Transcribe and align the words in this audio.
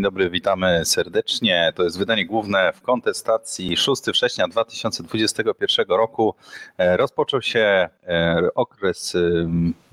dzień 0.00 0.04
dobry, 0.04 0.30
witamy 0.30 0.84
serdecznie. 0.84 1.72
To 1.76 1.82
jest 1.82 1.98
wydanie 1.98 2.26
główne 2.26 2.72
w 2.72 2.82
kontestacji 2.82 3.76
6 3.76 4.02
września 4.02 4.48
2021 4.48 5.86
roku. 5.88 6.34
E, 6.78 6.96
rozpoczął 6.96 7.42
się 7.42 7.88
e, 8.06 8.48
okres, 8.54 9.16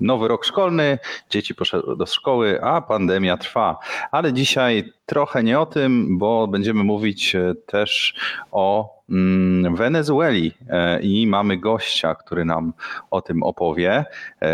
nowy 0.00 0.28
rok 0.28 0.44
szkolny, 0.44 0.98
dzieci 1.30 1.54
poszły 1.54 1.96
do 1.96 2.06
szkoły, 2.06 2.62
a 2.62 2.80
pandemia 2.80 3.36
trwa. 3.36 3.78
Ale 4.10 4.32
dzisiaj 4.32 4.92
trochę 5.06 5.42
nie 5.42 5.60
o 5.60 5.66
tym, 5.66 6.18
bo 6.18 6.46
będziemy 6.46 6.84
mówić 6.84 7.34
e, 7.34 7.54
też 7.66 8.14
o 8.52 8.94
mm, 9.10 9.76
Wenezueli 9.76 10.54
i 11.00 11.26
mamy 11.26 11.56
gościa, 11.56 12.14
który 12.14 12.44
nam 12.44 12.72
o 13.10 13.20
tym 13.20 13.42
opowie. 13.42 14.04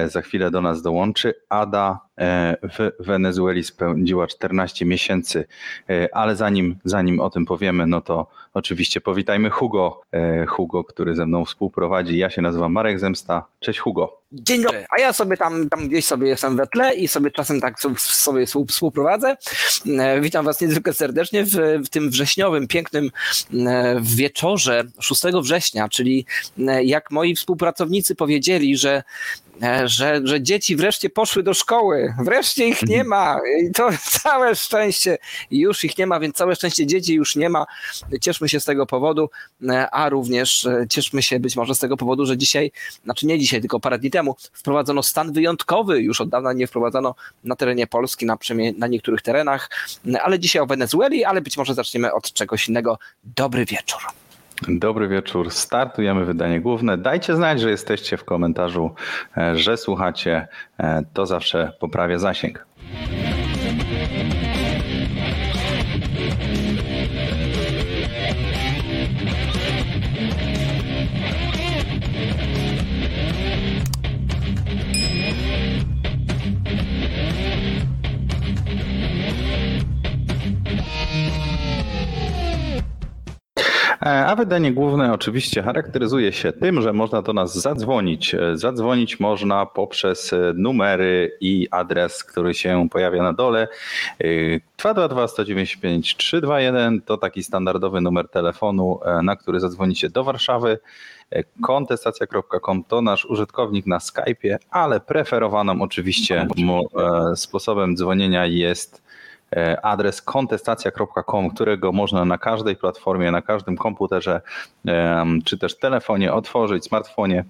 Za 0.06 0.22
chwilę 0.22 0.50
do 0.50 0.60
nas 0.60 0.82
dołączy 0.82 1.34
Ada 1.48 2.04
E, 2.13 2.13
w 2.62 2.92
Wenezueli 3.00 3.64
spędziła 3.64 4.26
14 4.26 4.84
miesięcy, 4.84 5.44
e, 5.90 6.14
ale 6.14 6.36
zanim, 6.36 6.76
zanim 6.84 7.20
o 7.20 7.30
tym 7.30 7.46
powiemy, 7.46 7.86
no 7.86 8.00
to 8.00 8.26
oczywiście 8.54 9.00
powitajmy 9.00 9.50
Hugo, 9.50 10.00
e, 10.12 10.46
Hugo, 10.46 10.84
który 10.84 11.14
ze 11.14 11.26
mną 11.26 11.44
współprowadzi. 11.44 12.18
Ja 12.18 12.30
się 12.30 12.42
nazywam 12.42 12.72
Marek 12.72 13.00
Zemsta. 13.00 13.44
Cześć 13.60 13.78
Hugo. 13.78 14.20
Dzień 14.32 14.62
dobry, 14.62 14.86
a 14.90 15.00
ja 15.00 15.12
sobie 15.12 15.36
tam, 15.36 15.68
tam 15.68 15.88
gdzieś 15.88 16.04
sobie 16.04 16.28
jestem 16.28 16.56
we 16.56 16.66
tle 16.66 16.94
i 16.94 17.08
sobie 17.08 17.30
czasem 17.30 17.60
tak 17.60 17.74
sobie 17.98 18.46
współprowadzę. 18.68 19.36
Witam 20.20 20.44
Was 20.44 20.60
niezwykle 20.60 20.92
serdecznie 20.92 21.44
w, 21.44 21.50
w 21.84 21.88
tym 21.88 22.10
wrześniowym, 22.10 22.68
pięknym 22.68 23.10
wieczorze 24.00 24.84
6 25.00 25.22
września, 25.42 25.88
czyli 25.88 26.26
jak 26.82 27.10
moi 27.10 27.34
współpracownicy 27.34 28.14
powiedzieli, 28.14 28.76
że 28.76 29.02
E, 29.43 29.43
że, 29.84 30.20
że 30.24 30.42
dzieci 30.42 30.76
wreszcie 30.76 31.10
poszły 31.10 31.42
do 31.42 31.54
szkoły, 31.54 32.14
wreszcie 32.24 32.68
ich 32.68 32.82
nie 32.82 33.04
ma. 33.04 33.40
I 33.62 33.72
to 33.72 33.90
całe 34.22 34.56
szczęście. 34.56 35.18
Już 35.50 35.84
ich 35.84 35.98
nie 35.98 36.06
ma, 36.06 36.20
więc 36.20 36.36
całe 36.36 36.56
szczęście 36.56 36.86
dzieci 36.86 37.14
już 37.14 37.36
nie 37.36 37.48
ma. 37.48 37.66
Cieszmy 38.20 38.48
się 38.48 38.60
z 38.60 38.64
tego 38.64 38.86
powodu, 38.86 39.30
e, 39.68 39.90
a 39.90 40.08
również 40.08 40.66
e, 40.66 40.86
cieszmy 40.90 41.22
się 41.22 41.40
być 41.40 41.56
może 41.56 41.74
z 41.74 41.78
tego 41.78 41.96
powodu, 41.96 42.26
że 42.26 42.36
dzisiaj, 42.36 42.72
znaczy 43.04 43.26
nie 43.26 43.38
dzisiaj, 43.38 43.60
tylko 43.60 43.80
parę 43.80 43.98
dni 43.98 44.10
temu 44.10 44.36
wprowadzono 44.52 45.02
stan 45.02 45.32
wyjątkowy, 45.32 46.00
już 46.00 46.20
od 46.20 46.28
dawna 46.28 46.52
nie 46.52 46.66
wprowadzono 46.66 47.14
na 47.44 47.56
terenie 47.56 47.86
Polski, 47.86 48.26
na, 48.26 48.38
na 48.78 48.86
niektórych 48.86 49.22
terenach, 49.22 49.70
ale 50.22 50.38
dzisiaj 50.38 50.62
o 50.62 50.66
Wenezueli, 50.66 51.24
ale 51.24 51.40
być 51.40 51.56
może 51.56 51.74
zaczniemy 51.74 52.12
od 52.12 52.32
czegoś 52.32 52.68
innego. 52.68 52.98
Dobry 53.24 53.64
wieczór. 53.64 54.23
Dobry 54.68 55.08
wieczór. 55.08 55.50
Startujemy 55.50 56.24
wydanie 56.24 56.60
główne. 56.60 56.98
Dajcie 56.98 57.36
znać, 57.36 57.60
że 57.60 57.70
jesteście 57.70 58.16
w 58.16 58.24
komentarzu, 58.24 58.94
e, 59.36 59.56
że 59.56 59.76
słuchacie. 59.76 60.48
E, 60.78 61.02
to 61.12 61.26
zawsze 61.26 61.72
poprawia 61.80 62.18
zasięg. 62.18 62.66
A 84.04 84.36
wydanie 84.36 84.72
główne 84.72 85.12
oczywiście 85.12 85.62
charakteryzuje 85.62 86.32
się 86.32 86.52
tym, 86.52 86.82
że 86.82 86.92
można 86.92 87.22
do 87.22 87.32
nas 87.32 87.58
zadzwonić. 87.58 88.34
E, 88.34 88.56
zadzwonić 88.56 89.20
można 89.20 89.66
poprzez 89.66 90.32
e, 90.32 90.52
numery 90.56 91.36
i 91.40 91.68
adres, 91.70 92.24
który 92.24 92.54
się 92.54 92.88
pojawia 92.90 93.22
na 93.22 93.32
dole. 93.32 93.68
222 94.76 95.28
195 95.28 96.16
321 96.16 97.02
to 97.02 97.16
taki 97.18 97.42
standardowy 97.42 98.00
numer 98.00 98.28
telefonu, 98.28 99.00
na 99.22 99.36
który 99.36 99.60
zadzwonicie 99.60 100.10
do 100.10 100.24
Warszawy. 100.24 100.78
Kontestacja.com 101.62 102.84
to 102.84 103.02
nasz 103.02 103.24
użytkownik 103.24 103.86
na 103.86 103.98
Skype'ie, 103.98 104.56
ale 104.70 105.00
preferowanym 105.00 105.82
oczywiście 105.82 106.46
sposobem 107.34 107.96
dzwonienia 107.96 108.46
jest 108.46 109.03
E, 109.03 109.03
adres 109.82 110.22
kontestacja.com, 110.22 111.50
którego 111.50 111.92
można 111.92 112.24
na 112.24 112.38
każdej 112.38 112.76
platformie, 112.76 113.30
na 113.30 113.42
każdym 113.42 113.76
komputerze 113.76 114.40
czy 115.44 115.58
też 115.58 115.78
telefonie 115.78 116.32
otworzyć, 116.32 116.84
smartfonie 116.84 117.44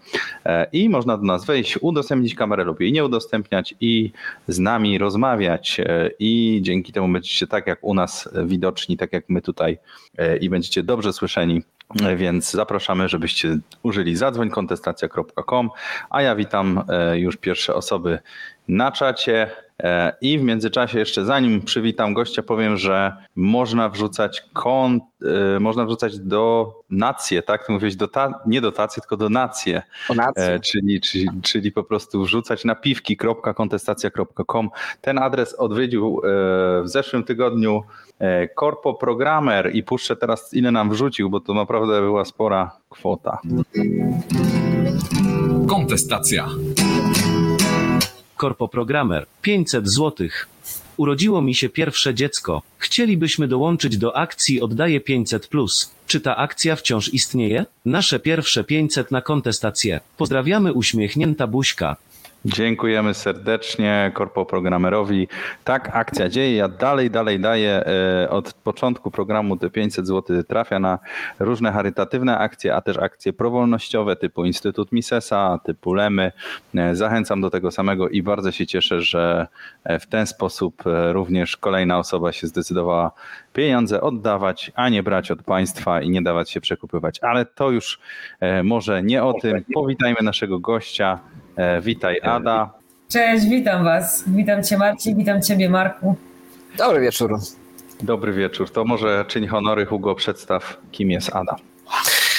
e, 0.45 0.67
i 0.73 0.89
można 0.89 1.17
do 1.17 1.23
nas 1.23 1.45
wejść, 1.45 1.79
udostępnić 1.81 2.35
kamerę 2.35 2.65
lub 2.65 2.81
jej 2.81 2.93
nie 2.93 3.05
udostępniać 3.05 3.75
i 3.81 4.13
z 4.49 4.59
nami 4.59 4.99
rozmawiać 4.99 5.81
e, 5.81 6.11
i 6.19 6.61
dzięki 6.63 6.93
temu 6.93 7.09
będziecie 7.09 7.47
tak 7.47 7.67
jak 7.67 7.79
u 7.83 7.95
nas 7.95 8.29
widoczni, 8.45 8.97
tak 8.97 9.13
jak 9.13 9.25
my 9.29 9.43
tutaj 9.43 9.79
i 10.41 10.51
będziecie 10.51 10.83
dobrze 10.83 11.13
słyszeni. 11.13 11.63
Więc 12.17 12.51
zapraszamy, 12.51 13.09
żebyście 13.09 13.59
użyli 13.83 14.17
zadzwońkontestacja.com, 14.17 15.71
a 16.11 16.23
ja 16.23 16.37
witam 16.37 16.83
już 17.15 17.37
pierwsze 17.37 17.75
osoby 17.75 18.19
na 18.69 18.93
czacie. 18.93 19.51
E, 19.83 20.17
I 20.21 20.39
w 20.39 20.43
międzyczasie, 20.43 20.99
jeszcze 20.99 21.25
zanim 21.25 21.63
przywitam 21.63 22.15
gościa, 22.15 22.43
powiem, 22.43 22.77
że 22.77 23.17
można 23.37 23.89
wrzucać 23.89 24.43
kont, 24.53 25.03
e, 25.03 25.07
można 25.61 25.85
wrzucać 25.85 26.19
do 26.19 26.73
nacje, 26.91 27.43
tak? 27.43 27.67
Ty 27.67 27.73
mówisz 27.73 27.97
do 27.97 28.09
ta, 28.09 28.41
nie 28.47 28.61
dotacje, 28.61 29.01
tylko 29.01 29.17
do 29.17 29.29
nacje. 29.29 29.83
E, 30.37 30.61
czyli, 30.61 31.01
czyli, 31.01 31.29
czyli 31.43 31.73
po 31.73 31.85
prostu 31.85 32.23
wrzucać 32.23 32.65
na 32.65 32.75
piwki.kontestacja.com. 32.75 34.71
Ten 35.01 35.19
adres 35.19 35.55
odwiedził 35.55 36.21
w 36.83 36.89
zeszłym 36.89 37.25
tygodniu 37.25 37.83
Corpo 38.61 38.95
Programmer 38.95 39.75
i 39.75 39.83
puszczę 39.83 40.17
teraz 40.17 40.55
ile 40.55 40.71
nam 40.71 40.91
wrzucił, 40.91 41.31
bo 41.31 41.41
to 41.41 41.55
naprawdę 41.55 42.01
była 42.01 42.25
spora 42.25 42.71
kwota. 42.89 43.39
Kontestacja. 45.69 46.49
Korpo 48.37 48.69
Programmer 48.69 49.27
500 49.43 49.89
zł. 49.89 50.29
Urodziło 50.97 51.43
mi 51.43 51.55
się 51.55 51.69
pierwsze 51.69 52.15
dziecko. 52.15 52.63
Chcielibyśmy 52.79 53.49
dołączyć 53.49 53.99
do 53.99 54.17
akcji 54.17 54.61
Oddaję 54.61 55.01
500. 55.01 55.51
Czy 56.07 56.21
ta 56.21 56.37
akcja 56.37 56.77
wciąż 56.77 57.09
istnieje? 57.15 57.67
Nasze 57.85 58.21
pierwsze 58.21 58.65
500 58.65 59.11
na 59.11 59.21
kontestację. 59.21 60.01
Pozdrawiamy 60.17 60.73
uśmiechnięta 60.73 61.47
buźka. 61.47 61.97
Dziękujemy 62.47 63.15
serdecznie 63.15 64.11
Korpo 64.15 64.47
Programerowi. 64.47 65.29
Tak, 65.65 65.91
akcja 65.93 66.29
dzieje. 66.29 66.57
Ja 66.57 66.69
dalej, 66.69 67.11
dalej 67.11 67.41
daję. 67.41 67.85
E, 68.23 68.31
od 68.31 68.55
początku 68.55 69.11
programu 69.11 69.57
te 69.57 69.71
500 69.71 70.07
zł 70.07 70.43
trafia 70.43 70.79
na 70.79 70.99
różne 71.39 71.73
charytatywne 71.73 72.39
akcje, 72.39 72.75
a 72.75 72.81
też 72.81 72.99
akcje 72.99 73.33
prowolnościowe 73.33 74.17
typu 74.17 74.45
Instytut 74.45 74.93
Misesa, 74.93 75.61
typu 75.65 75.95
Lemy. 75.95 76.33
E, 76.75 76.97
zachęcam 76.97 77.41
do 77.41 77.51
tego 77.51 77.71
samego 77.71 78.09
i 78.09 78.23
bardzo 78.23 78.53
się 78.53 78.67
cieszę, 78.67 79.01
że 79.01 79.47
e, 79.85 79.99
w 79.99 80.07
ten 80.07 80.27
sposób 80.27 80.83
również 81.13 81.57
kolejna 81.57 81.99
osoba 81.99 82.33
się 82.33 82.47
zdecydowała 82.47 83.11
pieniądze 83.53 84.01
oddawać, 84.01 84.73
a 84.75 84.89
nie 84.89 85.03
brać 85.03 85.31
od 85.31 85.43
państwa 85.43 86.03
i 86.03 86.11
nie 86.11 86.23
dawać 86.23 86.51
się 86.51 86.61
przekupywać. 86.61 87.19
Ale 87.23 87.47
to 87.47 87.71
już 87.71 88.01
może 88.65 89.03
nie 89.03 89.25
o 89.25 89.33
tym. 89.33 89.65
Powitajmy 89.75 90.19
naszego 90.23 90.59
gościa. 90.59 91.19
E, 91.57 91.81
witaj 91.81 92.21
Ada. 92.23 92.71
Cześć, 93.09 93.47
witam 93.47 93.85
Was. 93.85 94.25
Witam 94.27 94.65
Cię 94.65 94.79
Marcin, 94.79 95.17
witam 95.17 95.43
Ciebie 95.43 95.71
Marku. 95.71 96.17
Dobry 96.79 97.01
wieczór. 97.01 97.39
Dobry 98.03 98.33
wieczór. 98.33 98.71
To 98.71 98.85
może 98.85 99.25
czyń 99.29 99.47
honory 99.47 99.87
Hugo, 99.87 100.15
przedstaw 100.15 100.77
kim 100.93 101.11
jest 101.11 101.37
Ada. 101.37 101.57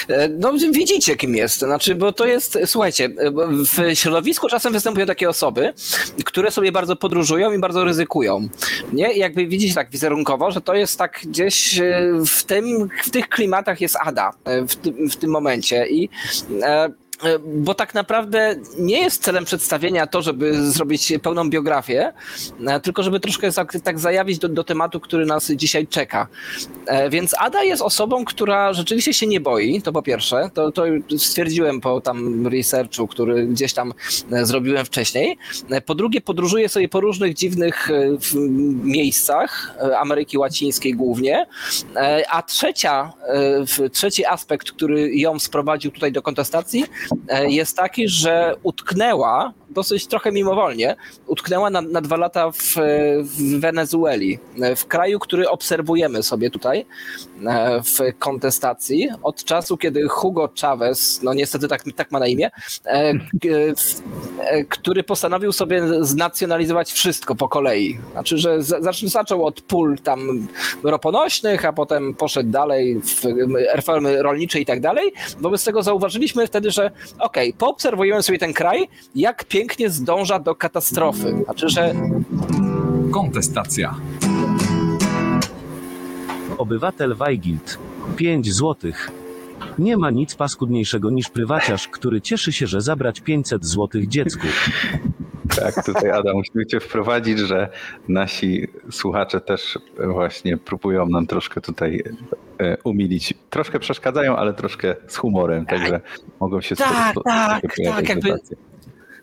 E, 0.08 0.30
no 0.30 0.54
widzicie 0.74 1.16
kim 1.16 1.36
jest, 1.36 1.60
znaczy, 1.60 1.96
bo 1.96 2.14
to 2.14 2.26
jest, 2.26 2.60
słuchajcie, 2.66 3.10
w 3.66 3.98
środowisku 3.98 4.48
czasem 4.50 4.74
występują 4.74 5.06
takie 5.06 5.30
osoby, 5.30 5.74
które 6.26 6.52
sobie 6.52 6.72
bardzo 6.72 6.96
podróżują 6.96 7.52
i 7.52 7.60
bardzo 7.60 7.84
ryzykują. 7.84 8.48
Nie? 8.94 9.14
I 9.14 9.20
jakby 9.20 9.48
widzicie 9.48 9.76
tak 9.76 9.90
wizerunkowo, 9.90 10.52
że 10.52 10.62
to 10.62 10.76
jest 10.76 10.98
tak 11.00 11.20
gdzieś 11.24 11.80
e, 11.80 12.12
w 12.28 12.44
tym, 12.44 12.90
w 13.04 13.10
tych 13.10 13.30
klimatach 13.30 13.82
jest 13.82 13.98
Ada 14.06 14.32
w 14.68 14.76
tym, 14.76 15.10
w 15.10 15.16
tym 15.16 15.30
momencie 15.30 15.88
i 15.88 16.10
E, 16.64 16.90
bo 17.46 17.74
tak 17.74 17.94
naprawdę 17.94 18.56
nie 18.80 19.00
jest 19.00 19.24
celem 19.24 19.46
przedstawienia 19.46 20.08
to, 20.08 20.22
żeby 20.22 20.72
zrobić 20.72 21.14
pełną 21.22 21.50
biografię, 21.50 22.14
e, 22.68 22.80
tylko 22.80 23.04
żeby 23.04 23.20
troszkę 23.20 23.50
tak 23.84 24.00
zajawić 24.00 24.40
do, 24.40 24.50
do 24.50 24.64
tematu, 24.64 25.00
który 25.00 25.26
nas 25.26 25.52
dzisiaj 25.52 25.88
czeka. 25.88 26.28
E, 26.86 27.10
więc 27.10 27.36
Ada 27.40 27.64
jest 27.64 27.82
osobą, 27.82 28.26
która 28.26 28.74
rzeczywiście 28.74 29.14
się 29.14 29.28
nie 29.28 29.40
boi, 29.40 29.82
to 29.82 29.92
po 29.92 30.02
pierwsze, 30.02 30.50
to, 30.54 30.72
to 30.72 30.84
stwierdziłem 31.18 31.82
po 31.82 32.02
tam 32.02 32.48
researchu, 32.48 33.08
który 33.08 33.48
gdzieś 33.48 33.74
tam 33.74 33.94
zrobiłem 34.32 34.86
wcześniej. 34.86 35.38
Po 35.86 35.96
drugie, 35.96 36.22
podróżuje 36.22 36.70
sobie 36.70 36.90
po 36.90 37.00
różnych 37.00 37.34
dziwnych 37.34 37.90
miejscach 38.84 39.76
Ameryki 40.00 40.38
Łacińskiej 40.38 40.94
głównie. 40.94 41.46
A 42.30 42.44
trzecia, 42.44 43.14
trzeci 43.92 44.26
aspekt, 44.26 44.72
który 44.72 45.16
ją 45.16 45.40
sprowadził 45.40 45.92
tutaj 45.92 46.12
do 46.12 46.22
kontestacji, 46.22 46.86
E, 47.05 47.05
jest 47.48 47.78
taki, 47.78 48.08
że 48.10 48.56
utknęła 48.64 49.54
dosyć 49.70 50.08
trochę 50.08 50.32
mimowolnie, 50.32 50.96
utknęła 51.28 51.70
na, 51.70 51.82
na 51.82 52.02
dwa 52.02 52.18
lata 52.18 52.52
w, 52.52 52.76
w 53.22 53.60
Wenezueli, 53.60 54.40
w 54.76 54.86
kraju, 54.86 55.20
który 55.20 55.50
obserwujemy 55.50 56.24
sobie 56.24 56.50
tutaj 56.50 56.86
e, 57.46 57.82
w 57.84 58.20
kontestacji 58.20 59.10
od 59.24 59.44
czasu, 59.44 59.78
kiedy 59.78 60.08
Hugo 60.08 60.50
Chavez, 60.62 61.20
no 61.24 61.34
niestety 61.34 61.68
tak, 61.68 61.84
tak 61.96 62.12
ma 62.12 62.20
na 62.20 62.28
imię, 62.28 62.52
e, 62.86 63.14
który 64.70 65.04
postanowił 65.04 65.52
sobie 65.52 65.84
znacjonalizować 66.02 66.92
wszystko 66.92 67.36
po 67.36 67.50
kolei. 67.50 68.00
Znaczy, 68.12 68.38
że 68.38 68.64
zaczął 69.04 69.46
od 69.46 69.62
pól 69.62 69.98
tam 70.04 70.48
roponośnych, 70.84 71.66
a 71.66 71.74
potem 71.74 72.14
poszedł 72.14 72.50
dalej 72.50 73.02
w 73.02 73.24
reformy 73.74 74.24
rolnicze 74.24 74.60
i 74.60 74.66
tak 74.66 74.82
dalej. 74.82 75.14
Wobec 75.40 75.64
tego 75.64 75.84
zauważyliśmy 75.84 76.48
wtedy, 76.48 76.72
że 76.72 76.92
okej, 77.20 77.50
okay, 77.50 77.60
poobserwujemy 77.60 78.24
sobie 78.24 78.40
ten 78.40 78.54
kraj, 78.54 78.88
jak 79.16 79.44
pięknie 79.56 79.90
zdąża 79.90 80.40
do 80.40 80.56
katastrofy. 80.56 81.44
Znaczy, 81.44 81.70
że... 81.70 81.94
Kontestacja. 83.12 83.96
Obywatel 86.58 87.16
Weigild. 87.16 87.80
5 88.16 88.54
złotych. 88.54 89.12
Nie 89.80 89.98
ma 89.98 90.12
nic 90.12 90.36
paskudniejszego 90.36 91.10
niż 91.10 91.30
prywaciarz, 91.30 91.88
który 91.88 92.22
cieszy 92.22 92.54
się, 92.54 92.68
że 92.68 92.82
zabrać 92.82 93.22
500 93.22 93.66
złotych 93.66 94.08
dziecku. 94.08 94.48
Tak, 95.56 95.86
tutaj 95.86 96.12
Adam, 96.12 96.36
musimy 96.36 96.66
cię 96.66 96.80
wprowadzić, 96.80 97.40
że 97.40 97.70
nasi 98.08 98.68
słuchacze 98.92 99.42
też 99.42 99.80
właśnie 100.08 100.58
próbują 100.58 101.06
nam 101.06 101.28
troszkę 101.28 101.62
tutaj 101.62 102.04
e, 102.58 102.78
umilić. 102.84 103.34
Troszkę 103.50 103.80
przeszkadzają, 103.80 104.36
ale 104.36 104.54
troszkę 104.54 104.96
z 105.08 105.18
humorem, 105.18 105.66
także 105.66 106.02
mogą 106.40 106.62
się 106.62 106.76
tak, 106.76 107.16
tak, 107.26 107.62
tak, 107.86 108.10
jakby 108.10 108.40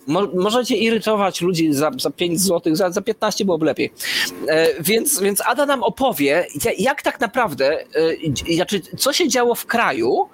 Mo 0.06 0.28
możecie 0.34 0.76
irytować 0.76 1.40
ludzi 1.40 1.72
za, 1.72 1.90
za 2.00 2.10
5 2.10 2.40
zł, 2.40 2.74
za, 2.74 2.90
za 2.90 3.02
15 3.02 3.44
byłoby 3.44 3.66
lepiej. 3.66 3.92
E, 4.48 4.82
więc, 4.82 5.20
więc 5.20 5.42
Ada 5.46 5.66
nam 5.66 5.82
opowie, 5.82 6.46
jak 6.78 7.02
tak 7.02 7.20
naprawdę, 7.20 7.80
e, 8.48 8.54
znaczy, 8.54 8.80
co 8.98 9.12
się 9.12 9.28
działo 9.28 9.54
w 9.54 9.66
kraju, 9.66 10.28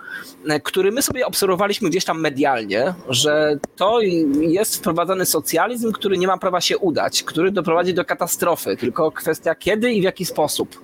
e, 0.48 0.60
który 0.60 0.92
my 0.92 1.02
sobie 1.02 1.26
obserwowaliśmy 1.26 1.90
gdzieś 1.90 2.04
tam 2.04 2.20
medialnie, 2.20 2.94
że 3.08 3.58
to 3.76 4.00
jest 4.40 4.76
wprowadzany 4.76 5.26
socjalizm, 5.26 5.92
który 5.92 6.18
nie 6.18 6.26
ma 6.26 6.38
prawa 6.38 6.60
się 6.60 6.78
udać, 6.78 7.22
który 7.22 7.50
doprowadzi 7.50 7.94
do 7.94 8.04
katastrofy, 8.04 8.76
tylko 8.76 9.12
kwestia 9.12 9.54
kiedy 9.54 9.92
i 9.92 10.00
w 10.00 10.04
jaki 10.04 10.24
sposób. 10.24 10.80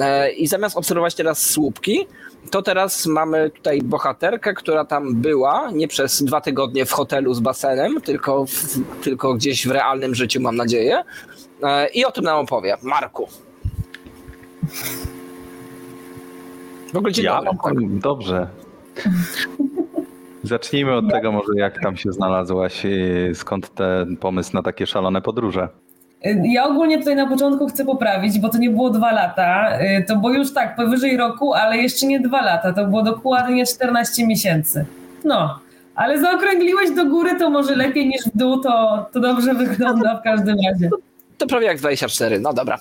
E, 0.00 0.32
I 0.32 0.46
zamiast 0.46 0.76
obserwować 0.76 1.14
teraz 1.14 1.50
słupki, 1.50 2.06
to 2.50 2.62
teraz 2.62 3.06
mamy 3.06 3.50
tutaj 3.50 3.82
bohaterkę, 3.82 4.54
która 4.54 4.84
tam 4.84 5.14
była, 5.14 5.70
nie 5.70 5.88
przez 5.88 6.22
dwa 6.22 6.40
tygodnie 6.40 6.84
w 6.84 6.92
hotelu 6.92 7.34
z 7.34 7.40
basenem, 7.40 8.00
tylko, 8.00 8.46
w, 8.46 8.78
tylko 9.02 9.34
gdzieś 9.34 9.68
w 9.68 9.70
realnym 9.70 10.14
życiu, 10.14 10.40
mam 10.40 10.56
nadzieję. 10.56 11.04
E, 11.62 11.88
I 11.88 12.04
o 12.04 12.12
tym 12.12 12.24
nam 12.24 12.38
opowie. 12.38 12.76
Marku. 12.82 13.28
W 16.92 16.96
ogóle 16.96 17.12
dzień 17.12 17.24
ja? 17.24 17.42
dobry. 17.42 17.58
Tak. 17.62 17.98
Dobrze. 17.98 18.48
Zacznijmy 20.42 20.94
od 20.94 21.10
tego 21.10 21.32
może, 21.32 21.52
jak 21.56 21.82
tam 21.82 21.96
się 21.96 22.12
znalazłaś, 22.12 22.82
skąd 23.34 23.74
ten 23.74 24.16
pomysł 24.16 24.50
na 24.54 24.62
takie 24.62 24.86
szalone 24.86 25.22
podróże. 25.22 25.68
Ja 26.42 26.64
ogólnie 26.64 26.98
tutaj 26.98 27.16
na 27.16 27.26
początku 27.26 27.66
chcę 27.66 27.84
poprawić, 27.84 28.38
bo 28.38 28.48
to 28.48 28.58
nie 28.58 28.70
było 28.70 28.90
dwa 28.90 29.12
lata. 29.12 29.78
Y, 29.80 30.04
to 30.08 30.16
było 30.16 30.32
już 30.32 30.52
tak, 30.52 30.76
powyżej 30.76 31.16
roku, 31.16 31.54
ale 31.54 31.76
jeszcze 31.76 32.06
nie 32.06 32.20
dwa 32.20 32.42
lata. 32.42 32.72
To 32.72 32.86
było 32.86 33.02
dokładnie 33.02 33.66
14 33.66 34.26
miesięcy. 34.26 34.84
No, 35.24 35.58
ale 35.94 36.20
zaokrągliłeś 36.20 36.90
do 36.90 37.04
góry, 37.04 37.38
to 37.38 37.50
może 37.50 37.76
lepiej 37.76 38.08
niż 38.08 38.22
w 38.24 38.36
dół, 38.36 38.60
to, 38.60 39.06
to 39.12 39.20
dobrze 39.20 39.54
wygląda 39.54 40.16
w 40.16 40.22
każdym 40.22 40.56
razie. 40.68 40.90
To 41.38 41.46
prawie 41.46 41.66
jak 41.66 41.78
24, 41.78 42.40
no 42.40 42.52
dobra. 42.52 42.78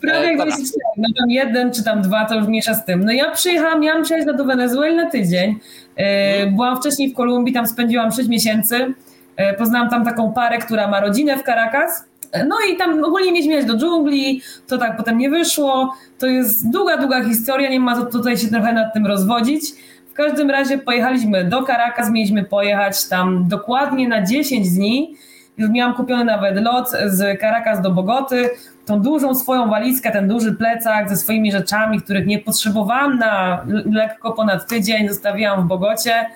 Prawie 0.00 0.26
jak 0.26 0.36
24, 0.36 0.84
no 0.96 1.08
tam 1.18 1.30
jeden 1.30 1.72
czy 1.72 1.84
tam 1.84 2.02
dwa, 2.02 2.24
to 2.24 2.34
już 2.34 2.46
mniejsza 2.46 2.74
z 2.74 2.84
tym. 2.84 3.04
No 3.04 3.12
ja 3.12 3.30
przyjechałam, 3.30 3.80
miałam 3.80 4.02
przyjechać 4.02 4.36
do 4.36 4.44
Wenezueli 4.44 4.96
na 4.96 5.10
tydzień. 5.10 5.50
Y, 5.50 6.50
byłam 6.50 6.76
wcześniej 6.76 7.10
w 7.10 7.14
Kolumbii, 7.14 7.54
tam 7.54 7.66
spędziłam 7.66 8.12
6 8.12 8.28
miesięcy. 8.28 8.76
Y, 8.76 9.54
poznałam 9.58 9.90
tam 9.90 10.04
taką 10.04 10.32
parę, 10.32 10.58
która 10.58 10.88
ma 10.88 11.00
rodzinę 11.00 11.38
w 11.38 11.42
Caracas 11.42 12.04
no 12.48 12.56
i 12.72 12.76
tam 12.76 13.04
ogólnie 13.04 13.32
mieliśmy 13.32 13.52
jechać 13.52 13.68
do 13.68 13.76
dżungli, 13.76 14.42
to 14.66 14.78
tak 14.78 14.96
potem 14.96 15.18
nie 15.18 15.30
wyszło. 15.30 15.94
To 16.18 16.26
jest 16.26 16.70
długa, 16.70 16.96
długa 16.96 17.24
historia, 17.24 17.70
nie 17.70 17.80
ma 17.80 18.06
tutaj 18.06 18.38
się 18.38 18.48
trochę 18.48 18.72
nad 18.72 18.94
tym 18.94 19.06
rozwodzić. 19.06 19.64
W 20.10 20.12
każdym 20.16 20.50
razie 20.50 20.78
pojechaliśmy 20.78 21.44
do 21.44 21.62
Caracas, 21.62 22.10
mieliśmy 22.10 22.44
pojechać 22.44 23.08
tam 23.08 23.48
dokładnie 23.48 24.08
na 24.08 24.22
10 24.26 24.70
dni. 24.70 25.16
Już 25.58 25.70
miałam 25.70 25.94
kupiony 25.94 26.24
nawet 26.24 26.62
lot 26.62 26.90
z 27.06 27.40
Caracas 27.40 27.80
do 27.80 27.90
Bogoty, 27.90 28.50
tą 28.86 29.00
dużą 29.00 29.34
swoją 29.34 29.68
walizkę, 29.68 30.10
ten 30.10 30.28
duży 30.28 30.54
plecak 30.54 31.08
ze 31.08 31.16
swoimi 31.16 31.52
rzeczami, 31.52 32.02
których 32.02 32.26
nie 32.26 32.38
potrzebowałam 32.38 33.18
na 33.18 33.64
lekko 33.92 34.32
ponad 34.32 34.68
tydzień, 34.68 35.08
zostawiłam 35.08 35.62
w 35.62 35.66
Bogocie. 35.66 36.26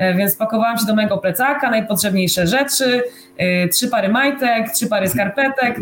E, 0.00 0.14
więc 0.14 0.36
pakowałam 0.36 0.78
się 0.78 0.86
do 0.86 0.94
mojego 0.94 1.18
plecaka, 1.18 1.70
najpotrzebniejsze 1.70 2.46
rzeczy, 2.46 3.02
e, 3.36 3.68
trzy 3.68 3.88
pary 3.88 4.08
majtek, 4.08 4.70
trzy 4.70 4.86
pary 4.86 5.08
skarpetek 5.08 5.80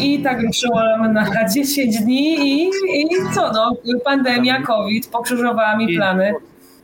i 0.00 0.22
tak 0.22 0.42
ruszyłam 0.42 1.12
na 1.12 1.48
10 1.54 1.98
dni 1.98 2.34
i, 2.34 2.70
i 3.02 3.06
co 3.34 3.52
no, 3.52 3.76
pandemia, 4.04 4.62
COVID 4.62 5.06
pokrzyżowała 5.06 5.76
mi 5.76 5.96
plany. 5.96 6.32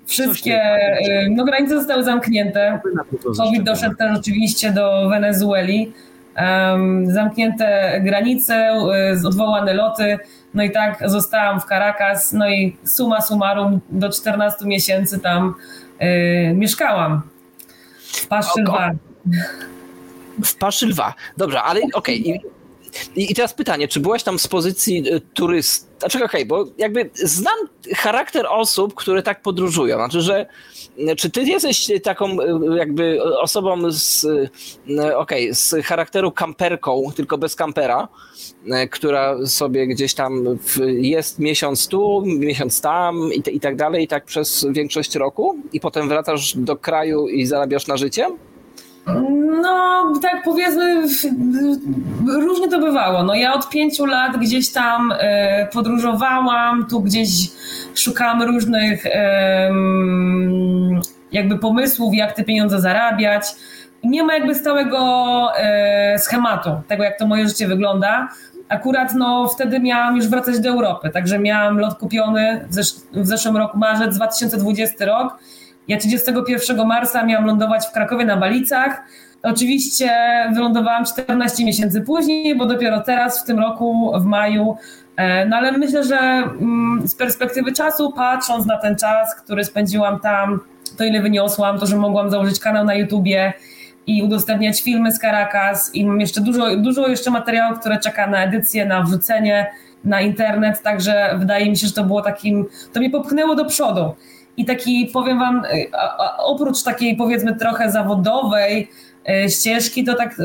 Wszystkie, 0.06 0.62
e, 0.62 1.28
no 1.30 1.44
granice 1.44 1.78
zostały 1.78 2.04
zamknięte. 2.04 2.80
COVID 3.36 3.62
doszedł 3.62 3.96
też 3.96 4.18
oczywiście 4.18 4.72
do 4.72 5.08
Wenezueli. 5.08 5.92
Um, 6.72 7.12
zamknięte 7.12 8.00
granice, 8.04 8.72
odwołane 9.26 9.74
loty, 9.74 10.18
no 10.54 10.62
i 10.62 10.70
tak 10.70 10.98
zostałam 11.06 11.60
w 11.60 11.64
Caracas, 11.64 12.32
no 12.32 12.48
i 12.48 12.76
suma 12.84 13.20
summarum 13.20 13.80
do 13.90 14.12
14 14.12 14.66
miesięcy 14.66 15.18
tam 15.18 15.54
yy, 16.00 16.54
mieszkałam 16.54 17.22
w 17.98 18.26
Paszy 18.26 18.60
Lwa. 18.62 18.90
W 20.44 20.54
Paszy 20.54 20.86
Lwa. 20.86 21.14
Dobrze, 21.36 21.62
ale 21.62 21.80
okej. 21.94 22.38
Okay. 22.38 22.53
I, 23.16 23.34
teraz 23.34 23.54
pytanie, 23.54 23.88
czy 23.88 24.00
byłaś 24.00 24.22
tam 24.22 24.38
z 24.38 24.48
pozycji 24.48 25.12
y, 25.12 25.20
turysty? 25.20 25.94
Znaczy, 25.98 26.24
okej, 26.24 26.28
okay, 26.28 26.46
bo 26.46 26.70
jakby 26.78 27.10
znam 27.14 27.54
charakter 27.96 28.46
osób, 28.46 28.94
które 28.94 29.22
tak 29.22 29.42
podróżują. 29.42 29.96
Znaczy, 29.96 30.20
że 30.20 30.46
czy 31.16 31.30
ty 31.30 31.42
jesteś 31.42 31.90
taką 32.02 32.40
y, 32.40 32.76
jakby 32.76 33.22
osobą 33.22 33.92
z, 33.92 34.24
y, 34.24 34.48
okej, 35.16 35.44
okay, 35.44 35.54
z 35.54 35.86
charakteru 35.86 36.32
kamperką, 36.32 37.02
tylko 37.16 37.38
bez 37.38 37.56
kampera, 37.56 38.08
która 38.90 39.46
sobie 39.46 39.86
gdzieś 39.86 40.14
tam 40.14 40.58
jest 40.86 41.38
miesiąc 41.38 41.88
tu, 41.88 42.22
miesiąc 42.26 42.80
tam 42.80 43.32
i, 43.32 43.56
i 43.56 43.60
tak 43.60 43.76
dalej, 43.76 44.04
i 44.04 44.08
tak 44.08 44.24
przez 44.24 44.66
większość 44.70 45.14
roku 45.14 45.58
i 45.72 45.80
potem 45.80 46.08
wracasz 46.08 46.56
do 46.56 46.76
kraju 46.76 47.28
i 47.28 47.46
zarabiasz 47.46 47.86
na 47.86 47.96
życie? 47.96 48.30
No, 49.62 50.12
tak 50.22 50.42
powiedzmy, 50.44 51.02
różnie 52.40 52.68
to 52.68 52.78
bywało. 52.78 53.22
No, 53.22 53.34
ja 53.34 53.54
od 53.54 53.70
pięciu 53.70 54.06
lat 54.06 54.36
gdzieś 54.36 54.72
tam 54.72 55.12
e, 55.18 55.68
podróżowałam, 55.72 56.86
tu 56.90 57.00
gdzieś 57.00 57.28
szukałam 57.94 58.42
różnych 58.42 59.04
jakby 61.32 61.58
pomysłów, 61.58 62.14
jak 62.14 62.32
te 62.32 62.44
pieniądze 62.44 62.80
zarabiać. 62.80 63.44
Nie 64.04 64.22
ma 64.22 64.34
jakby 64.34 64.54
stałego 64.54 65.48
e, 65.56 66.18
schematu 66.18 66.70
tego, 66.88 67.04
jak 67.04 67.18
to 67.18 67.26
moje 67.26 67.48
życie 67.48 67.66
wygląda. 67.66 68.28
Akurat 68.68 69.14
no, 69.14 69.48
wtedy 69.48 69.80
miałam 69.80 70.16
już 70.16 70.26
wracać 70.26 70.60
do 70.60 70.68
Europy, 70.68 71.10
także 71.10 71.38
miałam 71.38 71.78
lot 71.78 71.94
kupiony 71.94 72.68
w, 72.70 72.76
w 73.22 73.26
zeszłym 73.26 73.56
roku, 73.56 73.78
marzec 73.78 74.16
2020 74.16 75.04
rok 75.04 75.38
ja 75.88 75.98
31 75.98 76.86
marca 76.86 77.24
miałam 77.24 77.46
lądować 77.46 77.86
w 77.86 77.92
Krakowie 77.92 78.24
na 78.24 78.36
Balicach. 78.36 79.02
Oczywiście 79.42 80.10
wylądowałam 80.54 81.04
14 81.04 81.64
miesięcy 81.64 82.00
później, 82.00 82.56
bo 82.56 82.66
dopiero 82.66 83.00
teraz, 83.00 83.42
w 83.42 83.46
tym 83.46 83.58
roku, 83.58 84.12
w 84.20 84.24
maju. 84.24 84.76
E, 85.16 85.46
no 85.46 85.56
ale 85.56 85.72
myślę, 85.72 86.04
że 86.04 86.18
mm, 86.18 87.08
z 87.08 87.14
perspektywy 87.14 87.72
czasu, 87.72 88.12
patrząc 88.12 88.66
na 88.66 88.78
ten 88.78 88.96
czas, 88.96 89.34
który 89.34 89.64
spędziłam 89.64 90.20
tam, 90.20 90.60
to 90.98 91.04
ile 91.04 91.22
wyniosłam, 91.22 91.78
to, 91.78 91.86
że 91.86 91.96
mogłam 91.96 92.30
założyć 92.30 92.60
kanał 92.60 92.84
na 92.84 92.94
YouTubie 92.94 93.52
i 94.06 94.22
udostępniać 94.22 94.82
filmy 94.82 95.12
z 95.12 95.18
Caracas 95.18 95.94
i 95.94 96.06
mam 96.06 96.20
jeszcze 96.20 96.40
dużo, 96.40 96.76
dużo 96.76 97.08
jeszcze 97.08 97.30
materiałów, 97.30 97.80
które 97.80 97.98
czeka 97.98 98.26
na 98.26 98.44
edycję, 98.44 98.86
na 98.86 99.02
wrzucenie 99.02 99.66
na 100.04 100.20
internet, 100.20 100.82
także 100.82 101.34
wydaje 101.38 101.70
mi 101.70 101.76
się, 101.76 101.86
że 101.86 101.92
to 101.92 102.04
było 102.04 102.22
takim, 102.22 102.66
to 102.92 103.00
mnie 103.00 103.10
popchnęło 103.10 103.54
do 103.54 103.64
przodu. 103.64 104.14
I 104.56 104.64
taki, 104.64 105.10
powiem 105.12 105.38
wam, 105.38 105.62
a, 106.18 106.36
oprócz 106.36 106.82
takiej 106.82 107.16
powiedzmy 107.16 107.56
trochę 107.56 107.90
zawodowej 107.90 108.88
y, 109.28 109.50
ścieżki, 109.50 110.04
to 110.04 110.14
tak 110.14 110.38
y, 110.38 110.44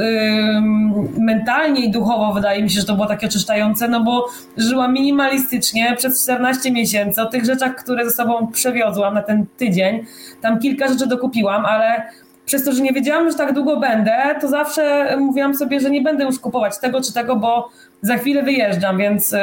mentalnie 1.17 1.85
i 1.85 1.91
duchowo 1.91 2.33
wydaje 2.33 2.63
mi 2.63 2.69
się, 2.69 2.79
że 2.79 2.85
to 2.85 2.93
było 2.93 3.07
takie 3.07 3.27
oczyszczające, 3.27 3.87
no 3.87 4.03
bo 4.03 4.27
żyłam 4.57 4.93
minimalistycznie 4.93 5.95
przez 5.97 6.23
14 6.23 6.71
miesięcy 6.71 7.21
o 7.21 7.25
tych 7.25 7.45
rzeczach, 7.45 7.75
które 7.75 8.05
ze 8.05 8.11
sobą 8.11 8.47
przewiozłam 8.47 9.13
na 9.13 9.21
ten 9.21 9.45
tydzień. 9.57 10.05
Tam 10.41 10.59
kilka 10.59 10.87
rzeczy 10.87 11.07
dokupiłam, 11.07 11.65
ale 11.65 12.03
przez 12.45 12.63
to, 12.63 12.71
że 12.71 12.81
nie 12.81 12.93
wiedziałam, 12.93 13.31
że 13.31 13.37
tak 13.37 13.53
długo 13.53 13.77
będę, 13.77 14.35
to 14.41 14.47
zawsze 14.47 15.15
mówiłam 15.17 15.55
sobie, 15.55 15.79
że 15.79 15.89
nie 15.89 16.01
będę 16.01 16.23
już 16.23 16.39
kupować 16.39 16.79
tego 16.79 17.01
czy 17.01 17.13
tego, 17.13 17.35
bo 17.35 17.69
za 18.01 18.17
chwilę 18.17 18.43
wyjeżdżam, 18.43 18.97
więc, 18.97 19.35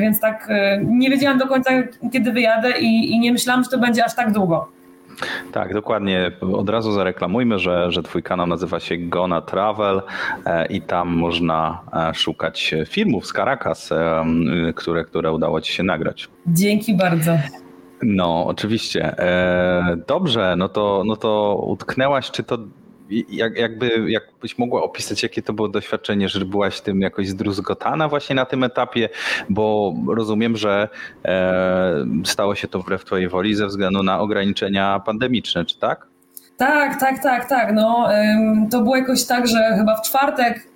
więc 0.00 0.20
tak 0.20 0.48
nie 0.84 1.10
wiedziałam 1.10 1.38
do 1.38 1.46
końca, 1.46 1.70
kiedy 2.12 2.32
wyjadę 2.32 2.80
i, 2.80 3.12
i 3.12 3.20
nie 3.20 3.32
myślałam, 3.32 3.64
że 3.64 3.70
to 3.70 3.78
będzie 3.78 4.04
aż 4.04 4.14
tak 4.14 4.32
długo. 4.32 4.68
Tak, 5.52 5.74
dokładnie. 5.74 6.30
Od 6.52 6.68
razu 6.68 6.92
zareklamujmy, 6.92 7.58
że, 7.58 7.92
że 7.92 8.02
Twój 8.02 8.22
kanał 8.22 8.46
nazywa 8.46 8.80
się 8.80 8.96
Gona 8.98 9.40
Travel 9.40 10.02
i 10.70 10.82
tam 10.82 11.08
można 11.08 11.80
szukać 12.14 12.74
filmów 12.88 13.26
z 13.26 13.32
Caracas, 13.32 13.90
które, 14.74 15.04
które 15.04 15.32
udało 15.32 15.60
Ci 15.60 15.72
się 15.72 15.82
nagrać. 15.82 16.28
Dzięki 16.46 16.96
bardzo. 16.96 17.38
No, 18.02 18.46
oczywiście. 18.46 19.14
Dobrze, 20.06 20.54
no 20.58 20.68
to, 20.68 21.02
no 21.06 21.16
to 21.16 21.62
utknęłaś, 21.66 22.30
czy 22.30 22.42
to 22.42 22.58
jak, 23.28 23.58
jakby, 23.58 24.10
jakbyś 24.10 24.58
mogła 24.58 24.82
opisać, 24.82 25.22
jakie 25.22 25.42
to 25.42 25.52
było 25.52 25.68
doświadczenie, 25.68 26.28
że 26.28 26.44
byłaś 26.44 26.80
tym 26.80 27.00
jakoś 27.00 27.28
zdruzgotana 27.28 28.08
właśnie 28.08 28.36
na 28.36 28.44
tym 28.44 28.64
etapie, 28.64 29.08
bo 29.48 29.94
rozumiem, 30.08 30.56
że 30.56 30.88
e, 31.24 32.06
stało 32.24 32.54
się 32.54 32.68
to 32.68 32.80
wbrew 32.80 33.04
twojej 33.04 33.28
woli 33.28 33.54
ze 33.54 33.66
względu 33.66 34.02
na 34.02 34.20
ograniczenia 34.20 35.00
pandemiczne, 35.00 35.64
czy 35.64 35.78
tak? 35.78 36.06
Tak, 36.56 37.00
tak, 37.00 37.22
tak, 37.22 37.48
tak. 37.48 37.72
No, 37.74 38.08
to 38.70 38.80
było 38.80 38.96
jakoś 38.96 39.24
tak, 39.24 39.46
że 39.46 39.76
chyba 39.78 39.96
w 39.96 40.02
czwartek 40.02 40.68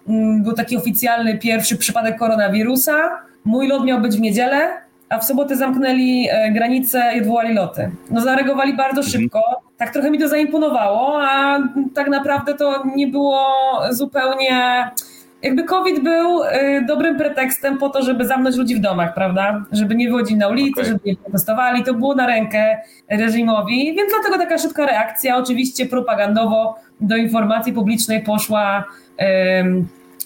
był 0.42 0.52
taki 0.52 0.76
oficjalny 0.76 1.38
pierwszy 1.38 1.76
przypadek 1.76 2.18
koronawirusa. 2.18 3.22
Mój 3.44 3.68
lot 3.68 3.84
miał 3.84 4.00
być 4.00 4.16
w 4.16 4.20
niedzielę, 4.20 4.85
a 5.08 5.18
w 5.18 5.24
sobotę 5.24 5.56
zamknęli 5.56 6.28
granice 6.52 7.12
i 7.16 7.20
odwołali 7.20 7.54
loty. 7.54 7.90
No 8.10 8.20
zareagowali 8.20 8.76
bardzo 8.76 9.02
szybko. 9.02 9.42
Tak 9.76 9.90
trochę 9.90 10.10
mi 10.10 10.18
to 10.18 10.28
zaimponowało, 10.28 11.22
a 11.22 11.58
tak 11.94 12.08
naprawdę 12.08 12.54
to 12.54 12.82
nie 12.96 13.06
było 13.06 13.46
zupełnie... 13.90 14.90
Jakby 15.42 15.64
COVID 15.64 16.02
był 16.02 16.40
dobrym 16.86 17.16
pretekstem 17.16 17.78
po 17.78 17.88
to, 17.88 18.02
żeby 18.02 18.26
zamknąć 18.26 18.56
ludzi 18.56 18.74
w 18.74 18.80
domach, 18.80 19.14
prawda? 19.14 19.64
Żeby 19.72 19.94
nie 19.94 20.08
wychodzili 20.08 20.38
na 20.38 20.48
ulicę, 20.48 20.80
okay. 20.80 20.84
żeby 20.84 21.00
nie 21.04 21.16
protestowali. 21.16 21.84
To 21.84 21.94
było 21.94 22.14
na 22.14 22.26
rękę 22.26 22.78
reżimowi, 23.10 23.94
więc 23.94 24.12
dlatego 24.12 24.38
taka 24.44 24.58
szybka 24.58 24.86
reakcja. 24.86 25.36
Oczywiście 25.36 25.86
propagandowo 25.86 26.76
do 27.00 27.16
informacji 27.16 27.72
publicznej 27.72 28.22
poszła 28.22 28.84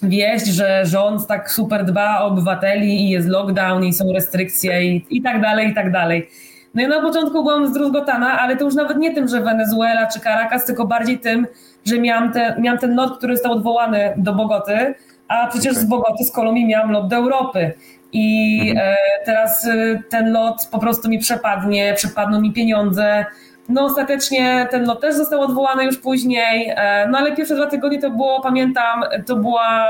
wieść, 0.03 0.45
że 0.47 0.85
rząd 0.85 1.27
tak 1.27 1.51
super 1.51 1.85
dba 1.85 2.21
o 2.21 2.25
obywateli 2.25 3.05
i 3.05 3.09
jest 3.09 3.27
lockdown 3.27 3.83
i 3.83 3.93
są 3.93 4.13
restrykcje 4.13 4.83
i, 4.83 5.05
i 5.09 5.21
tak 5.21 5.41
dalej, 5.41 5.69
i 5.69 5.73
tak 5.73 5.91
dalej. 5.91 6.29
No 6.73 6.81
i 6.81 6.87
na 6.87 7.01
początku 7.01 7.43
byłam 7.43 7.67
zdruzgotana, 7.67 8.39
ale 8.39 8.57
to 8.57 8.65
już 8.65 8.75
nawet 8.75 8.97
nie 8.97 9.15
tym, 9.15 9.27
że 9.27 9.41
Wenezuela 9.41 10.07
czy 10.07 10.19
Caracas, 10.19 10.65
tylko 10.65 10.87
bardziej 10.87 11.19
tym, 11.19 11.47
że 11.85 11.99
miałam, 11.99 12.33
te, 12.33 12.55
miałam 12.59 12.79
ten 12.79 12.95
lot, 12.95 13.17
który 13.17 13.35
został 13.35 13.51
odwołany 13.51 14.13
do 14.17 14.33
Bogoty, 14.33 14.95
a 15.27 15.47
przecież 15.47 15.75
z 15.75 15.85
Bogoty, 15.85 16.23
z 16.23 16.31
Kolumbii 16.31 16.65
miałam 16.65 16.91
lot 16.91 17.07
do 17.07 17.15
Europy. 17.15 17.73
I 18.13 18.73
e, 18.77 18.95
teraz 19.25 19.65
e, 19.67 20.03
ten 20.09 20.31
lot 20.31 20.67
po 20.71 20.79
prostu 20.79 21.09
mi 21.09 21.19
przepadnie, 21.19 21.93
przepadną 21.93 22.41
mi 22.41 22.53
pieniądze, 22.53 23.25
no 23.71 23.85
ostatecznie 23.85 24.67
ten 24.71 24.85
lot 24.85 25.01
też 25.01 25.15
został 25.15 25.41
odwołany 25.41 25.85
już 25.85 25.97
później, 25.97 26.73
no 27.09 27.17
ale 27.17 27.35
pierwsze 27.35 27.55
dwa 27.55 27.67
tygodnie 27.67 28.01
to 28.01 28.09
było, 28.09 28.41
pamiętam, 28.41 29.03
to 29.25 29.35
była 29.35 29.87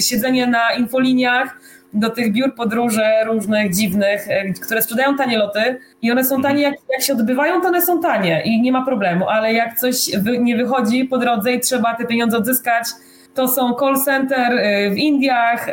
siedzenie 0.00 0.46
na 0.46 0.72
infoliniach 0.72 1.60
do 1.92 2.10
tych 2.10 2.32
biur 2.32 2.54
podróży 2.54 3.04
różnych, 3.26 3.74
dziwnych, 3.74 4.26
które 4.66 4.82
sprzedają 4.82 5.16
tanie 5.16 5.38
loty. 5.38 5.80
I 6.02 6.12
one 6.12 6.24
są 6.24 6.42
tanie, 6.42 6.62
jak, 6.62 6.74
jak 6.92 7.02
się 7.02 7.12
odbywają, 7.12 7.60
to 7.60 7.68
one 7.68 7.82
są 7.82 8.00
tanie 8.00 8.42
i 8.44 8.60
nie 8.60 8.72
ma 8.72 8.84
problemu, 8.84 9.28
ale 9.28 9.52
jak 9.52 9.78
coś 9.78 9.96
nie 10.40 10.56
wychodzi 10.56 11.04
po 11.04 11.18
drodze 11.18 11.52
i 11.52 11.60
trzeba 11.60 11.94
te 11.94 12.06
pieniądze 12.06 12.38
odzyskać, 12.38 12.86
to 13.34 13.48
są 13.48 13.74
call 13.74 13.96
center 14.04 14.52
w 14.90 14.96
Indiach, 14.96 15.66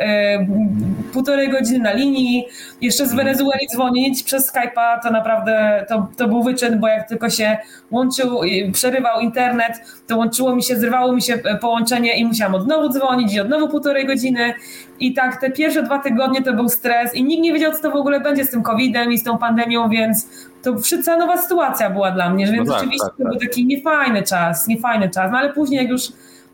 półtorej 1.12 1.50
godziny 1.50 1.78
na 1.78 1.92
linii, 1.92 2.46
jeszcze 2.80 3.06
z 3.06 3.14
Wenezueli 3.14 3.66
dzwonić 3.72 4.22
przez 4.22 4.52
Skype'a, 4.52 5.00
to 5.02 5.10
naprawdę 5.10 5.84
to, 5.88 6.08
to 6.16 6.28
był 6.28 6.42
wyczyn, 6.42 6.80
bo 6.80 6.88
jak 6.88 7.08
tylko 7.08 7.30
się 7.30 7.56
łączył, 7.90 8.40
przerywał 8.72 9.20
internet, 9.20 9.72
to 10.06 10.16
łączyło 10.16 10.56
mi 10.56 10.62
się, 10.62 10.76
zrywało 10.76 11.12
mi 11.12 11.22
się 11.22 11.38
połączenie 11.60 12.18
i 12.18 12.24
musiałam 12.24 12.54
od 12.54 12.66
nowu 12.66 12.88
dzwonić 12.88 13.34
i 13.34 13.40
od 13.40 13.48
nowu 13.48 13.68
półtorej 13.68 14.06
godziny. 14.06 14.54
I 15.00 15.14
tak 15.14 15.40
te 15.40 15.50
pierwsze 15.50 15.82
dwa 15.82 15.98
tygodnie 15.98 16.42
to 16.42 16.52
był 16.52 16.68
stres 16.68 17.14
i 17.14 17.24
nikt 17.24 17.42
nie 17.42 17.52
wiedział, 17.52 17.72
co 17.72 17.82
to 17.82 17.90
w 17.90 17.96
ogóle 17.96 18.20
będzie 18.20 18.44
z 18.44 18.50
tym 18.50 18.62
COVID-em 18.62 19.12
i 19.12 19.18
z 19.18 19.24
tą 19.24 19.38
pandemią, 19.38 19.88
więc 19.88 20.28
to 20.62 20.78
wszystko 20.78 21.16
nowa 21.16 21.36
sytuacja 21.36 21.90
była 21.90 22.10
dla 22.10 22.30
mnie, 22.30 22.46
więc 22.46 22.68
no 22.68 22.72
tak, 22.72 22.74
rzeczywiście 22.74 23.06
tak, 23.06 23.16
tak. 23.16 23.26
to 23.26 23.30
był 23.30 23.40
taki 23.40 23.66
niefajny 23.66 24.22
czas, 24.22 24.66
niefajny 24.66 25.10
czas, 25.10 25.32
no 25.32 25.38
ale 25.38 25.52
później 25.52 25.82
jak 25.82 25.90
już 25.90 26.02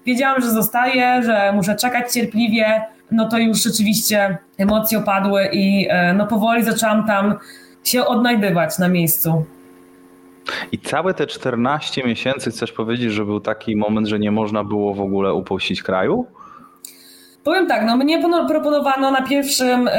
wiedziałam, 0.09 0.43
że 0.43 0.50
zostaję, 0.50 1.23
że 1.23 1.53
muszę 1.53 1.77
czekać 1.77 2.12
cierpliwie, 2.12 2.83
no 3.11 3.29
to 3.29 3.38
już 3.38 3.62
rzeczywiście 3.62 4.38
emocje 4.59 4.99
opadły 4.99 5.49
i 5.53 5.88
no 6.17 6.27
powoli 6.27 6.65
zaczęłam 6.65 7.07
tam 7.07 7.35
się 7.85 8.05
odnajdywać 8.07 8.79
na 8.79 8.88
miejscu. 8.88 9.45
I 10.73 10.79
całe 10.79 11.15
te 11.15 11.27
14 11.27 12.03
miesięcy 12.05 12.50
chcesz 12.50 12.73
powiedzieć, 12.73 13.12
że 13.12 13.25
był 13.25 13.41
taki 13.41 13.77
moment, 13.77 14.09
że 14.09 14.19
nie 14.19 14.31
można 14.31 14.65
było 14.65 14.95
w 14.95 15.00
ogóle 15.00 15.35
upuścić 15.35 15.83
kraju? 15.83 16.27
Powiem 17.49 17.67
tak, 17.67 17.85
no 17.87 17.97
mnie 17.97 18.23
proponowano 18.49 19.11
na 19.11 19.23
pierwszym, 19.23 19.90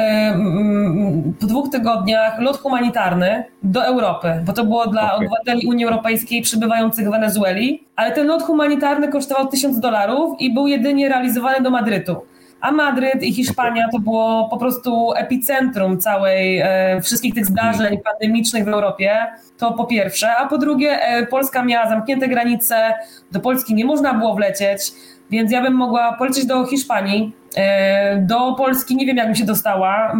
po 1.40 1.46
dwóch 1.46 1.70
tygodniach 1.70 2.40
lot 2.40 2.56
humanitarny 2.56 3.44
do 3.62 3.84
Europy, 3.84 4.42
bo 4.44 4.52
to 4.52 4.64
było 4.64 4.86
dla 4.86 5.02
okay. 5.02 5.16
obywateli 5.16 5.66
Unii 5.66 5.84
Europejskiej 5.84 6.42
przybywających 6.42 7.08
w 7.08 7.10
Wenezueli, 7.10 7.84
ale 7.96 8.12
ten 8.12 8.26
lot 8.26 8.42
humanitarny 8.42 9.08
kosztował 9.08 9.46
1000 9.46 9.80
dolarów 9.80 10.40
i 10.40 10.54
był 10.54 10.66
jedynie 10.66 11.08
realizowany 11.08 11.60
do 11.60 11.70
Madrytu. 11.70 12.16
A 12.60 12.72
Madryt 12.72 13.22
i 13.22 13.32
Hiszpania 13.32 13.88
to 13.92 13.98
było 13.98 14.48
po 14.48 14.56
prostu 14.56 15.12
epicentrum 15.16 15.98
całej, 15.98 16.58
e, 16.58 17.00
wszystkich 17.00 17.34
tych 17.34 17.46
zdarzeń 17.46 17.98
pandemicznych 17.98 18.64
w 18.64 18.68
Europie. 18.68 19.16
To 19.58 19.72
po 19.72 19.84
pierwsze. 19.84 20.36
A 20.36 20.46
po 20.46 20.58
drugie, 20.58 21.02
e, 21.02 21.26
Polska 21.26 21.64
miała 21.64 21.88
zamknięte 21.88 22.28
granice, 22.28 22.94
do 23.32 23.40
Polski 23.40 23.74
nie 23.74 23.84
można 23.84 24.14
było 24.14 24.34
wlecieć, 24.34 24.92
więc 25.30 25.52
ja 25.52 25.62
bym 25.62 25.74
mogła 25.74 26.12
polecieć 26.12 26.46
do 26.46 26.66
Hiszpanii, 26.66 27.32
e, 27.56 28.16
do 28.16 28.54
Polski 28.54 28.96
nie 28.96 29.06
wiem, 29.06 29.16
jak 29.16 29.26
bym 29.26 29.34
się 29.34 29.44
dostała. 29.44 30.14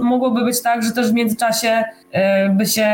Mogłoby 0.00 0.44
być 0.44 0.62
tak, 0.62 0.82
że 0.82 0.92
też 0.92 1.10
w 1.10 1.14
międzyczasie 1.14 1.84
by 2.50 2.66
się 2.66 2.88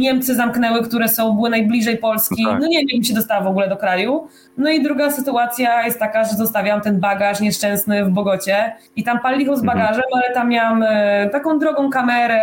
Niemcy 0.00 0.34
zamknęły, 0.34 0.82
które 0.82 1.08
są, 1.08 1.32
były 1.32 1.50
najbliżej 1.50 1.98
Polski. 1.98 2.42
No, 2.42 2.50
tak. 2.50 2.60
no 2.60 2.66
nie 2.66 2.86
wiem, 2.86 3.04
się 3.04 3.14
dostała 3.14 3.40
w 3.40 3.46
ogóle 3.46 3.68
do 3.68 3.76
kraju. 3.76 4.28
No 4.56 4.70
i 4.70 4.82
druga 4.82 5.10
sytuacja 5.10 5.86
jest 5.86 5.98
taka, 5.98 6.24
że 6.24 6.30
zostawiam 6.36 6.80
ten 6.80 7.00
bagaż 7.00 7.40
nieszczęsny 7.40 8.04
w 8.04 8.10
Bogocie 8.10 8.72
i 8.96 9.04
tam 9.04 9.20
pal 9.20 9.38
licho 9.38 9.56
z 9.56 9.60
mhm. 9.60 9.78
bagażem, 9.78 10.04
mhm. 10.04 10.24
ale 10.24 10.34
tam 10.34 10.48
miałam 10.48 10.84
taką 11.32 11.58
drogą 11.58 11.90
kamerę, 11.90 12.40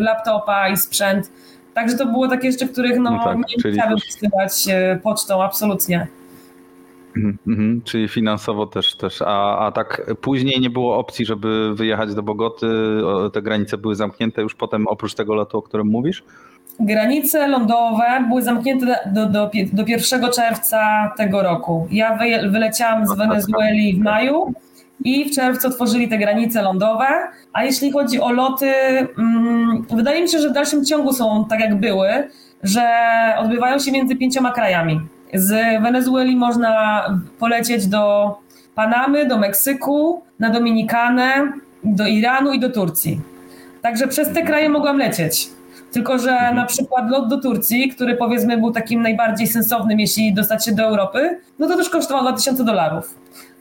laptopa 0.00 0.68
i 0.68 0.76
sprzęt. 0.76 1.30
Także 1.74 1.96
to 1.96 2.06
było 2.06 2.28
takie 2.28 2.46
jeszcze, 2.46 2.68
których 2.68 2.98
no, 2.98 3.10
no 3.10 3.24
tak, 3.24 3.36
nie 3.36 3.62
czyli... 3.62 3.74
chciałabym 3.74 3.98
wpisywać 3.98 4.52
pocztą, 5.02 5.42
absolutnie. 5.42 6.06
Mhm, 7.46 7.82
czyli 7.84 8.08
finansowo 8.08 8.66
też, 8.66 8.96
też. 8.96 9.22
A, 9.22 9.58
a 9.58 9.72
tak 9.72 10.14
później 10.20 10.60
nie 10.60 10.70
było 10.70 10.98
opcji, 10.98 11.24
żeby 11.24 11.74
wyjechać 11.74 12.14
do 12.14 12.22
Bogoty, 12.22 12.66
te 13.32 13.42
granice 13.42 13.78
były 13.78 13.94
zamknięte 13.94 14.42
już 14.42 14.54
potem 14.54 14.86
oprócz 14.86 15.14
tego 15.14 15.34
lotu, 15.34 15.58
o 15.58 15.62
którym 15.62 15.86
mówisz? 15.86 16.24
Granice 16.80 17.48
lądowe 17.48 18.24
były 18.28 18.42
zamknięte 18.42 18.98
do, 19.06 19.26
do, 19.26 19.50
do 19.72 19.84
1 19.86 20.32
czerwca 20.32 21.12
tego 21.16 21.42
roku. 21.42 21.88
Ja 21.90 22.16
wy, 22.16 22.50
wyleciałam 22.50 23.06
z 23.06 23.16
Wenezueli 23.16 23.94
w 23.94 23.98
maju 23.98 24.52
i 25.04 25.24
w 25.24 25.34
czerwcu 25.34 25.68
otworzyli 25.68 26.08
te 26.08 26.18
granice 26.18 26.62
lądowe. 26.62 27.06
A 27.52 27.64
jeśli 27.64 27.92
chodzi 27.92 28.20
o 28.20 28.32
loty, 28.32 28.66
mm, 29.18 29.86
wydaje 29.96 30.22
mi 30.22 30.28
się, 30.28 30.38
że 30.38 30.50
w 30.50 30.52
dalszym 30.52 30.84
ciągu 30.84 31.12
są 31.12 31.44
tak 31.50 31.60
jak 31.60 31.80
były, 31.80 32.08
że 32.62 32.88
odbywają 33.38 33.78
się 33.78 33.92
między 33.92 34.16
pięcioma 34.16 34.52
krajami. 34.52 35.00
Z 35.34 35.82
Wenezueli 35.82 36.36
można 36.36 37.04
polecieć 37.38 37.86
do 37.86 38.34
Panamy, 38.74 39.26
do 39.26 39.38
Meksyku, 39.38 40.22
na 40.38 40.50
Dominikanę, 40.50 41.52
do 41.84 42.06
Iranu 42.06 42.52
i 42.52 42.60
do 42.60 42.70
Turcji. 42.70 43.20
Także 43.82 44.08
przez 44.08 44.32
te 44.32 44.42
kraje 44.42 44.68
mogłam 44.68 44.98
lecieć. 44.98 45.48
Tylko, 45.92 46.18
że 46.18 46.30
Mhm. 46.32 46.56
na 46.56 46.64
przykład 46.64 47.10
lot 47.10 47.28
do 47.28 47.40
Turcji, 47.40 47.88
który 47.88 48.16
powiedzmy 48.16 48.58
był 48.58 48.70
takim 48.72 49.02
najbardziej 49.02 49.46
sensownym, 49.46 50.00
jeśli 50.00 50.34
dostać 50.34 50.64
się 50.64 50.72
do 50.72 50.82
Europy, 50.82 51.38
no 51.58 51.66
to 51.68 51.76
też 51.76 51.88
kosztował 51.88 52.22
2000 52.22 52.64
dolarów. 52.64 53.14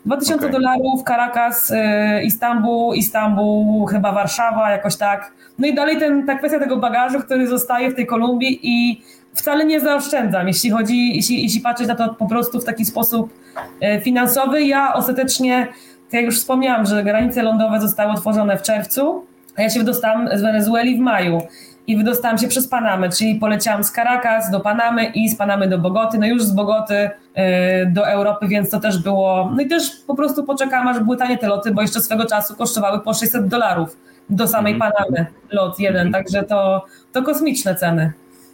2000 0.06 0.40
Okej. 0.46 0.52
dolarów, 0.52 1.04
Caracas, 1.08 1.72
y, 1.72 1.76
Istanbul, 2.24 2.96
Istanbul, 2.96 3.88
chyba 3.88 4.12
Warszawa, 4.12 4.72
jakoś 4.72 4.96
tak. 4.96 5.32
No 5.60 5.68
i 5.68 5.76
dalej 5.76 6.00
ten, 6.00 6.26
ta 6.26 6.36
kwestia 6.36 6.60
tego 6.60 6.78
bagażu, 6.78 7.20
który 7.20 7.48
zostaje 7.48 7.92
w 7.92 7.96
tej 7.96 8.06
Kolumbii 8.06 8.60
i 8.64 9.02
wcale 9.38 9.66
nie 9.66 9.80
zaoszczędzam, 9.80 10.48
jeśli 10.48 10.70
chodzi, 10.70 11.16
jeśli, 11.16 11.44
jeśli 11.44 11.62
patrzeć 11.62 11.88
na 11.88 11.96
to 11.96 12.14
po 12.14 12.28
prostu 12.28 12.60
w 12.60 12.66
taki 12.66 12.86
sposób 12.86 13.34
e, 13.82 14.02
finansowy. 14.02 14.64
Ja 14.64 14.94
ostatecznie, 14.94 15.68
tak 16.06 16.14
jak 16.14 16.26
już 16.26 16.40
wspomniałam, 16.40 16.86
że 16.86 17.04
granice 17.04 17.44
lądowe 17.44 17.82
zostały 17.82 18.12
otworzone 18.12 18.58
w 18.58 18.62
czerwcu, 18.62 19.26
a 19.56 19.62
ja 19.62 19.70
się 19.70 19.80
wydostałam 19.80 20.30
z 20.38 20.42
Wenezueli 20.42 20.98
w 20.98 21.00
maju 21.00 21.42
i 21.88 21.98
wydostałam 21.98 22.38
się 22.38 22.48
przez 22.48 22.68
Panamę, 22.68 23.10
czyli 23.10 23.36
poleciałam 23.36 23.84
z 23.84 23.92
Caracas 23.92 24.52
do 24.52 24.60
Panamy 24.60 25.06
i 25.06 25.30
z 25.30 25.36
Panamy 25.36 25.68
do 25.68 25.78
Bogoty, 25.78 26.18
no 26.18 26.28
już 26.28 26.44
z 26.44 26.52
Bogoty 26.52 27.10
e, 27.34 27.86
do 27.86 28.08
Europy, 28.08 28.48
więc 28.48 28.70
to 28.70 28.80
też 28.80 29.04
było, 29.04 29.52
no 29.56 29.62
i 29.62 29.68
też 29.68 29.92
po 30.08 30.16
prostu 30.16 30.44
poczekałam, 30.44 30.88
aż 30.88 31.00
były 31.00 31.18
tanie 31.18 31.38
te 31.38 31.48
loty, 31.48 31.72
bo 31.72 31.82
jeszcze 31.82 32.02
swego 32.02 32.26
czasu 32.26 32.56
kosztowały 32.56 33.00
po 33.00 33.14
600 33.14 33.48
dolarów 33.48 33.98
do 34.30 34.48
samej 34.48 34.74
Mhm. 34.74 34.92
Panamy 34.92 35.26
lot 35.52 35.80
jeden, 35.80 36.12
także 36.12 36.44
to, 36.44 36.86
to 37.12 37.24
kosmiczne 37.24 37.76
ceny. 37.76 38.14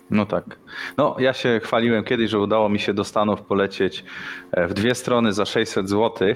No 0.10 0.26
tak. 0.26 0.60
No, 0.98 1.16
ja 1.20 1.34
się 1.34 1.60
chwaliłem 1.64 2.04
kiedyś, 2.04 2.30
że 2.30 2.40
udało 2.40 2.70
mi 2.70 2.80
się 2.80 2.94
do 2.94 3.04
Stanów 3.04 3.42
polecieć 3.42 4.06
e, 4.52 4.68
w 4.68 4.74
dwie 4.74 4.96
strony 4.96 5.34
za 5.34 5.46
600 5.46 5.90
zł, 5.90 6.28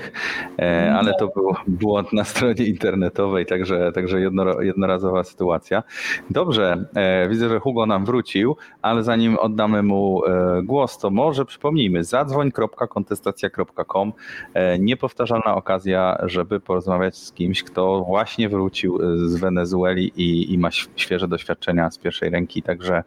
ale 0.95 1.13
to 1.19 1.27
był 1.27 1.55
błąd 1.67 2.13
na 2.13 2.23
stronie 2.23 2.65
internetowej, 2.65 3.45
także, 3.45 3.91
także 3.91 4.21
jedno, 4.21 4.61
jednorazowa 4.61 5.23
sytuacja. 5.23 5.83
Dobrze, 6.29 6.85
e, 6.95 7.29
widzę, 7.29 7.49
że 7.49 7.59
Hugo 7.59 7.85
nam 7.85 8.05
wrócił, 8.05 8.57
ale 8.81 9.03
zanim 9.03 9.37
oddamy 9.37 9.83
mu 9.83 10.25
e, 10.25 10.61
głos, 10.63 10.97
to 10.97 11.09
może 11.09 11.45
przypomnijmy, 11.45 12.03
zadzwoń.kontestacja.com 12.03 14.13
e, 14.53 14.79
niepowtarzalna 14.79 15.55
okazja, 15.55 16.17
żeby 16.23 16.59
porozmawiać 16.59 17.17
z 17.17 17.31
kimś, 17.31 17.63
kto 17.63 18.03
właśnie 18.03 18.49
wrócił 18.49 18.99
e, 19.01 19.17
z 19.17 19.35
Wenezueli 19.35 20.11
i, 20.15 20.53
i 20.53 20.57
ma 20.57 20.71
świeże 20.95 21.27
doświadczenia 21.27 21.91
z 21.91 21.97
pierwszej 21.97 22.29
ręki, 22.29 22.61
także 22.61 23.03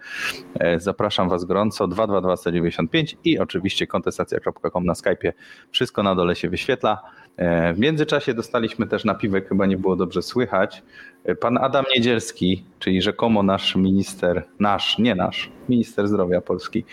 E, 0.49 0.49
Zapraszam 0.76 1.28
Was 1.28 1.44
gorąco 1.44 1.88
222 1.88 2.36
195 2.36 3.16
i 3.24 3.38
oczywiście 3.38 3.86
kontestacja.com 3.86 4.84
na 4.84 4.92
Skype'ie. 4.92 5.32
Wszystko 5.70 6.02
na 6.02 6.14
dole 6.14 6.36
się 6.36 6.48
wyświetla. 6.50 7.02
E, 7.36 7.74
W 7.74 7.78
międzyczasie 7.78 8.34
dostaliśmy 8.34 8.86
też 8.86 9.04
napiwek, 9.04 9.48
chyba 9.48 9.66
nie 9.66 9.76
było 9.76 9.96
dobrze 9.96 10.22
słychać. 10.22 10.82
E, 11.24 11.34
Pan 11.34 11.58
Adam 11.58 11.84
Niedzielski, 11.96 12.64
czyli 12.78 13.02
rzekomo 13.02 13.42
nasz 13.42 13.76
minister, 13.76 14.44
nasz, 14.58 14.98
nie 14.98 15.14
nasz, 15.14 15.50
minister 15.68 16.08
zdrowia 16.08 16.40
Polski, 16.40 16.84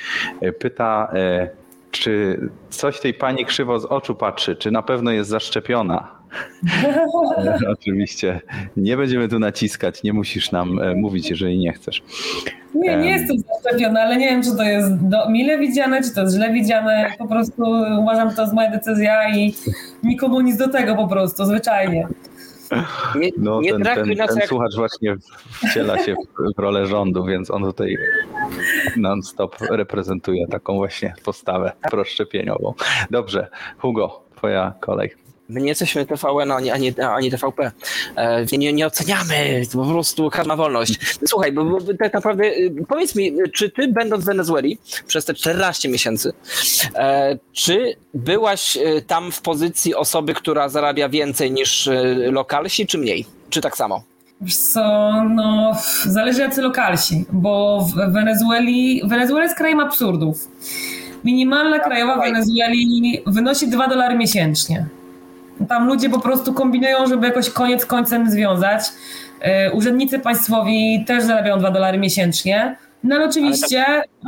e, 0.42 0.52
pyta, 0.52 1.12
e, 1.14 1.50
czy 1.92 2.40
coś 2.70 3.00
tej 3.00 3.14
pani 3.14 3.46
krzywo 3.46 3.80
z 3.80 3.86
oczu 3.86 4.16
patrzy, 4.16 4.56
czy 4.56 4.72
na 4.72 4.82
pewno 4.82 5.12
jest 5.12 5.30
zaszczepiona. 5.30 6.17
Oczywiście 7.74 8.42
nie 8.78 8.98
będziemy 8.98 9.30
tu 9.30 9.40
naciskać, 9.40 10.04
nie 10.04 10.14
musisz 10.14 10.52
nam 10.52 10.80
e, 10.82 10.96
mówić, 10.96 11.30
jeżeli 11.30 11.58
nie 11.60 11.74
chcesz. 11.74 12.04
Nie, 12.76 12.98
nie 12.98 13.14
Em. 13.14 13.20
jestem 13.20 13.38
zaszczepiona, 13.64 14.02
ale 14.02 14.18
nie 14.18 14.30
wiem, 14.30 14.44
czy 14.44 14.56
to 14.58 14.64
jest 14.64 15.08
do, 15.08 15.30
mile 15.30 15.58
widziane, 15.58 16.02
czy 16.04 16.14
to 16.16 16.22
jest 16.22 16.36
źle 16.36 16.54
widziane. 16.54 17.12
Po 17.18 17.28
prostu 17.28 17.64
uważam, 18.02 18.30
że 18.30 18.36
to 18.36 18.42
jest 18.42 18.54
moja 18.54 18.72
decyzja 18.72 19.36
i 19.38 19.54
nikomu 20.04 20.42
nic 20.42 20.58
do 20.58 20.68
tego 20.68 20.96
po 20.96 21.08
prostu, 21.08 21.46
zwyczajnie. 21.46 22.08
Nie, 23.16 23.30
No, 23.38 23.62
nie 23.62 23.72
ten, 23.72 23.84
ten, 23.84 24.10
nas 24.18 24.28
ten 24.30 24.38
jak 24.38 24.48
słuchacz 24.48 24.76
właśnie 24.76 25.16
wciela 25.70 25.98
się 26.00 26.14
w, 26.16 26.56
w 26.58 26.60
rolę 26.60 26.86
rządu, 26.86 27.26
więc 27.26 27.52
on 27.52 27.64
tutaj 27.64 27.98
non-stop 28.98 29.56
reprezentuje 29.70 30.48
taką 30.48 30.76
właśnie 30.76 31.14
postawę 31.26 31.72
proszczepieniową. 31.92 32.74
Dobrze, 33.12 33.48
Hugo, 33.78 34.24
twoja 34.36 34.74
kolej. 34.80 35.12
My 35.50 35.62
nie 35.62 35.68
jesteśmy 35.68 36.06
TVN 36.06 36.52
ani, 36.52 36.72
ani, 36.72 36.94
ani 37.02 37.32
TVP. 37.32 37.72
E, 38.16 38.58
nie, 38.58 38.74
nie 38.74 38.88
oceniamy, 38.88 39.62
to 39.72 39.78
po 39.78 39.86
prostu 39.86 40.30
każda 40.30 40.48
ma 40.48 40.56
wolność. 40.56 41.00
Słuchaj, 41.28 41.52
bo, 41.52 41.66
bo 41.66 41.80
tak 42.00 42.14
naprawdę 42.14 42.44
y, 42.46 42.74
powiedz 42.88 43.16
mi, 43.16 43.32
czy 43.54 43.70
ty 43.70 43.88
będąc 43.88 44.24
w 44.24 44.28
Wenezueli 44.28 44.78
przez 45.08 45.26
te 45.26 45.34
14 45.34 45.90
miesięcy, 45.90 46.34
e, 46.96 47.38
czy 47.54 47.96
byłaś 48.14 48.78
e, 48.78 49.02
tam 49.02 49.32
w 49.32 49.42
pozycji 49.42 49.96
osoby, 49.96 50.34
która 50.34 50.70
zarabia 50.70 51.10
więcej 51.10 51.52
niż 51.52 51.90
lokalsi, 52.32 52.88
czy 52.88 52.98
mniej? 52.98 53.26
Czy 53.50 53.62
tak 53.62 53.78
samo? 53.78 54.04
Wiesz 54.42 54.58
co, 54.58 55.12
no 55.30 55.78
zależy 56.06 56.42
jacy 56.42 56.62
lokalsi, 56.62 57.26
bo 57.32 57.80
w 57.80 58.14
Wenezueli, 58.14 59.02
Wenezuela 59.06 59.44
jest 59.44 59.58
krajem 59.58 59.80
absurdów. 59.80 60.48
Minimalna 61.24 61.80
krajowa 61.80 62.18
w 62.18 62.20
Wenezueli 62.20 63.22
wynosi 63.28 63.68
2 63.68 63.88
dolary 63.88 64.18
miesięcznie. 64.18 64.86
Tam 65.70 65.88
ludzie 65.88 66.10
po 66.10 66.20
prostu 66.20 66.54
kombinują, 66.54 67.08
żeby 67.08 67.28
jakoś 67.28 67.50
koniec 67.50 67.86
końcem 67.86 68.32
związać. 68.32 68.82
E, 69.42 69.72
Urzędnicy 69.72 70.20
państwowi 70.20 71.04
też 71.08 71.24
zarabiają 71.24 71.60
2 71.60 71.72
dolary 71.72 71.98
miesięcznie. 71.98 72.76
No 73.04 73.16
ale 73.16 73.26
oczywiście 73.26 73.86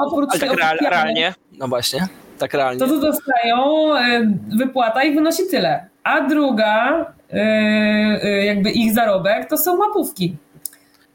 oprócz 0.08 0.30
Ale 0.32 0.40
tak 0.40 0.60
real, 0.60 0.78
realnie? 0.92 1.34
No 1.60 1.68
właśnie, 1.68 2.08
tak 2.40 2.54
realnie. 2.54 2.80
to 2.80 2.88
co 2.88 3.00
dostają, 3.00 3.58
e, 3.96 4.34
wypłata 4.58 5.04
ich 5.04 5.16
wynosi 5.16 5.44
tyle. 5.52 5.86
A 6.04 6.22
druga, 6.22 7.06
e, 7.32 8.46
jakby 8.46 8.72
ich 8.72 8.94
zarobek, 8.94 9.50
to 9.50 9.58
są 9.58 9.78
łapówki. 9.78 10.36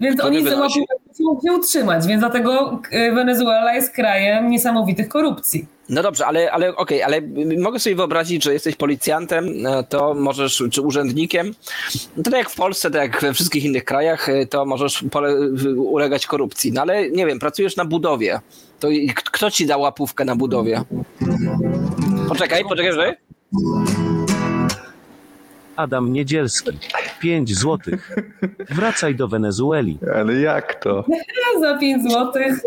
Więc 0.00 0.16
Który 0.16 0.28
oni 0.36 0.40
z 0.40 0.44
wynosi? 0.44 0.80
łapówek 0.80 1.03
muszą 1.20 1.40
się 1.46 1.52
utrzymać, 1.52 2.06
więc 2.06 2.20
dlatego 2.20 2.80
e, 2.90 3.12
Wenezuela 3.12 3.74
jest 3.74 3.94
krajem 3.94 4.50
niesamowitych 4.50 5.08
korupcji. 5.08 5.66
No 5.88 6.02
dobrze, 6.02 6.26
ale, 6.26 6.52
ale 6.52 6.76
okej, 6.76 7.02
ale 7.02 7.20
mogę 7.58 7.78
sobie 7.78 7.96
wyobrazić, 7.96 8.44
że 8.44 8.52
jesteś 8.52 8.76
policjantem, 8.76 9.66
e, 9.66 9.84
to 9.84 10.14
możesz, 10.14 10.62
czy 10.70 10.82
urzędnikiem, 10.82 11.54
no 12.16 12.22
to 12.22 12.30
tak 12.30 12.38
jak 12.38 12.50
w 12.50 12.56
Polsce, 12.56 12.90
tak 12.90 13.02
jak 13.02 13.20
we 13.20 13.34
wszystkich 13.34 13.64
innych 13.64 13.84
krajach, 13.84 14.28
e, 14.28 14.46
to 14.46 14.66
możesz 14.66 15.04
pole, 15.10 15.34
ulegać 15.76 16.26
korupcji. 16.26 16.72
No 16.72 16.80
ale 16.82 17.10
nie 17.10 17.26
wiem, 17.26 17.38
pracujesz 17.38 17.76
na 17.76 17.84
budowie, 17.84 18.40
to 18.80 18.88
kto 19.14 19.50
ci 19.50 19.66
da 19.66 19.76
łapówkę 19.76 20.24
na 20.24 20.36
budowie? 20.36 20.82
Poczekaj, 22.28 22.62
poczekaj, 22.64 22.92
że? 22.92 23.16
Adam 25.76 26.12
Niedzielski. 26.12 26.70
5 27.20 27.58
złotych. 27.58 28.16
Wracaj 28.70 29.14
do 29.14 29.28
Wenezueli. 29.28 29.98
Ale 30.14 30.34
jak 30.40 30.74
to? 30.74 31.04
Za 31.60 31.78
5 31.78 32.12
złotych 32.12 32.60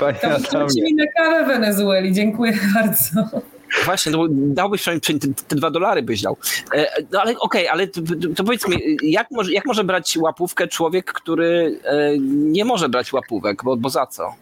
Panie 0.00 0.18
to 0.22 0.28
Adamie, 0.28 0.82
mi 0.82 0.94
na 0.94 1.04
kawę 1.16 1.46
Wenezueli. 1.46 2.12
Dziękuję 2.12 2.52
bardzo. 2.74 3.40
Właśnie, 3.84 4.12
no, 4.12 4.26
dałbyś 4.30 4.80
przynajmniej 4.80 5.20
te, 5.20 5.28
te 5.48 5.56
dwa 5.56 5.70
dolary 5.70 6.02
byś 6.02 6.22
dał. 6.22 6.36
E, 6.74 6.86
No 7.12 7.20
ale 7.20 7.34
okej, 7.38 7.68
ale 7.68 7.86
to, 7.86 8.00
to 8.36 8.44
powiedz 8.44 8.68
mi, 8.68 8.76
jak 9.02 9.26
może, 9.30 9.52
jak 9.52 9.66
może 9.66 9.84
brać 9.84 10.16
łapówkę 10.16 10.68
człowiek, 10.68 11.12
który 11.12 11.80
e, 11.84 12.18
nie 12.18 12.64
może 12.64 12.88
brać 12.88 13.12
łapówek, 13.12 13.64
bo, 13.64 13.76
bo 13.76 13.90
za 13.90 14.06
co? 14.06 14.34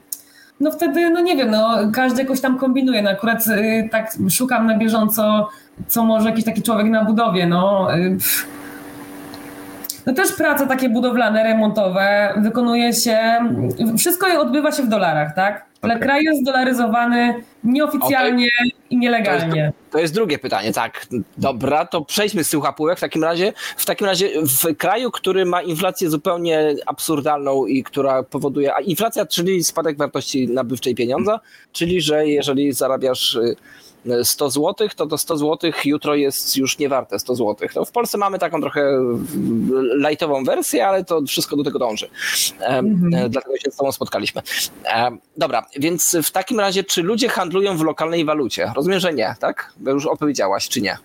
No 0.60 0.70
wtedy, 0.70 1.10
no 1.10 1.20
nie 1.20 1.36
wiem, 1.36 1.50
no 1.50 1.78
każdy 1.94 2.22
jakoś 2.22 2.40
tam 2.40 2.58
kombinuje. 2.58 3.02
No 3.02 3.10
akurat 3.10 3.46
y, 3.46 3.88
tak 3.92 4.12
szukam 4.30 4.66
na 4.66 4.78
bieżąco, 4.78 5.48
co 5.86 6.04
może 6.04 6.28
jakiś 6.30 6.44
taki 6.44 6.62
człowiek 6.62 6.86
na 6.86 7.04
budowie, 7.04 7.46
no. 7.46 7.96
Y, 7.96 8.16
no 10.06 10.14
też 10.14 10.32
prace 10.32 10.66
takie 10.66 10.88
budowlane, 10.88 11.42
remontowe 11.44 12.34
wykonuje 12.36 12.92
się, 12.92 13.18
wszystko 13.98 14.40
odbywa 14.40 14.72
się 14.72 14.82
w 14.82 14.88
dolarach, 14.88 15.34
tak? 15.34 15.66
Ale 15.82 15.94
Okej. 15.94 16.08
kraj 16.08 16.24
jest 16.24 16.40
zdolaryzowany 16.40 17.34
nieoficjalnie 17.64 18.48
i 18.90 18.96
nielegalnie. 18.96 19.72
To 19.90 19.98
jest 19.98 20.14
drugie 20.14 20.38
pytanie, 20.38 20.72
tak. 20.72 21.06
Dobra, 21.38 21.86
to 21.86 22.04
przejdźmy 22.04 22.44
z 22.44 22.50
tych 22.50 22.60
w 22.96 23.00
takim 23.00 23.24
razie. 23.24 23.52
W 23.76 23.86
takim 23.86 24.06
razie 24.06 24.30
w 24.42 24.76
kraju, 24.76 25.10
który 25.10 25.44
ma 25.44 25.62
inflację 25.62 26.10
zupełnie 26.10 26.74
absurdalną 26.86 27.66
i 27.66 27.82
która 27.82 28.22
powoduje, 28.22 28.74
a 28.74 28.80
inflacja, 28.80 29.26
czyli 29.26 29.64
spadek 29.64 29.96
wartości 29.96 30.48
nabywczej 30.48 30.94
pieniądza, 30.94 31.40
czyli 31.72 32.00
że 32.00 32.26
jeżeli 32.28 32.72
zarabiasz 32.72 33.34
y, 33.34 33.56
100 34.22 34.50
zł, 34.50 34.88
to 34.96 35.06
to 35.06 35.18
100 35.18 35.36
zł 35.36 35.70
jutro 35.84 36.14
jest 36.14 36.56
już 36.56 36.78
nie 36.78 36.88
warte 36.88 37.18
100 37.18 37.34
zł. 37.34 37.68
No 37.76 37.84
w 37.84 37.90
Polsce 37.92 38.18
mamy 38.18 38.38
taką 38.38 38.60
trochę 38.60 38.82
lajtową 39.96 40.44
wersję, 40.44 40.86
ale 40.86 41.04
to 41.04 41.22
wszystko 41.22 41.56
do 41.56 41.64
tego 41.64 41.78
dąży. 41.78 42.08
Mhm. 42.60 43.14
e, 43.14 43.28
Dlatego 43.28 43.56
się 43.56 43.70
z 43.70 43.76
tobą 43.76 43.92
spotkaliśmy. 43.92 44.42
Dobra, 45.36 45.66
więc 45.78 46.16
w 46.22 46.30
takim 46.30 46.60
razie, 46.60 46.84
czy 46.84 47.02
ludzie 47.02 47.28
handlują 47.28 47.76
w 47.76 47.82
lokalnej 47.82 48.24
walucie? 48.24 48.72
Rozumiem, 48.76 49.00
że 49.00 49.14
nie, 49.14 49.34
tak? 49.40 49.72
Bo 49.76 49.90
już 49.90 50.06
opowiedziałaś, 50.06 50.68
czy 50.68 50.80
nie? 50.80 50.98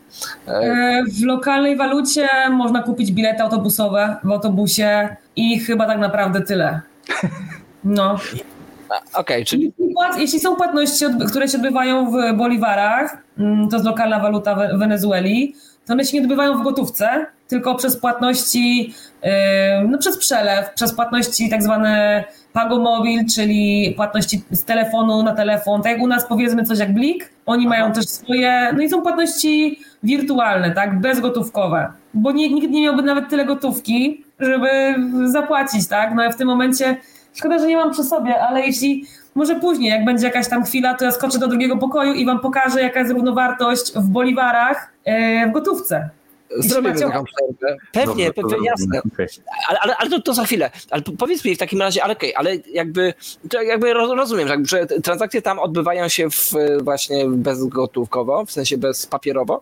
E, 0.48 0.52
E, 0.52 1.04
W 1.22 1.24
lokalnej 1.26 1.78
walucie 1.78 2.30
można 2.50 2.84
kupić 2.84 3.12
bilety 3.12 3.44
autobusowe 3.44 4.16
w 4.24 4.32
autobusie 4.32 5.16
i 5.36 5.60
chyba 5.60 5.86
tak 5.88 6.00
naprawdę 6.00 6.42
tyle. 6.42 6.82
No. 7.84 8.16
Okej, 9.14 9.46
czyli 9.46 9.74
Jeśli 10.18 10.40
są 10.40 10.56
płatności, 10.56 11.06
które 11.28 11.48
się 11.48 11.58
odbywają 11.58 12.12
w 12.12 12.38
boliwarach, 12.38 13.18
mm, 13.40 13.70
to 13.70 13.76
jest 13.76 13.86
lokalna 13.86 14.20
waluta 14.20 14.56
We- 14.56 14.78
Wenezueli, 14.78 15.56
to 15.86 15.94
one 15.94 16.06
się 16.06 16.18
nie 16.18 16.24
odbywają 16.24 16.58
w 16.60 16.64
gotówce, 16.64 17.26
tylko 17.48 17.76
przez 17.76 17.98
płatności, 17.98 18.94
no 19.88 19.98
przez 19.98 20.18
przelew, 20.18 20.74
przez 20.74 20.94
płatności 20.94 21.50
tak 21.50 21.64
zwane 21.64 22.24
Pagomobil, 22.54 23.26
czyli 23.36 23.94
płatności 23.96 24.42
z 24.52 24.64
telefonu 24.64 25.24
na 25.24 25.36
telefon, 25.36 25.82
tak 25.82 25.92
jak 25.92 26.02
u 26.02 26.08
nas 26.08 26.26
powiedzmy 26.26 26.64
coś 26.64 26.80
jak 26.80 26.94
Blik, 26.94 27.30
oni 27.46 27.68
mają 27.68 27.92
też 27.92 28.06
swoje, 28.10 28.70
no 28.76 28.82
i 28.82 28.90
są 28.90 29.02
płatności 29.02 29.80
wirtualne, 30.04 30.72
tak, 30.72 31.00
bezgotówkowe, 31.00 31.92
bo 32.14 32.32
nie, 32.32 32.50
nikt 32.50 32.70
nie 32.72 32.82
miałby 32.82 33.02
nawet 33.02 33.30
tyle 33.30 33.46
gotówki, 33.46 34.24
żeby 34.40 34.70
zapłacić, 35.26 35.88
tak, 35.88 36.14
no 36.16 36.32
w 36.32 36.36
tym 36.36 36.48
momencie, 36.48 36.98
szkoda, 37.34 37.60
że 37.60 37.68
nie 37.68 37.78
mam 37.78 37.92
przy 37.92 38.04
sobie, 38.04 38.42
ale 38.42 38.62
jeśli 38.62 39.06
może 39.36 39.56
później, 39.56 39.90
jak 39.90 40.06
będzie 40.06 40.26
jakaś 40.26 40.50
tam 40.50 40.64
chwila, 40.64 40.94
to 40.94 41.06
ja 41.06 41.12
skoczę 41.12 41.40
do 41.40 41.48
drugiego 41.48 41.78
pokoju 41.78 42.14
i 42.14 42.26
wam 42.26 42.40
pokażę, 42.40 42.82
jaka 42.82 43.00
jest 43.00 43.12
równowartość 43.12 43.94
w 43.96 44.08
boliwarach 44.08 44.94
yy, 45.06 45.48
w 45.50 45.52
gotówce. 45.52 46.10
Zrobimy 46.58 47.00
taką 47.00 47.24
przerwę. 47.24 47.78
Pewnie, 47.92 48.26
Dobrze, 48.26 48.44
to 48.44 48.50
pewnie, 48.50 48.68
jasne. 48.68 49.02
Ale, 49.70 49.80
ale, 49.80 49.98
ale 49.98 50.10
to, 50.10 50.22
to 50.22 50.34
za 50.34 50.44
chwilę. 50.46 50.72
Ale 50.90 51.02
po- 51.02 51.12
powiedz 51.12 51.46
mi 51.46 51.56
w 51.56 51.58
takim 51.58 51.80
razie, 51.82 52.04
ale 52.04 52.14
okej, 52.14 52.36
ale 52.36 52.56
jakby, 52.74 53.14
to 53.50 53.62
jakby 53.62 53.94
roz- 53.94 54.18
rozumiem, 54.18 54.48
że, 54.48 54.54
jakby, 54.54 54.68
że 54.68 54.86
transakcje 54.86 55.42
tam 55.42 55.60
odbywają 55.60 56.08
się 56.08 56.30
w, 56.30 56.54
właśnie 56.84 57.26
bezgotówkowo, 57.28 58.46
w 58.46 58.52
sensie 58.52 58.78
bezpapierowo, 58.78 59.62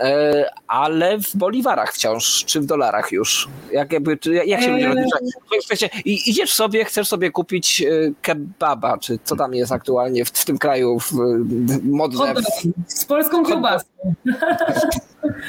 e, 0.00 0.50
ale 0.66 1.18
w 1.18 1.36
boliwarach 1.36 1.92
wciąż, 1.94 2.44
czy 2.44 2.60
w 2.60 2.66
dolarach 2.66 3.12
już? 3.12 3.48
Jak, 3.72 3.92
jakby, 3.92 4.18
jak 4.44 4.60
się 4.62 4.70
rozliczają? 4.86 5.26
Słuchajcie, 5.60 5.90
i- 6.04 6.30
Idziesz 6.30 6.52
sobie, 6.52 6.84
chcesz 6.84 7.08
sobie 7.08 7.30
kupić 7.30 7.82
e, 7.82 7.86
kebaba, 8.22 8.98
czy 8.98 9.18
co 9.24 9.36
tam 9.36 9.54
jest 9.54 9.72
aktualnie 9.72 10.24
w, 10.24 10.28
w 10.28 10.44
tym 10.44 10.58
kraju 10.58 10.98
w, 11.00 11.12
dogi 12.34 12.72
z 12.86 13.04
polską 13.04 13.44
kiełbasą. 13.44 13.84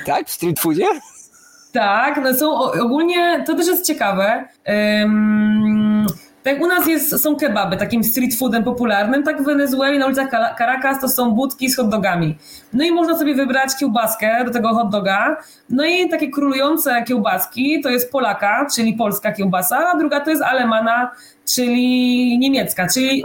tak? 0.06 0.28
W 0.28 0.32
street 0.32 0.60
foodzie? 0.60 0.79
Tak, 1.74 2.20
no 2.24 2.34
są 2.34 2.56
ogólnie, 2.58 3.44
to 3.48 3.56
też 3.56 3.68
jest 3.68 3.86
ciekawe. 3.86 4.48
Tak 4.66 6.29
jak 6.50 6.62
u 6.62 6.68
nas 6.68 6.88
jest, 6.88 7.24
są 7.24 7.36
kebaby, 7.36 7.78
takim 7.78 8.04
street 8.04 8.36
foodem 8.36 8.64
popularnym, 8.64 9.24
tak 9.24 9.42
w 9.42 9.46
Wenezueli 9.46 10.00
na 10.00 10.06
ulicach 10.06 10.30
Caracas 10.58 11.02
to 11.02 11.10
są 11.10 11.32
budki 11.32 11.70
z 11.70 11.76
hot 11.78 11.90
dogami. 11.90 12.38
No 12.74 12.84
i 12.84 12.92
można 12.92 13.18
sobie 13.18 13.36
wybrać 13.36 13.70
kiełbaskę 13.80 14.46
do 14.46 14.52
tego 14.52 14.70
hot 14.70 14.90
doga. 14.90 15.38
No 15.70 15.86
i 15.86 16.10
takie 16.10 16.30
królujące 16.30 17.04
kiełbaski 17.04 17.82
to 17.82 17.90
jest 17.90 18.12
Polaka, 18.12 18.68
czyli 18.76 18.94
polska 18.94 19.32
kiełbasa, 19.32 19.78
a 19.78 19.98
druga 19.98 20.20
to 20.20 20.30
jest 20.30 20.42
Alemana, 20.42 21.12
czyli 21.56 22.40
niemiecka, 22.40 22.88
czyli 22.94 23.24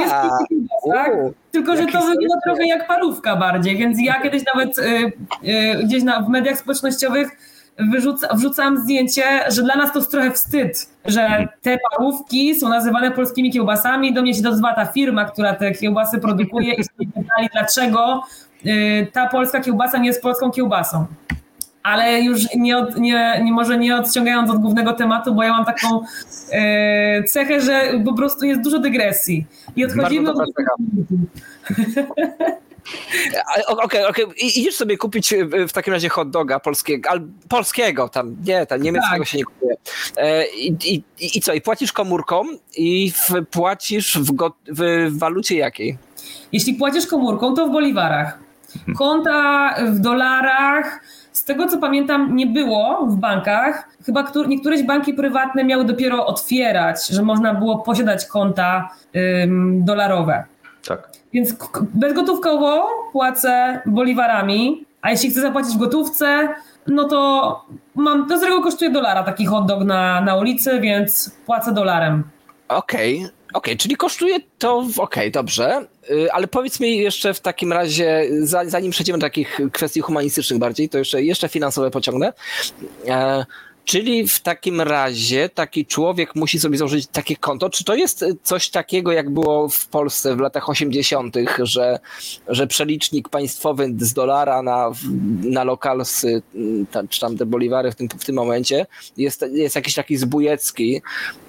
jest 0.00 0.12
A, 0.12 0.38
kiełbas, 0.48 0.82
tak? 0.92 1.12
Tylko, 1.50 1.76
że 1.76 1.86
to 1.86 2.00
wygląda 2.00 2.40
trochę 2.44 2.66
jak 2.66 2.86
parówka 2.86 3.36
bardziej, 3.36 3.76
więc 3.76 3.98
ja 4.00 4.22
kiedyś 4.22 4.42
nawet 4.54 4.78
y, 4.78 4.82
y, 4.82 5.84
gdzieś 5.84 6.02
na, 6.02 6.22
w 6.22 6.28
mediach 6.28 6.58
społecznościowych 6.58 7.28
wyrzuca, 7.78 8.34
wrzucam 8.34 8.78
zdjęcie, 8.78 9.22
że 9.48 9.62
dla 9.62 9.76
nas 9.76 9.92
to 9.92 9.98
jest 9.98 10.10
trochę 10.10 10.30
wstyd, 10.30 10.90
że 11.04 11.48
te 11.62 11.78
parówki 11.90 12.54
są 12.54 12.68
nazywane 12.68 13.10
polskimi 13.10 13.52
kiełbasami. 13.52 14.14
Do 14.14 14.22
mnie 14.22 14.34
się 14.34 14.42
dozwała 14.42 14.74
ta 14.74 14.86
firma, 14.86 15.24
która 15.24 15.54
te 15.54 15.72
kiełbasy 15.72 16.18
produkuje 16.18 16.74
i 16.74 16.84
sobie 16.84 17.06
pytali, 17.06 17.48
dlaczego 17.52 18.22
y, 18.66 19.06
ta 19.12 19.28
polska 19.28 19.60
kiełbasa 19.60 19.98
nie 19.98 20.06
jest 20.06 20.22
polską 20.22 20.50
kiełbasą. 20.50 21.06
Ale 21.82 22.20
już 22.20 22.54
nie, 22.56 22.78
od, 22.78 22.96
nie, 22.96 23.40
nie 23.44 23.52
może 23.52 23.78
nie 23.78 23.96
odciągając 23.96 24.50
od 24.50 24.58
głównego 24.58 24.92
tematu, 24.92 25.34
bo 25.34 25.42
ja 25.42 25.52
mam 25.52 25.64
taką 25.64 26.00
e, 26.52 27.22
cechę, 27.22 27.60
że 27.60 27.82
po 28.04 28.14
prostu 28.14 28.46
jest 28.46 28.60
dużo 28.60 28.78
dygresji. 28.78 29.46
I 29.76 29.84
odchodzimy 29.84 30.30
od 30.30 30.38
Okej, 33.68 34.04
okej. 34.06 34.24
I- 34.36 34.60
Idziesz 34.60 34.74
sobie 34.76 34.96
kupić 34.96 35.32
e, 35.32 35.44
w 35.68 35.72
takim 35.72 35.92
razie 35.92 36.08
hot 36.08 36.30
doga 36.30 36.60
polskiego, 36.60 37.10
al, 37.10 37.20
polskiego 37.48 38.08
tam, 38.08 38.36
nie, 38.44 38.66
tam 38.66 38.82
niemieckiego 38.82 39.18
Tak. 39.18 39.28
się 39.28 39.38
nie 39.38 39.44
kupuje. 39.44 39.74
E, 40.16 40.46
i, 40.48 40.72
i, 40.94 41.02
I 41.36 41.40
co, 41.40 41.52
i 41.54 41.60
płacisz 41.60 41.92
komórką 41.92 42.42
i 42.76 43.12
w, 43.12 43.30
płacisz 43.50 44.18
w, 44.18 44.32
go, 44.32 44.56
w 44.68 45.08
walucie 45.18 45.56
jakiej? 45.56 45.98
Jeśli 46.52 46.74
płacisz 46.74 47.06
komórką, 47.06 47.54
to 47.54 47.66
w 47.66 47.70
boliwarach. 47.72 48.38
Konta 48.96 49.74
w 49.86 49.98
dolarach. 49.98 51.00
Z 51.32 51.44
tego 51.44 51.68
co 51.68 51.78
pamiętam, 51.78 52.36
nie 52.36 52.46
było 52.46 53.06
w 53.06 53.16
bankach. 53.16 53.88
Chyba 54.06 54.22
któr- 54.22 54.48
niektóreś 54.48 54.82
banki 54.82 55.14
prywatne 55.14 55.64
miały 55.64 55.84
dopiero 55.84 56.26
otwierać, 56.26 57.08
że 57.08 57.22
można 57.22 57.54
było 57.54 57.78
posiadać 57.78 58.26
konta 58.26 58.88
ym, 59.42 59.84
dolarowe. 59.84 60.44
Tak. 60.88 61.08
Więc 61.32 61.54
bezgotówkowo 61.94 62.88
płacę 63.12 63.80
boliwarami, 63.86 64.84
a 65.02 65.10
jeśli 65.10 65.30
chcę 65.30 65.40
zapłacić 65.40 65.74
w 65.74 65.78
gotówce, 65.78 66.48
no 66.86 67.08
to 67.08 67.64
mam, 67.94 68.28
to 68.28 68.38
z 68.38 68.42
reguły 68.42 68.62
kosztuje 68.62 68.90
dolara 68.90 69.22
taki 69.22 69.46
hot 69.46 69.66
dog 69.66 69.84
na, 69.84 70.20
na 70.20 70.36
ulicy, 70.36 70.80
więc 70.80 71.30
płacę 71.46 71.72
dolarem. 71.72 72.22
Okej, 72.68 73.26
okej, 73.54 73.76
czyli 73.76 73.96
kosztuje 73.96 74.36
to, 74.58 74.84
okej, 74.98 75.30
dobrze, 75.30 75.86
Y, 76.10 76.32
ale 76.32 76.46
powiedz 76.46 76.80
mi 76.80 76.96
jeszcze 76.98 77.34
w 77.34 77.40
takim 77.40 77.72
razie, 77.72 78.22
za- 78.40 78.64
zanim 78.64 78.90
przejdziemy 78.92 79.18
do 79.18 79.26
takich 79.26 79.60
kwestii 79.72 80.00
humanistycznych 80.00 80.58
bardziej, 80.58 80.88
to 80.88 80.98
jeszcze, 80.98 81.22
jeszcze 81.22 81.48
finansowe 81.48 81.90
pociągnę. 81.90 82.32
Czyli 83.88 84.28
w 84.28 84.40
takim 84.40 84.80
razie 84.80 85.48
taki 85.48 85.86
człowiek 85.86 86.34
musi 86.34 86.58
sobie 86.58 86.78
założyć 86.78 87.06
takie 87.06 87.36
konto. 87.36 87.70
Czy 87.70 87.84
to 87.84 87.94
jest 87.94 88.24
coś 88.42 88.70
takiego, 88.70 89.12
jak 89.12 89.30
było 89.30 89.68
w 89.68 89.86
Polsce 89.86 90.36
w 90.36 90.40
latach 90.40 90.68
80., 90.68 91.36
że, 91.62 91.98
że 92.48 92.66
przelicznik 92.66 93.28
państwowy 93.28 93.94
z 93.98 94.12
dolara 94.12 94.62
na, 94.62 94.90
na 95.42 95.64
lokalsy, 95.64 96.42
czy 97.08 97.20
tam 97.20 97.36
te 97.36 97.46
boliwary 97.46 97.92
w 97.92 97.94
tym, 97.94 98.08
w 98.08 98.24
tym 98.24 98.34
momencie, 98.34 98.86
jest, 99.16 99.44
jest 99.52 99.76
jakiś 99.76 99.94
taki 99.94 100.16
zbójecki 100.16 101.02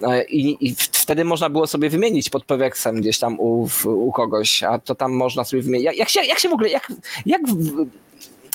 e, 0.04 0.24
i, 0.24 0.68
i 0.68 0.76
wtedy 0.76 1.26
można 1.26 1.50
było 1.50 1.68
sobie 1.68 1.90
wymienić 1.90 2.30
pod 2.30 2.46
peweksem 2.46 2.96
gdzieś 2.96 3.20
tam 3.20 3.40
u, 3.40 3.70
u 3.86 4.12
kogoś, 4.12 4.64
a 4.64 4.80
to 4.80 4.96
tam 4.96 5.12
można 5.12 5.44
sobie 5.44 5.62
wymienić. 5.62 5.86
Jak, 5.86 5.98
jak, 5.98 6.10
się, 6.10 6.26
jak 6.26 6.40
się 6.40 6.50
w 6.50 6.54
ogóle, 6.54 6.70
jak, 6.70 6.94
jak, 7.26 7.48
w- 7.48 8.09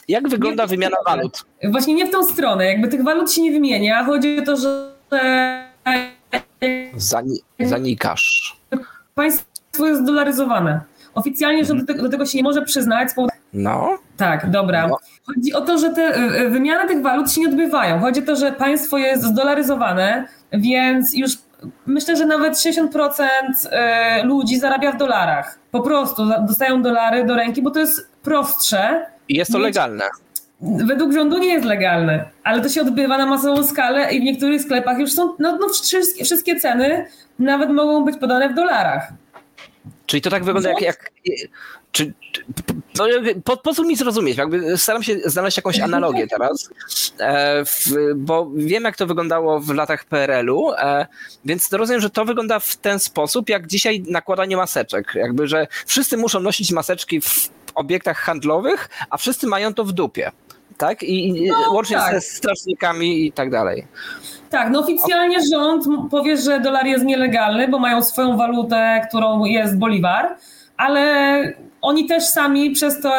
jak 0.09 0.29
wygląda 0.29 0.63
Nie, 0.63 0.69
wymiana 0.69 0.97
walut? 1.07 1.45
Właśnie 1.65 1.95
nie 1.95 2.07
w 2.07 2.11
tą 2.11 2.25
stronę, 2.25 2.67
jakby 2.67 2.89
tych 2.89 3.05
walut 3.05 3.33
się 3.33 3.43
nie 3.43 3.53
wymienia. 3.53 4.05
Chodzi 4.05 4.39
o 4.39 4.43
to, 4.43 4.57
że 4.57 4.95
Zani, 6.97 7.41
zanikasz. 7.61 8.57
państwo 9.15 9.87
jest 9.87 10.05
dolaryzowane. 10.05 10.81
Oficjalnie, 11.15 11.65
że 11.65 11.75
do 11.75 11.87
tego, 11.87 12.03
do 12.03 12.09
tego 12.09 12.27
się 12.27 12.39
nie 12.39 12.45
może 12.45 12.63
przyznać. 12.63 13.09
No, 13.53 13.99
Tak, 14.17 14.51
dobra. 14.51 14.89
No. 14.89 14.99
Chodzi 15.27 15.53
o 15.53 15.61
to, 15.61 15.79
że 15.79 15.91
te 15.91 16.19
y, 16.19 16.41
y, 16.41 16.51
wymiany 16.51 16.89
tych 16.89 17.03
walut 17.03 17.33
się 17.33 17.41
nie 17.41 17.49
odbywają. 17.49 18.01
Chodzi 18.01 18.23
o 18.23 18.27
to, 18.27 18.37
że 18.37 18.53
państwo 18.53 18.99
jest 18.99 19.23
zdolaryzowane, 19.23 20.29
więc 20.53 21.15
już 21.15 21.33
myślę, 21.87 22.17
że 22.17 22.27
nawet 22.27 22.55
60% 22.55 22.89
y, 24.23 24.27
ludzi 24.27 24.59
zarabia 24.59 24.93
w 24.93 24.97
dolarach. 24.97 25.59
Po 25.71 25.81
prostu 25.81 26.23
dostają 26.49 26.83
dolary 26.83 27.25
do 27.25 27.35
ręki, 27.35 27.63
bo 27.63 27.71
to 27.71 27.81
jest 27.81 28.11
prostsze. 28.23 29.07
I 29.29 29.37
jest 29.37 29.53
to 29.53 29.59
Nie- 29.59 29.65
legalne. 29.65 30.05
Według 30.61 31.13
rządu 31.13 31.39
nie 31.39 31.49
jest 31.49 31.65
legalne, 31.65 32.25
ale 32.45 32.63
to 32.63 32.69
się 32.69 32.81
odbywa 32.81 33.19
na 33.19 33.27
masową 33.27 33.67
skalę 33.67 34.13
i 34.13 34.21
w 34.21 34.23
niektórych 34.23 34.63
sklepach 34.63 34.99
już 34.99 35.13
są, 35.13 35.35
no, 35.39 35.59
no 35.61 35.69
wszystkie, 35.69 36.25
wszystkie 36.25 36.61
ceny 36.61 37.07
nawet 37.39 37.71
mogą 37.71 38.05
być 38.05 38.17
podane 38.17 38.49
w 38.49 38.55
dolarach. 38.55 39.09
Czyli 40.07 40.23
to 40.23 40.31
tak 40.31 40.45
wygląda 40.45 40.71
jak. 40.71 40.81
jak 40.81 41.11
czy, 41.93 42.13
no, 42.99 43.05
po, 43.45 43.57
pozwól 43.57 43.87
mi 43.87 43.97
zrozumieć, 43.97 44.37
jakby 44.37 44.79
staram 44.79 45.03
się 45.03 45.17
znaleźć 45.25 45.57
jakąś 45.57 45.81
analogię 45.81 46.27
teraz, 46.27 46.71
e, 47.19 47.65
w, 47.65 47.93
bo 48.17 48.51
wiem 48.55 48.85
jak 48.85 48.97
to 48.97 49.07
wyglądało 49.07 49.61
w 49.61 49.75
latach 49.75 50.05
PRL-u, 50.05 50.73
e, 50.73 51.07
więc 51.45 51.73
rozumiem, 51.73 52.01
że 52.01 52.11
to 52.11 52.25
wygląda 52.25 52.59
w 52.59 52.77
ten 52.77 52.99
sposób, 52.99 53.49
jak 53.49 53.67
dzisiaj 53.67 54.05
nakładanie 54.09 54.57
maseczek. 54.57 55.15
Jakby, 55.15 55.49
że 55.49 55.67
wszyscy 55.87 56.17
muszą 56.17 56.41
nosić 56.41 56.73
maseczki 56.73 57.21
w 57.21 57.49
obiektach 57.75 58.17
handlowych, 58.17 58.89
a 59.11 59.17
wszyscy 59.17 59.47
mają 59.47 59.75
to 59.75 59.85
w 59.85 59.93
dupie. 59.93 60.31
Tak? 60.79 61.03
I, 61.03 61.29
i 61.29 61.51
łącznie 61.73 61.97
tak. 61.97 62.15
ze 62.15 62.21
strażnikami 62.21 63.27
i 63.27 63.33
tak 63.33 63.51
dalej. 63.51 63.87
Tak, 64.51 64.71
no 64.71 64.81
oficjalnie 64.81 65.39
rząd 65.53 65.85
powie, 66.11 66.37
że 66.37 66.61
dolar 66.61 66.87
jest 66.87 67.05
nielegalny, 67.05 67.69
bo 67.69 67.79
mają 67.79 68.03
swoją 68.03 68.37
walutę, 68.37 69.07
którą 69.09 69.45
jest 69.45 69.79
boliwar, 69.79 70.37
ale 70.77 71.53
oni 71.81 72.07
też 72.07 72.25
sami 72.25 72.71
przez 72.71 73.01
to 73.01 73.13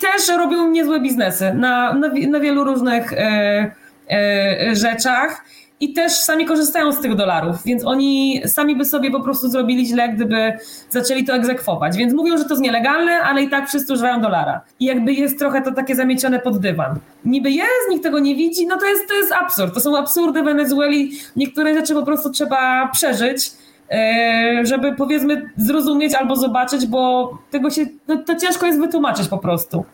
też 0.00 0.28
robią 0.28 0.70
niezłe 0.70 1.00
biznesy 1.00 1.54
na, 1.54 1.94
na, 1.94 2.08
na 2.08 2.40
wielu 2.40 2.64
różnych 2.64 3.12
e, 3.12 3.70
e, 4.10 4.76
rzeczach 4.76 5.44
i 5.82 5.92
też 5.92 6.12
sami 6.12 6.46
korzystają 6.46 6.92
z 6.92 7.00
tych 7.00 7.14
dolarów, 7.14 7.56
więc 7.64 7.84
oni 7.84 8.42
sami 8.46 8.76
by 8.76 8.84
sobie 8.84 9.10
po 9.10 9.20
prostu 9.20 9.48
zrobili 9.48 9.86
źle, 9.86 10.08
gdyby 10.08 10.52
zaczęli 10.90 11.24
to 11.24 11.32
egzekwować. 11.32 11.96
Więc 11.96 12.14
mówią, 12.14 12.38
że 12.38 12.44
to 12.44 12.50
jest 12.50 12.62
nielegalne, 12.62 13.12
ale 13.12 13.42
i 13.42 13.50
tak 13.50 13.68
wszyscy 13.68 13.92
używają 13.92 14.20
dolara. 14.20 14.60
I 14.80 14.84
jakby 14.84 15.12
jest 15.12 15.38
trochę 15.38 15.62
to 15.62 15.72
takie 15.72 15.94
zamiecione 15.96 16.38
pod 16.38 16.58
dywan. 16.58 16.98
Niby 17.24 17.50
jest, 17.50 17.90
nikt 17.90 18.02
tego 18.02 18.18
nie 18.18 18.34
widzi, 18.34 18.66
no 18.66 18.76
to 18.76 18.86
jest, 18.86 19.08
to 19.08 19.14
jest 19.14 19.32
absurd. 19.32 19.74
To 19.74 19.80
są 19.80 19.98
absurdy 19.98 20.42
Wenezueli. 20.42 21.12
Niektóre 21.36 21.74
rzeczy 21.74 21.94
po 21.94 22.02
prostu 22.02 22.30
trzeba 22.30 22.88
przeżyć, 22.92 23.50
e, 23.90 24.60
żeby 24.62 24.94
powiedzmy 24.94 25.50
zrozumieć 25.56 26.14
albo 26.14 26.36
zobaczyć, 26.36 26.86
bo 26.86 27.32
tego 27.50 27.70
się, 27.70 27.86
no, 28.08 28.16
to 28.16 28.34
ciężko 28.34 28.66
jest 28.66 28.80
wytłumaczyć 28.80 29.28
po 29.28 29.38
prostu. 29.38 29.84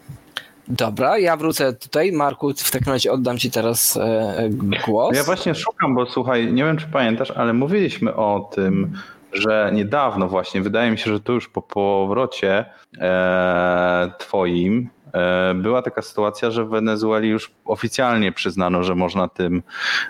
Dobra, 0.70 1.18
ja 1.18 1.37
wrócę 1.37 1.72
tutaj. 1.72 2.12
Marku, 2.12 2.52
w 2.57 2.70
takim 2.70 2.92
razie 2.92 3.12
oddam 3.12 3.38
Ci 3.38 3.50
teraz 3.50 3.96
e, 3.96 4.48
głos. 4.87 5.16
Ja 5.16 5.24
właśnie 5.24 5.54
szukam, 5.54 5.94
bo 5.94 6.07
słuchaj, 6.07 6.52
nie 6.52 6.64
wiem 6.64 6.76
czy 6.76 6.87
pamiętasz, 6.87 7.31
ale 7.31 7.52
mówiliśmy 7.52 8.14
o 8.14 8.50
tym, 8.54 8.92
że 9.33 9.70
niedawno 9.74 10.28
właśnie, 10.28 10.62
wydaje 10.62 10.90
mi 10.90 10.98
się, 10.98 11.11
że 11.11 11.20
to 11.20 11.33
już 11.33 11.48
po 11.48 11.62
powrocie 11.62 12.64
e, 12.98 14.11
twoim 14.18 14.88
e, 15.12 15.54
była 15.54 15.83
taka 15.83 16.02
sytuacja, 16.02 16.50
że 16.50 16.64
w 16.64 16.68
Wenezueli 16.68 17.28
już 17.28 17.50
oficjalnie 17.64 18.33
przyznano, 18.33 18.83
że 18.83 18.94
można 18.94 19.28
tym 19.28 19.62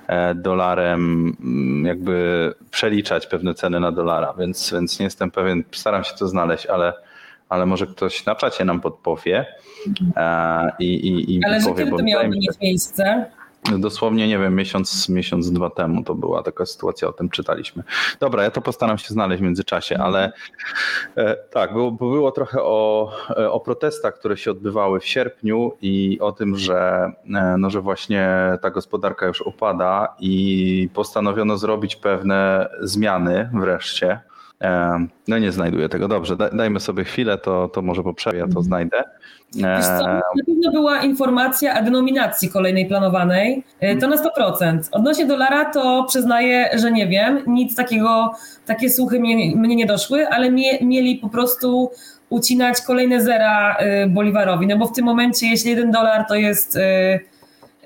e, 0.07 0.35
dolarem 0.35 1.33
mm, 1.41 1.87
jakby 1.87 2.55
przeliczać 2.71 3.27
pewne 3.27 3.55
ceny 3.55 3.81
na 3.81 3.93
dolara, 3.93 4.35
więc, 4.39 4.73
więc 4.73 4.99
nie 4.99 5.05
jestem 5.05 5.31
pewien, 5.31 5.65
staram 5.73 6.05
się 6.05 6.15
to 6.19 6.29
znaleźć, 6.29 6.67
ale, 6.67 6.93
ale 7.49 7.67
może 7.67 7.87
ktoś 7.87 8.27
na 8.27 8.35
czacie 8.35 8.65
nam 8.65 8.81
podpowie 8.81 9.47
e, 10.17 10.73
i, 10.79 10.85
i, 10.85 11.35
i 11.35 11.45
Ale 11.45 11.61
że 11.61 11.69
powie, 11.69 11.79
kiedy 11.79 11.91
bo 11.91 11.97
to 11.97 12.03
miałoby 12.03 12.29
mieć 12.29 12.61
miejsce? 12.61 13.31
Dosłownie, 13.79 14.29
nie 14.29 14.39
wiem, 14.39 14.55
miesiąc, 14.55 15.09
miesiąc, 15.09 15.53
dwa 15.53 15.71
temu 15.71 16.05
to 16.05 16.15
była 16.15 16.43
taka 16.43 16.67
sytuacja, 16.67 17.09
o 17.09 17.13
tym 17.13 17.29
czytaliśmy. 17.29 17.83
Dobra, 18.21 18.43
ja 18.43 18.51
to 18.51 18.61
postaram 18.61 18.99
się 18.99 19.09
znaleźć 19.09 19.41
w 19.41 19.45
międzyczasie, 19.45 19.99
ale 19.99 20.33
e, 21.17 21.37
tak, 21.37 21.73
było, 21.73 21.93
było 21.93 22.31
trochę 22.33 22.63
o, 22.63 23.13
e, 23.31 23.51
o 23.51 23.61
protestach, 23.61 24.15
które 24.15 24.37
się 24.37 24.51
odbywały 24.51 25.01
w 25.01 25.07
sierpniu 25.07 25.73
i 25.83 26.19
o 26.21 26.33
tym, 26.33 26.57
że, 26.57 27.13
no, 27.59 27.71
że 27.71 27.81
właśnie 27.81 28.29
ta 28.63 28.71
gospodarka 28.71 29.27
już 29.27 29.41
upada 29.41 30.15
i 30.21 30.89
postanowiono 30.95 31.59
zrobić 31.59 31.97
pewne 31.97 32.69
zmiany 32.81 33.51
wreszcie. 33.55 34.21
No 35.29 35.39
nie 35.39 35.53
znajduję 35.53 35.89
tego. 35.89 36.09
Dobrze, 36.09 36.37
da, 36.37 36.51
dajmy 36.51 36.81
sobie 36.81 37.05
chwilę, 37.05 37.39
to, 37.39 37.69
to 37.69 37.83
może 37.83 38.03
po 38.03 38.15
przerwie 38.15 38.39
ja 38.39 38.49
to 38.49 38.63
znajdę. 38.63 39.05
Wiesz 39.55 39.85
co, 39.85 40.07
na 40.07 40.23
pewno 40.47 40.73
była 40.73 41.03
informacja 41.03 41.81
o 41.81 41.83
denominacji 41.83 42.49
kolejnej 42.49 42.87
planowanej. 42.87 43.65
E, 43.81 43.97
To 43.97 44.09
na 44.09 44.17
100%. 44.17 44.79
Odnośnie 44.93 45.27
dolara 45.27 45.65
to 45.65 46.05
przyznaję, 46.09 46.71
że 46.75 46.93
nie 46.93 47.07
wiem. 47.09 47.43
Nic 47.47 47.77
takiego, 47.77 48.33
takie 48.67 48.91
słuchy 48.91 49.21
mnie, 49.21 49.57
mnie 49.57 49.77
nie 49.77 49.87
doszły, 49.87 50.29
ale 50.29 50.51
mie, 50.51 50.79
mieli 50.81 51.17
po 51.17 51.29
prostu 51.29 51.91
ucinać 52.29 52.81
kolejne 52.83 53.23
zera 53.23 53.77
e, 53.77 54.07
Bolivarowi. 54.07 54.67
No 54.67 54.77
bo 54.77 54.87
w 54.87 54.93
tym 54.93 55.05
momencie, 55.05 55.47
jeśli 55.47 55.71
jeden 55.71 55.91
dolar 55.91 56.25
to 56.29 56.35
jest 56.35 56.77
e, 56.77 57.21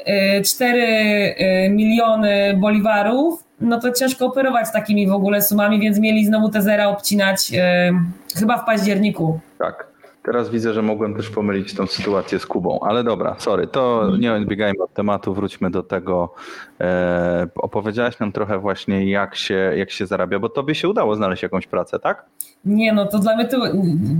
e, 0.04 0.42
4 0.42 0.82
e, 0.82 1.68
miliony 1.70 2.56
boliwarów, 2.60 3.41
no 3.62 3.80
to 3.80 3.92
ciężko 3.92 4.26
operować 4.26 4.72
takimi 4.72 5.06
w 5.08 5.12
ogóle 5.12 5.42
sumami, 5.42 5.80
więc 5.80 5.98
mieli 5.98 6.26
znowu 6.26 6.48
te 6.48 6.62
zera 6.62 6.88
obcinać 6.88 7.52
e, 7.54 7.92
chyba 8.36 8.58
w 8.58 8.66
październiku. 8.66 9.40
Tak. 9.58 9.91
Teraz 10.22 10.50
widzę, 10.50 10.72
że 10.72 10.82
mogłem 10.82 11.14
też 11.14 11.30
pomylić 11.30 11.74
tą 11.74 11.86
sytuację 11.86 12.38
z 12.38 12.46
Kubą, 12.46 12.80
ale 12.82 13.04
dobra, 13.04 13.36
sorry, 13.38 13.66
to 13.66 14.10
nie 14.18 14.32
odbiegajmy 14.34 14.82
od 14.82 14.94
tematu, 14.94 15.34
wróćmy 15.34 15.70
do 15.70 15.82
tego. 15.82 16.34
E, 16.80 17.46
opowiedziałaś 17.54 18.18
nam 18.18 18.32
trochę 18.32 18.58
właśnie, 18.58 19.10
jak 19.10 19.34
się, 19.34 19.54
jak 19.54 19.90
się 19.90 20.06
zarabia, 20.06 20.38
bo 20.38 20.48
tobie 20.48 20.74
się 20.74 20.88
udało 20.88 21.16
znaleźć 21.16 21.42
jakąś 21.42 21.66
pracę, 21.66 21.98
tak? 21.98 22.24
Nie, 22.64 22.92
no 22.92 23.06
to 23.06 23.18
dla 23.18 23.36
mnie 23.36 23.44
to. 23.44 23.58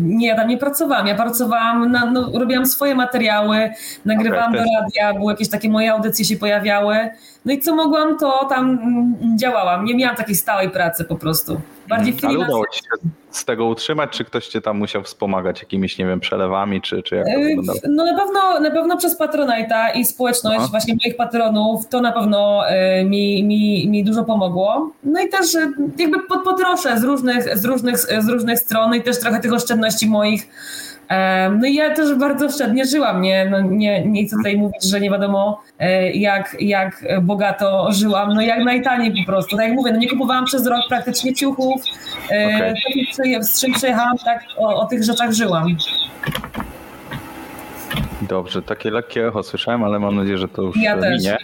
Nie, 0.01 0.27
ja 0.27 0.37
tam 0.37 0.49
nie 0.49 0.59
pracowałam. 0.59 1.07
Ja 1.07 1.15
pracowałam, 1.15 1.91
na, 1.91 2.11
no, 2.11 2.31
robiłam 2.39 2.67
swoje 2.67 2.95
materiały, 2.95 3.71
nagrywałam 4.05 4.53
Okej, 4.53 4.65
do 4.65 4.81
radia, 4.81 5.19
były 5.19 5.33
jakieś 5.33 5.49
takie 5.49 5.71
moje 5.71 5.93
audycje 5.93 6.25
się 6.25 6.37
pojawiały. 6.37 6.97
No 7.45 7.53
i 7.53 7.61
co 7.61 7.75
mogłam, 7.75 8.19
to 8.19 8.47
tam 8.49 8.71
mm, 8.71 9.39
działałam. 9.39 9.85
Nie 9.85 9.95
miałam 9.95 10.17
takiej 10.17 10.35
stałej 10.35 10.71
pracy 10.71 11.05
po 11.05 11.17
prostu. 11.17 11.61
Bardziej 11.97 12.13
Ale 12.13 12.21
freelance. 12.21 12.47
udało 12.47 12.67
ci 12.67 12.79
się 12.79 13.09
z 13.31 13.45
tego 13.45 13.67
utrzymać, 13.67 14.11
czy 14.11 14.25
ktoś 14.25 14.47
cię 14.49 14.61
tam 14.61 14.79
musiał 14.79 15.03
wspomagać 15.03 15.61
jakimiś, 15.63 15.99
nie 15.99 16.07
wiem, 16.07 16.21
przelewami, 16.21 16.81
czy, 16.81 17.03
czy 17.03 17.15
jak 17.17 17.27
to 17.27 17.31
Yy, 17.31 17.47
wyglądało? 17.47 17.79
No 17.89 18.05
na 18.05 18.19
pewno, 18.19 18.61
na 18.61 18.71
pewno 18.71 18.97
przez 18.97 19.21
Patronite'a 19.21 19.97
i 19.97 20.05
społeczność 20.05 20.59
Aha. 20.59 20.69
właśnie 20.71 20.95
moich 21.05 21.17
patronów 21.17 21.89
to 21.89 22.01
na 22.01 22.13
pewno 22.13 22.63
yy, 22.99 23.05
mi, 23.05 23.45
mi, 23.45 23.89
mi 23.89 24.05
dużo 24.05 24.25
pomogło. 24.25 24.91
No 25.05 25.21
i 25.21 25.29
też 25.29 25.55
yy, 25.55 25.73
jakby 25.99 26.21
pod, 26.21 26.45
potroszę 26.45 27.01
z 27.01 27.05
różnych, 27.05 27.59
z, 27.59 27.65
różnych, 27.65 27.99
z 27.99 28.29
różnych 28.29 28.59
stron 28.59 28.95
i 28.95 29.03
też 29.03 29.19
trochę 29.21 29.41
tych 29.41 29.53
oszczędności 29.53 30.07
moich. 30.07 30.49
No 31.61 31.67
i 31.67 31.75
ja 31.75 31.95
też 31.95 32.15
bardzo 32.15 32.47
oszczędnie 32.47 32.85
żyłam, 32.85 33.21
nie, 33.21 33.47
no 33.51 33.61
nie, 33.61 34.07
nie 34.07 34.25
chcę 34.27 34.37
tutaj 34.37 34.57
mówić, 34.57 34.85
że 34.85 35.01
nie 35.01 35.11
wiadomo 35.11 35.63
e, 35.79 36.11
jak, 36.13 36.57
jak 36.61 37.05
bogato 37.23 37.89
żyłam, 37.93 38.35
no 38.35 38.41
jak 38.41 38.65
najtaniej 38.65 39.13
po 39.25 39.33
prostu, 39.33 39.57
tak 39.57 39.67
jak 39.67 39.75
mówię, 39.75 39.93
no 39.93 39.99
nie 39.99 40.09
kupowałam 40.09 40.45
przez 40.45 40.67
rok 40.67 40.81
praktycznie 40.89 41.35
ciuchów, 41.35 41.83
e, 42.31 42.75
przyje- 43.13 43.43
z 43.43 43.61
czym 43.61 43.73
przyjechałam, 43.73 44.17
tak 44.25 44.45
o, 44.59 44.77
o 44.81 44.87
tych 44.87 45.05
rzeczach 45.05 45.33
żyłam. 45.33 45.67
Dobrze, 48.23 48.63
takie 48.63 48.91
lekkie 48.91 49.27
echo 49.29 49.43
słyszałem, 49.43 49.85
ale 49.85 49.99
mam 49.99 50.17
nadzieję, 50.17 50.39
że 50.39 50.49
to 50.49 50.63
już 50.63 50.77
Ja 50.77 50.97
też. 51.01 51.19
minie. 51.19 51.33
E, 51.35 51.39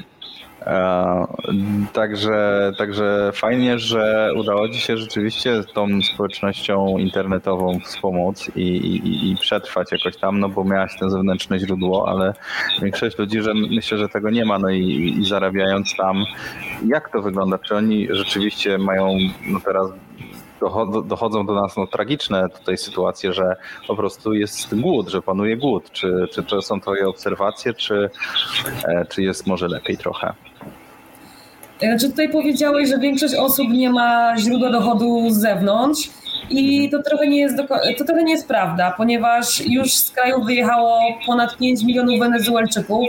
Także, 1.93 2.73
także 2.79 3.31
fajnie, 3.35 3.79
że 3.79 4.33
udało 4.37 4.69
Ci 4.69 4.81
się 4.81 4.97
rzeczywiście 4.97 5.65
tą 5.75 6.03
społecznością 6.03 6.99
internetową 6.99 7.81
wspomóc 7.81 8.51
i, 8.57 8.63
i, 8.63 9.31
i 9.31 9.37
przetrwać 9.37 9.93
jakoś 9.93 10.17
tam, 10.17 10.41
no 10.41 10.49
bo 10.49 10.65
miałaś 10.65 10.99
to 11.01 11.11
zewnętrzne 11.11 11.59
źródło, 11.59 12.09
ale 12.09 12.35
większość 12.83 13.19
ludzi, 13.19 13.41
że 13.41 13.55
myślę, 13.55 13.99
że 13.99 14.09
tego 14.09 14.31
nie 14.31 14.45
ma, 14.45 14.59
no 14.59 14.71
i, 14.71 15.15
i 15.19 15.25
zarabiając 15.25 15.97
tam, 15.97 16.25
jak 16.87 17.13
to 17.13 17.23
wygląda? 17.23 17.59
Czy 17.59 17.77
oni 17.77 18.09
rzeczywiście 18.11 18.79
mają 18.79 19.19
no 19.47 19.61
teraz 19.61 19.91
dochodzą, 20.61 21.09
dochodzą 21.09 21.47
do 21.47 21.55
nas 21.55 21.77
no, 21.77 21.87
tragiczne 21.87 22.49
tutaj 22.49 22.79
sytuacje, 22.79 23.33
że 23.33 23.57
po 23.87 23.97
prostu 23.97 24.35
jest 24.35 24.81
głód, 24.81 25.09
że 25.09 25.23
panuje 25.23 25.57
głód. 25.57 25.91
Czy, 25.93 26.27
czy 26.33 26.43
to 26.43 26.63
są 26.63 26.81
Twoje 26.81 27.09
obserwacje, 27.09 27.75
czy, 27.75 28.11
e, 28.85 29.07
czy 29.07 29.23
jest 29.23 29.47
może 29.47 29.69
lepiej 29.69 29.97
trochę? 29.97 30.33
Znaczy 31.81 32.11
tutaj 32.11 32.29
powiedziałeś, 32.29 32.89
że 32.89 32.99
większość 32.99 33.35
osób 33.35 33.69
nie 33.71 33.91
ma 33.91 34.35
źródła 34.39 34.71
dochodu 34.71 35.31
z 35.31 35.37
zewnątrz 35.37 36.11
i 36.51 36.91
to 36.91 37.03
trochę 37.03 37.27
nie 37.27 37.39
jest, 37.39 37.57
to 37.99 38.05
trochę 38.05 38.25
nie 38.25 38.33
jest 38.33 38.49
prawda, 38.49 38.95
ponieważ 38.97 39.67
już 39.67 39.93
z 39.93 40.11
kraju 40.11 40.45
wyjechało 40.45 41.01
ponad 41.27 41.57
5 41.57 41.83
milionów 41.83 42.21
Wenezuelczyków. 42.21 43.07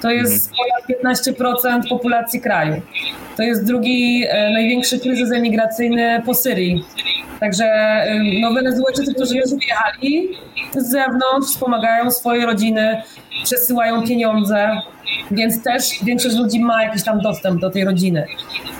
To 0.00 0.10
jest 0.10 0.50
ponad 0.50 1.02
15% 1.16 1.88
populacji 1.88 2.40
kraju. 2.40 2.80
To 3.36 3.42
jest 3.42 3.66
drugi 3.66 4.24
e, 4.28 4.50
największy 4.50 4.98
kryzys 4.98 5.32
emigracyjny 5.32 6.22
po 6.26 6.34
Syrii. 6.34 6.84
Także 7.40 7.64
e, 7.64 8.20
no, 8.40 8.52
Wenezuelczycy, 8.52 9.14
którzy 9.14 9.36
już 9.36 9.50
wyjechali 9.50 10.28
z 10.76 10.90
zewnątrz, 10.90 11.46
wspomagają 11.46 12.10
swoje 12.10 12.46
rodziny, 12.46 13.02
przesyłają 13.44 14.02
pieniądze, 14.06 14.70
więc 15.30 15.62
też 15.62 16.04
większość 16.04 16.36
ludzi 16.36 16.60
ma 16.60 16.82
jakiś 16.84 17.04
tam 17.04 17.20
dostęp 17.20 17.60
do 17.60 17.70
tej 17.70 17.84
rodziny. 17.84 18.26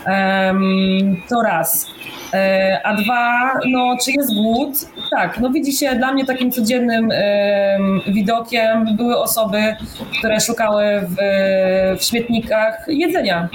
Em, 0.06 1.16
to 1.28 1.42
raz. 1.42 1.86
E, 2.34 2.80
A 2.84 2.94
dwa, 2.94 3.52
no 3.70 3.96
czy 4.04 4.12
jest 4.12 4.34
głód? 4.34 4.74
Tak, 5.10 5.40
no 5.40 5.50
widzi 5.50 5.72
się 5.72 5.94
dla 5.94 6.12
mnie 6.12 6.24
takim 6.24 6.52
codziennym 6.52 7.10
em, 7.12 8.00
widokiem 8.06 8.96
były 8.96 9.18
osoby, 9.18 9.76
które 10.18 10.40
szukały 10.40 10.84
w, 11.00 11.16
w 11.98 12.04
śmietnikach 12.04 12.84
jedzenia, 12.88 13.48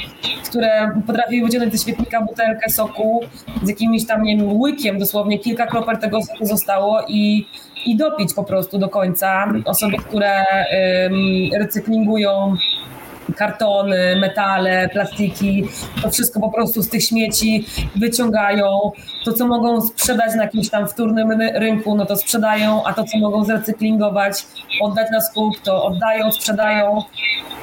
które 0.50 0.92
potrafiły 1.08 1.46
wyciągnąć 1.46 1.78
ze 1.78 1.84
śmietnika 1.84 2.22
butelkę 2.22 2.70
soku 2.70 3.22
z 3.64 3.70
jakimś 3.70 4.06
tam, 4.06 4.24
nie 4.24 4.38
wiem, 4.38 4.62
łykiem 4.62 5.00
dosłownie, 5.00 5.40
kilka 5.40 5.68
kropel 5.68 5.98
tego 5.98 6.22
soku 6.22 6.46
zostało 6.46 7.02
i, 7.08 7.46
i 7.90 7.98
dopić 7.98 8.34
po 8.34 8.44
prostu 8.44 8.78
do 8.78 8.90
końca. 8.90 9.54
Osoby, 9.66 9.98
które 9.98 10.44
recyklingują 11.60 12.56
kartony, 13.40 14.16
metale, 14.20 14.90
plastiki, 14.94 15.64
to 16.04 16.10
wszystko 16.10 16.40
po 16.40 16.52
prostu 16.52 16.82
z 16.82 16.90
tych 16.90 17.04
śmieci 17.04 17.66
wyciągają. 17.96 18.92
To, 19.26 19.34
co 19.34 19.48
mogą 19.48 19.82
sprzedać 19.82 20.36
na 20.36 20.44
jakimś 20.44 20.70
tam 20.70 20.88
wtórnym 20.88 21.32
ry- 21.32 21.52
rynku, 21.60 21.96
no 21.96 22.06
to 22.06 22.16
sprzedają, 22.16 22.84
a 22.84 22.94
to, 22.94 23.04
co 23.04 23.18
mogą 23.18 23.44
zrecyklingować, 23.44 24.46
oddać 24.82 25.08
na 25.12 25.22
skup, 25.22 25.60
to 25.64 25.84
oddają, 25.84 26.32
sprzedają. 26.32 27.04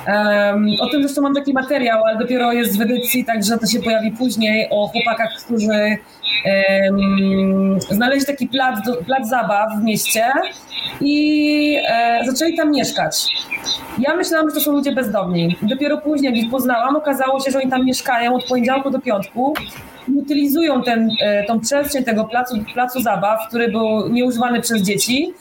Em, 0.06 0.66
o 0.80 0.86
tym 0.86 1.02
zresztą 1.02 1.22
mam 1.22 1.34
taki 1.34 1.52
materiał, 1.52 2.04
ale 2.04 2.18
dopiero 2.18 2.52
jest 2.52 2.78
w 2.78 2.80
edycji, 2.80 3.24
także 3.24 3.58
to 3.58 3.66
się 3.66 3.78
pojawi 3.82 4.10
później, 4.10 4.68
o 4.70 4.88
chłopakach, 4.88 5.30
którzy 5.44 5.96
em, 6.44 7.78
znaleźli 7.90 8.26
taki 8.26 8.48
plac, 8.48 8.78
plac 9.06 9.28
zabaw 9.28 9.68
w 9.80 9.84
mieście 9.84 10.24
i 11.00 11.78
e, 11.88 12.20
zaczęli 12.26 12.56
tam 12.56 12.70
mieszkać. 12.70 13.26
Ja 13.98 14.16
myślałam, 14.16 14.48
że 14.50 14.54
to 14.54 14.60
są 14.60 14.72
ludzie 14.72 14.92
bezdomni. 14.92 15.56
Dopiero 15.66 15.98
później, 15.98 16.38
ich 16.38 16.50
poznałam, 16.50 16.96
okazało 16.96 17.40
się, 17.40 17.50
że 17.50 17.58
oni 17.58 17.70
tam 17.70 17.84
mieszkają 17.84 18.34
od 18.34 18.44
poniedziałku 18.44 18.90
do 18.90 19.00
piątku 19.00 19.54
utylizują 20.14 20.82
ten, 20.82 21.10
e, 21.20 21.44
tą 21.44 21.60
przestrzeń 21.60 22.04
tego 22.04 22.24
placu, 22.24 22.56
placu 22.74 23.00
zabaw, 23.00 23.48
który 23.48 23.68
był 23.68 24.08
nieużywany 24.08 24.60
przez 24.60 24.82
dzieci, 24.82 25.34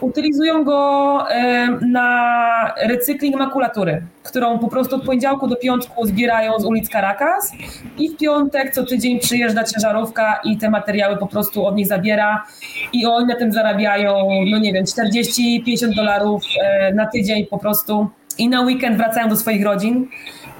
utylizują 0.00 0.64
go 0.64 1.18
e, 1.30 1.68
na 1.80 2.74
recykling 2.82 3.36
makulatury, 3.36 4.02
którą 4.22 4.58
po 4.58 4.68
prostu 4.68 4.96
od 4.96 5.04
poniedziałku 5.04 5.46
do 5.46 5.56
piątku 5.56 6.06
zbierają 6.06 6.58
z 6.58 6.64
ulic 6.64 6.88
Caracas 6.88 7.52
i 7.98 8.08
w 8.08 8.16
piątek 8.16 8.74
co 8.74 8.84
tydzień 8.84 9.18
przyjeżdża 9.18 9.64
ciężarówka 9.64 10.40
i 10.44 10.56
te 10.56 10.70
materiały 10.70 11.16
po 11.16 11.26
prostu 11.26 11.66
od 11.66 11.76
nich 11.76 11.86
zabiera 11.86 12.44
i 12.92 13.06
oni 13.06 13.26
na 13.26 13.36
tym 13.36 13.52
zarabiają, 13.52 14.28
no 14.50 14.58
nie 14.58 14.72
wiem, 14.72 14.84
40-50 14.84 15.94
dolarów 15.96 16.42
e, 16.62 16.94
na 16.94 17.06
tydzień 17.06 17.46
po 17.46 17.58
prostu 17.58 18.08
i 18.38 18.48
na 18.48 18.60
weekend 18.62 18.96
wracają 18.96 19.28
do 19.28 19.36
swoich 19.36 19.64
rodzin. 19.64 20.06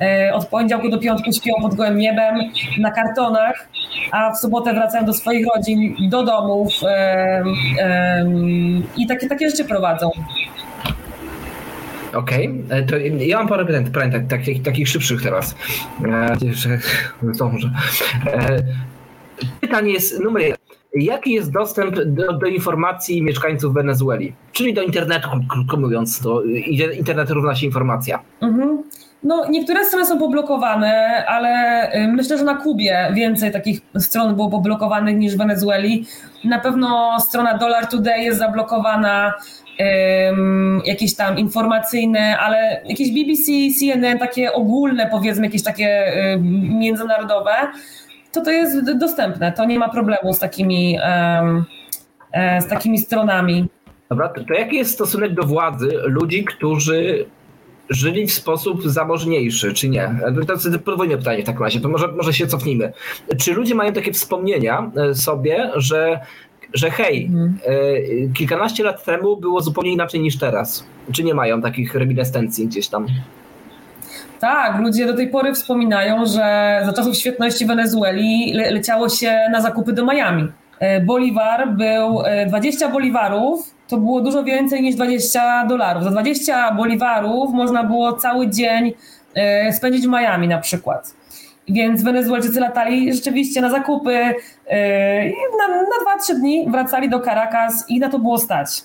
E, 0.01 0.35
Od 0.35 0.47
poniedziałku 0.47 0.89
do 0.89 0.99
piątku 0.99 1.33
śpią 1.33 1.53
pod 1.63 1.75
gołym 1.75 1.99
niebem 1.99 2.35
na 2.79 2.91
kartonach, 2.91 3.69
a 4.13 4.33
w 4.33 4.39
sobotę 4.39 4.75
wracają 4.75 5.05
do 5.05 5.13
swoich 5.13 5.47
rodzin, 5.55 5.95
do 6.11 6.23
domów 6.23 6.73
em, 6.89 7.47
em, 7.81 8.83
i 8.97 9.07
takie, 9.07 9.29
takie 9.29 9.51
rzeczy 9.51 9.65
prowadzą. 9.65 10.11
Okej, 12.15 12.65
e, 12.71 12.83
to 12.83 12.97
ja 13.19 13.39
mam 13.39 13.49
parę 13.49 13.65
pytań, 13.65 13.85
pytań 13.85 14.11
tak, 14.29 14.41
takich, 14.65 14.89
szybszych 14.89 15.23
teraz. 15.23 15.55
E, 16.05 16.37
że 16.53 16.79
zdążę. 17.33 17.71
E, 18.27 18.59
pytanie 19.61 19.93
jest 19.93 20.21
numer 20.21 20.43
jeden. 20.43 20.64
Jaki 20.95 21.33
jest 21.33 21.53
dostęp 21.53 21.95
do, 21.95 22.33
do 22.33 22.47
informacji 22.47 23.23
mieszkańców 23.23 23.75
Wenezueli? 23.75 24.33
Czyli 24.53 24.75
do 24.75 24.83
internetu, 24.83 25.29
krótko 25.51 25.77
mówiąc, 25.77 26.21
to 26.21 26.43
internet 26.99 27.31
równa 27.31 27.55
się 27.55 27.67
informacja. 27.67 28.23
Mhm. 28.41 28.83
No, 29.23 29.49
niektóre 29.51 29.85
strony 29.85 30.07
są 30.07 30.19
poblokowane, 30.19 31.25
ale 31.29 31.93
y, 31.95 32.09
myślę, 32.09 32.39
że 32.39 32.45
na 32.45 32.55
Kubie 32.55 33.11
więcej 33.15 33.53
takich 33.53 33.81
stron 33.99 34.35
było 34.35 34.51
poblokowanych 34.51 35.17
niż 35.17 35.35
w 35.35 35.39
Wenezueli. 35.39 36.07
Na 36.45 36.59
pewno 36.59 37.21
strona 37.21 37.59
Dollar 37.59 37.87
Today 37.87 38.23
jest 38.23 38.39
zablokowana, 38.39 39.35
ym, 40.31 40.83
jakieś 40.85 41.15
tam 41.15 41.39
informacyjne, 41.39 42.39
ale 42.39 42.83
jakieś 42.85 43.11
BBC, 43.11 43.53
CNN, 43.79 44.19
takie 44.19 44.53
ogólne, 44.53 45.09
powiedzmy, 45.11 45.47
jakieś 45.47 45.63
takie 45.63 46.13
ym, 46.35 46.79
międzynarodowe, 46.79 47.51
to 48.35 48.41
to 48.41 48.51
jest 48.51 48.99
dostępne. 48.99 49.53
To 49.53 49.65
nie 49.65 49.79
ma 49.79 49.89
problemu 49.89 50.33
z 50.33 50.39
takimi, 50.39 50.99
e, 51.03 52.61
z 52.61 52.67
takimi 52.67 52.99
stronami. 52.99 53.67
Dobra, 54.11 54.29
to, 54.29 54.55
jaki 54.55 54.77
jest 54.77 54.95
stosunek 54.95 55.35
do 55.35 55.43
władzy 55.43 55.93
ludzi, 56.05 56.45
którzy 56.45 57.27
żyli 57.91 58.27
w 58.27 58.33
sposób 58.33 58.83
zamożniejszy, 58.83 59.75
czy 59.75 59.89
nie? 59.89 60.11
To 60.47 60.53
jest 60.53 60.79
podwójne 60.85 61.17
pytanie 61.19 61.43
w 61.43 61.47
takim 61.47 61.63
razie, 61.63 61.81
to 61.81 61.89
może, 61.89 62.09
może 62.09 62.33
się 62.33 62.47
cofnijmy. 62.47 62.93
Czy 63.39 63.53
ludzie 63.55 63.75
mają 63.75 63.93
takie 63.93 64.13
wspomnienia 64.13 64.91
e, 64.97 65.15
sobie, 65.15 65.71
że, 65.75 66.21
że 66.75 66.91
hej, 66.91 67.25
Mhm. 67.25 67.59
e, 67.67 68.33
kilkanaście 68.35 68.85
lat 68.85 69.05
temu 69.05 69.37
było 69.37 69.61
zupełnie 69.61 69.93
inaczej 69.93 70.21
niż 70.21 70.39
teraz? 70.39 70.85
Czy 71.13 71.25
nie 71.25 71.35
mają 71.35 71.63
takich 71.63 71.95
reminiscencji 71.95 72.67
gdzieś 72.67 72.89
tam? 72.89 73.07
Tak, 74.45 74.79
ludzie 74.79 75.07
do 75.07 75.17
tej 75.17 75.29
pory 75.29 75.55
wspominają, 75.55 76.27
że 76.27 76.81
za 76.87 76.93
czasów 76.93 77.17
świetności 77.17 77.67
Wenezueli 77.67 78.53
le 78.55 78.71
leciało 78.71 79.09
się 79.09 79.39
na 79.53 79.61
zakupy 79.61 79.93
do 79.93 80.05
Miami. 80.05 80.53
E, 80.81 81.01
Bolivar 81.01 81.69
był 81.69 82.23
e, 82.27 82.47
20 82.47 82.89
boliwarów, 82.89 83.75
to 83.89 83.97
było 83.97 84.21
dużo 84.21 84.45
więcej 84.45 84.83
niż 84.83 84.95
20 84.95 85.67
dolarów. 85.67 86.05
Za 86.05 86.11
20 86.11 86.73
boliwarów 86.73 87.55
można 87.55 87.85
było 87.85 88.13
cały 88.13 88.49
dzień 88.49 88.93
e, 89.35 89.73
spędzić 89.73 90.07
w 90.07 90.11
Miami 90.11 90.49
na 90.49 90.59
przykład. 90.59 91.15
Więc 91.69 92.03
Wenezuelczycy 92.03 92.61
latali 92.61 93.15
rzeczywiście 93.15 93.61
na 93.61 93.71
zakupy 93.71 94.15
e, 94.67 95.25
na, 95.29 95.69
na 95.69 96.35
2-3 96.35 96.41
dni 96.41 96.67
wracali 96.71 97.11
do 97.11 97.21
Caracas 97.21 97.85
i 97.89 98.01
na 98.01 98.09
to 98.09 98.19
było 98.19 98.39
stać. 98.39 98.83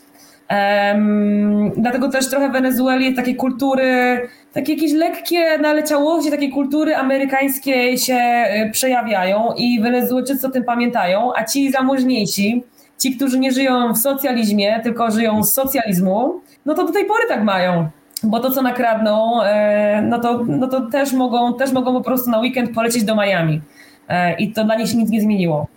Em, 0.49 1.71
dlatego 1.77 2.09
też 2.09 2.29
trochę 2.29 2.49
Wenezueli 2.49 3.13
takiej 3.13 3.35
kultury, 3.35 4.21
takie 4.53 4.73
jakieś 4.73 4.93
lekkie 4.93 5.57
naleciałości 5.57 6.31
takiej 6.31 6.49
kultury 6.49 6.95
amerykańskiej 6.95 7.97
się 7.97 8.45
y, 8.67 8.71
przejawiają 8.71 9.53
i 9.57 9.81
Wenezuelczycy 9.81 10.47
o 10.47 10.49
tym 10.49 10.63
pamiętają, 10.63 11.31
a 11.35 11.43
ci 11.43 11.71
zamożniejsi, 11.71 12.63
ci, 12.97 13.15
którzy 13.15 13.39
nie 13.39 13.51
żyją 13.51 13.93
w 13.93 13.97
socjalizmie, 13.97 14.79
tylko 14.83 15.11
żyją 15.11 15.43
z 15.43 15.53
socjalizmu, 15.53 16.41
no 16.65 16.73
to 16.73 16.85
do 16.85 16.93
tej 16.93 17.05
pory 17.05 17.23
tak 17.27 17.43
mają. 17.43 17.87
Bo 18.23 18.39
to, 18.39 18.51
co 18.51 18.61
nakradną, 18.61 19.43
e, 19.43 20.01
no 20.01 20.19
to, 20.19 20.43
no 20.47 20.67
to 20.67 20.81
też, 20.81 21.13
mogą, 21.13 21.53
też 21.53 21.71
mogą 21.71 21.93
po 21.93 22.01
prostu 22.01 22.29
na 22.29 22.39
weekend 22.39 22.75
polecieć 22.75 23.03
do 23.03 23.15
Miami. 23.15 23.61
E, 24.09 24.35
I 24.35 24.53
to 24.53 24.63
dla 24.63 24.75
nich 24.75 24.89
się 24.89 24.97
nic 24.97 25.09
nie 25.09 25.21
zmieniło. 25.21 25.67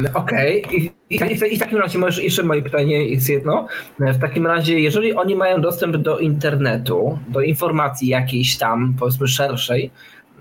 No, 0.00 0.08
Okej, 0.14 0.64
I, 0.76 0.92
i, 1.10 1.16
i, 1.16 1.52
i 1.52 1.56
w 1.56 1.60
takim 1.60 1.78
razie 1.78 1.98
może 1.98 2.22
jeszcze 2.22 2.42
moje 2.42 2.62
pytanie 2.62 3.08
jest 3.08 3.28
jedno. 3.28 3.66
W 3.98 4.18
takim 4.20 4.46
razie, 4.46 4.80
jeżeli 4.80 5.14
oni 5.14 5.36
mają 5.36 5.60
dostęp 5.60 5.96
do 5.96 6.18
internetu, 6.18 7.18
do 7.28 7.40
informacji 7.40 8.08
jakiejś 8.08 8.58
tam, 8.58 8.94
powiedzmy 8.98 9.28
szerszej, 9.28 9.90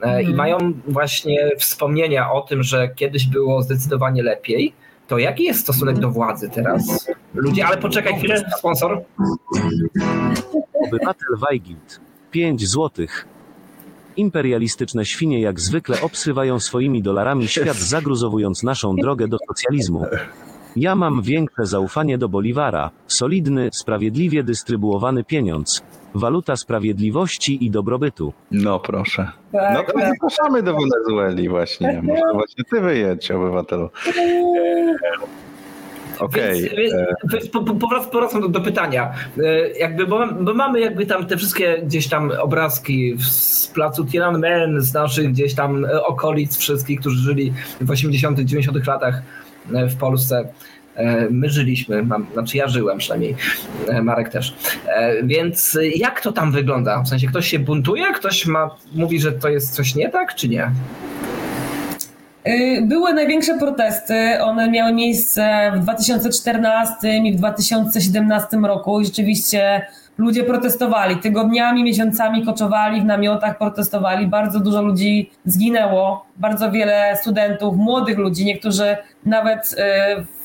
e, 0.01 0.07
i 0.23 0.25
Mhm. 0.25 0.35
mają 0.35 0.57
właśnie 0.87 1.49
wspomnienia 1.57 2.31
o 2.31 2.41
tym, 2.41 2.63
że 2.63 2.89
kiedyś 2.95 3.27
było 3.27 3.61
zdecydowanie 3.61 4.23
lepiej, 4.23 4.73
to 5.07 5.17
jaki 5.17 5.43
jest 5.43 5.59
stosunek 5.59 5.97
do 5.99 6.09
władzy 6.11 6.49
teraz? 6.49 7.11
Ludzie, 7.33 7.65
ale 7.67 7.77
poczekaj 7.77 8.13
chwilę, 8.17 8.43
sponsor. 8.57 9.01
Obywatel 10.87 11.27
Weigild. 11.49 11.99
5 12.31 12.67
złotych. 12.67 13.27
Imperialistyczne 14.17 15.05
świnie 15.05 15.41
jak 15.41 15.59
zwykle 15.59 16.01
obsywają 16.01 16.59
swoimi 16.59 17.01
dolarami 17.01 17.47
świat, 17.47 17.77
zagruzowując 17.77 18.63
naszą 18.63 18.95
drogę 18.95 19.27
do 19.27 19.37
socjalizmu. 19.47 20.05
Ja 20.75 20.95
mam 20.95 21.21
większe 21.21 21.65
zaufanie 21.65 22.17
do 22.17 22.29
Boliwara. 22.29 22.91
Solidny, 23.07 23.69
sprawiedliwie 23.73 24.43
dystrybuowany 24.43 25.23
pieniądz. 25.23 25.81
Waluta 26.13 26.55
sprawiedliwości 26.55 27.65
i 27.65 27.71
dobrobytu. 27.71 28.33
No 28.51 28.79
proszę. 28.79 29.31
Tak, 29.51 29.73
No 29.73 29.83
to 29.93 29.99
tak. 29.99 30.09
zapraszamy 30.13 30.63
do 30.63 30.73
Wenezueli 30.75 31.49
właśnie. 31.49 32.01
Może 32.03 32.21
właśnie 32.33 32.63
ty 32.71 32.81
wyjedź, 32.81 33.31
obywatelu. 33.31 33.89
Okej. 36.19 36.61
Więc, 36.61 36.73
więc, 37.33 37.45
e, 37.45 37.49
po, 37.49 37.61
po, 37.63 37.73
powrac- 37.73 38.09
powracam 38.09 38.41
do, 38.41 38.47
do 38.47 38.61
pytania. 38.61 39.13
E, 39.43 39.69
Jakby, 39.69 40.07
bo, 40.07 40.27
bo 40.27 40.53
mamy 40.53 40.79
jakby 40.79 41.05
tam 41.05 41.25
te 41.25 41.37
wszystkie 41.37 41.81
gdzieś 41.85 42.07
tam 42.07 42.31
obrazki 42.41 43.15
z 43.19 43.67
placu 43.67 44.05
Tiananmen, 44.05 44.81
z 44.81 44.93
naszych 44.93 45.31
gdzieś 45.31 45.55
tam 45.55 45.85
e, 45.85 46.03
okolic 46.03 46.57
wszystkich, 46.57 46.99
którzy 46.99 47.17
żyli 47.17 47.53
w 47.81 47.91
80 47.91 48.39
90 48.39 48.87
latach 48.87 49.21
w 49.69 49.95
Polsce. 49.95 50.47
My 51.29 51.49
żyliśmy, 51.49 52.03
mam, 52.03 52.25
znaczy 52.33 52.57
ja 52.57 52.67
żyłem 52.67 52.97
przynajmniej, 52.97 53.35
Marek 54.03 54.29
też. 54.29 54.55
Więc 55.23 55.77
jak 55.95 56.21
to 56.21 56.31
tam 56.31 56.51
wygląda? 56.51 57.03
W 57.03 57.07
sensie 57.09 57.27
ktoś 57.27 57.47
się 57.47 57.59
buntuje, 57.59 58.05
ktoś 58.13 58.45
ma, 58.45 58.69
mówi, 58.93 59.19
że 59.19 59.31
to 59.31 59.49
jest 59.49 59.73
coś 59.75 59.95
nie 59.95 60.09
tak, 60.09 60.35
czy 60.35 60.49
nie? 60.49 60.71
Y, 62.47 62.81
Były 62.81 63.13
największe 63.13 63.57
protesty. 63.57 64.43
One 64.43 64.69
miały 64.69 64.93
miejsce 64.93 65.71
w 65.75 65.79
2014 65.79 67.17
i 67.17 67.33
w 67.33 67.35
2017 67.35 68.57
roku. 68.57 69.01
I 69.01 69.05
rzeczywiście 69.05 69.85
ludzie 70.17 70.43
protestowali. 70.43 71.17
Tygodniami, 71.17 71.83
miesiącami 71.83 72.45
koczowali 72.45 73.01
w 73.01 73.05
namiotach, 73.05 73.57
protestowali. 73.57 74.27
Bardzo 74.27 74.59
dużo 74.59 74.81
ludzi 74.81 75.31
zginęło. 75.45 76.25
Bardzo 76.37 76.71
wiele 76.71 77.17
studentów, 77.21 77.77
młodych 77.77 78.17
ludzi. 78.17 78.45
Niektórzy 78.45 78.97
nawet 79.25 79.75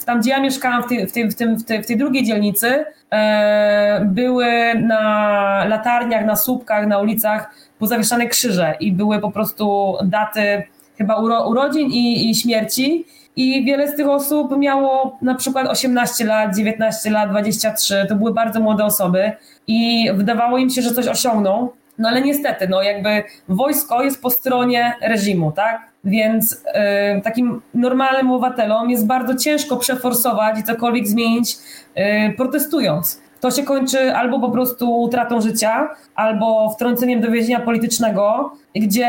y, 0.03 0.05
tam, 0.05 0.21
gdzie 0.21 0.31
ja 0.31 0.41
mieszkałam, 0.41 0.83
w 0.83 0.87
tej, 0.87 1.07
w 1.07 1.13
tej, 1.13 1.31
w 1.31 1.35
w 1.35 1.65
tej, 1.65 1.83
w 1.83 1.87
tej 1.87 1.97
drugiej 1.97 2.25
dzielnicy, 2.25 2.85
e, 3.13 4.05
były 4.05 4.75
na 4.75 5.65
latarniach, 5.69 6.27
na 6.27 6.37
słupkach, 6.37 6.87
na 6.87 6.99
ulicach 6.99 7.55
pozawieszane 7.79 8.27
krzyże 8.27 8.75
i 8.81 8.93
były 8.93 9.19
po 9.19 9.31
prostu 9.31 9.97
daty 10.05 10.63
chyba 11.01 11.17
uro, 11.17 11.49
urodzin 11.49 11.91
i, 11.91 12.31
i 12.31 12.35
śmierci. 12.35 13.05
I 13.37 13.65
wiele 13.65 13.89
z 13.89 13.97
tych 13.97 14.09
osób 14.09 14.59
miało 14.59 15.19
na 15.23 15.35
przykład 15.35 15.69
18 15.69 16.25
lat, 16.25 16.57
19 16.57 17.11
lat, 17.11 17.31
23. 17.31 18.07
To 18.09 18.15
były 18.15 18.35
bardzo 18.35 18.61
młode 18.61 18.85
osoby 18.85 19.33
i 19.67 20.09
wydawało 20.15 20.59
im 20.59 20.71
się, 20.71 20.83
że 20.83 20.95
coś 20.95 21.07
osiągną. 21.07 21.69
No 21.99 22.09
ale 22.09 22.21
niestety, 22.23 22.69
no 22.69 22.83
jakby 22.83 23.25
wojsko 23.49 24.03
jest 24.03 24.23
po 24.23 24.31
stronie 24.31 24.95
reżimu, 25.03 25.53
tak? 25.53 25.81
Więc 26.05 26.53
y, 26.53 27.21
takim 27.23 27.63
normalnym 27.75 28.31
obywatelom 28.31 28.91
jest 28.91 29.07
bardzo 29.07 29.35
ciężko 29.35 29.77
przeforsować 29.77 30.59
i 30.59 30.63
cokolwiek 30.63 31.07
zmienić 31.07 31.57
y, 31.99 32.35
protestując. 32.37 33.21
To 33.41 33.51
się 33.51 33.63
kończy 33.63 34.15
albo 34.15 34.41
po 34.41 34.51
prostu 34.51 35.01
utratą 35.01 35.41
życia, 35.41 35.89
albo 36.15 36.71
wtrąceniem 36.71 37.21
do 37.21 37.31
więzienia 37.31 37.61
politycznego, 37.61 38.53
gdzie 38.75 39.09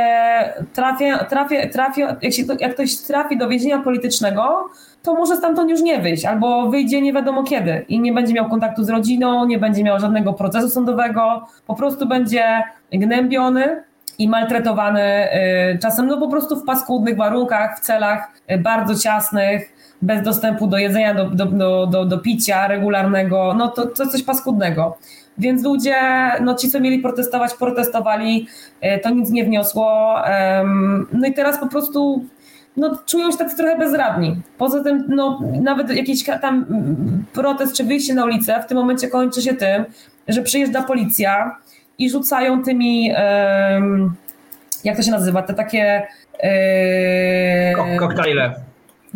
trafia, 0.73 1.25
trafia, 1.25 1.69
trafia, 1.69 2.17
jak, 2.21 2.33
się, 2.33 2.43
jak 2.59 2.73
ktoś 2.73 2.97
trafi 2.97 3.37
do 3.37 3.49
więzienia 3.49 3.79
politycznego, 3.79 4.69
to 5.03 5.13
może 5.13 5.37
stamtąd 5.37 5.69
już 5.69 5.81
nie 5.81 5.99
wyjść, 5.99 6.25
albo 6.25 6.69
wyjdzie 6.69 7.01
nie 7.01 7.13
wiadomo 7.13 7.43
kiedy 7.43 7.85
i 7.87 7.99
nie 7.99 8.13
będzie 8.13 8.33
miał 8.33 8.49
kontaktu 8.49 8.83
z 8.83 8.89
rodziną, 8.89 9.45
nie 9.45 9.59
będzie 9.59 9.83
miał 9.83 9.99
żadnego 9.99 10.33
procesu 10.33 10.69
sądowego, 10.69 11.47
po 11.67 11.75
prostu 11.75 12.07
będzie 12.07 12.63
gnębiony 12.91 13.83
i 14.17 14.29
maltretowany 14.29 15.27
y, 15.73 15.79
czasem 15.79 16.07
no 16.07 16.17
po 16.17 16.27
prostu 16.27 16.55
w 16.55 16.65
paskudnych 16.65 17.17
warunkach, 17.17 17.77
w 17.77 17.79
celach 17.79 18.31
y, 18.51 18.57
bardzo 18.57 18.95
ciasnych, 18.95 19.80
bez 20.01 20.21
dostępu 20.23 20.67
do 20.67 20.77
jedzenia, 20.77 21.13
do, 21.13 21.25
do, 21.29 21.45
do, 21.45 21.87
do, 21.87 22.05
do 22.05 22.17
picia 22.17 22.67
regularnego, 22.67 23.53
no 23.57 23.67
to, 23.67 23.85
to 23.85 24.07
coś 24.07 24.23
paskudnego. 24.23 24.97
Więc 25.37 25.63
ludzie, 25.63 25.95
no 26.41 26.55
ci, 26.55 26.69
co 26.69 26.79
mieli 26.79 26.99
protestować, 26.99 27.53
protestowali, 27.53 28.47
y, 28.83 28.99
to 28.99 29.09
nic 29.09 29.29
nie 29.29 29.45
wniosło. 29.45 30.15
No 31.13 31.27
i 31.27 31.33
teraz 31.33 31.57
po 31.59 31.67
prostu 31.67 32.25
no, 32.77 32.97
czują 33.05 33.31
się 33.31 33.37
tacy 33.37 33.57
trochę 33.57 33.77
bezradni. 33.77 34.41
Poza 34.57 34.83
tym, 34.83 35.05
no, 35.07 35.39
nawet 35.61 35.95
jakiś 35.95 36.23
tam 36.41 36.65
protest 37.33 37.77
czy 37.77 37.83
wyjście 37.83 38.13
na 38.13 38.25
ulicę 38.25 38.63
w 38.63 38.67
tym 38.67 38.77
momencie 38.77 39.07
kończy 39.07 39.41
się 39.41 39.53
tym, 39.53 39.85
że 40.27 40.41
przyjeżdża 40.41 40.83
policja 40.83 41.55
i 41.97 42.09
rzucają 42.09 42.63
tymi, 42.63 43.13
jak 44.83 44.97
to 44.97 45.01
się 45.01 45.11
nazywa, 45.11 45.41
te 45.41 45.53
takie... 45.53 46.07
e, 46.39 47.73
Kok- 47.75 47.99
koktajle. 47.99 48.53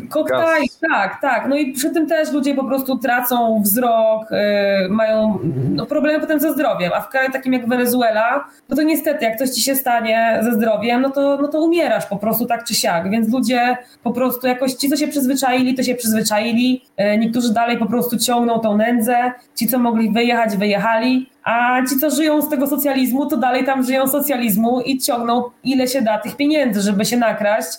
Koktajl, 0.09 0.65
tak, 0.91 1.21
tak. 1.21 1.47
No 1.49 1.55
i 1.55 1.71
przy 1.71 1.89
tym 1.89 2.07
też 2.07 2.31
ludzie 2.31 2.55
po 2.55 2.63
prostu 2.63 2.97
tracą 2.97 3.61
wzrok, 3.63 4.31
y, 4.31 4.89
mają 4.89 5.39
no, 5.69 5.85
problemy 5.85 6.19
potem 6.19 6.39
ze 6.39 6.53
zdrowiem, 6.53 6.91
a 6.95 7.01
w 7.01 7.09
kraju 7.09 7.31
takim 7.31 7.53
jak 7.53 7.69
Wenezuela, 7.69 8.45
no 8.69 8.75
to 8.75 8.81
niestety 8.81 9.25
jak 9.25 9.37
coś 9.37 9.49
ci 9.49 9.61
się 9.61 9.75
stanie 9.75 10.39
ze 10.41 10.51
zdrowiem, 10.51 11.01
no 11.01 11.09
to, 11.09 11.37
no 11.41 11.47
to 11.47 11.61
umierasz 11.61 12.05
po 12.05 12.17
prostu 12.17 12.45
tak 12.45 12.63
czy 12.63 12.75
siak, 12.75 13.09
więc 13.09 13.33
ludzie 13.33 13.77
po 14.03 14.11
prostu 14.11 14.47
jakoś, 14.47 14.73
ci 14.73 14.89
co 14.89 14.95
się 14.95 15.07
przyzwyczaili, 15.07 15.75
to 15.75 15.83
się 15.83 15.95
przyzwyczaili, 15.95 16.81
y, 17.13 17.17
niektórzy 17.17 17.53
dalej 17.53 17.77
po 17.77 17.85
prostu 17.85 18.17
ciągną 18.17 18.59
tą 18.59 18.77
nędzę, 18.77 19.31
ci 19.55 19.67
co 19.67 19.79
mogli 19.79 20.11
wyjechać, 20.11 20.57
wyjechali, 20.57 21.29
a 21.43 21.81
ci 21.89 21.99
co 21.99 22.09
żyją 22.09 22.41
z 22.41 22.49
tego 22.49 22.67
socjalizmu, 22.67 23.25
to 23.25 23.37
dalej 23.37 23.65
tam 23.65 23.83
żyją 23.83 24.07
socjalizmu 24.07 24.81
i 24.81 24.97
ciągną 24.97 25.43
ile 25.63 25.87
się 25.87 26.01
da 26.01 26.17
tych 26.17 26.35
pieniędzy, 26.35 26.81
żeby 26.81 27.05
się 27.05 27.17
nakraść, 27.17 27.69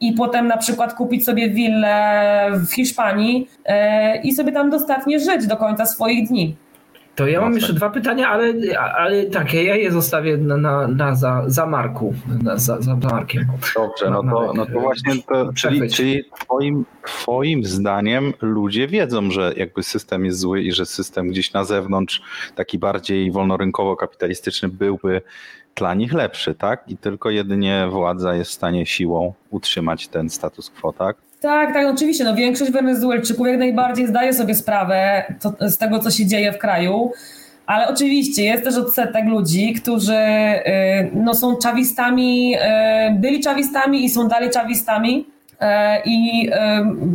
i 0.00 0.12
potem 0.12 0.46
na 0.46 0.56
przykład 0.56 0.94
kupić 0.94 1.24
sobie 1.24 1.50
willę 1.50 2.50
w 2.68 2.74
Hiszpanii 2.74 3.48
e, 3.64 4.22
i 4.22 4.34
sobie 4.34 4.52
tam 4.52 4.70
dostatnie 4.70 5.20
żyć 5.20 5.46
do 5.46 5.56
końca 5.56 5.86
swoich 5.86 6.28
dni. 6.28 6.56
To 7.16 7.26
ja 7.26 7.40
mam 7.40 7.54
jeszcze 7.54 7.72
dwa 7.72 7.90
pytania, 7.90 8.28
ale, 8.28 8.54
ale 8.78 9.24
tak, 9.24 9.54
ja 9.54 9.76
je 9.76 9.92
zostawię 9.92 10.36
na, 10.36 10.56
na, 10.56 10.88
na 10.88 11.14
za, 11.14 11.42
za 11.46 11.66
Marku, 11.66 12.14
na, 12.42 12.56
za, 12.56 12.80
za 12.80 12.96
Markiem. 12.96 13.46
Dobrze, 13.76 14.10
no 14.10 14.22
to, 14.22 14.52
no 14.54 14.66
to 14.66 14.80
właśnie 14.80 15.12
to, 15.28 15.52
czyli, 15.52 15.90
czyli 15.90 16.24
twoim, 16.40 16.84
twoim 17.06 17.64
zdaniem 17.64 18.32
ludzie 18.42 18.88
wiedzą, 18.88 19.30
że 19.30 19.52
jakby 19.56 19.82
system 19.82 20.24
jest 20.24 20.38
zły 20.38 20.62
i 20.62 20.72
że 20.72 20.86
system 20.86 21.28
gdzieś 21.28 21.52
na 21.52 21.64
zewnątrz, 21.64 22.22
taki 22.54 22.78
bardziej 22.78 23.32
wolnorynkowo-kapitalistyczny 23.32 24.68
byłby 24.68 25.22
dla 25.76 25.94
nich 25.94 26.12
lepszy, 26.12 26.54
tak? 26.54 26.84
I 26.88 26.96
tylko 26.96 27.30
jedynie 27.30 27.86
władza 27.90 28.34
jest 28.34 28.50
w 28.50 28.54
stanie 28.54 28.86
siłą 28.86 29.32
utrzymać 29.50 30.08
ten 30.08 30.30
status 30.30 30.70
quo, 30.70 30.92
tak? 30.92 31.16
Tak, 31.40 31.72
tak, 31.72 31.86
oczywiście. 31.86 32.24
No, 32.24 32.34
większość 32.34 32.72
Wenezuelczyków 32.72 33.46
jak 33.46 33.58
najbardziej 33.58 34.06
zdaje 34.06 34.32
sobie 34.32 34.54
sprawę 34.54 35.24
to, 35.40 35.70
z 35.70 35.78
tego, 35.78 35.98
co 35.98 36.10
się 36.10 36.26
dzieje 36.26 36.52
w 36.52 36.58
kraju. 36.58 37.12
Ale 37.66 37.88
oczywiście 37.88 38.44
jest 38.44 38.64
też 38.64 38.76
odsetek 38.76 39.24
ludzi, 39.24 39.74
którzy 39.74 40.14
y, 40.16 41.10
no, 41.14 41.34
są 41.34 41.56
czawistami, 41.56 42.54
y, 42.56 42.58
byli 43.14 43.40
czawistami 43.40 44.04
i 44.04 44.10
są 44.10 44.28
dalej 44.28 44.50
czawistami. 44.50 45.26
y, 45.52 45.56
I 46.04 46.50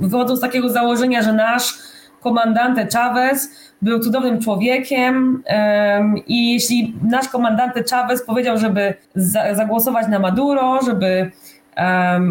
wychodzą 0.01 0.35
z 0.35 0.39
takiego 0.39 0.69
założenia, 0.69 1.21
że 1.21 1.33
nasz 1.33 1.73
komandante 2.21 2.87
Chavez 2.93 3.71
był 3.81 3.99
cudownym 3.99 4.41
człowiekiem 4.41 5.43
em, 5.45 6.15
i 6.27 6.53
jeśli 6.53 6.95
nasz 7.03 7.27
komandante 7.27 7.83
Chavez 7.91 8.25
powiedział, 8.25 8.57
żeby 8.57 8.93
za, 9.15 9.55
zagłosować 9.55 10.07
na 10.07 10.19
Maduro, 10.19 10.79
żeby 10.85 11.31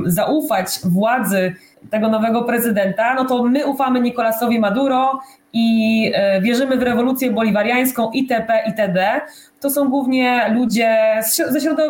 zaufać 0.07 0.69
władzy 0.85 1.55
tego 1.91 2.09
nowego 2.09 2.43
prezydenta, 2.43 3.15
no 3.15 3.25
to 3.25 3.45
my 3.45 3.67
ufamy 3.67 4.01
Nicolasowi 4.01 4.61
Maduro 4.61 5.21
i 5.53 6.13
e, 6.15 6.41
wierzymy 6.41 6.77
w 6.77 6.83
rewolucję 6.83 7.31
boliwariańską 7.31 8.11
itp. 8.11 8.63
itd. 8.67 9.21
To 9.61 9.71
są 9.71 9.89
głównie 9.89 10.49
ludzie 10.55 11.21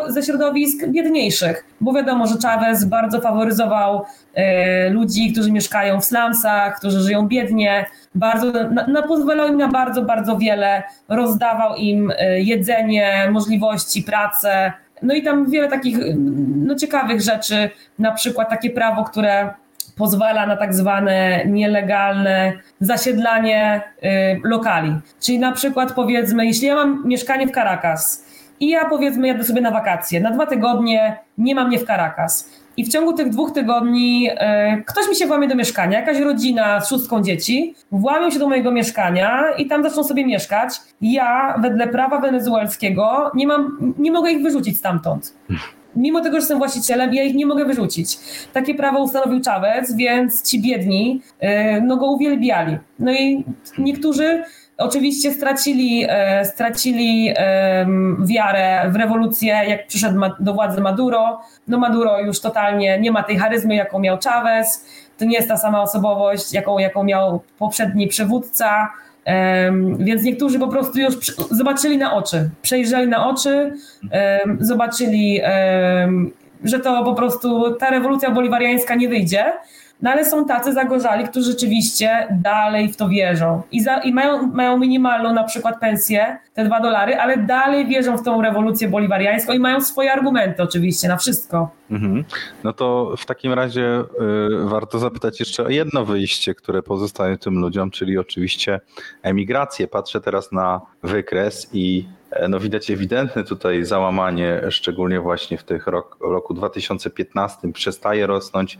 ze 0.08 0.22
środowisk 0.22 0.86
biedniejszych, 0.86 1.64
bo 1.80 1.92
wiadomo, 1.92 2.26
że 2.26 2.34
Chavez 2.42 2.84
bardzo 2.84 3.20
faworyzował 3.20 4.04
e, 4.34 4.90
ludzi, 4.90 5.32
którzy 5.32 5.52
mieszkają 5.52 6.00
w 6.00 6.04
slumsach, 6.04 6.78
którzy 6.78 7.00
żyją 7.00 7.28
biednie, 7.28 7.86
bardzo, 8.14 8.52
na, 8.52 8.86
na, 8.86 9.02
pozwalał 9.02 9.48
im 9.48 9.58
na 9.58 9.68
bardzo, 9.68 10.02
bardzo 10.02 10.36
wiele, 10.36 10.82
rozdawał 11.08 11.76
im 11.76 12.12
e, 12.18 12.40
jedzenie, 12.40 13.28
możliwości, 13.30 14.02
pracę, 14.02 14.72
no 15.02 15.14
i 15.14 15.22
tam 15.22 15.50
wiele 15.50 15.68
takich 15.68 15.98
no, 16.66 16.74
ciekawych 16.74 17.20
rzeczy, 17.20 17.70
na 17.98 18.12
przykład 18.12 18.50
takie 18.50 18.70
prawo, 18.70 19.04
które 19.04 19.54
pozwala 20.00 20.46
na 20.46 20.56
tak 20.56 20.74
zwane 20.74 21.44
nielegalne 21.46 22.52
zasiedlanie 22.80 23.80
y, 23.80 24.40
lokali. 24.44 24.92
Czyli 25.20 25.38
na 25.38 25.52
przykład 25.52 25.92
powiedzmy, 25.92 26.46
jeśli 26.46 26.66
ja 26.66 26.74
mam 26.74 27.02
mieszkanie 27.04 27.46
w 27.46 27.50
Caracas 27.50 28.24
i 28.60 28.68
ja 28.68 28.88
powiedzmy 28.88 29.28
jadę 29.28 29.44
sobie 29.44 29.60
na 29.60 29.70
wakacje, 29.70 30.20
na 30.20 30.30
dwa 30.30 30.46
tygodnie 30.46 31.16
nie 31.38 31.54
mam 31.54 31.68
mnie 31.68 31.78
w 31.78 31.86
Caracas 31.86 32.50
i 32.76 32.84
w 32.84 32.88
ciągu 32.88 33.12
tych 33.12 33.28
dwóch 33.28 33.52
tygodni 33.52 34.30
y, 34.30 34.84
ktoś 34.86 35.08
mi 35.08 35.16
się 35.16 35.26
włamie 35.26 35.48
do 35.48 35.54
mieszkania, 35.54 36.00
jakaś 36.00 36.18
rodzina 36.18 36.80
z 36.80 36.88
szóstką 36.88 37.22
dzieci, 37.22 37.74
włamią 37.92 38.30
się 38.30 38.38
do 38.38 38.48
mojego 38.48 38.70
mieszkania 38.70 39.44
i 39.58 39.66
tam 39.66 39.82
zaczną 39.82 40.04
sobie 40.04 40.26
mieszkać. 40.26 40.80
Ja 41.00 41.58
wedle 41.62 41.88
prawa 41.88 42.18
wenezuelskiego 42.20 43.30
nie, 43.34 43.46
mam, 43.46 43.94
nie 43.98 44.12
mogę 44.12 44.30
ich 44.30 44.42
wyrzucić 44.42 44.78
stamtąd. 44.78 45.34
Mimo 45.96 46.20
tego, 46.20 46.32
że 46.32 46.38
jestem 46.38 46.58
właścicielem, 46.58 47.14
ja 47.14 47.22
ich 47.22 47.34
nie 47.34 47.46
mogę 47.46 47.64
wyrzucić. 47.64 48.18
Takie 48.52 48.74
prawo 48.74 49.02
ustanowił 49.02 49.40
Chavez, 49.44 49.96
więc 49.96 50.42
ci 50.42 50.62
biedni 50.62 51.20
y, 51.42 51.46
no 51.82 51.96
go 51.96 52.06
uwielbiali. 52.06 52.78
No 52.98 53.12
i 53.12 53.44
niektórzy 53.78 54.42
oczywiście 54.80 55.32
stracili, 55.32 56.06
e, 56.08 56.44
stracili 56.44 57.34
wiarę 58.24 58.90
w 58.90 58.96
rewolucję, 58.96 59.60
jak 59.68 59.86
przyszedł 59.86 60.20
do 60.40 60.54
władzy 60.54 60.80
Maduro. 60.80 61.40
No 61.68 61.78
Maduro 61.78 62.20
już 62.20 62.40
totalnie 62.40 62.98
nie 63.00 63.10
ma 63.10 63.22
tej 63.22 63.38
charyzmy, 63.38 63.74
jaką 63.74 63.98
miał 63.98 64.18
Chavez. 64.24 64.86
To 65.18 65.24
nie 65.24 65.36
jest 65.36 65.48
ta 65.48 65.56
sama 65.56 65.82
osobowość, 65.82 66.52
jaką, 66.52 66.78
jaką 66.78 67.04
miał 67.04 67.40
poprzedni 67.58 68.08
przywódca. 68.08 68.88
Więc 69.98 70.22
niektórzy 70.22 70.58
po 70.58 70.68
prostu 70.68 71.00
już 71.00 71.14
zobaczyli 71.50 71.98
na 71.98 72.14
oczy, 72.14 72.50
przejrzeli 72.62 73.08
na 73.08 73.28
oczy, 73.28 73.72
zobaczyli, 74.60 75.40
że 76.64 76.80
to 76.80 77.04
po 77.04 77.14
prostu 77.14 77.74
ta 77.74 77.90
rewolucja 77.90 78.30
boliwariańska 78.30 78.94
nie 78.94 79.08
wyjdzie. 79.08 79.44
No 80.02 80.10
ale 80.10 80.24
są 80.24 80.44
tacy 80.44 80.72
zagorzali, 80.72 81.24
którzy 81.24 81.50
rzeczywiście 81.50 82.28
dalej 82.30 82.92
w 82.92 82.96
to 82.96 83.08
wierzą 83.08 83.62
i, 83.72 83.82
za, 83.82 83.98
i 83.98 84.12
mają, 84.12 84.46
mają 84.46 84.78
minimalną 84.78 85.32
na 85.32 85.44
przykład 85.44 85.80
pensję, 85.80 86.38
te 86.54 86.64
dwa 86.64 86.80
dolary, 86.80 87.16
ale 87.16 87.36
dalej 87.36 87.86
wierzą 87.86 88.18
w 88.18 88.22
tą 88.22 88.42
rewolucję 88.42 88.88
boliwariańską 88.88 89.52
i 89.52 89.58
mają 89.58 89.80
swoje 89.80 90.12
argumenty 90.12 90.62
oczywiście 90.62 91.08
na 91.08 91.16
wszystko. 91.16 91.70
Mhm. 91.90 92.24
No 92.64 92.72
to 92.72 93.14
w 93.18 93.26
takim 93.26 93.52
razie 93.52 94.00
y, 94.00 94.04
warto 94.68 94.98
zapytać 94.98 95.40
jeszcze 95.40 95.64
o 95.64 95.68
jedno 95.68 96.04
wyjście, 96.04 96.54
które 96.54 96.82
pozostaje 96.82 97.38
tym 97.38 97.58
ludziom, 97.58 97.90
czyli 97.90 98.18
oczywiście 98.18 98.80
emigrację. 99.22 99.88
Patrzę 99.88 100.20
teraz 100.20 100.52
na 100.52 100.80
wykres 101.02 101.70
i 101.72 102.04
no 102.48 102.60
widać 102.60 102.90
ewidentne 102.90 103.44
tutaj 103.44 103.84
załamanie, 103.84 104.60
szczególnie 104.70 105.20
właśnie 105.20 105.58
w 105.58 105.64
tych 105.64 105.86
rok, 105.86 106.16
roku 106.20 106.54
2015 106.54 107.72
przestaje 107.72 108.26
rosnąć 108.26 108.78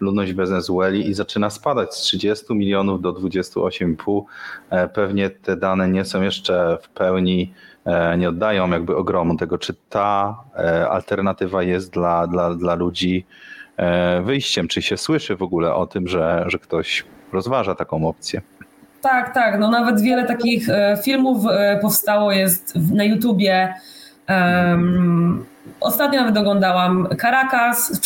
ludność 0.00 0.32
Wenezueli 0.32 1.08
i 1.08 1.14
zaczyna 1.14 1.50
spadać 1.50 1.94
z 1.94 2.00
30 2.00 2.54
milionów 2.54 3.02
do 3.02 3.12
28,5. 3.12 4.22
E, 4.70 4.88
Pewnie 4.88 5.30
te 5.30 5.56
dane 5.56 5.88
nie 5.88 6.04
są 6.04 6.22
jeszcze 6.22 6.78
w 6.82 6.88
pełni 6.88 7.52
e, 7.84 8.18
nie 8.18 8.28
oddają 8.28 8.70
jakby 8.70 8.96
ogromu 8.96 9.36
tego, 9.36 9.58
czy 9.58 9.74
ta 9.88 10.44
e, 10.56 10.88
alternatywa 10.88 11.62
jest 11.62 11.92
dla, 11.92 12.26
dla, 12.26 12.54
dla 12.54 12.74
ludzi 12.74 13.26
e, 13.76 14.22
wyjściem, 14.22 14.68
czy 14.68 14.82
się 14.82 14.96
słyszy 14.96 15.36
w 15.36 15.42
ogóle 15.42 15.74
o 15.74 15.86
tym, 15.86 16.08
że, 16.08 16.44
że 16.46 16.58
ktoś 16.58 17.04
rozważa 17.32 17.74
taką 17.74 18.08
opcję. 18.08 18.42
Tak, 19.02 19.34
tak. 19.34 19.58
No 19.60 19.70
nawet 19.70 20.00
wiele 20.00 20.26
takich 20.26 20.68
e, 20.68 20.98
filmów 21.04 21.46
e, 21.46 21.78
powstało 21.82 22.32
jest 22.32 22.74
na 22.92 23.04
YouTubie. 23.04 23.74
Em, 24.26 25.44
ostatnio 25.80 26.20
nawet 26.20 26.36
oglądałam 26.36 27.08
Caracas, 27.20 28.00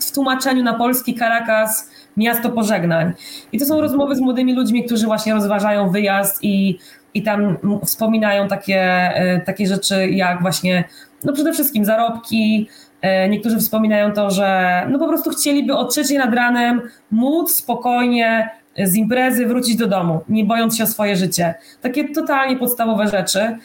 w, 0.00 0.12
tłumaczeniu 0.12 0.62
na 0.62 0.74
polski 0.74 1.14
Caracas, 1.14 1.90
miasto 2.16 2.50
pożegnań. 2.50 3.12
I 3.52 3.58
to 3.58 3.64
są 3.64 3.80
rozmowy 3.80 4.16
z 4.16 4.20
młodymi 4.20 4.54
ludźmi, 4.54 4.84
którzy 4.84 5.06
właśnie 5.06 5.34
rozważają 5.34 5.90
wyjazd 5.90 6.44
i, 6.44 6.78
i 7.14 7.22
tam 7.22 7.56
wspominają 7.84 8.48
takie, 8.48 8.80
e, 8.80 9.40
takie 9.40 9.66
rzeczy 9.66 10.08
jak 10.08 10.40
właśnie, 10.42 10.84
no 11.24 11.32
przede 11.32 11.52
wszystkim 11.52 11.84
zarobki. 11.84 12.68
Niektórzy 13.28 13.58
wspominają 13.58 14.12
to, 14.12 14.30
że 14.30 14.82
no 14.90 14.98
po 14.98 15.08
prostu 15.08 15.30
chcieliby 15.30 15.74
o 15.74 15.84
trzeciej 15.84 16.18
nad 16.18 16.34
ranem 16.34 16.82
móc 17.10 17.56
spokojnie 17.56 18.50
z 18.84 18.96
imprezy 18.96 19.46
wrócić 19.46 19.76
do 19.76 19.86
domu, 19.86 20.20
nie 20.28 20.44
bojąc 20.44 20.76
się 20.76 20.84
o 20.84 20.86
swoje 20.86 21.16
życie. 21.16 21.54
Takie 21.82 22.08
totalnie 22.08 22.56
podstawowe 22.56 23.08
rzeczy. 23.08 23.56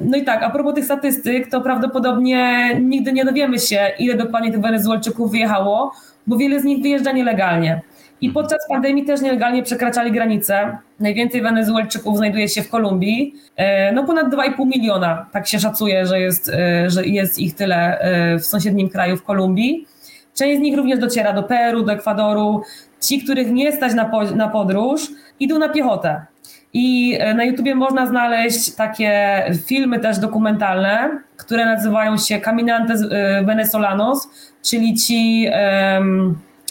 No 0.00 0.16
i 0.16 0.24
tak, 0.24 0.42
a 0.42 0.50
propos 0.50 0.74
tych 0.74 0.84
statystyk, 0.84 1.50
to 1.50 1.60
prawdopodobnie 1.60 2.70
nigdy 2.80 3.12
nie 3.12 3.24
dowiemy 3.24 3.58
się, 3.58 3.90
ile 3.98 4.14
dokładnie 4.14 4.52
tych 4.52 4.60
Wenezuelczyków 4.60 5.30
wyjechało, 5.30 5.92
bo 6.26 6.36
wiele 6.36 6.60
z 6.60 6.64
nich 6.64 6.82
wyjeżdża 6.82 7.12
nielegalnie. 7.12 7.80
I 8.20 8.30
podczas 8.30 8.58
pandemii 8.68 9.04
też 9.04 9.20
nielegalnie 9.20 9.62
przekraczali 9.62 10.12
granice. 10.12 10.78
Najwięcej 11.00 11.42
Wenezuelczyków 11.42 12.16
znajduje 12.16 12.48
się 12.48 12.62
w 12.62 12.68
Kolumbii. 12.68 13.34
E, 13.56 13.92
No 13.92 14.04
ponad 14.04 14.34
2,5 14.34 14.66
miliona, 14.66 15.26
tak 15.32 15.46
się 15.46 15.60
szacuje, 15.60 16.06
że 16.06 16.20
jest, 16.20 16.48
e, 16.48 16.90
że 16.90 17.06
jest 17.06 17.38
ich 17.38 17.54
tyle 17.54 17.98
e, 18.00 18.38
w 18.38 18.46
sąsiednim 18.46 18.88
kraju 18.88 19.16
w 19.16 19.22
Kolumbii. 19.22 19.86
Część 20.34 20.58
z 20.58 20.60
nich 20.60 20.76
również 20.76 20.98
dociera 20.98 21.32
do 21.32 21.42
Peru, 21.42 21.82
do 21.82 21.92
Ekwadoru. 21.92 22.62
Ci, 23.00 23.22
których 23.22 23.50
nie 23.50 23.72
stać 23.72 23.94
na, 23.94 24.04
po, 24.04 24.22
na 24.24 24.48
podróż, 24.48 25.08
idą 25.40 25.58
na 25.58 25.68
piechotę. 25.68 26.26
I 26.72 27.16
e, 27.20 27.34
na 27.34 27.44
YouTubie 27.44 27.74
można 27.74 28.06
znaleźć 28.06 28.74
takie 28.74 29.42
filmy 29.66 30.00
też 30.00 30.18
dokumentalne, 30.18 31.10
które 31.36 31.64
nazywają 31.64 32.16
się 32.16 32.40
Caminantes 32.40 33.02
e, 33.02 33.42
Venezolanos, 33.44 34.28
czyli 34.62 34.94
ci, 34.94 35.46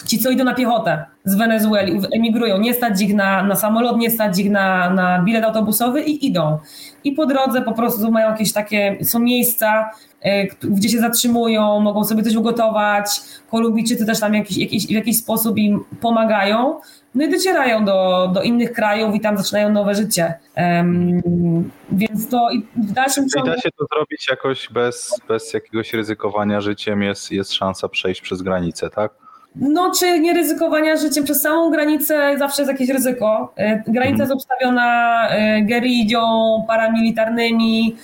ci, 0.06 0.18
co 0.18 0.30
idą 0.30 0.44
na 0.44 0.54
piechotę 0.54 1.04
z 1.24 1.34
Wenezueli, 1.34 2.00
emigrują. 2.12 2.58
Nie 2.58 2.74
stać 2.74 3.02
ich 3.02 3.14
na, 3.14 3.42
na 3.42 3.56
samolot, 3.56 3.96
nie 3.96 4.10
stać 4.10 4.38
ich 4.38 4.50
na, 4.50 4.90
na 4.90 5.22
bilet 5.22 5.44
autobusowy 5.44 6.02
i 6.02 6.26
idą. 6.26 6.58
I 7.04 7.12
po 7.12 7.26
drodze 7.26 7.62
po 7.62 7.72
prostu 7.72 8.10
mają 8.10 8.30
jakieś 8.30 8.52
takie, 8.52 8.98
są 9.02 9.18
miejsca, 9.18 9.90
e, 10.22 10.46
gdzie 10.46 10.88
się 10.88 10.98
zatrzymują, 10.98 11.80
mogą 11.80 12.04
sobie 12.04 12.22
coś 12.22 12.34
ugotować. 12.34 13.20
Kolumbijczycy 13.50 14.06
też 14.06 14.20
tam 14.20 14.34
jakiś, 14.34 14.56
jakiś, 14.56 14.86
w 14.86 14.90
jakiś 14.90 15.18
sposób 15.18 15.58
im 15.58 15.84
pomagają. 16.00 16.80
No 17.14 17.24
i 17.24 17.30
docierają 17.30 17.84
do, 17.84 18.30
do 18.34 18.42
innych 18.42 18.72
krajów 18.72 19.14
i 19.14 19.20
tam 19.20 19.38
zaczynają 19.38 19.72
nowe 19.72 19.94
życie. 19.94 20.34
Em, 20.54 21.70
więc 21.92 22.28
to 22.28 22.50
i 22.50 22.66
w 22.76 22.92
dalszym 22.92 23.24
Czyli 23.24 23.32
ciągu. 23.34 23.48
da 23.48 23.60
się 23.60 23.70
to 23.78 23.86
zrobić 23.94 24.28
jakoś 24.30 24.68
bez, 24.68 25.20
bez 25.28 25.54
jakiegoś 25.54 25.94
ryzykowania 25.94 26.60
życiem, 26.60 27.02
jest, 27.02 27.32
jest 27.32 27.52
szansa 27.52 27.88
przejść 27.88 28.20
przez 28.20 28.42
granicę, 28.42 28.90
tak? 28.90 29.27
No, 29.60 29.92
czy 29.98 30.20
nie 30.20 30.34
ryzykowania 30.34 30.96
życiem 30.96 31.24
przez 31.24 31.40
samą 31.40 31.70
granicę 31.70 32.38
zawsze 32.38 32.62
jest 32.62 32.72
jakieś 32.72 32.88
ryzyko. 32.88 33.52
E, 33.56 33.82
Granica 33.86 34.22
jest 34.22 34.32
obstawiona 34.32 35.28
e, 35.28 35.62
gerillią, 35.62 36.22
paramilitarnymi. 36.68 37.96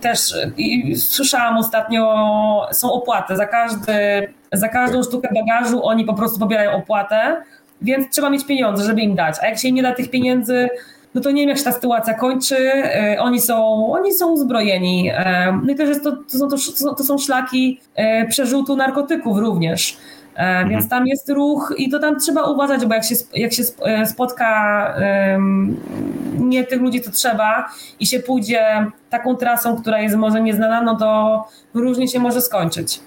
Też 0.00 0.34
słyszałam 0.96 1.56
ostatnio, 1.56 2.68
są 2.72 2.92
opłaty. 2.92 3.36
Za, 3.36 3.46
każdy, 3.46 3.92
za 4.52 4.68
każdą 4.68 5.02
sztukę 5.02 5.28
bagażu 5.34 5.86
oni 5.86 6.04
po 6.04 6.14
prostu 6.14 6.38
pobierają 6.38 6.72
opłatę, 6.72 7.36
więc 7.82 8.10
trzeba 8.10 8.30
mieć 8.30 8.46
pieniądze, 8.46 8.84
żeby 8.84 9.00
im 9.00 9.14
dać. 9.14 9.36
A 9.42 9.46
jak 9.46 9.58
się 9.58 9.68
im 9.68 9.74
nie 9.74 9.82
da 9.82 9.92
tych 9.92 10.10
pieniędzy, 10.10 10.68
no 11.16 11.22
to 11.22 11.30
nie 11.30 11.42
wiem, 11.42 11.48
jak 11.48 11.58
się 11.58 11.64
ta 11.64 11.72
sytuacja 11.72 12.14
kończy. 12.14 12.56
E, 12.74 13.16
Oni 13.20 13.40
są, 13.40 13.86
oni 13.92 14.14
są 14.14 14.32
uzbrojeni. 14.32 15.10
E, 15.14 15.60
No 15.64 15.72
i 15.72 15.74
też 15.76 15.88
jest 15.88 16.04
to, 16.04 16.12
to, 16.12 16.38
są, 16.38 16.48
to, 16.48 16.58
są- 16.58 16.94
to 16.94 17.04
są 17.04 17.18
szlaki 17.18 17.80
e, 17.94 18.26
przerzutu 18.28 18.76
narkotyków 18.76 19.38
również. 19.38 19.96
Więc 20.68 20.88
tam 20.88 21.06
jest 21.06 21.28
ruch 21.30 21.74
i 21.78 21.90
to 21.90 21.98
tam 21.98 22.20
trzeba 22.20 22.42
uważać, 22.42 22.86
bo 22.86 22.94
jak 22.94 23.04
się, 23.04 23.14
jak 23.34 23.52
się 23.52 23.62
sp- 23.70 23.82
spotka 24.06 24.94
nie 26.38 26.64
tych 26.64 26.80
ludzi, 26.80 27.00
co 27.00 27.10
trzeba 27.10 27.68
i 28.00 28.06
się 28.06 28.20
pójdzie 28.20 28.86
taką 29.10 29.36
trasą, 29.36 29.76
która 29.76 30.00
jest 30.00 30.16
może 30.16 30.40
nieznana, 30.42 30.82
no 30.82 30.96
to 30.96 31.44
różnie 31.74 32.08
się 32.08 32.18
może 32.18 32.40
skończyć. 32.40 33.00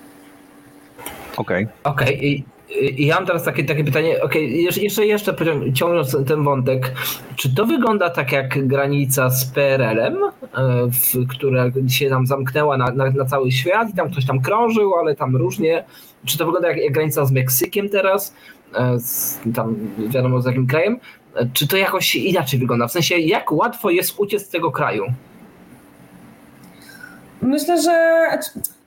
Okej. 1.38 1.68
Okej, 1.84 2.28
i, 2.28 2.44
i 2.82 3.06
ja 3.06 3.16
mam 3.16 3.26
teraz 3.26 3.44
takie, 3.44 3.64
takie 3.64 3.84
pytanie, 3.84 4.24
okej, 4.24 4.64
jeszcze, 4.64 5.06
jeszcze, 5.06 5.36
ciągnąc 5.74 6.18
ten 6.28 6.44
wątek, 6.44 6.94
czy 7.36 7.56
to 7.56 7.66
wygląda 7.66 8.10
tak 8.10 8.32
jak 8.32 8.68
granica 8.68 9.30
z 9.30 9.46
PRL-em, 9.46 10.18
e, 10.24 10.30
w, 10.88 11.28
która 11.28 11.66
się 11.88 12.10
nam 12.10 12.28
zamknęła 12.28 12.78
na, 12.78 12.92
na, 12.92 13.10
na 13.10 13.26
cały 13.26 13.52
świat 13.52 13.90
i 13.90 13.94
tam 13.94 14.12
ktoś 14.12 14.26
tam 14.26 14.42
krążył, 14.42 14.96
ale 14.96 15.16
tam 15.16 15.36
różnie, 15.36 15.84
czy 16.26 16.38
to 16.38 16.46
wygląda 16.46 16.68
jak, 16.70 16.78
jak 16.78 16.94
granica 16.94 17.26
z 17.26 17.32
Meksykiem 17.32 17.90
teraz, 17.90 18.36
e, 18.76 19.00
z, 19.00 19.40
tam 19.56 19.76
wiadomo 20.10 20.42
z 20.42 20.46
jakim 20.46 20.68
krajem, 20.68 21.00
E, 21.36 21.50
czy 21.54 21.68
to 21.68 21.78
jakoś 21.78 22.16
inaczej 22.16 22.60
wygląda, 22.60 22.88
w 22.88 22.92
sensie 22.92 23.18
jak 23.18 23.52
łatwo 23.52 23.90
jest 23.90 24.20
uciec 24.20 24.46
z 24.46 24.50
tego 24.50 24.72
kraju? 24.72 25.06
Myślę, 27.42 27.82
że 27.82 28.26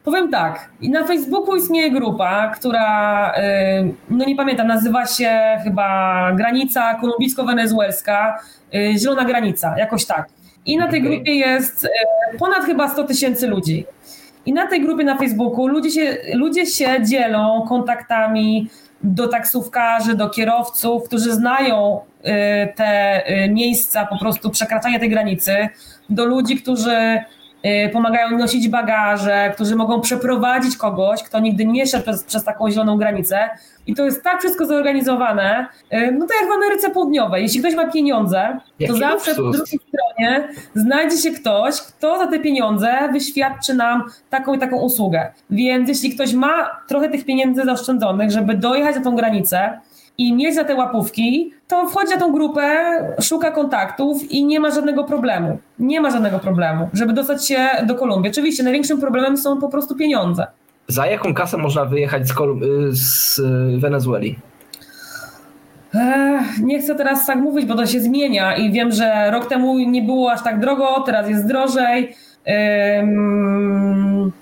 powiem 0.05 0.31
tak. 0.31 0.71
I 0.81 0.91
na 0.91 1.05
Facebooku 1.05 1.57
istnieje 1.57 1.91
grupa, 1.91 2.49
która, 2.49 3.33
y, 3.35 3.95
no 4.11 4.25
nie 4.25 4.37
pamiętam, 4.37 4.67
nazywa 4.67 5.07
się 5.07 5.59
chyba 5.65 6.33
Granica 6.33 7.01
Kolumbijsko-Wenezuelska, 7.01 8.35
y, 8.75 8.99
Zielona 8.99 9.25
Granica, 9.25 9.75
jakoś 9.79 10.05
tak. 10.05 10.29
I 10.67 10.77
na 10.77 10.89
tej 10.89 11.03
grupie 11.03 11.35
jest 11.35 11.85
y, 11.85 11.89
ponad 12.39 12.65
chyba 12.65 12.89
100 12.89 13.05
tysięcy 13.05 13.47
ludzi. 13.47 13.85
I 14.47 14.53
na 14.53 14.67
tej 14.67 14.81
grupie 14.83 15.05
na 15.05 15.19
Facebooku 15.19 15.67
ludzie 15.67 15.91
się, 15.91 16.17
ludzie 16.35 16.67
się 16.67 17.05
dzielą 17.05 17.65
kontaktami 17.69 18.69
do 19.03 19.29
taksówkarzy, 19.29 20.15
do 20.15 20.31
kierowców, 20.31 21.05
którzy 21.05 21.33
znają 21.33 22.01
te 22.75 23.23
miejsca 23.49 24.07
po 24.07 24.19
prostu 24.19 24.51
przekraczania 24.51 24.99
tej 24.99 25.11
granicy, 25.11 25.69
do 26.11 26.25
ludzi, 26.25 26.57
którzy 26.57 27.23
pomagają 27.93 28.39
nosić 28.39 28.69
bagaże, 28.69 29.53
którzy 29.55 29.77
mogą 29.77 30.01
przeprowadzić 30.01 30.77
kogoś, 30.77 31.23
kto 31.23 31.41
nigdy 31.41 31.65
nie 31.65 31.87
szedł 31.87 32.03
przez, 32.03 32.25
przez 32.25 32.45
taką 32.45 32.71
zieloną 32.71 32.97
granicę. 32.97 33.51
I 33.87 33.95
to 33.95 34.05
jest 34.05 34.23
tak 34.23 34.39
wszystko 34.39 34.67
zorganizowane, 34.67 35.67
y, 35.93 36.13
no 36.19 36.27
tak 36.27 36.37
jak 36.41 36.51
w 36.51 36.53
Ameryce 36.53 36.91
Południowej. 36.91 37.43
Jeśli 37.43 37.61
ktoś 37.61 37.75
ma 37.75 37.91
pieniądze, 37.91 38.59
Jaki 38.79 38.93
to 38.93 38.99
zawsze 38.99 39.35
po 39.35 39.43
drugiej 39.43 39.81
stronie 39.89 40.49
znajdzie 40.75 41.17
się 41.17 41.31
ktoś, 41.31 41.81
kto 41.81 42.19
za 42.19 42.27
te 42.27 42.39
pieniądze 42.39 43.09
wyświadczy 43.13 43.75
nam 43.75 44.05
taką 44.31 44.55
i 44.55 44.59
taką 44.59 44.81
usługę. 44.81 45.33
Więc 45.51 45.89
jeśli 45.89 46.11
ktoś 46.11 46.35
ma 46.35 46.71
trochę 46.89 47.09
tych 47.09 47.25
pieniędzy 47.25 47.63
zaoszczędzonych, 47.63 48.31
żeby 48.31 48.55
dojechać 48.55 48.97
na 48.97 49.03
tą 49.03 49.17
granicę 49.17 49.81
i 50.19 50.35
mieć 50.35 50.55
za 50.55 50.65
te 50.65 50.75
łapówki, 50.75 51.53
to 51.69 51.89
wchodzi 51.89 52.11
na 52.15 52.21
tą 52.21 52.33
grupę, 52.33 52.63
szuka 53.21 53.51
kontaktów 53.51 54.31
i 54.31 54.45
nie 54.45 54.61
ma 54.61 54.71
żadnego 54.71 55.05
problemu. 55.05 55.59
Nie 55.79 56.01
ma 56.01 56.11
żadnego 56.11 56.39
problemu, 56.39 56.89
żeby 56.93 57.13
dostać 57.13 57.47
się 57.49 57.69
do 57.87 57.95
Kolumbii. 57.95 58.31
Oczywiście 58.31 58.63
największym 58.63 59.01
problemem 59.01 59.37
są 59.37 59.61
po 59.61 59.69
prostu 59.69 59.97
pieniądze. 59.97 60.47
Za 60.89 61.07
jaką 61.07 61.35
kasę 61.35 61.57
można 61.59 61.85
wyjechać 61.85 62.29
z, 62.29 62.33
Kolum- 62.35 62.63
y, 62.63 62.93
z 62.93 63.39
y, 63.39 63.79
Wenezueli? 63.79 64.39
Ech, 65.95 66.59
nie 66.59 66.79
chcę 66.83 66.95
teraz 66.95 67.27
tak 67.27 67.39
mówić, 67.39 67.67
bo 67.67 67.75
to 67.75 67.87
się 67.87 68.01
zmienia 68.01 68.57
i 68.57 68.73
wiem, 68.73 68.93
że 68.93 69.31
rok 69.31 69.47
temu 69.49 69.79
nie 69.79 70.03
było 70.03 70.33
aż 70.33 70.43
tak 70.43 70.61
drogo, 70.61 71.03
teraz 71.07 71.29
jest 71.29 71.47
drożej. 71.49 72.15
Ym, 73.01 74.33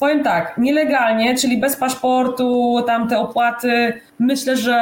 powiem 0.00 0.22
tak, 0.24 0.58
nielegalnie, 0.58 1.34
czyli 1.34 1.58
bez 1.58 1.76
paszportu, 1.76 2.76
tamte 2.86 3.18
opłaty. 3.18 3.92
Myślę, 4.18 4.56
że 4.56 4.76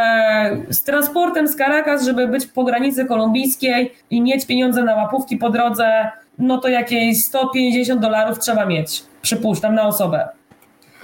z 0.68 0.82
transportem 0.82 1.48
z 1.48 1.56
Caracas, 1.56 2.04
żeby 2.04 2.28
być 2.28 2.46
po 2.46 2.64
granicy 2.64 3.04
kolumbijskiej 3.04 3.92
i 4.10 4.22
mieć 4.22 4.46
pieniądze 4.46 4.82
na 4.82 4.94
łapówki 4.94 5.36
po 5.36 5.50
drodze, 5.50 6.10
no 6.38 6.58
to 6.58 6.68
jakieś 6.68 7.24
150 7.24 8.00
dolarów 8.00 8.38
trzeba 8.38 8.66
mieć, 8.66 9.02
przypuszczam, 9.22 9.74
na 9.74 9.86
osobę. 9.86 10.28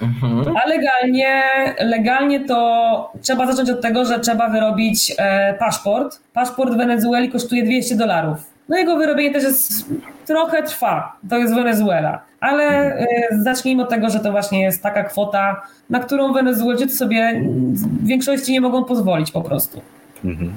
Mhm. 0.01 0.57
A 0.57 0.69
legalnie, 0.69 1.43
legalnie 1.79 2.39
to 2.39 3.11
trzeba 3.21 3.47
zacząć 3.47 3.69
od 3.69 3.81
tego, 3.81 4.05
że 4.05 4.19
trzeba 4.19 4.49
wyrobić 4.49 5.13
e, 5.17 5.53
paszport. 5.53 6.19
Paszport 6.33 6.73
w 6.73 6.77
Wenezueli 6.77 7.31
kosztuje 7.31 7.63
200 7.63 7.95
dolarów. 7.95 8.37
No 8.69 8.77
jego 8.77 8.97
wyrobienie 8.97 9.33
też 9.33 9.43
jest, 9.43 9.85
trochę 10.25 10.63
trwa, 10.63 11.17
to 11.29 11.37
jest 11.37 11.55
Wenezuela. 11.55 12.21
Ale 12.45 12.63
e, 12.63 13.07
zacznijmy 13.43 13.83
od 13.83 13.89
tego, 13.89 14.09
że 14.09 14.19
to 14.19 14.31
właśnie 14.31 14.61
jest 14.61 14.83
taka 14.83 15.03
kwota, 15.03 15.61
na 15.89 15.99
którą 15.99 16.33
Wenezuelczycy 16.33 16.97
sobie 16.97 17.41
w 17.73 18.07
większości 18.07 18.51
nie 18.51 18.61
mogą 18.61 18.83
pozwolić 18.83 19.31
po 19.31 19.41
prostu. 19.41 19.81
Mhm. 20.25 20.53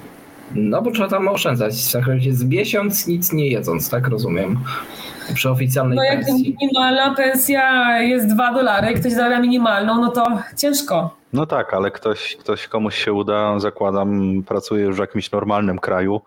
No 0.54 0.82
bo 0.82 0.90
trzeba 0.90 1.08
tam 1.08 1.28
oszczędzać. 1.28 1.92
Tak 1.92 2.04
z 2.30 2.44
miesiąc 2.44 3.06
nic 3.06 3.32
nie 3.32 3.48
jedząc, 3.48 3.90
tak 3.90 4.08
rozumiem. 4.08 4.58
Przy 5.34 5.50
oficjalnej 5.50 5.96
No 5.96 6.04
jak 6.04 6.26
pensji. 6.26 6.56
minimalna 6.60 7.14
pensja 7.14 7.98
jest 8.02 8.26
2 8.26 8.52
dolary, 8.54 8.94
ktoś 8.94 9.12
zarabia 9.12 9.40
minimalną, 9.40 10.00
no 10.00 10.08
to 10.10 10.38
ciężko. 10.56 11.16
No 11.32 11.46
tak, 11.46 11.74
ale 11.74 11.90
ktoś, 11.90 12.36
ktoś 12.40 12.66
komuś 12.68 13.04
się 13.04 13.12
uda, 13.12 13.58
zakładam, 13.58 14.42
pracuje 14.46 14.84
już 14.84 14.96
w 14.96 15.00
jakimś 15.00 15.30
normalnym 15.32 15.78
kraju, 15.78 16.20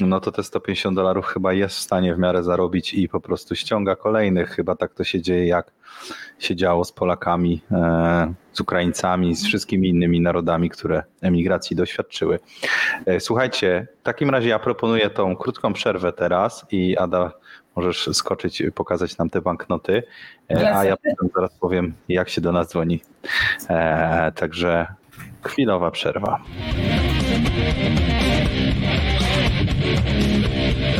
no 0.00 0.20
to 0.20 0.32
te 0.32 0.42
150 0.42 0.96
dolarów 0.96 1.26
chyba 1.26 1.52
jest 1.52 1.76
w 1.76 1.80
stanie 1.80 2.14
w 2.14 2.18
miarę 2.18 2.42
zarobić 2.42 2.94
i 2.94 3.08
po 3.08 3.20
prostu 3.20 3.54
ściąga 3.54 3.96
kolejnych. 3.96 4.50
Chyba 4.50 4.76
tak 4.76 4.94
to 4.94 5.04
się 5.04 5.22
dzieje, 5.22 5.46
jak 5.46 5.70
się 6.38 6.56
działo 6.56 6.84
z 6.84 6.92
Polakami, 6.92 7.62
e, 7.72 8.34
z 8.52 8.60
Ukraińcami, 8.60 9.34
z 9.34 9.46
wszystkimi 9.46 9.88
innymi 9.88 10.20
narodami, 10.20 10.70
które 10.70 11.02
emigracji 11.20 11.76
doświadczyły. 11.76 12.38
E, 13.06 13.20
Słuchajcie, 13.20 13.86
w 14.00 14.02
takim 14.02 14.30
razie 14.30 14.48
ja 14.48 14.58
proponuję 14.58 15.10
tą 15.10 15.36
krótką 15.36 15.72
przerwę 15.72 16.12
teraz 16.12 16.66
i 16.70 16.96
Ada, 16.98 17.32
możesz 17.76 18.08
skoczyć, 18.12 18.62
pokazać 18.74 19.18
nam 19.18 19.30
te 19.30 19.40
banknoty, 19.40 20.02
e, 20.50 20.76
a 20.76 20.84
ja 20.84 20.96
zaraz 21.34 21.54
powiem, 21.54 21.94
jak 22.08 22.28
się 22.28 22.40
do 22.40 22.52
nas 22.52 22.68
dzwoni. 22.68 23.00
Także 24.34 24.86
chwilowa 25.42 25.90
przerwa. 25.90 26.40
Thank 29.96 30.92
you. 30.92 30.97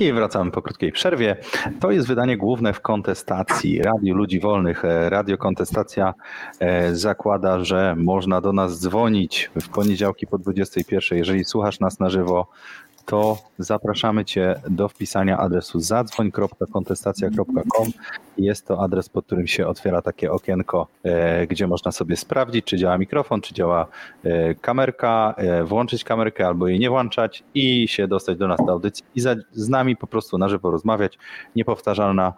I 0.00 0.12
wracamy 0.12 0.50
po 0.50 0.62
krótkiej 0.62 0.92
przerwie. 0.92 1.36
To 1.80 1.90
jest 1.90 2.08
wydanie 2.08 2.36
główne 2.36 2.72
w 2.72 2.80
kontestacji 2.80 3.82
Radiu 3.82 4.14
Ludzi 4.14 4.40
Wolnych. 4.40 4.84
E, 4.84 5.10
Radio 5.10 5.38
Kontestacja 5.38 6.14
e, 6.60 6.94
zakłada, 6.94 7.64
że 7.64 7.94
można 7.96 8.40
do 8.40 8.52
nas 8.52 8.80
dzwonić 8.80 9.50
w 9.60 9.68
poniedziałki 9.68 10.26
po 10.26 10.38
21. 10.38 11.18
Jeżeli 11.18 11.44
słuchasz 11.44 11.80
nas 11.80 12.00
na 12.00 12.10
żywo, 12.10 12.46
to 13.06 13.38
zapraszamy 13.58 14.24
Cię 14.24 14.60
do 14.70 14.88
wpisania 14.88 15.38
adresu 15.38 15.80
zadzwoń.kontestacja.com. 15.80 17.92
Jest 18.38 18.66
to 18.66 18.80
adres, 18.82 19.08
pod 19.08 19.26
którym 19.26 19.46
się 19.46 19.66
otwiera 19.66 20.02
takie 20.02 20.32
okienko, 20.32 20.86
e, 21.04 21.46
gdzie 21.46 21.66
można 21.66 21.92
sobie 21.92 22.16
sprawdzić, 22.16 22.64
czy 22.64 22.76
działa 22.76 22.98
mikrofon, 22.98 23.40
czy 23.40 23.54
działa 23.54 23.86
e, 24.24 24.54
kamerka, 24.54 25.34
e, 25.36 25.64
włączyć 25.64 26.04
kamerkę 26.04 26.46
albo 26.46 26.68
jej 26.68 26.78
nie 26.78 26.90
włączać 26.90 27.44
i 27.54 27.88
się 27.88 28.08
dostać 28.08 28.38
do 28.38 28.48
nas 28.48 28.58
do 28.66 28.72
audycji 28.72 29.04
i 29.14 29.20
za, 29.20 29.34
z 29.52 29.68
nami 29.68 29.96
po 29.96 30.06
prostu 30.06 30.38
na 30.38 30.48
żywo 30.48 30.70
rozmawiać. 30.70 31.18
Niepowtarzalna 31.56 32.32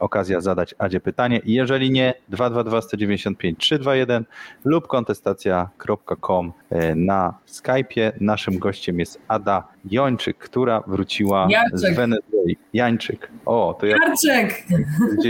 okazja 0.00 0.40
zadać 0.40 0.74
Adzie 0.78 1.00
pytanie. 1.00 1.40
Jeżeli 1.44 1.90
nie, 1.90 2.14
222 2.28 2.82
195 2.82 3.58
321 3.58 4.24
lub 4.64 4.86
kontestacja.com 4.86 6.52
na 6.96 7.34
Skype'ie. 7.48 8.12
Naszym 8.20 8.58
gościem 8.58 8.98
jest 8.98 9.20
Ada 9.28 9.68
Jończyk, 9.84 10.38
która 10.38 10.82
wróciła 10.86 11.46
Jańczyk. 11.50 11.78
z 11.78 11.96
Wenezueli. 11.96 12.56
Jańczyk. 12.72 13.30
O, 13.46 13.76
to 13.80 13.86
ja 13.86 13.96
Karczek! 13.98 14.64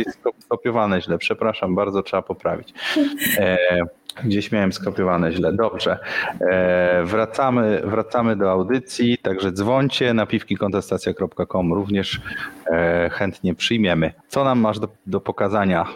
Gdzieś 0.02 0.14
skopiowane 0.38 1.00
źle, 1.00 1.18
przepraszam, 1.18 1.74
bardzo 1.74 2.02
trzeba 2.02 2.22
poprawić. 2.22 2.74
E, 3.38 3.58
gdzieś 4.24 4.52
miałem 4.52 4.72
skopiowane 4.72 5.32
źle, 5.32 5.52
dobrze. 5.52 5.98
E, 6.40 7.02
wracamy, 7.04 7.82
wracamy 7.84 8.36
do 8.36 8.50
audycji, 8.50 9.18
także 9.18 9.52
dzwońcie 9.52 10.14
na 10.14 10.26
piwkikontestacja.com, 10.26 11.72
również 11.72 12.20
e, 12.72 13.10
chętnie 13.12 13.54
przyjmiemy. 13.54 14.12
Co 14.28 14.44
nam 14.44 14.60
masz 14.60 14.78
do, 14.78 14.88
do 15.06 15.20
pokazania? 15.20 15.86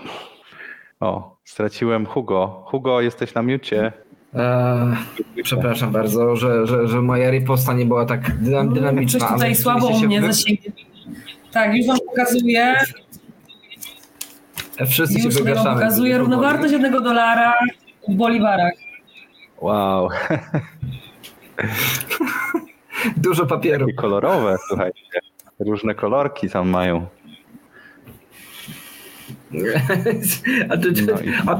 O, 1.01 1.37
straciłem 1.45 2.07
Hugo. 2.07 2.65
Hugo, 2.67 3.01
jesteś 3.01 3.35
na 3.35 3.43
miucie. 3.43 3.93
Eee, 4.35 5.43
przepraszam 5.43 5.93
bardzo, 5.93 6.37
że, 6.37 6.67
że, 6.67 6.89
że 6.89 7.03
moja 7.03 7.31
riposta 7.31 7.73
nie 7.73 7.87
była 7.87 8.05
tak 8.05 8.39
dynam, 8.39 8.75
dynamiczna. 8.75 9.21
Coś 9.21 9.29
tutaj 9.29 9.55
słabo 9.55 9.91
mnie 9.91 10.21
się 10.21 10.27
zasięgnie. 10.27 10.73
Tak, 11.53 11.75
już 11.75 11.87
wam 11.87 11.99
pokazuję. 12.07 12.75
Wszyscy 14.91 15.19
się 15.21 15.25
Już 15.25 15.35
wam 15.35 15.45
wygaszamy. 15.45 15.75
pokazuję 15.75 16.19
równowartość 16.19 16.73
jednego 16.73 17.01
dolara 17.01 17.55
w 18.09 18.15
boliwarach. 18.15 18.73
Wow, 19.61 20.09
Dużo 23.17 23.47
papieru. 23.47 23.89
i 23.89 23.95
kolorowe, 23.95 24.57
słuchajcie. 24.69 25.01
Różne 25.61 25.95
kolorki 25.95 26.51
tam 26.51 26.69
mają. 26.69 27.07
A, 30.71 30.77
ty, 30.77 30.93
No 31.07 31.21
i- 31.21 31.35
a, 31.47 31.53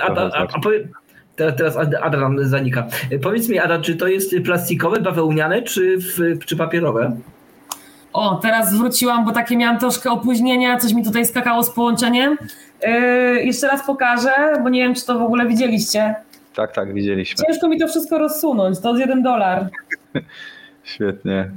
a, 0.00 0.06
a, 0.16 0.46
a, 0.54 0.58
powie- 0.60 0.88
teraz, 1.36 1.56
teraz 1.56 1.76
Ada 1.76 2.00
Ada 2.00 2.18
nam 2.20 2.44
zanika. 2.48 2.86
Powiedz 3.22 3.48
mi, 3.48 3.58
Ada, 3.58 3.80
czy 3.80 3.96
to 3.96 4.06
jest 4.08 4.34
plastikowe, 4.44 5.00
bawełniane, 5.00 5.62
czy, 5.62 5.98
w, 5.98 6.38
czy 6.46 6.56
papierowe? 6.56 7.16
O, 8.14 8.34
teraz 8.34 8.74
wróciłam, 8.74 9.24
bo 9.24 9.32
takie 9.32 9.56
miałam 9.56 9.78
troszkę 9.78 10.10
opóźnienia, 10.10 10.78
coś 10.78 10.92
mi 10.92 11.04
tutaj 11.04 11.26
skakało 11.26 11.62
z 11.62 11.70
połączeniem. 11.70 12.36
Yy, 12.82 13.44
jeszcze 13.44 13.68
raz 13.68 13.86
pokażę, 13.86 14.30
bo 14.62 14.68
nie 14.68 14.80
wiem, 14.80 14.94
czy 14.94 15.06
to 15.06 15.18
w 15.18 15.22
ogóle 15.22 15.46
widzieliście. 15.46 16.14
Tak, 16.54 16.72
tak, 16.72 16.94
widzieliśmy. 16.94 17.46
Ciężko 17.46 17.68
mi 17.68 17.78
to 17.78 17.88
wszystko 17.88 18.18
rozsunąć, 18.18 18.80
to 18.80 18.88
jest 18.88 19.00
jeden 19.00 19.22
dolar. 19.22 19.68
Świetnie. 20.84 21.50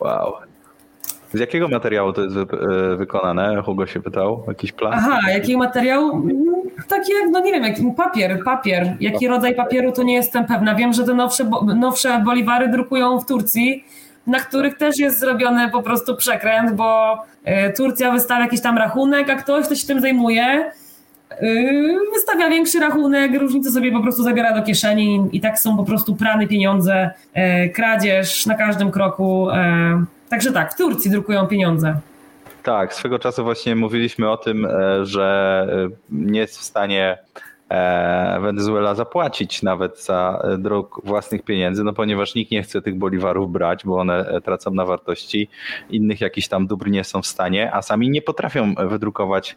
Wow. 0.00 0.32
Z 1.34 1.40
jakiego 1.40 1.68
materiału 1.68 2.12
to 2.12 2.20
jest 2.20 2.36
e, 2.36 2.96
wykonane? 2.96 3.62
Hugo 3.62 3.86
się 3.86 4.02
pytał. 4.02 4.44
Jakiś 4.48 4.72
plan? 4.72 4.92
Aha, 4.96 5.18
jaki 5.30 5.56
materiał? 5.56 6.22
Taki 6.88 7.12
jak, 7.12 7.30
no 7.30 7.40
nie 7.40 7.52
wiem, 7.52 7.64
jaki 7.64 7.92
papier, 7.96 8.44
papier. 8.44 8.96
Jaki 9.00 9.28
rodzaj 9.28 9.54
papieru, 9.54 9.92
to 9.92 10.02
nie 10.02 10.14
jestem 10.14 10.44
pewna. 10.44 10.74
Wiem, 10.74 10.92
że 10.92 11.04
te 11.04 11.14
nowsze, 11.14 11.50
nowsze 11.76 12.22
boliwary 12.24 12.68
drukują 12.68 13.20
w 13.20 13.26
Turcji, 13.26 13.84
na 14.26 14.38
których 14.40 14.76
też 14.78 14.98
jest 14.98 15.20
zrobiony 15.20 15.70
po 15.70 15.82
prostu 15.82 16.16
przekręt, 16.16 16.72
bo 16.72 17.18
e, 17.44 17.72
Turcja 17.72 18.12
wystawia 18.12 18.44
jakiś 18.44 18.60
tam 18.60 18.78
rachunek, 18.78 19.30
a 19.30 19.34
ktoś, 19.34 19.66
kto 19.66 19.74
się 19.74 19.86
tym 19.86 20.00
zajmuje, 20.00 20.70
yy, 21.40 21.98
wystawia 22.14 22.48
większy 22.50 22.80
rachunek, 22.80 23.32
różnicę 23.40 23.70
sobie 23.70 23.92
po 23.92 24.00
prostu 24.00 24.22
zabiera 24.22 24.54
do 24.54 24.62
kieszeni 24.62 25.28
i 25.32 25.40
tak 25.40 25.58
są 25.58 25.76
po 25.76 25.84
prostu 25.84 26.16
prane 26.16 26.46
pieniądze, 26.46 27.10
e, 27.34 27.68
kradzież 27.68 28.46
na 28.46 28.54
każdym 28.54 28.90
kroku. 28.90 29.50
e, 29.50 30.04
Także 30.28 30.52
tak, 30.52 30.74
w 30.74 30.76
Turcji 30.76 31.10
drukują 31.10 31.46
pieniądze. 31.46 31.94
Tak, 32.62 32.94
swego 32.94 33.18
czasu 33.18 33.44
właśnie 33.44 33.76
mówiliśmy 33.76 34.30
o 34.30 34.36
tym, 34.36 34.64
e, 34.64 35.06
że 35.06 35.66
e, 35.92 35.96
nie 36.10 36.40
jest 36.40 36.58
w 36.58 36.62
stanie 36.62 37.18
e, 37.68 38.38
Wenezuela 38.40 38.94
zapłacić 38.94 39.62
nawet 39.62 40.04
za 40.04 40.42
druk 40.58 41.00
własnych 41.04 41.42
pieniędzy, 41.42 41.84
no 41.84 41.92
ponieważ 41.92 42.34
nikt 42.34 42.50
nie 42.50 42.62
chce 42.62 42.82
tych 42.82 42.94
boliwarów 42.94 43.52
brać, 43.52 43.84
bo 43.84 43.98
one 43.98 44.40
tracą 44.44 44.70
na 44.70 44.84
wartości, 44.84 45.48
innych 45.90 46.20
jakichś 46.20 46.48
tam 46.48 46.66
dóbr 46.66 46.90
nie 46.90 47.04
są 47.04 47.22
w 47.22 47.26
stanie, 47.26 47.74
a 47.74 47.82
sami 47.82 48.10
nie 48.10 48.22
potrafią 48.22 48.74
wydrukować 48.74 49.56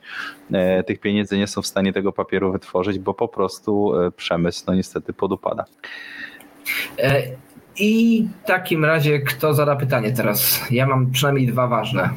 tych 0.87 0.99
pieniędzy, 0.99 1.37
nie 1.37 1.47
są 1.47 1.61
w 1.61 1.67
stanie 1.67 1.93
tego 1.93 2.11
papieru 2.11 2.51
wytworzyć, 2.51 2.99
bo 2.99 3.13
po 3.13 3.27
prostu 3.27 3.93
przemysł 4.15 4.63
no 4.67 4.73
niestety 4.75 5.13
podupada. 5.13 5.65
I 7.79 8.27
w 8.43 8.47
takim 8.47 8.85
razie 8.85 9.19
kto 9.19 9.53
zada 9.53 9.75
pytanie 9.75 10.11
teraz? 10.11 10.61
Ja 10.71 10.87
mam 10.87 11.11
przynajmniej 11.11 11.47
dwa 11.47 11.67
ważne. 11.67 12.09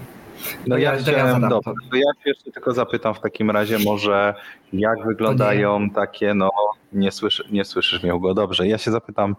No 0.67 0.77
To 0.77 0.81
ja, 0.83 0.91
ja- 1.13 1.29
ja 1.29 1.49
to 1.91 1.97
ja 1.97 2.13
się 2.25 2.31
jeszcze 2.31 2.51
tylko 2.51 2.73
zapytam 2.73 3.15
w 3.15 3.21
takim 3.21 3.51
razie 3.51 3.79
może 3.79 4.35
jak 4.73 5.07
wyglądają 5.07 5.91
takie, 5.91 6.35
no 6.35 6.51
nie, 6.93 7.11
słyszy, 7.13 7.45
nie 7.53 7.65
słyszysz 7.65 8.03
mnie 8.03 8.13
dobrze, 8.35 8.69
ja 8.69 8.79
się 8.79 8.91
zapytam, 8.91 9.37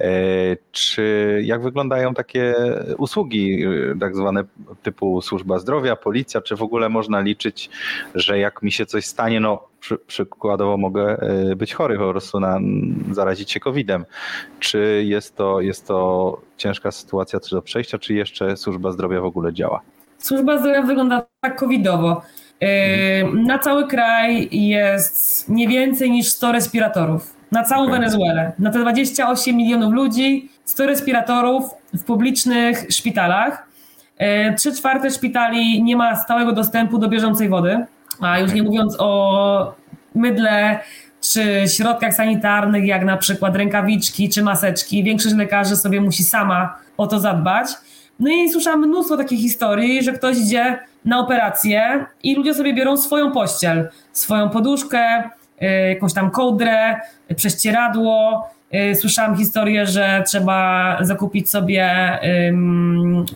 e, 0.00 0.10
czy 0.72 1.40
jak 1.44 1.62
wyglądają 1.62 2.14
takie 2.14 2.54
usługi 2.98 3.64
e, 3.64 3.98
tak 4.00 4.16
zwane 4.16 4.44
typu 4.82 5.22
służba 5.22 5.58
zdrowia, 5.58 5.96
policja, 5.96 6.40
czy 6.40 6.56
w 6.56 6.62
ogóle 6.62 6.88
można 6.88 7.20
liczyć, 7.20 7.70
że 8.14 8.38
jak 8.38 8.62
mi 8.62 8.72
się 8.72 8.86
coś 8.86 9.06
stanie, 9.06 9.40
no 9.40 9.68
przy, 9.80 9.98
przykładowo 9.98 10.76
mogę 10.76 11.16
e, 11.52 11.56
być 11.56 11.74
chory 11.74 11.98
po 11.98 12.10
prostu 12.10 12.40
na, 12.40 12.58
zarazić 13.12 13.50
się 13.52 13.60
COVID-em, 13.60 14.04
czy 14.60 15.02
jest 15.06 15.36
to, 15.36 15.60
jest 15.60 15.86
to 15.86 16.40
ciężka 16.56 16.90
sytuacja 16.90 17.40
czy 17.40 17.50
do 17.56 17.62
przejścia, 17.62 17.98
czy 17.98 18.14
jeszcze 18.14 18.56
służba 18.56 18.92
zdrowia 18.92 19.20
w 19.20 19.24
ogóle 19.24 19.52
działa? 19.52 19.80
Służba 20.18 20.58
zdrowia 20.58 20.82
wygląda 20.82 21.26
tak 21.40 21.58
covidowo. 21.58 22.22
Yy, 22.60 22.68
Na 23.34 23.58
cały 23.58 23.88
kraj 23.88 24.48
jest 24.52 25.48
nie 25.48 25.68
więcej 25.68 26.10
niż 26.10 26.28
100 26.28 26.52
respiratorów. 26.52 27.36
Na 27.52 27.62
całą. 27.64 27.90
Wenezuelę. 27.90 28.52
Na 28.58 28.70
te 28.70 28.78
28 28.78 29.56
milionów 29.56 29.92
ludzi 29.92 30.50
100 30.64 30.86
respiratorów 30.86 31.64
w 31.94 32.04
publicznych 32.04 32.86
szpitalach. 32.90 33.66
Yy, 34.20 34.54
Trzy 34.54 34.74
czwarte 34.74 35.10
szpitali 35.10 35.82
nie 35.82 35.96
ma 35.96 36.16
stałego 36.16 36.52
dostępu 36.52 36.98
do 36.98 37.08
bieżącej 37.08 37.48
wody, 37.48 37.86
a 38.20 38.38
już 38.38 38.52
nie 38.52 38.62
mówiąc 38.62 38.96
o 38.98 39.74
mydle 40.14 40.80
czy 41.20 41.64
środkach 41.76 42.14
sanitarnych, 42.14 42.84
jak 42.84 43.04
na 43.04 43.16
przykład 43.16 43.56
rękawiczki 43.56 44.28
czy 44.28 44.42
maseczki. 44.42 45.04
Większość 45.04 45.34
lekarzy 45.34 45.76
sobie 45.76 46.00
musi 46.00 46.24
sama 46.24 46.78
o 46.96 47.06
to 47.06 47.20
zadbać. 47.20 47.68
No 48.20 48.30
i 48.30 48.48
słyszałam 48.48 48.80
mnóstwo 48.86 49.16
takich 49.16 49.40
historii, 49.40 50.02
że 50.02 50.12
ktoś 50.12 50.38
idzie 50.38 50.78
na 51.04 51.18
operację 51.20 52.06
i 52.22 52.34
ludzie 52.34 52.54
sobie 52.54 52.74
biorą 52.74 52.96
swoją 52.96 53.32
pościel, 53.32 53.88
swoją 54.12 54.50
poduszkę, 54.50 55.22
y, 55.62 55.88
jakąś 55.88 56.14
tam 56.14 56.30
kołdrę, 56.30 57.00
prześcieradło. 57.36 58.46
Y, 58.74 58.94
Słyszałam 58.94 59.36
historię, 59.36 59.86
że 59.86 60.22
trzeba 60.26 60.98
zakupić 61.00 61.50
sobie, 61.50 62.18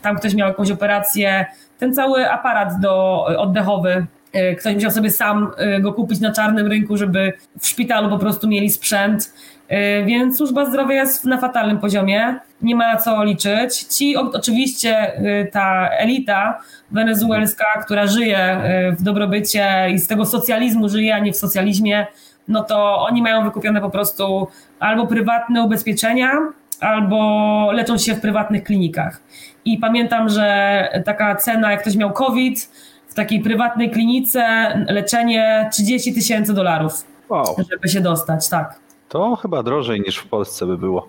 tam 0.02 0.16
ktoś 0.16 0.34
miał 0.34 0.48
jakąś 0.48 0.70
operację, 0.70 1.46
ten 1.78 1.94
cały 1.94 2.30
aparat 2.30 2.80
do, 2.80 3.24
oddechowy. 3.38 4.06
y, 4.34 4.56
Ktoś 4.56 4.74
musiał 4.74 4.90
sobie 4.90 5.10
sam 5.10 5.50
go 5.80 5.92
kupić 5.92 6.20
na 6.20 6.32
czarnym 6.32 6.66
rynku, 6.66 6.96
żeby 6.96 7.32
w 7.60 7.66
szpitalu 7.66 8.08
po 8.10 8.18
prostu 8.18 8.48
mieli 8.48 8.70
sprzęt. 8.70 9.32
Y, 9.70 10.04
Więc 10.04 10.38
służba 10.38 10.64
zdrowia 10.64 10.94
jest 10.94 11.24
na 11.24 11.38
fatalnym 11.38 11.78
poziomie, 11.78 12.38
nie 12.62 12.76
ma 12.76 12.92
na 12.92 13.00
co 13.00 13.24
liczyć. 13.24 13.78
Ci 13.78 14.16
oczywiście 14.16 15.18
y, 15.18 15.50
ta 15.52 15.88
elita 15.88 16.60
wenezuelska, 16.90 17.64
która 17.84 18.06
żyje 18.06 18.60
y, 18.90 18.96
w 18.96 19.02
dobrobycie 19.02 19.90
i 19.90 19.98
z 19.98 20.06
tego 20.06 20.26
socjalizmu 20.26 20.88
żyje, 20.88 21.14
a 21.14 21.18
nie 21.18 21.32
w 21.32 21.36
socjalizmie, 21.36 22.06
no 22.48 22.62
to 22.62 22.98
oni 22.98 23.22
mają 23.22 23.44
wykupione 23.44 23.80
po 23.80 23.90
prostu 23.90 24.48
albo 24.80 25.06
prywatne 25.06 25.62
ubezpieczenia, 25.62 26.32
albo 26.80 27.72
leczą 27.72 27.98
się 27.98 28.14
w 28.14 28.20
prywatnych 28.20 28.64
klinikach. 28.64 29.20
I 29.64 29.78
pamiętam, 29.78 30.28
że 30.28 31.02
taka 31.04 31.36
cena, 31.36 31.70
jak 31.70 31.80
ktoś 31.80 31.96
miał 31.96 32.12
COVID, 32.12 32.70
w 33.08 33.14
takiej 33.14 33.40
prywatnej 33.40 33.90
klinice 33.90 34.44
leczenie 34.88 35.68
30 35.72 36.14
tysięcy 36.14 36.54
dolarów, 36.54 37.04
Wow, 37.28 37.56
żeby 37.70 37.88
się 37.88 38.00
dostać, 38.00 38.48
tak. 38.48 38.89
To 39.10 39.36
chyba 39.36 39.62
drożej 39.62 40.00
niż 40.00 40.16
w 40.16 40.26
Polsce 40.26 40.66
by 40.66 40.78
było. 40.78 41.08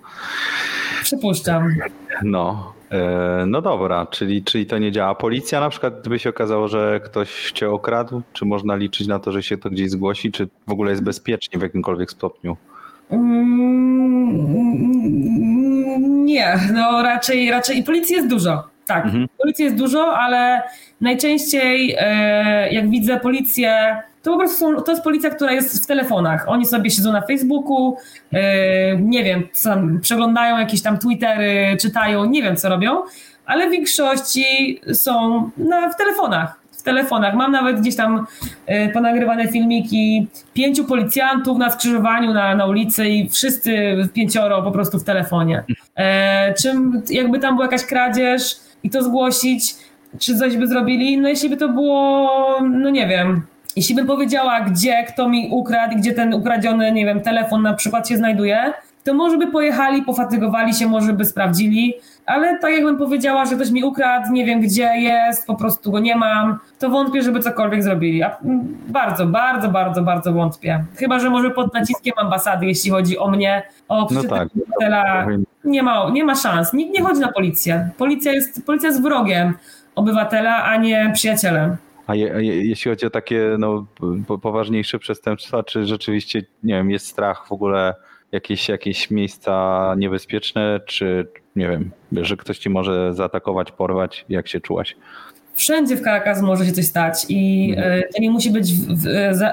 Przypuszczam. 1.03 1.67
No, 2.23 2.73
e, 2.91 3.43
no 3.47 3.61
dobra, 3.61 4.05
czyli, 4.05 4.43
czyli 4.43 4.65
to 4.65 4.77
nie 4.77 4.91
działa. 4.91 5.15
Policja 5.15 5.59
na 5.59 5.69
przykład, 5.69 6.01
gdyby 6.01 6.19
się 6.19 6.29
okazało, 6.29 6.67
że 6.67 6.99
ktoś 7.05 7.51
cię 7.51 7.69
okradł, 7.69 8.21
czy 8.33 8.45
można 8.45 8.75
liczyć 8.75 9.07
na 9.07 9.19
to, 9.19 9.31
że 9.31 9.43
się 9.43 9.57
to 9.57 9.69
gdzieś 9.69 9.89
zgłosi, 9.89 10.31
czy 10.31 10.47
w 10.67 10.71
ogóle 10.71 10.91
jest 10.91 11.03
bezpiecznie 11.03 11.59
w 11.59 11.61
jakimkolwiek 11.61 12.11
stopniu? 12.11 12.57
Mm, 15.31 16.25
Nie, 16.25 16.55
no 16.73 17.01
raczej, 17.03 17.51
raczej 17.51 17.77
i 17.77 17.83
policji 17.83 18.15
jest 18.15 18.27
dużo. 18.27 18.63
Tak, 18.85 19.05
Mhm. 19.05 19.27
policji 19.37 19.65
jest 19.65 19.77
dużo, 19.77 20.17
ale 20.17 20.61
najczęściej 21.01 21.95
e, 21.99 22.73
jak 22.73 22.89
widzę 22.89 23.19
policję, 23.19 23.97
to 24.23 24.31
po 24.31 24.37
prostu 24.37 24.57
są, 24.57 24.81
to 24.81 24.91
jest 24.91 25.03
policja, 25.03 25.29
która 25.29 25.51
jest 25.51 25.83
w 25.83 25.87
telefonach. 25.87 26.45
Oni 26.47 26.65
sobie 26.65 26.89
siedzą 26.89 27.11
na 27.11 27.21
Facebooku, 27.21 27.97
e, 28.33 28.97
nie 28.97 29.23
wiem, 29.23 29.43
przeglądają 30.01 30.57
jakieś 30.57 30.81
tam 30.81 30.97
Twittery, 30.97 31.77
czytają, 31.81 32.25
nie 32.25 32.43
wiem 32.43 32.55
co 32.55 32.69
robią, 32.69 33.01
ale 33.45 33.67
w 33.67 33.71
większości 33.71 34.79
są 34.93 35.49
na, 35.57 35.89
w 35.89 35.95
telefonach. 35.95 36.61
W 36.71 36.83
telefonach. 36.83 37.35
Mam 37.35 37.51
nawet 37.51 37.79
gdzieś 37.81 37.95
tam 37.95 38.25
e, 38.65 38.89
ponagrywane 38.89 39.47
filmiki 39.47 40.27
pięciu 40.53 40.85
policjantów 40.85 41.57
na 41.57 41.69
skrzyżowaniu 41.69 42.33
na, 42.33 42.55
na 42.55 42.65
ulicy 42.65 43.07
i 43.09 43.29
wszyscy 43.29 43.95
pięcioro 44.13 44.63
po 44.63 44.71
prostu 44.71 44.99
w 44.99 45.03
telefonie. 45.03 45.63
E, 45.95 46.53
czym 46.53 47.01
jakby 47.09 47.39
tam 47.39 47.55
była 47.55 47.65
jakaś 47.65 47.85
kradzież 47.85 48.55
i 48.83 48.89
to 48.89 49.03
zgłosić, 49.03 49.75
czy 50.19 50.37
coś 50.37 50.57
by 50.57 50.67
zrobili? 50.67 51.17
No 51.17 51.29
jeśli 51.29 51.49
by 51.49 51.57
to 51.57 51.69
było, 51.69 52.29
no 52.61 52.89
nie 52.89 53.07
wiem, 53.07 53.41
jeśli 53.75 53.95
bym 53.95 54.07
powiedziała, 54.07 54.61
gdzie, 54.61 55.03
kto 55.03 55.29
mi 55.29 55.49
ukradł, 55.51 55.95
gdzie 55.95 56.13
ten 56.13 56.33
ukradziony, 56.33 56.91
nie 56.91 57.05
wiem, 57.05 57.21
telefon 57.21 57.61
na 57.61 57.73
przykład 57.73 58.09
się 58.09 58.17
znajduje, 58.17 58.73
to 59.03 59.13
może 59.13 59.37
by 59.37 59.47
pojechali, 59.47 60.01
pofatygowali 60.01 60.73
się, 60.73 60.87
może 60.87 61.13
by 61.13 61.25
sprawdzili, 61.25 61.93
ale 62.25 62.59
tak 62.59 62.71
jakbym 62.71 62.97
powiedziała, 62.97 63.45
że 63.45 63.55
ktoś 63.55 63.71
mi 63.71 63.83
ukradł, 63.83 64.31
nie 64.31 64.45
wiem 64.45 64.61
gdzie 64.61 64.83
jest, 64.83 65.47
po 65.47 65.55
prostu 65.55 65.91
go 65.91 65.99
nie 65.99 66.15
mam, 66.15 66.57
to 66.79 66.89
wątpię, 66.89 67.21
żeby 67.21 67.39
cokolwiek 67.39 67.83
zrobili. 67.83 68.23
A, 68.23 68.37
mm, 68.37 68.77
bardzo, 68.87 69.25
bardzo, 69.25 69.69
bardzo, 69.69 70.01
bardzo 70.01 70.33
wątpię. 70.33 70.83
Chyba, 70.95 71.19
że 71.19 71.29
może 71.29 71.49
pod 71.49 71.73
naciskiem 71.73 72.13
ambasady, 72.17 72.65
jeśli 72.65 72.91
chodzi 72.91 73.17
o 73.17 73.27
mnie, 73.27 73.63
o 73.87 74.07
No 74.11 74.23
tak. 74.23 74.47
obywatela, 74.55 75.27
nie 75.63 75.83
ma, 75.83 76.09
nie 76.09 76.23
ma 76.23 76.35
szans. 76.35 76.73
Nikt 76.73 76.93
nie 76.93 77.01
chodzi 77.01 77.19
na 77.19 77.31
policję. 77.31 77.89
Policja 77.97 78.31
jest, 78.33 78.65
policja 78.65 78.89
jest 78.89 79.01
wrogiem 79.01 79.53
obywatela, 79.95 80.63
a 80.63 80.77
nie 80.77 81.11
przyjacielem. 81.13 81.77
A 82.11 82.15
je, 82.15 82.25
je, 82.25 82.65
jeśli 82.65 82.91
chodzi 82.91 83.05
o 83.05 83.09
takie 83.09 83.55
no, 83.59 83.85
po, 84.27 84.37
poważniejsze 84.37 84.99
przestępstwa, 84.99 85.63
czy 85.63 85.85
rzeczywiście, 85.85 86.41
nie 86.63 86.73
wiem, 86.73 86.91
jest 86.91 87.07
strach 87.07 87.47
w 87.47 87.51
ogóle 87.51 87.95
jakieś, 88.31 88.69
jakieś 88.69 89.11
miejsca 89.11 89.95
niebezpieczne, 89.97 90.79
czy 90.85 91.27
nie 91.55 91.69
wiem, 91.69 91.91
że 92.11 92.37
ktoś 92.37 92.57
ci 92.57 92.69
może 92.69 93.13
zaatakować, 93.13 93.71
porwać, 93.71 94.25
jak 94.29 94.47
się 94.47 94.59
czułaś? 94.59 94.95
Wszędzie 95.53 95.95
w 95.95 96.01
Caracas 96.01 96.41
może 96.41 96.65
się 96.65 96.71
coś 96.71 96.85
stać 96.85 97.25
i 97.29 97.73
e, 97.77 98.01
to 98.01 98.21
nie 98.21 98.31
musi 98.31 98.51
być 98.51 98.73
w, 98.73 99.03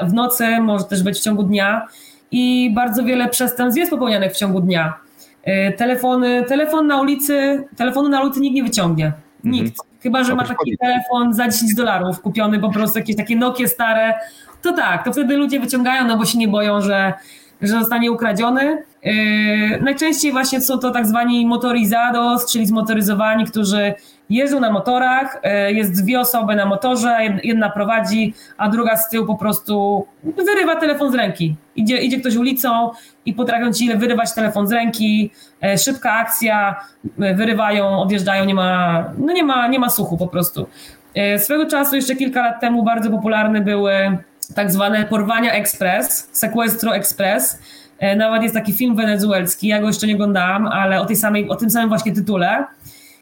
w, 0.09 0.12
nocy, 0.12 0.61
może 0.61 0.84
też 0.84 1.02
być 1.02 1.18
w 1.18 1.22
ciągu 1.22 1.42
dnia 1.42 1.86
i 2.30 2.72
bardzo 2.74 3.04
wiele 3.04 3.28
przestępstw 3.28 3.78
jest 3.78 3.90
popełnianych 3.90 4.32
w 4.32 4.36
ciągu 4.36 4.61
dnia. 4.61 4.94
E, 5.42 5.72
Telefony, 5.72 6.44
telefon 6.44 6.86
na 6.86 7.00
ulicy, 7.00 7.64
telefonu 7.76 8.09
na 8.09 8.22
ulicy 8.22 8.40
nikt 8.40 8.54
nie 8.54 8.62
wyciągnie. 8.62 9.12
Nikt. 9.44 9.88
Chyba, 10.03 10.24
że 10.24 10.34
ma 10.34 10.44
taki 10.44 10.78
telefon 10.78 11.34
za 11.34 11.49
10 11.49 11.74
dolarów 11.74 12.20
kupiony, 12.20 12.59
po 12.61 12.70
prostu 12.70 12.99
jakieś 12.99 13.16
takie 13.16 13.36
Nokie 13.36 13.68
stare, 13.68 14.14
to 14.62 14.72
tak, 14.72 15.05
to 15.05 15.12
wtedy 15.12 15.36
ludzie 15.36 15.61
wyciągają, 15.61 16.05
no 16.05 16.16
bo 16.16 16.24
się 16.24 16.38
nie 16.38 16.49
boją, 16.49 16.80
że, 16.80 17.12
że 17.62 17.68
zostanie 17.68 18.12
ukradziony. 18.12 18.82
Yy, 19.02 19.14
najczęściej 19.80 20.32
właśnie 20.32 20.61
są 20.61 20.78
to 20.78 20.90
tak 20.90 21.06
zwani 21.06 21.46
motorizados, 21.46 22.52
czyli 22.52 22.66
zmotoryzowani, 22.66 23.44
którzy 23.44 23.94
jeżdżą 24.30 24.61
na 24.61 24.70
motorach, 24.70 25.40
yy, 25.44 25.72
jest 25.72 26.02
dwie 26.02 26.20
osoby 26.20 26.56
na 26.56 26.66
motorze, 26.66 27.09
jed- 27.09 27.40
jedna 27.44 27.70
prowadzi, 27.70 28.34
a 28.56 28.68
druga 28.68 28.96
z 28.96 29.11
tyłu 29.11 29.26
po 29.26 29.34
prostu 29.36 30.06
wyrywa 30.36 30.76
telefon 30.76 31.12
z 31.12 31.14
ręki. 31.14 31.56
Idzie, 31.76 31.98
idzie 31.98 32.20
ktoś 32.20 32.36
ulicą 32.36 32.90
i 33.26 33.34
potrafią 33.34 33.72
ci 33.72 33.96
wyrywać 33.96 34.34
telefon 34.34 34.66
z 34.66 34.72
ręki, 34.72 35.30
yy, 35.62 35.78
szybka 35.78 36.12
akcja, 36.12 36.76
wyrywają, 37.18 37.98
odjeżdżają, 37.98 38.44
nie 38.44 38.54
ma, 38.54 39.04
no 39.18 39.32
nie 39.32 39.44
ma, 39.44 39.68
nie 39.68 39.78
ma 39.78 39.90
słuchu 39.90 40.16
po 40.16 40.26
prostu. 40.26 40.66
Swego 41.38 41.66
czasu, 41.66 41.96
jeszcze 41.96 42.16
kilka 42.16 42.42
lat 42.42 42.61
temu, 42.61 42.82
bardzo 42.82 43.11
popularne 43.11 43.61
były 43.61 44.18
tak 44.55 44.72
zwane 44.72 45.05
porwania 45.05 45.53
express, 45.53 46.28
sequestro 46.32 46.94
express. 46.96 47.59
E, 47.99 48.16
Nawet 48.16 48.42
jest 48.42 48.55
taki 48.55 48.72
film 48.72 48.96
wenezuelski, 48.96 49.68
ja 49.68 49.80
go 49.80 49.86
jeszcze 49.86 50.07
nie 50.07 50.14
oglądałam, 50.14 50.66
ale 50.66 51.01
o, 51.01 51.07
tej 51.07 51.16
samej, 51.16 51.49
o 51.49 51.57
tym 51.57 51.70
samym 51.70 51.88
właśnie 51.88 52.12
tytule. 52.12 52.64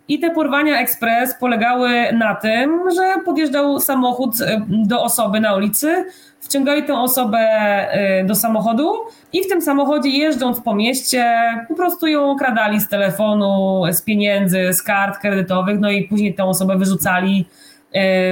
I 0.09 0.21
te 0.21 0.31
porwania 0.31 0.81
ekspres 0.81 1.35
polegały 1.41 1.91
na 2.13 2.35
tym, 2.35 2.81
że 2.97 3.25
podjeżdżał 3.25 3.81
samochód 3.81 4.41
e, 4.41 4.67
do 4.69 5.03
osoby 5.03 5.41
na 5.41 5.57
ulicy, 5.57 6.05
wciągali 6.41 6.83
tę 6.83 6.95
osobę 6.95 7.39
e, 7.39 8.25
do 8.25 8.35
samochodu 8.35 8.93
i 9.33 9.43
w 9.43 9.49
tym 9.49 9.63
samochodzie 9.63 10.09
jeżdżąc 10.09 10.61
po 10.61 10.75
mieście 10.75 11.35
po 11.69 11.75
prostu 11.75 12.07
ją 12.07 12.31
okradali 12.31 12.81
z 12.81 12.89
telefonu, 12.89 13.83
z 13.93 14.03
pieniędzy, 14.03 14.73
z 14.73 14.83
kart 14.83 15.19
kredytowych, 15.19 15.81
no 15.81 15.91
i 15.91 16.09
później 16.09 16.35
tę 16.35 16.45
osobę 16.45 16.77
wyrzucali 16.79 17.47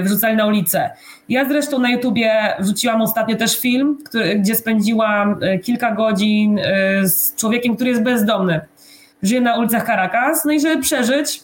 wrzucali 0.03 0.37
na 0.37 0.47
ulicę. 0.47 0.91
Ja 1.29 1.49
zresztą 1.49 1.79
na 1.79 1.91
YouTubie 1.91 2.57
wrzuciłam 2.61 3.03
ostatnio 3.03 3.37
też 3.37 3.61
film, 3.61 3.99
który, 4.05 4.39
gdzie 4.39 4.55
spędziłam 4.55 5.37
e, 5.43 5.59
kilka 5.59 5.91
godzin 5.91 6.59
e, 6.59 6.63
z 7.09 7.35
człowiekiem, 7.37 7.75
który 7.75 7.91
jest 7.91 8.03
bezdomny. 8.03 8.61
Żyje 9.23 9.41
na 9.41 9.59
ulicach 9.59 9.87
Caracas, 9.87 10.45
no 10.45 10.53
i 10.53 10.61
żeby 10.61 10.83
przeżyć, 10.83 11.41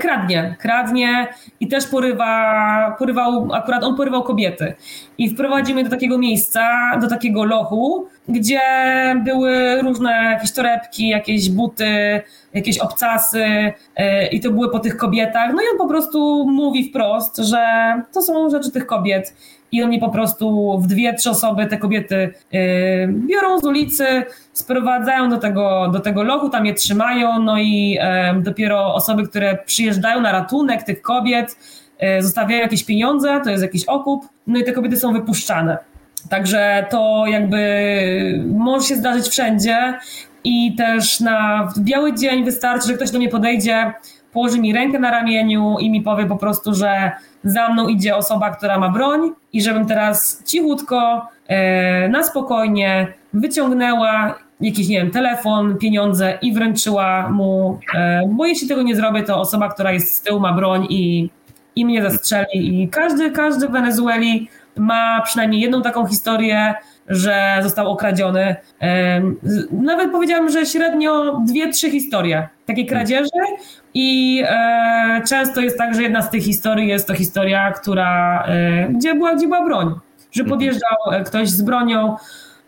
kradnie. 0.00 0.56
Kradnie 0.58 1.26
i 1.60 1.68
też 1.68 1.86
porywa, 1.86 2.96
porywał, 2.98 3.48
akurat 3.52 3.84
on 3.84 3.96
porywał 3.96 4.22
kobiety. 4.22 4.74
I 5.18 5.30
wprowadzimy 5.30 5.84
do 5.84 5.90
takiego 5.90 6.18
miejsca, 6.18 6.68
do 7.00 7.08
takiego 7.08 7.44
lochu, 7.44 8.06
gdzie 8.28 8.60
były 9.24 9.82
różne 9.82 10.10
jakieś 10.10 10.52
torebki, 10.52 11.08
jakieś 11.08 11.50
buty, 11.50 12.22
jakieś 12.54 12.78
obcasy 12.78 13.72
e, 13.96 14.26
i 14.26 14.40
to 14.40 14.50
były 14.50 14.70
po 14.70 14.78
tych 14.78 14.96
kobietach. 14.96 15.50
No 15.54 15.62
i 15.62 15.64
on 15.72 15.78
po 15.78 15.88
prostu 15.88 16.46
mówi 16.48 16.90
wprost, 16.90 17.36
że 17.36 17.66
to 18.12 18.22
są 18.22 18.50
rzeczy 18.50 18.70
tych 18.70 18.86
kobiet. 18.86 19.34
I 19.72 19.82
oni 19.82 19.98
po 19.98 20.08
prostu 20.10 20.78
w 20.78 20.86
dwie, 20.86 21.14
trzy 21.14 21.30
osoby 21.30 21.66
te 21.66 21.76
kobiety 21.76 22.34
e, 22.52 23.08
biorą 23.08 23.58
z 23.58 23.64
ulicy, 23.64 24.06
sprowadzają 24.52 25.30
do 25.30 25.36
tego, 25.36 25.90
do 25.92 26.00
tego 26.00 26.22
lochu, 26.22 26.48
tam 26.48 26.66
je 26.66 26.74
trzymają, 26.74 27.38
no 27.38 27.58
i 27.58 27.98
dopiero 28.40 28.94
osoby, 28.94 29.28
które 29.28 29.58
przyjeżdżają 29.66 30.20
na 30.20 30.32
ratunek 30.32 30.82
tych 30.82 31.02
kobiet, 31.02 31.56
e, 31.98 32.22
zostawiają 32.22 32.62
jakieś 32.62 32.84
pieniądze, 32.84 33.40
to 33.44 33.50
jest 33.50 33.62
jakiś 33.62 33.84
okup, 33.84 34.24
no 34.46 34.58
i 34.58 34.64
te 34.64 34.72
kobiety 34.72 34.96
są 34.96 35.12
wypuszczane. 35.12 35.78
Także 36.30 36.86
to 36.90 37.24
jakby 37.26 37.58
może 38.46 38.86
się 38.86 38.96
zdarzyć 38.96 39.28
wszędzie 39.28 39.98
i 40.44 40.74
też 40.76 41.20
na 41.20 41.68
biały 41.78 42.14
dzień 42.14 42.44
wystarczy, 42.44 42.88
że 42.88 42.94
ktoś 42.94 43.10
do 43.10 43.18
mnie 43.18 43.28
podejdzie, 43.28 43.92
położy 44.32 44.60
mi 44.60 44.72
rękę 44.72 44.98
na 44.98 45.10
ramieniu 45.10 45.76
i 45.80 45.90
mi 45.90 46.02
powie 46.02 46.26
po 46.26 46.36
prostu, 46.36 46.74
że 46.74 47.12
za 47.44 47.68
mną 47.68 47.88
idzie 47.88 48.16
osoba, 48.16 48.50
która 48.50 48.78
ma 48.78 48.88
broń 48.88 49.32
i 49.52 49.62
żebym 49.62 49.86
teraz 49.86 50.42
cichutko, 50.44 51.28
e, 51.46 52.08
na 52.08 52.22
spokojnie 52.22 53.12
wyciągnęła 53.32 54.34
jakiś, 54.60 54.88
nie 54.88 54.98
wiem, 54.98 55.10
telefon, 55.10 55.78
pieniądze 55.78 56.38
i 56.42 56.52
wręczyła 56.52 57.28
mu, 57.28 57.80
e, 57.94 58.22
bo 58.28 58.46
jeśli 58.46 58.68
tego 58.68 58.82
nie 58.82 58.96
zrobię, 58.96 59.22
to 59.22 59.40
osoba, 59.40 59.68
która 59.68 59.92
jest 59.92 60.14
z 60.14 60.22
tyłu 60.22 60.40
ma 60.40 60.52
broń 60.52 60.86
i, 60.90 61.30
i 61.76 61.84
mnie 61.84 62.10
zastrzeli. 62.10 62.82
I 62.82 62.88
każdy, 62.88 63.30
każdy 63.30 63.68
w 63.68 63.70
Wenezueli 63.70 64.48
ma 64.76 65.20
przynajmniej 65.22 65.60
jedną 65.60 65.82
taką 65.82 66.06
historię, 66.06 66.74
że 67.08 67.58
został 67.62 67.90
okradziony. 67.90 68.56
Nawet 69.72 70.12
powiedziałam, 70.12 70.50
że 70.50 70.66
średnio 70.66 71.40
dwie, 71.46 71.72
trzy 71.72 71.90
historie 71.90 72.48
takiej 72.66 72.86
kradzieży 72.86 73.30
i 73.94 74.42
e, 74.48 75.22
często 75.28 75.60
jest 75.60 75.78
tak, 75.78 75.94
że 75.94 76.02
jedna 76.02 76.22
z 76.22 76.30
tych 76.30 76.42
historii 76.42 76.88
jest 76.88 77.08
to 77.08 77.14
historia, 77.14 77.72
która, 77.72 78.44
e, 78.48 78.88
gdzie, 78.88 79.14
była, 79.14 79.34
gdzie 79.34 79.46
była 79.46 79.64
broń, 79.64 79.94
że 80.32 80.44
podjeżdżał 80.44 81.12
e, 81.12 81.24
ktoś 81.24 81.48
z 81.48 81.62
bronią, 81.62 82.16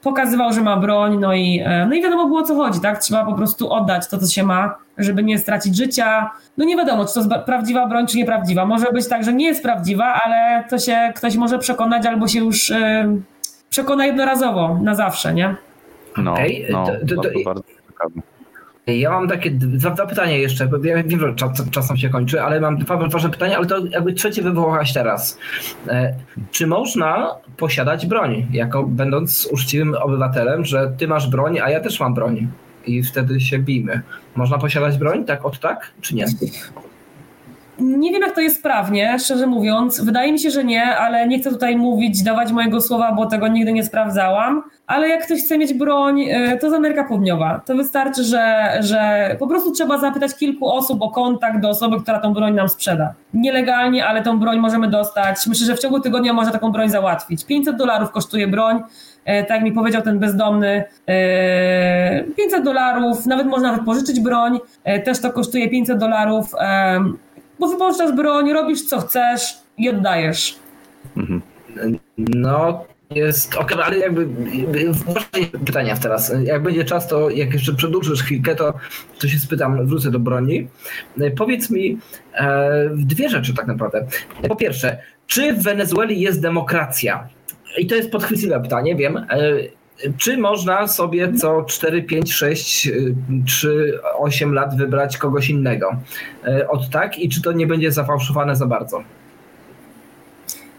pokazywał, 0.03 0.53
że 0.53 0.61
ma 0.61 0.77
broń, 0.77 1.19
no 1.21 1.35
i, 1.35 1.65
no 1.89 1.95
i 1.95 2.03
wiadomo 2.03 2.27
było 2.27 2.41
o 2.41 2.43
co 2.43 2.55
chodzi, 2.55 2.81
tak? 2.81 2.99
Trzeba 2.99 3.25
po 3.25 3.35
prostu 3.35 3.73
oddać 3.73 4.09
to, 4.09 4.19
co 4.19 4.27
się 4.27 4.43
ma, 4.43 4.75
żeby 4.99 5.23
nie 5.23 5.39
stracić 5.39 5.77
życia. 5.77 6.31
No 6.57 6.65
nie 6.65 6.77
wiadomo, 6.77 7.05
czy 7.05 7.15
to 7.15 7.21
jest 7.21 7.33
prawdziwa 7.47 7.87
broń, 7.87 8.07
czy 8.07 8.17
nieprawdziwa. 8.17 8.67
Może 8.67 8.87
być 8.93 9.09
tak, 9.09 9.25
że 9.25 9.33
nie 9.33 9.47
jest 9.47 9.63
prawdziwa, 9.63 10.21
ale 10.25 10.65
to 10.71 10.79
się 10.79 11.13
ktoś 11.17 11.37
może 11.37 11.59
przekonać 11.59 12.07
albo 12.07 12.29
się 12.29 12.39
już 12.39 12.73
przekona 13.71 14.07
jednorazowo, 14.07 14.79
na 14.83 14.95
zawsze, 14.95 15.35
nie? 15.35 15.57
No, 16.17 16.33
Okej, 16.33 16.67
no 16.71 16.87
to- 16.87 16.93
to- 17.15 17.23
to- 17.23 17.29
to 17.31 17.39
bardzo 17.45 17.63
ciekawe. 17.89 18.21
Ja 18.87 19.11
mam 19.11 19.29
takie 19.29 19.51
dwa, 19.51 19.91
dwa 19.91 20.07
pytania 20.07 20.37
jeszcze, 20.37 20.67
bo 20.67 20.77
ja 20.85 21.03
wiem, 21.03 21.21
że 21.21 21.35
czas, 21.35 21.71
czas 21.71 21.89
nam 21.89 21.97
się 21.99 22.09
kończy, 22.09 22.43
ale 22.43 22.61
mam 22.61 22.79
dwa 22.79 22.97
ważne 22.97 23.31
pytania, 23.31 23.57
ale 23.57 23.67
to 23.67 23.87
jakby 23.87 24.13
trzecie 24.13 24.43
wywołałaś 24.43 24.93
teraz. 24.93 25.39
E, 25.89 26.15
czy 26.51 26.67
można 26.67 27.35
posiadać 27.57 28.07
broń, 28.07 28.47
jako 28.53 28.83
będąc 28.83 29.49
uczciwym 29.53 29.95
obywatelem, 29.95 30.65
że 30.65 30.93
ty 30.99 31.09
masz 31.09 31.29
broń, 31.31 31.59
a 31.61 31.71
ja 31.71 31.81
też 31.81 32.01
mam 32.01 32.15
broń 32.15 32.49
i 32.87 33.03
wtedy 33.03 33.41
się 33.41 33.59
bijmy. 33.59 34.01
Można 34.37 34.59
posiadać 34.59 34.99
broń, 34.99 35.25
tak 35.25 35.45
od 35.47 35.59
tak, 35.61 35.91
czy 36.01 36.15
nie? 36.15 36.27
Nie 37.81 38.13
wiem, 38.13 38.23
jak 38.23 38.35
to 38.35 38.41
jest 38.41 38.63
prawnie, 38.63 39.19
szczerze 39.19 39.47
mówiąc. 39.47 40.01
Wydaje 40.01 40.33
mi 40.33 40.39
się, 40.39 40.51
że 40.51 40.65
nie, 40.65 40.97
ale 40.97 41.29
nie 41.29 41.39
chcę 41.39 41.51
tutaj 41.51 41.77
mówić, 41.77 42.23
dawać 42.23 42.53
mojego 42.53 42.81
słowa, 42.81 43.13
bo 43.13 43.27
tego 43.27 43.49
nigdy 43.49 43.73
nie 43.73 43.85
sprawdzałam. 43.85 44.63
Ale 44.87 45.09
jak 45.09 45.25
ktoś 45.25 45.41
chce 45.41 45.59
mieć 45.59 45.75
broń, 45.75 46.21
y, 46.21 46.59
to 46.61 46.71
z 46.71 46.73
Ameryka 46.73 47.05
Południowa. 47.05 47.61
To 47.67 47.75
wystarczy, 47.75 48.25
że, 48.25 48.71
że 48.81 49.31
po 49.39 49.47
prostu 49.47 49.73
trzeba 49.73 49.99
zapytać 49.99 50.35
kilku 50.35 50.67
osób 50.73 51.03
o 51.03 51.11
kontakt 51.11 51.61
do 51.61 51.69
osoby, 51.69 52.01
która 52.03 52.19
tą 52.19 52.33
broń 52.35 52.55
nam 52.55 52.69
sprzeda. 52.69 53.15
Nielegalnie, 53.35 54.07
ale 54.07 54.23
tą 54.23 54.39
broń 54.39 54.59
możemy 54.59 54.89
dostać. 54.89 55.47
Myślę, 55.47 55.67
że 55.67 55.75
w 55.77 55.79
ciągu 55.81 56.01
tygodnia 56.01 56.33
można 56.33 56.53
taką 56.53 56.73
broń 56.73 56.89
załatwić. 56.89 57.45
500 57.47 57.77
dolarów 57.77 58.11
kosztuje 58.11 58.49
broń. 58.49 58.83
E, 59.25 59.45
Tak 59.45 59.63
mi 59.63 59.73
powiedział 59.73 60.03
ten 60.03 60.19
bezdomny, 60.19 60.85
e, 61.09 62.25
500 62.37 62.65
dolarów, 62.65 63.27
nawet 63.27 63.47
można 63.47 63.73
wypożyczyć 63.73 64.21
broń, 64.21 64.59
e, 64.85 65.01
też 65.01 65.21
to 65.21 65.33
kosztuje 65.33 65.69
500 65.69 65.99
dolarów, 65.99 66.55
e, 66.61 67.01
bo 67.61 67.69
wypożyczasz 67.69 68.13
broń, 68.17 68.53
robisz 68.53 68.83
co 68.83 69.01
chcesz 69.01 69.59
i 69.79 69.89
oddajesz. 69.89 70.59
Mhm. 71.17 71.43
No, 72.19 72.85
jest 73.11 73.57
ok, 73.57 73.73
ale 73.85 73.99
jakby, 73.99 74.29
pytania 75.67 75.97
teraz. 75.97 76.33
Jak 76.45 76.63
będzie 76.63 76.85
czas, 76.85 77.09
to 77.09 77.31
jak 77.31 77.53
jeszcze 77.53 77.75
przedłużysz 77.75 78.23
chwilkę, 78.23 78.57
to, 78.57 78.75
to 79.19 79.29
się 79.29 79.39
spytam, 79.39 79.87
wrócę 79.87 80.11
do 80.11 80.19
broni. 80.19 80.69
E, 81.21 81.31
Powiedz 81.31 81.71
mi 81.71 81.99
e, 82.35 82.91
dwie 82.95 83.29
rzeczy 83.29 83.55
tak 83.55 83.67
naprawdę. 83.67 84.07
Po 84.49 84.57
pierwsze, 84.57 84.99
czy 85.27 85.53
w 85.53 85.63
Wenezueli 85.63 86.21
jest 86.21 86.43
demokracja? 86.43 87.29
I 87.79 87.87
to 87.87 87.95
jest 87.95 88.11
podchwytliwe 88.11 88.61
pytanie, 88.61 88.97
wiem. 88.97 89.27
Czy 90.19 90.37
można 90.39 90.87
sobie 90.87 91.33
co 91.35 91.63
4, 91.65 92.03
5, 92.03 92.33
6 92.33 92.87
y, 92.87 93.15
czy 93.47 93.99
8 94.19 94.55
lat 94.55 94.77
wybrać 94.77 95.17
kogoś 95.19 95.51
innego? 95.51 95.91
E, 96.47 96.69
Od 96.69 96.91
tak? 96.91 97.19
I 97.19 97.29
czy 97.29 97.43
to 97.43 97.53
nie 97.53 97.67
będzie 97.67 97.93
zafałszowane 97.93 98.57
za 98.57 98.67
bardzo? 98.67 99.03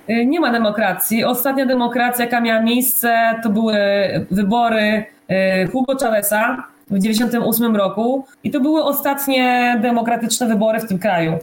Y, 0.09 0.25
Nie 0.25 0.39
ma 0.39 0.51
demokracji. 0.51 1.23
Ostatnia 1.23 1.65
demokracja, 1.65 2.25
jaka 2.25 2.41
miała 2.41 2.61
miejsce, 2.61 3.35
to 3.43 3.49
były 3.49 3.75
wybory 4.31 5.05
y, 5.63 5.67
Hugo 5.71 5.97
Chaveza 5.97 6.63
w 6.87 6.93
1998 6.93 7.75
roku 7.75 8.25
i 8.43 8.51
to 8.51 8.59
były 8.59 8.83
ostatnie 8.83 9.77
demokratyczne 9.81 10.47
wybory 10.47 10.79
w 10.79 10.87
tym 10.87 10.99
kraju. 10.99 11.37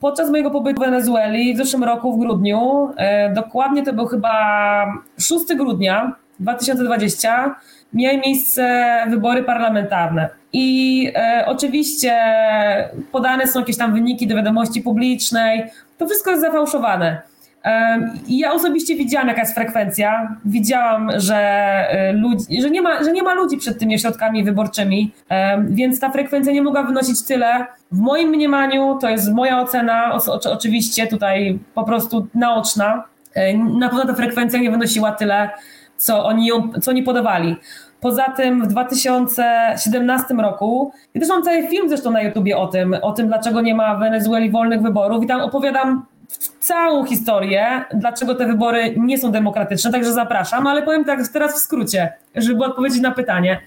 Podczas 0.00 0.30
mojego 0.30 0.50
pobytu 0.50 0.80
w 0.82 0.84
Wenezueli 0.84 1.54
w 1.54 1.56
zeszłym 1.56 1.84
roku 1.84 2.16
w 2.16 2.20
grudniu, 2.20 2.88
y, 3.30 3.34
dokładnie 3.34 3.82
to 3.84 3.92
był 3.92 4.06
chyba 4.06 4.32
6 5.18 5.44
grudnia 5.56 6.12
2020, 6.40 7.54
miały 7.92 8.18
miejsce 8.18 8.94
wybory 9.08 9.42
parlamentarne. 9.42 10.28
I 10.52 11.10
e, 11.14 11.44
oczywiście 11.46 12.18
podane 13.12 13.46
są 13.46 13.60
jakieś 13.60 13.76
tam 13.76 13.94
wyniki 13.94 14.26
do 14.26 14.36
wiadomości 14.36 14.82
publicznej. 14.82 15.64
To 15.98 16.06
wszystko 16.06 16.30
jest 16.30 16.42
zafałszowane. 16.42 17.22
I 18.26 18.38
ja 18.38 18.52
osobiście 18.52 18.96
widziałam, 18.96 19.28
jaka 19.28 19.40
jest 19.40 19.54
frekwencja. 19.54 20.36
Widziałam, 20.44 21.10
że, 21.16 21.36
e, 21.36 22.12
ludzi, 22.12 22.62
że, 22.62 22.70
nie, 22.70 22.82
ma, 22.82 23.04
że 23.04 23.12
nie 23.12 23.22
ma 23.22 23.34
ludzi 23.34 23.56
przed 23.56 23.78
tymi 23.78 23.94
ośrodkami 23.94 24.44
wyborczymi, 24.44 25.12
em, 25.28 25.74
więc 25.74 26.00
ta 26.00 26.10
frekwencja 26.10 26.52
nie 26.52 26.62
mogła 26.62 26.82
wynosić 26.82 27.22
tyle. 27.22 27.66
W 27.92 27.98
moim 27.98 28.28
mniemaniu, 28.28 28.98
to 29.00 29.08
jest 29.08 29.32
moja 29.32 29.60
ocena, 29.60 30.18
oczywiście 30.52 31.06
tutaj 31.06 31.58
po 31.74 31.84
prostu 31.84 32.26
naoczna, 32.34 33.04
e, 33.34 33.58
na 33.58 33.88
pewno 33.88 34.06
ta 34.06 34.14
frekwencja 34.14 34.58
nie 34.58 34.70
wynosiła 34.70 35.12
tyle, 35.12 35.50
co 35.96 36.24
oni, 36.24 36.46
ją, 36.46 36.72
co 36.82 36.90
oni 36.90 37.02
podawali. 37.02 37.56
Poza 38.00 38.24
tym 38.24 38.64
w 38.64 38.66
2017 38.66 40.34
roku, 40.34 40.92
i 41.14 41.20
też 41.20 41.28
mam 41.28 41.42
cały 41.42 41.68
film 41.68 41.88
zresztą 41.88 42.10
na 42.10 42.22
YouTubie 42.22 42.56
o 42.56 42.66
tym, 42.66 42.96
o 43.02 43.12
tym, 43.12 43.26
dlaczego 43.26 43.60
nie 43.60 43.74
ma 43.74 43.94
w 43.94 43.98
Wenezueli 43.98 44.50
wolnych 44.50 44.82
wyborów 44.82 45.24
i 45.24 45.26
tam 45.26 45.40
opowiadam 45.40 46.06
całą 46.60 47.04
historię, 47.04 47.84
dlaczego 47.94 48.34
te 48.34 48.46
wybory 48.46 48.94
nie 48.96 49.18
są 49.18 49.32
demokratyczne, 49.32 49.92
także 49.92 50.12
zapraszam, 50.12 50.66
ale 50.66 50.82
powiem 50.82 51.04
tak 51.04 51.28
teraz 51.28 51.54
w 51.54 51.58
skrócie, 51.58 52.12
żeby 52.34 52.64
odpowiedzieć 52.64 53.00
na 53.00 53.10
pytanie. 53.10 53.60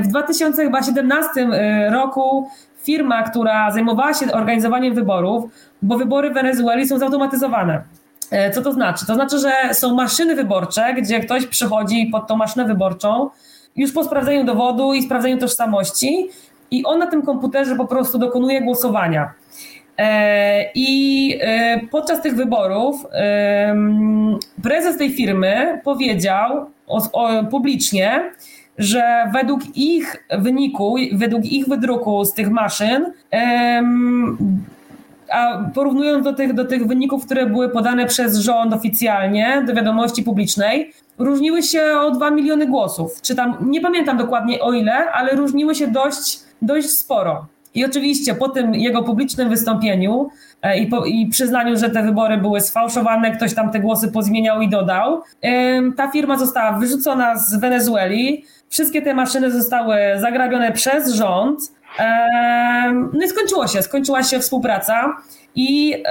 W 0.00 0.06
2017 0.06 1.48
roku 1.90 2.48
firma, 2.82 3.22
która 3.22 3.70
zajmowała 3.70 4.14
się 4.14 4.32
organizowaniem 4.32 4.94
wyborów, 4.94 5.44
bo 5.82 5.98
wybory 5.98 6.30
w 6.30 6.34
Wenezueli 6.34 6.88
są 6.88 6.98
zautomatyzowane. 6.98 7.82
E, 8.34 8.50
Co 8.50 8.62
to 8.62 8.72
znaczy? 8.72 9.06
To 9.06 9.14
znaczy, 9.14 9.38
że 9.38 9.74
są 9.74 9.94
maszyny 9.94 10.34
wyborcze, 10.34 10.94
gdzie 10.94 11.20
ktoś 11.20 11.46
przychodzi 11.46 12.06
pod 12.06 12.26
tą 12.26 12.36
maszynę 12.36 12.64
wyborczą 12.64 13.30
już 13.76 13.92
po 13.92 14.04
sprawdzeniu 14.04 14.44
dowodu 14.44 14.94
i 14.94 15.02
sprawdzeniu 15.02 15.38
tożsamości 15.38 16.28
i 16.70 16.84
on 16.84 16.98
na 16.98 17.06
tym 17.06 17.22
komputerze 17.22 17.76
po 17.76 17.86
prostu 17.86 18.18
dokonuje 18.18 18.62
głosowania. 18.62 19.32
E, 19.98 20.70
I 20.74 21.38
e, 21.40 21.80
podczas 21.90 22.22
tych 22.22 22.36
wyborów 22.36 23.06
prezes 24.62 24.98
tej 24.98 25.12
firmy 25.12 25.80
powiedział 25.84 26.70
publicznie, 27.50 28.32
że 28.78 29.30
według 29.32 29.76
ich 29.76 30.24
wyniku, 30.38 30.96
według 31.12 31.44
ich 31.44 31.68
wydruku 31.68 32.24
z 32.24 32.34
tych 32.34 32.50
maszyn, 32.50 33.12
a 35.34 35.70
porównując 35.74 36.24
do 36.24 36.32
tych, 36.32 36.54
do 36.54 36.64
tych 36.64 36.86
wyników, 36.86 37.26
które 37.26 37.46
były 37.46 37.68
podane 37.68 38.06
przez 38.06 38.36
rząd 38.36 38.74
oficjalnie 38.74 39.62
do 39.66 39.74
wiadomości 39.74 40.22
publicznej, 40.22 40.92
różniły 41.18 41.62
się 41.62 41.82
o 42.00 42.10
2 42.10 42.30
miliony 42.30 42.66
głosów. 42.66 43.20
Czy 43.22 43.34
tam, 43.34 43.56
nie 43.60 43.80
pamiętam 43.80 44.16
dokładnie 44.16 44.60
o 44.60 44.72
ile, 44.72 45.12
ale 45.12 45.36
różniły 45.36 45.74
się 45.74 45.86
dość, 45.86 46.40
dość 46.62 46.90
sporo. 46.90 47.46
I 47.74 47.84
oczywiście 47.84 48.34
po 48.34 48.48
tym 48.48 48.74
jego 48.74 49.02
publicznym 49.02 49.48
wystąpieniu 49.48 50.28
e, 50.62 50.78
i, 50.78 50.86
po, 50.86 51.04
i 51.04 51.26
przyznaniu, 51.26 51.76
że 51.76 51.90
te 51.90 52.02
wybory 52.02 52.38
były 52.38 52.60
sfałszowane, 52.60 53.30
ktoś 53.30 53.54
tam 53.54 53.70
te 53.70 53.80
głosy 53.80 54.12
pozmieniał 54.12 54.60
i 54.60 54.68
dodał, 54.68 55.22
ta 55.96 56.10
firma 56.10 56.38
została 56.38 56.72
wyrzucona 56.72 57.38
z 57.38 57.56
Wenezueli. 57.56 58.44
Wszystkie 58.68 59.02
te 59.02 59.14
maszyny 59.14 59.50
zostały 59.50 59.96
zagrabione 60.20 60.72
przez 60.72 61.14
rząd. 61.14 61.60
No 63.12 63.24
i 63.24 63.28
skończyło 63.28 63.66
się, 63.66 63.82
skończyła 63.82 64.22
się 64.22 64.40
współpraca. 64.40 65.16
I 65.56 66.02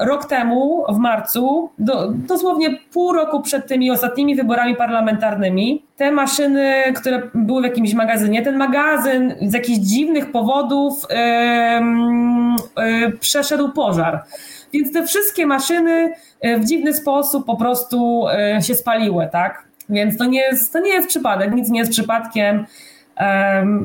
rok 0.00 0.24
temu, 0.24 0.84
w 0.88 0.96
marcu, 0.96 1.70
do, 1.78 2.08
dosłownie 2.08 2.78
pół 2.92 3.12
roku 3.12 3.40
przed 3.40 3.66
tymi 3.66 3.90
ostatnimi 3.90 4.36
wyborami 4.36 4.76
parlamentarnymi, 4.76 5.84
te 5.96 6.12
maszyny, 6.12 6.74
które 6.96 7.22
były 7.34 7.60
w 7.60 7.64
jakimś 7.64 7.94
magazynie, 7.94 8.42
ten 8.42 8.56
magazyn 8.56 9.34
z 9.42 9.52
jakichś 9.52 9.78
dziwnych 9.78 10.32
powodów 10.32 11.06
em, 11.08 12.56
e, 12.76 13.10
przeszedł 13.10 13.72
pożar. 13.72 14.24
Więc 14.72 14.92
te 14.92 15.06
wszystkie 15.06 15.46
maszyny 15.46 16.12
e, 16.40 16.58
w 16.58 16.64
dziwny 16.64 16.94
sposób 16.94 17.46
po 17.46 17.56
prostu 17.56 18.26
e, 18.28 18.62
się 18.62 18.74
spaliły, 18.74 19.28
tak? 19.32 19.64
Więc 19.88 20.16
to 20.16 20.24
nie 20.24 20.40
jest, 20.40 20.72
to 20.72 20.80
nie 20.80 20.90
jest 20.90 21.08
przypadek, 21.08 21.54
nic 21.54 21.70
nie 21.70 21.78
jest 21.78 21.92
przypadkiem. 21.92 22.66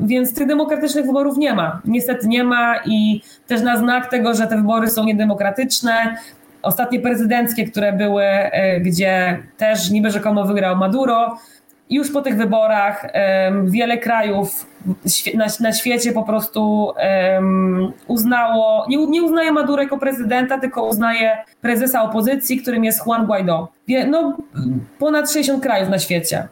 Więc 0.02 0.34
tych 0.34 0.46
demokratycznych 0.46 1.06
wyborów 1.06 1.38
nie 1.38 1.54
ma. 1.54 1.80
Niestety 1.84 2.28
nie 2.28 2.44
ma 2.44 2.74
i 2.86 3.22
też 3.46 3.62
na 3.62 3.76
znak 3.76 4.10
tego, 4.10 4.34
że 4.34 4.46
te 4.46 4.56
wybory 4.56 4.90
są 4.90 5.04
niedemokratyczne, 5.04 6.16
ostatnie 6.62 7.00
prezydenckie, 7.00 7.64
które 7.64 7.92
były, 7.92 8.24
e, 8.24 8.80
gdzie 8.80 9.38
też 9.56 9.90
niby 9.90 10.10
rzekomo 10.10 10.44
wygrał 10.44 10.76
Maduro, 10.76 11.38
już 11.90 12.12
po 12.12 12.22
tych 12.22 12.36
wyborach 12.36 13.06
wiele 13.64 13.98
krajów 13.98 14.66
na, 15.60 15.72
świecie 15.72 16.12
po 16.12 16.22
prostu 16.22 16.92
uznało, 18.06 18.86
nie, 18.88 19.22
uznaje 19.22 19.52
Maduro 19.52 19.82
jako 19.82 19.98
prezydenta, 19.98 20.58
tylko 20.58 20.86
uznaje 20.86 21.36
prezesa 21.60 22.02
opozycji, 22.02 22.58
którym 22.62 22.84
jest 22.84 23.06
Juan 23.06 23.26
Guaido. 23.26 23.68
No, 24.08 24.36
ponad 24.98 25.32
60 25.32 25.62
krajów 25.62 25.88
na 25.88 25.98
świecie. 25.98 26.48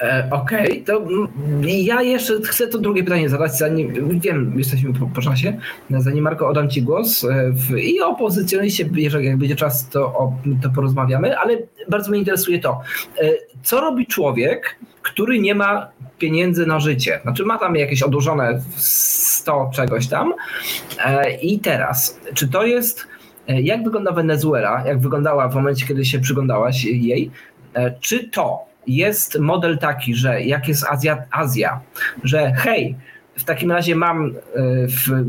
E, 0.00 0.28
Okej, 0.30 0.84
to 0.86 0.96
mm, 0.96 1.30
ja 1.64 2.02
jeszcze 2.02 2.40
chcę 2.40 2.68
to 2.68 2.78
drugie 2.78 3.04
pytanie 3.04 3.28
zadać, 3.28 3.58
zanim 3.58 4.20
wiem, 4.20 4.54
jesteśmy 4.56 4.92
po, 4.94 5.06
po 5.06 5.20
czasie, 5.20 5.58
zanim 5.90 6.24
Marko 6.24 6.48
oddam 6.48 6.70
Ci 6.70 6.82
głos 6.82 7.24
e, 7.24 7.50
w, 7.52 7.78
i 7.78 8.00
o 8.00 8.08
opozycjonaliście, 8.08 8.88
jeżeli 8.94 9.26
jak 9.26 9.36
będzie 9.36 9.56
czas, 9.56 9.88
to, 9.88 10.00
o, 10.06 10.36
to 10.62 10.70
porozmawiamy, 10.70 11.38
ale 11.38 11.58
bardzo 11.88 12.10
mnie 12.10 12.18
interesuje 12.18 12.58
to, 12.58 12.80
e, 13.18 13.30
co 13.62 13.80
robi 13.80 14.06
człowiek, 14.06 14.76
który 15.02 15.38
nie 15.38 15.54
ma 15.54 15.88
pieniędzy 16.18 16.66
na 16.66 16.80
życie, 16.80 17.20
znaczy 17.22 17.44
ma 17.44 17.58
tam 17.58 17.76
jakieś 17.76 18.02
odłożone 18.02 18.60
100 18.76 19.70
czegoś 19.74 20.06
tam. 20.06 20.34
I 21.42 21.58
teraz, 21.58 22.20
czy 22.34 22.48
to 22.48 22.66
jest, 22.66 23.06
jak 23.48 23.84
wygląda 23.84 24.12
Wenezuela, 24.12 24.82
jak 24.86 25.00
wyglądała 25.00 25.48
w 25.48 25.54
momencie, 25.54 25.86
kiedy 25.86 26.04
się 26.04 26.18
przyglądałaś 26.20 26.84
jej, 26.84 27.30
Czy 28.00 28.28
to 28.28 28.64
jest 28.86 29.38
model 29.38 29.78
taki, 29.78 30.14
że 30.14 30.42
jak 30.42 30.68
jest 30.68 30.84
Azja, 30.84 31.24
Azja 31.30 31.80
że 32.24 32.52
hej, 32.52 32.96
w 33.36 33.44
takim 33.44 33.72
razie 33.72 33.96
mam, 33.96 34.26
e, 34.26 34.32
w, 34.86 35.24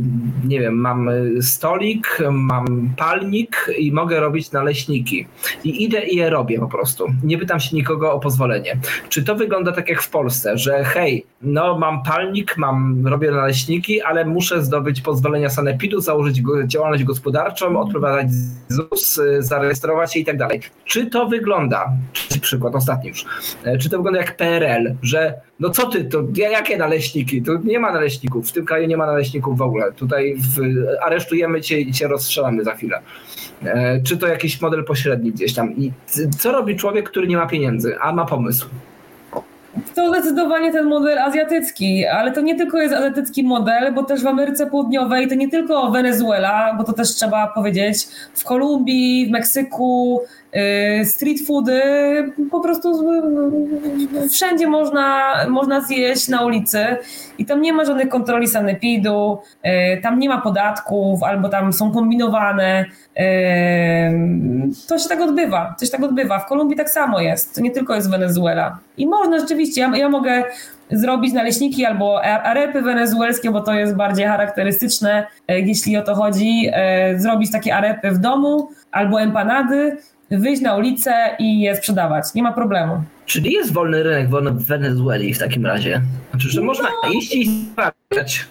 nie 0.47 0.59
wiem, 0.59 0.75
mam 0.75 1.09
e, 1.09 1.13
stolik, 1.41 2.19
mam 2.31 2.89
palnik 2.97 3.71
i 3.77 3.91
mogę 3.91 4.19
robić 4.19 4.51
naleśniki. 4.51 5.27
I 5.63 5.83
idę 5.83 6.05
i 6.05 6.15
je 6.15 6.29
robię 6.29 6.59
po 6.59 6.67
prostu. 6.67 7.05
Nie 7.23 7.37
pytam 7.37 7.59
się 7.59 7.75
nikogo 7.75 8.13
o 8.13 8.19
pozwolenie. 8.19 8.77
Czy 9.09 9.23
to 9.23 9.35
wygląda 9.35 9.71
tak 9.71 9.89
jak 9.89 10.01
w 10.01 10.09
Polsce, 10.09 10.57
że 10.57 10.83
hej, 10.83 11.25
no 11.41 11.77
mam 11.77 12.03
palnik, 12.03 12.57
mam, 12.57 13.07
robię 13.07 13.31
naleśniki, 13.31 14.01
ale 14.01 14.25
muszę 14.25 14.63
zdobyć 14.63 15.01
pozwolenia 15.01 15.49
sanepidu, 15.49 16.01
założyć 16.01 16.41
działalność 16.65 17.03
gospodarczą, 17.03 17.79
odprowadzać 17.79 18.27
ZUS, 18.67 19.17
y, 19.17 19.43
zarejestrować 19.43 20.13
się 20.13 20.19
i 20.19 20.25
tak 20.25 20.37
dalej. 20.37 20.59
Czy 20.85 21.05
to 21.05 21.27
wygląda, 21.27 21.91
przykład 22.41 22.75
ostatni 22.75 23.09
już, 23.09 23.25
e, 23.63 23.77
czy 23.77 23.89
to 23.89 23.97
wygląda 23.97 24.19
jak 24.19 24.37
PRL, 24.37 24.95
że 25.01 25.33
no 25.59 25.69
co 25.69 25.87
ty, 25.87 26.03
to 26.05 26.23
ja- 26.35 26.49
jakie 26.49 26.77
naleśniki? 26.77 27.41
Tu 27.41 27.51
nie 27.63 27.79
ma 27.79 27.91
naleśników, 27.91 28.49
w 28.49 28.51
tym 28.51 28.65
kraju 28.65 28.87
nie 28.87 28.97
ma 28.97 29.05
naleśników 29.05 29.57
w 29.57 29.61
ogóle. 29.61 29.91
Tutaj 29.91 30.35
w, 30.37 30.59
aresztujemy 31.05 31.61
cię 31.61 31.79
i 31.79 31.91
cię 31.91 32.07
rozstrzelamy 32.07 32.63
za 32.63 32.75
chwilę. 32.75 32.99
E, 33.65 34.01
Czy 34.03 34.17
to 34.17 34.27
jakiś 34.27 34.61
model 34.61 34.83
pośredni 34.85 35.31
gdzieś 35.31 35.53
tam? 35.53 35.75
I 35.77 35.91
co 36.39 36.51
robi 36.51 36.75
człowiek, 36.75 37.09
który 37.09 37.27
nie 37.27 37.37
ma 37.37 37.47
pieniędzy, 37.47 37.95
a 38.01 38.11
ma 38.13 38.25
pomysł? 38.25 38.67
To 39.95 40.09
zdecydowanie 40.09 40.71
ten 40.71 40.85
model 40.85 41.19
azjatycki, 41.19 42.05
ale 42.05 42.31
to 42.31 42.41
nie 42.41 42.55
tylko 42.57 42.81
jest 42.81 42.93
azjatycki 42.93 43.43
model, 43.43 43.93
bo 43.93 44.03
też 44.03 44.23
w 44.23 44.27
Ameryce 44.27 44.67
Południowej 44.67 45.27
to 45.27 45.35
nie 45.35 45.49
tylko 45.49 45.91
Wenezuela, 45.91 46.73
bo 46.77 46.83
to 46.83 46.93
też 46.93 47.09
trzeba 47.15 47.47
powiedzieć, 47.47 48.07
w 48.33 48.43
Kolumbii, 48.43 49.27
w 49.27 49.31
Meksyku, 49.31 50.21
street 51.03 51.47
foody, 51.47 51.81
po 52.51 52.59
prostu 52.59 52.91
wszędzie 54.31 54.67
można, 54.67 55.35
można 55.49 55.81
zjeść 55.81 56.27
na 56.27 56.45
ulicy 56.45 56.85
i 57.37 57.45
tam 57.45 57.61
nie 57.61 57.73
ma 57.73 57.85
żadnych 57.85 58.09
kontroli 58.09 58.47
sanepidu, 58.47 59.37
yy, 59.63 59.71
tam 60.03 60.19
nie 60.19 60.29
ma 60.29 60.41
podatków 60.41 61.23
albo 61.23 61.49
tam 61.49 61.73
są 61.73 61.91
kombinowane. 61.91 62.85
Yy, 63.15 63.23
To 64.87 64.99
się 64.99 65.09
tak 65.09 65.21
odbywa, 65.21 65.75
się 65.83 65.89
tak 65.89 66.03
odbywa. 66.03 66.39
W 66.39 66.45
Kolumbii 66.45 66.77
tak 66.77 66.89
samo 66.89 67.19
jest, 67.19 67.55
to 67.55 67.61
nie 67.61 67.71
tylko 67.71 67.95
jest 67.95 68.11
Wenezuela. 68.11 68.77
I 68.97 69.07
można 69.07 69.39
rzeczywiście, 69.39 69.81
ja, 69.81 69.97
ja 69.97 70.09
mogę 70.09 70.43
zrobić 70.91 71.33
naleśniki 71.33 71.85
albo 71.85 72.23
arepy 72.23 72.81
wenezuelskie, 72.81 73.51
bo 73.51 73.61
to 73.61 73.73
jest 73.73 73.95
bardziej 73.95 74.25
charakterystyczne, 74.25 75.27
jeśli 75.47 75.97
o 75.97 76.01
to 76.01 76.15
chodzi, 76.15 76.71
zrobić 77.15 77.51
takie 77.51 77.75
arepy 77.75 78.11
w 78.11 78.17
domu 78.17 78.69
albo 78.91 79.21
empanady, 79.21 79.97
wyjść 80.31 80.61
na 80.61 80.75
ulicę 80.75 81.13
i 81.39 81.59
je 81.59 81.75
sprzedawać. 81.75 82.33
Nie 82.35 82.43
ma 82.43 82.53
problemu. 82.53 83.03
Czyli 83.25 83.51
jest 83.51 83.73
wolny 83.73 84.03
rynek 84.03 84.29
w 84.29 84.65
Wenezueli 84.65 85.33
w 85.33 85.39
takim 85.39 85.65
razie? 85.65 86.01
Znaczy, 86.31 86.49
że 86.49 86.61
można 86.61 86.89
iść 87.13 87.35
i 87.35 87.65
sprawdzać. 87.71 88.45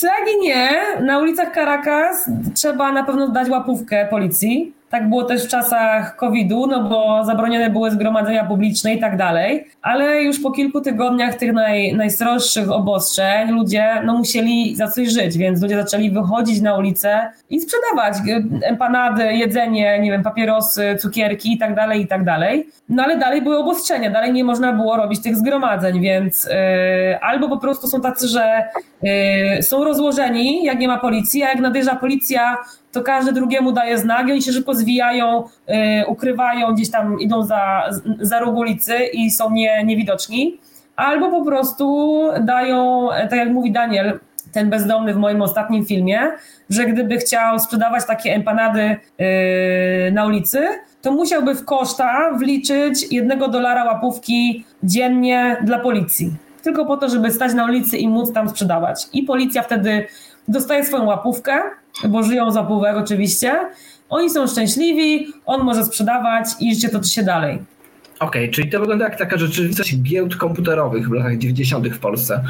Tak 0.00 0.20
i 0.36 0.40
nie. 0.40 0.70
Na 1.00 1.18
ulicach 1.18 1.54
Caracas 1.54 2.30
trzeba 2.54 2.92
na 2.92 3.04
pewno 3.04 3.28
dać 3.28 3.48
łapówkę 3.48 4.06
policji. 4.10 4.72
Tak 4.90 5.08
było 5.08 5.24
też 5.24 5.44
w 5.44 5.48
czasach 5.48 6.16
COVID-u, 6.16 6.66
no 6.66 6.82
bo 6.82 7.24
zabronione 7.24 7.70
były 7.70 7.90
zgromadzenia 7.90 8.44
publiczne 8.44 8.94
i 8.94 9.00
tak 9.00 9.16
dalej. 9.16 9.66
Ale 9.82 10.22
już 10.22 10.40
po 10.40 10.50
kilku 10.50 10.80
tygodniach 10.80 11.34
tych 11.34 11.52
naj, 11.52 11.94
najsroższych 11.94 12.70
obostrzeń 12.70 13.50
ludzie 13.50 14.02
no, 14.04 14.18
musieli 14.18 14.76
za 14.76 14.88
coś 14.88 15.08
żyć, 15.08 15.38
więc 15.38 15.62
ludzie 15.62 15.76
zaczęli 15.76 16.10
wychodzić 16.10 16.60
na 16.60 16.76
ulicę 16.76 17.28
i 17.50 17.60
sprzedawać 17.60 18.14
e, 18.14 18.68
empanady, 18.68 19.24
jedzenie, 19.34 20.00
nie 20.00 20.10
wiem, 20.10 20.22
papierosy, 20.22 20.96
cukierki 21.00 21.52
i 21.52 21.58
tak 21.58 21.74
dalej, 21.74 22.00
i 22.00 22.06
tak 22.06 22.24
dalej. 22.24 22.66
No 22.88 23.02
ale 23.02 23.18
dalej 23.18 23.42
były 23.42 23.58
obostrzenia, 23.58 24.10
dalej 24.10 24.32
nie 24.32 24.44
można 24.44 24.72
było 24.72 24.96
robić 24.96 25.22
tych 25.22 25.36
zgromadzeń, 25.36 26.00
więc 26.00 26.48
e, 26.50 27.18
albo 27.22 27.48
po 27.48 27.58
prostu 27.58 27.88
są 27.88 28.00
tacy, 28.00 28.28
że 28.28 28.64
e, 29.02 29.62
są 29.62 29.84
rozłożeni, 29.84 30.64
jak 30.64 30.78
nie 30.78 30.88
ma 30.88 30.98
policji, 30.98 31.42
a 31.42 31.48
jak 31.48 31.60
nadjeżdża 31.60 31.96
policja, 31.96 32.56
to 32.92 33.02
każdy 33.02 33.32
drugiemu 33.32 33.72
daje 33.72 33.98
znak 33.98 34.28
i 34.28 34.32
oni 34.32 34.42
się 34.42 34.52
szybko 34.52 34.74
zwijają, 34.74 35.44
e, 35.66 36.06
ukrywają, 36.06 36.74
gdzieś 36.74 36.90
tam 36.90 37.20
idą 37.20 37.42
za, 37.42 37.90
za 38.20 38.40
róg 38.40 38.56
ulicy 38.56 38.96
i 39.12 39.30
są 39.30 39.50
nie, 39.50 39.84
niewidoczni. 39.84 40.58
Albo 40.96 41.30
po 41.30 41.44
prostu 41.44 42.18
dają, 42.40 43.08
tak 43.08 43.38
jak 43.38 43.50
mówi 43.50 43.72
Daniel, 43.72 44.20
ten 44.52 44.70
bezdomny 44.70 45.14
w 45.14 45.16
moim 45.16 45.42
ostatnim 45.42 45.86
filmie, 45.86 46.20
że 46.70 46.84
gdyby 46.84 47.18
chciał 47.18 47.58
sprzedawać 47.58 48.06
takie 48.06 48.34
empanady 48.34 48.96
yy, 49.18 49.26
na 50.12 50.26
ulicy, 50.26 50.66
to 51.02 51.12
musiałby 51.12 51.54
w 51.54 51.64
koszta 51.64 52.32
wliczyć 52.38 53.12
jednego 53.12 53.48
dolara 53.48 53.84
łapówki 53.84 54.64
dziennie 54.82 55.56
dla 55.64 55.78
policji. 55.78 56.32
Tylko 56.62 56.86
po 56.86 56.96
to, 56.96 57.08
żeby 57.08 57.30
stać 57.30 57.54
na 57.54 57.64
ulicy 57.64 57.98
i 57.98 58.08
móc 58.08 58.32
tam 58.32 58.48
sprzedawać. 58.48 59.06
I 59.12 59.22
policja 59.22 59.62
wtedy 59.62 60.06
dostaje 60.48 60.84
swoją 60.84 61.04
łapówkę, 61.04 61.60
bo 62.08 62.22
żyją 62.22 62.50
z 62.50 62.56
łapówek 62.56 62.96
oczywiście. 62.96 63.54
Oni 64.08 64.30
są 64.30 64.46
szczęśliwi, 64.46 65.26
on 65.46 65.62
może 65.64 65.84
sprzedawać 65.84 66.46
i 66.60 66.74
życie 66.74 66.88
toczy 66.88 67.10
się 67.10 67.22
dalej. 67.22 67.58
Okej, 68.20 68.50
czyli 68.50 68.70
to 68.70 68.80
wygląda 68.80 69.04
jak 69.04 69.18
taka 69.18 69.38
rzeczywistość 69.38 69.96
giełd 70.02 70.36
komputerowych 70.36 71.08
w 71.08 71.12
latach 71.12 71.38
90. 71.38 71.88
w 71.88 71.98
Polsce, 71.98 72.44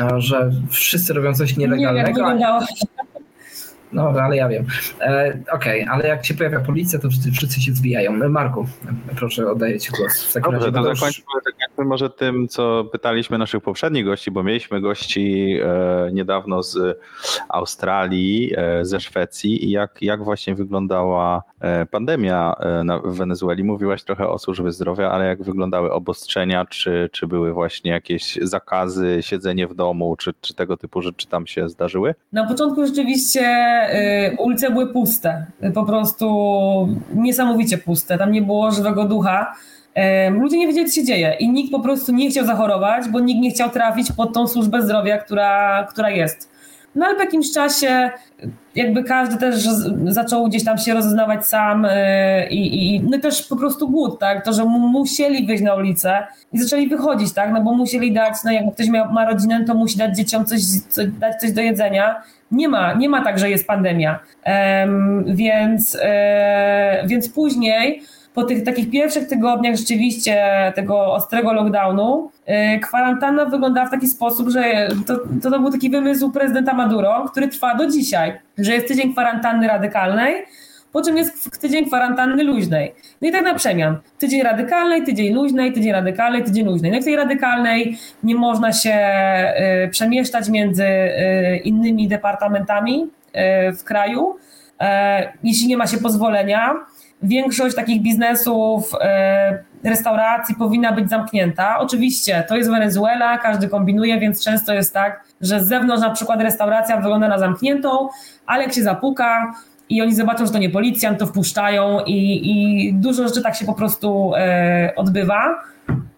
E, 0.00 0.20
że 0.20 0.50
wszyscy 0.70 1.12
robią 1.12 1.34
coś 1.34 1.56
Nie 1.56 1.68
wiem, 1.68 1.80
jak 1.80 1.94
nielegalnego. 1.94 2.10
a- 2.10 2.60
wyglądało. 2.60 2.60
No, 3.92 4.08
ale 4.22 4.36
ja 4.36 4.48
wiem. 4.48 4.66
E, 5.00 5.38
Okej, 5.52 5.86
ale 5.90 6.08
jak 6.08 6.26
się 6.26 6.34
pojawia 6.34 6.60
policja, 6.60 6.98
to 6.98 7.08
wszyscy, 7.10 7.30
wszyscy 7.32 7.60
się 7.60 7.72
zbijają. 7.72 8.28
Marku, 8.28 8.66
proszę, 9.16 9.50
oddaję 9.50 9.80
Ci 9.80 9.90
głos. 9.98 10.24
W 10.24 10.32
takim 10.32 10.52
Dobrze, 10.52 10.66
razie 10.66 10.82
to 10.82 10.88
już- 10.88 10.98
zakończmy 10.98 11.24
tak 11.44 11.54
jakby 11.68 11.84
może 11.84 12.10
tym, 12.10 12.48
co 12.48 12.84
pytaliśmy 12.92 13.38
naszych 13.38 13.62
poprzednich 13.62 14.04
gości, 14.04 14.30
bo 14.30 14.42
mieliśmy 14.42 14.80
gości 14.80 15.56
e, 15.62 16.10
niedawno 16.12 16.62
z 16.62 16.98
Australii, 17.48 18.52
e, 18.56 18.84
ze 18.84 19.00
Szwecji 19.00 19.64
i 19.64 19.70
jak, 19.70 20.02
jak 20.02 20.24
właśnie 20.24 20.54
wyglądała 20.54 21.42
e, 21.60 21.86
pandemia 21.86 22.54
e, 22.60 22.84
na, 22.84 22.98
w 22.98 23.16
Wenezueli. 23.16 23.64
Mówiłaś 23.64 24.02
trochę 24.04 24.28
o 24.28 24.38
służbie 24.38 24.72
zdrowia, 24.72 25.10
ale 25.10 25.26
jak 25.26 25.42
wyglądały 25.42 25.92
obostrzenia, 25.92 26.64
czy, 26.66 27.08
czy 27.12 27.26
były 27.26 27.52
właśnie 27.52 27.90
jakieś 27.90 28.38
zakazy, 28.42 29.18
siedzenie 29.20 29.66
w 29.68 29.74
domu, 29.74 30.16
czy, 30.16 30.32
czy 30.40 30.54
tego 30.54 30.76
typu 30.76 31.02
rzeczy 31.02 31.26
tam 31.26 31.46
się 31.46 31.68
zdarzyły? 31.68 32.14
Na 32.32 32.46
początku 32.48 32.86
rzeczywiście 32.86 33.40
ulice 34.38 34.70
były 34.70 34.92
puste, 34.92 35.46
y, 35.64 35.70
po 35.72 35.84
prostu 35.84 36.26
niesamowicie 37.14 37.78
puste, 37.78 38.18
tam 38.18 38.32
nie 38.32 38.42
było 38.42 38.70
żywego 38.70 39.04
ducha. 39.04 39.54
Ludzie 40.30 40.58
nie 40.58 40.66
wiedzieli, 40.66 40.90
co 40.90 40.94
się 40.94 41.04
dzieje 41.04 41.36
i 41.40 41.48
nikt 41.48 41.72
po 41.72 41.80
prostu 41.80 42.12
nie 42.12 42.30
chciał 42.30 42.46
zachorować, 42.46 43.08
bo 43.08 43.20
nikt 43.20 43.40
nie 43.40 43.50
chciał 43.50 43.70
trafić 43.70 44.12
pod 44.12 44.34
tą 44.34 44.46
służbę 44.46 44.82
zdrowia, 44.82 45.18
która, 45.18 45.86
która 45.90 46.10
jest. 46.10 46.50
No 46.94 47.06
ale 47.06 47.14
po 47.14 47.22
jakimś 47.22 47.52
czasie 47.52 48.10
y, 48.44 48.50
jakby 48.74 49.04
każdy 49.04 49.36
też 49.36 49.68
zaczął 50.04 50.48
gdzieś 50.48 50.64
tam 50.64 50.78
się 50.78 50.94
rozeznawać 50.94 51.46
sam 51.46 51.84
y, 51.84 51.90
i, 52.50 52.94
i 52.94 53.00
no 53.00 53.18
też 53.18 53.42
po 53.42 53.56
prostu 53.56 53.88
głód, 53.88 54.18
tak, 54.18 54.44
to, 54.44 54.52
że 54.52 54.64
mu- 54.64 54.88
musieli 54.88 55.46
wyjść 55.46 55.62
na 55.62 55.74
ulicę 55.74 56.26
i 56.52 56.58
zaczęli 56.58 56.88
wychodzić, 56.88 57.32
tak, 57.32 57.52
no 57.52 57.62
bo 57.62 57.74
musieli 57.74 58.12
dać, 58.12 58.34
no 58.44 58.52
jak 58.52 58.74
ktoś 58.74 58.88
ma 58.88 59.24
rodzinę, 59.24 59.64
to 59.64 59.74
musi 59.74 59.98
dać 59.98 60.16
dzieciom 60.16 60.44
coś, 60.44 60.60
coś, 60.88 61.06
dać 61.06 61.40
coś 61.40 61.52
do 61.52 61.60
jedzenia. 61.60 62.22
Nie 62.50 62.68
ma, 62.68 62.92
nie 62.92 63.08
ma 63.08 63.24
tak, 63.24 63.38
że 63.38 63.50
jest 63.50 63.66
pandemia. 63.66 64.18
Em, 64.44 65.24
więc, 65.26 65.98
e, 66.02 67.02
więc 67.06 67.28
później, 67.28 68.02
po 68.34 68.44
tych 68.44 68.64
takich 68.64 68.90
pierwszych 68.90 69.28
tygodniach 69.28 69.76
rzeczywiście 69.76 70.46
tego 70.74 71.12
ostrego 71.14 71.52
lockdownu, 71.52 72.30
e, 72.46 72.78
kwarantanna 72.78 73.44
wyglądała 73.44 73.86
w 73.86 73.90
taki 73.90 74.06
sposób, 74.06 74.48
że 74.48 74.88
to, 75.06 75.16
to, 75.42 75.50
to 75.50 75.60
był 75.60 75.70
taki 75.70 75.90
wymysł 75.90 76.30
prezydenta 76.30 76.74
Maduro, 76.74 77.28
który 77.30 77.48
trwa 77.48 77.74
do 77.74 77.86
dzisiaj, 77.86 78.38
że 78.58 78.74
jest 78.74 78.88
tydzień 78.88 79.12
kwarantanny 79.12 79.68
radykalnej, 79.68 80.34
po 80.92 81.02
czym 81.02 81.16
jest 81.16 81.60
tydzień 81.60 81.86
kwarantanny 81.86 82.44
luźnej. 82.44 82.94
No 83.22 83.28
i 83.28 83.32
tak 83.32 83.44
na 83.44 83.54
przemian. 83.54 83.98
Tydzień 84.18 84.42
radykalnej, 84.42 85.04
tydzień 85.04 85.34
luźnej, 85.34 85.72
tydzień 85.72 85.92
radykalnej, 85.92 86.44
tydzień 86.44 86.66
luźnej. 86.66 86.90
No 86.90 86.98
i 86.98 87.00
w 87.00 87.04
tej 87.04 87.16
radykalnej 87.16 87.98
nie 88.22 88.34
można 88.34 88.72
się 88.72 88.94
y, 89.84 89.88
przemieszczać 89.88 90.48
między 90.48 90.84
y, 90.84 91.56
innymi 91.64 92.08
departamentami 92.08 93.02
y, 93.02 93.72
w 93.72 93.84
kraju, 93.84 94.36
e, 94.80 95.32
jeśli 95.42 95.68
nie 95.68 95.76
ma 95.76 95.86
się 95.86 95.98
pozwolenia. 95.98 96.74
Większość 97.22 97.76
takich 97.76 98.02
biznesów, 98.02 98.92
restauracji 99.84 100.54
powinna 100.54 100.92
być 100.92 101.10
zamknięta. 101.10 101.78
Oczywiście 101.78 102.44
to 102.48 102.56
jest 102.56 102.70
Wenezuela, 102.70 103.38
każdy 103.38 103.68
kombinuje, 103.68 104.20
więc 104.20 104.44
często 104.44 104.74
jest 104.74 104.94
tak, 104.94 105.24
że 105.40 105.60
z 105.60 105.66
zewnątrz 105.66 106.02
na 106.02 106.10
przykład 106.10 106.40
restauracja 106.40 106.96
wygląda 106.96 107.28
na 107.28 107.38
zamkniętą, 107.38 108.08
ale 108.46 108.62
jak 108.62 108.72
się 108.72 108.82
zapuka, 108.82 109.54
i 109.90 110.02
oni 110.02 110.14
zobaczą, 110.14 110.46
że 110.46 110.52
to 110.52 110.58
nie 110.58 110.70
policjant, 110.70 111.18
to 111.18 111.26
wpuszczają 111.26 112.04
i, 112.06 112.50
i 112.50 112.92
dużo 112.94 113.28
rzeczy 113.28 113.42
tak 113.42 113.56
się 113.56 113.66
po 113.66 113.74
prostu 113.74 114.32
e, 114.36 114.92
odbywa. 114.96 115.62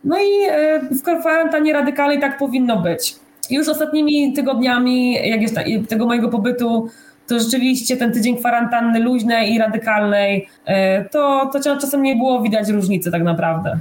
No 0.05 0.17
i 0.19 0.49
e, 0.51 0.81
w 0.81 1.03
kwarantannie 1.21 1.73
radykalnej 1.73 2.21
tak 2.21 2.39
powinno 2.39 2.77
być. 2.77 3.17
Już 3.51 3.69
ostatnimi 3.69 4.33
tygodniami 4.33 5.29
jak 5.29 5.43
jest, 5.43 5.57
tego 5.89 6.07
mojego 6.07 6.29
pobytu 6.29 6.89
to 7.29 7.39
rzeczywiście 7.39 7.97
ten 7.97 8.13
tydzień 8.13 8.37
kwarantanny 8.37 9.01
luźnej 9.01 9.53
i 9.55 9.59
radykalnej, 9.59 10.49
e, 10.65 11.05
to, 11.05 11.51
to 11.53 11.61
czasem 11.61 12.03
nie 12.03 12.17
było 12.17 12.43
widać 12.43 12.69
różnicy 12.69 13.11
tak 13.11 13.23
naprawdę. 13.23 13.79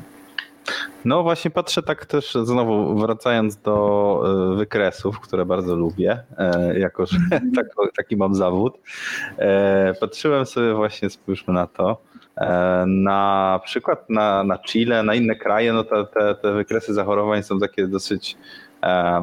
No 1.06 1.24
właśnie 1.24 1.52
patrzę 1.52 1.84
tak 1.84 2.06
też 2.06 2.34
znowu 2.44 2.96
wracając 2.96 3.58
do 3.58 4.24
e, 4.54 4.56
wykresów, 4.56 5.20
które 5.20 5.46
bardzo 5.46 5.76
lubię, 5.76 6.24
e, 6.38 6.80
jako 6.80 7.06
że 7.06 7.18
tak, 7.56 7.68
taki 7.98 8.18
mam 8.18 8.36
zawód. 8.36 8.78
E, 9.38 9.94
patrzyłem 10.00 10.46
sobie 10.46 10.74
właśnie, 10.74 11.10
spójrzmy 11.10 11.54
na 11.54 11.68
to, 11.68 11.98
na 12.88 13.60
przykład 13.64 14.10
na, 14.10 14.44
na 14.44 14.58
Chile, 14.58 15.04
na 15.04 15.16
inne 15.16 15.36
kraje, 15.36 15.74
no 15.74 15.84
te, 15.84 16.06
te, 16.06 16.36
te 16.36 16.54
wykresy 16.54 16.94
zachorowań 16.94 17.44
są 17.44 17.60
takie 17.60 17.88
dosyć, 17.88 18.38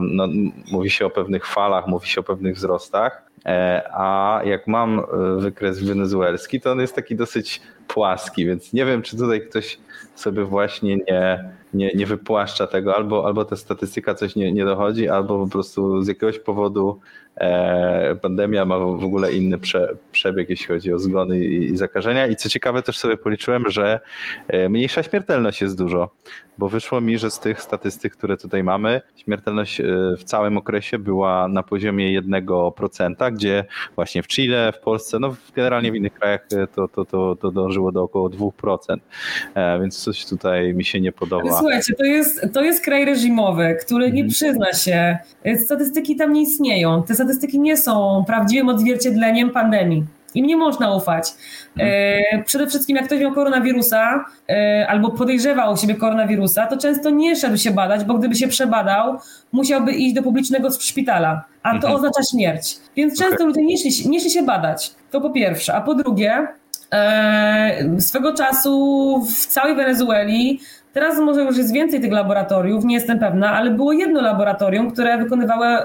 no, 0.01 0.29
mówi 0.73 0.91
się 0.91 1.07
o 1.07 1.11
pewnych 1.11 1.47
falach, 1.47 1.87
mówi 1.87 2.09
się 2.09 2.21
o 2.21 2.25
pewnych 2.25 2.57
wzrostach, 2.57 3.23
a 3.93 4.41
jak 4.45 4.67
mam 4.67 5.03
wykres 5.39 5.83
wenezuelski, 5.83 6.61
to 6.61 6.73
on 6.73 6.81
jest 6.81 6.95
taki 6.95 7.17
dosyć 7.17 7.61
płaski, 7.89 8.47
więc 8.47 8.73
nie 8.73 8.87
wiem, 8.87 9.03
czy 9.03 9.17
tutaj 9.17 9.41
ktoś 9.49 9.79
sobie 10.19 10.45
właśnie 10.45 10.97
nie, 10.97 11.51
nie, 11.75 11.91
nie 11.95 12.07
wypłaszcza 12.07 12.67
tego, 12.67 12.97
albo, 12.97 13.27
albo 13.27 13.45
ta 13.45 13.57
statystyka 13.57 14.15
coś 14.15 14.37
nie, 14.37 14.53
nie 14.53 14.65
dochodzi, 14.65 15.09
albo 15.09 15.45
po 15.45 15.51
prostu 15.51 16.03
z 16.03 16.09
jakiegoś 16.09 16.39
powodu 16.39 17.01
pandemia 18.23 18.65
ma 18.65 18.79
w 18.79 19.05
ogóle 19.05 19.33
inny 19.33 19.59
prze, 19.59 19.97
przebieg, 20.13 20.51
jeśli 20.51 20.67
chodzi 20.67 20.93
o 20.93 20.99
zgony 20.99 21.39
i, 21.39 21.65
i 21.65 21.77
zakażenia. 21.77 22.27
I 22.27 22.37
co 22.37 22.49
ciekawe, 22.49 22.83
też 22.83 22.99
sobie 22.99 23.17
policzyłem, 23.17 23.71
że 23.71 24.01
e, 24.49 24.69
mniejsza 24.69 25.03
śmiertelność 25.03 25.61
jest 25.61 25.79
dużo, 25.79 26.11
bo 26.59 26.69
wyszło 26.69 27.01
mi, 27.01 27.19
że 27.19 27.31
z 27.31 27.41
tych 27.41 27.63
statystyk, 27.63 28.13
które 28.13 28.37
tutaj 28.37 28.65
mamy, 28.65 29.01
śmiertelność 29.17 29.81
e, 29.81 29.85
w 30.19 30.25
całym 30.25 30.57
okresie 30.57 30.99
była 30.99 31.49
na 31.49 31.63
poziomie 31.63 32.23
1%, 32.23 33.33
gdzie 33.33 33.65
właśnie 33.97 34.23
w 34.23 34.27
Chile, 34.27 34.73
w 34.73 34.81
Polsce, 34.81 35.19
no 35.19 35.37
generalnie 35.57 35.93
w 35.93 35.95
innych 35.95 36.15
krajach 36.15 36.47
e, 36.53 36.67
to, 36.67 36.89
to, 36.89 37.05
to, 37.05 37.37
to 37.37 37.51
dążyło 37.51 37.93
do 37.93 38.03
około 38.03 38.29
2%. 38.29 38.97
Więc 39.81 39.99
coś 39.99 40.27
tutaj 40.27 40.75
mi 40.75 40.85
się 40.85 41.01
nie 41.01 41.13
podoba. 41.13 41.59
Słuchajcie, 41.59 41.95
to 41.95 42.05
jest, 42.05 42.47
to 42.53 42.65
jest 42.65 42.85
kraj 42.85 43.05
reżimowy, 43.05 43.77
który 43.81 44.13
nie 44.13 44.23
mhm. 44.23 44.29
przyzna 44.29 44.73
się. 44.73 45.19
Statystyki 45.65 46.17
tam 46.17 46.33
nie 46.33 46.43
istnieją. 46.43 47.03
Te 47.03 47.15
statystyki 47.29 47.61
nie 47.61 47.77
są 47.77 48.25
prawdziwym 48.27 48.69
odzwierciedleniem 48.69 49.51
pandemii. 49.51 50.05
Im 50.35 50.47
nie 50.47 50.57
można 50.57 50.95
ufać. 50.95 51.35
Mhm. 51.77 51.91
E, 52.35 52.43
przede 52.45 52.67
wszystkim, 52.67 52.97
jak 52.97 53.07
ktoś 53.07 53.21
miał 53.21 53.33
koronawirusa 53.33 54.25
e, 54.49 54.87
albo 54.89 55.11
podejrzewał 55.11 55.73
u 55.73 55.77
siebie 55.77 55.95
koronawirusa, 55.95 56.67
to 56.67 56.77
często 56.77 57.11
nie 57.11 57.37
szedł 57.37 57.57
się 57.57 57.71
badać, 57.71 58.05
bo 58.05 58.15
gdyby 58.15 58.35
się 58.35 58.49
przebadał, 58.49 59.19
musiałby 59.53 59.93
iść 59.93 60.15
do 60.15 60.23
publicznego 60.23 60.71
szpitala, 60.71 61.45
a 61.63 61.71
to 61.71 61.77
mhm. 61.77 61.95
oznacza 61.95 62.23
śmierć. 62.33 62.77
Więc 62.97 63.19
często 63.19 63.35
okay. 63.35 63.47
ludzie 63.47 63.65
nie 63.65 63.79
szli, 63.79 64.11
nie 64.11 64.21
szli 64.21 64.31
się 64.31 64.43
badać. 64.43 64.95
To 65.11 65.21
po 65.21 65.31
pierwsze. 65.31 65.75
A 65.75 65.81
po 65.81 65.95
drugie, 65.95 66.47
e, 66.93 68.01
swego 68.01 68.35
czasu 68.35 69.27
w 69.27 69.47
całej 69.47 69.77
Wenezueli 69.77 70.61
Teraz 70.99 71.19
może 71.19 71.43
już 71.43 71.57
jest 71.57 71.73
więcej 71.73 72.01
tych 72.01 72.13
laboratoriów, 72.13 72.85
nie 72.85 72.95
jestem 72.95 73.19
pewna, 73.19 73.53
ale 73.53 73.71
było 73.71 73.93
jedno 73.93 74.21
laboratorium, 74.21 74.91
które 74.91 75.27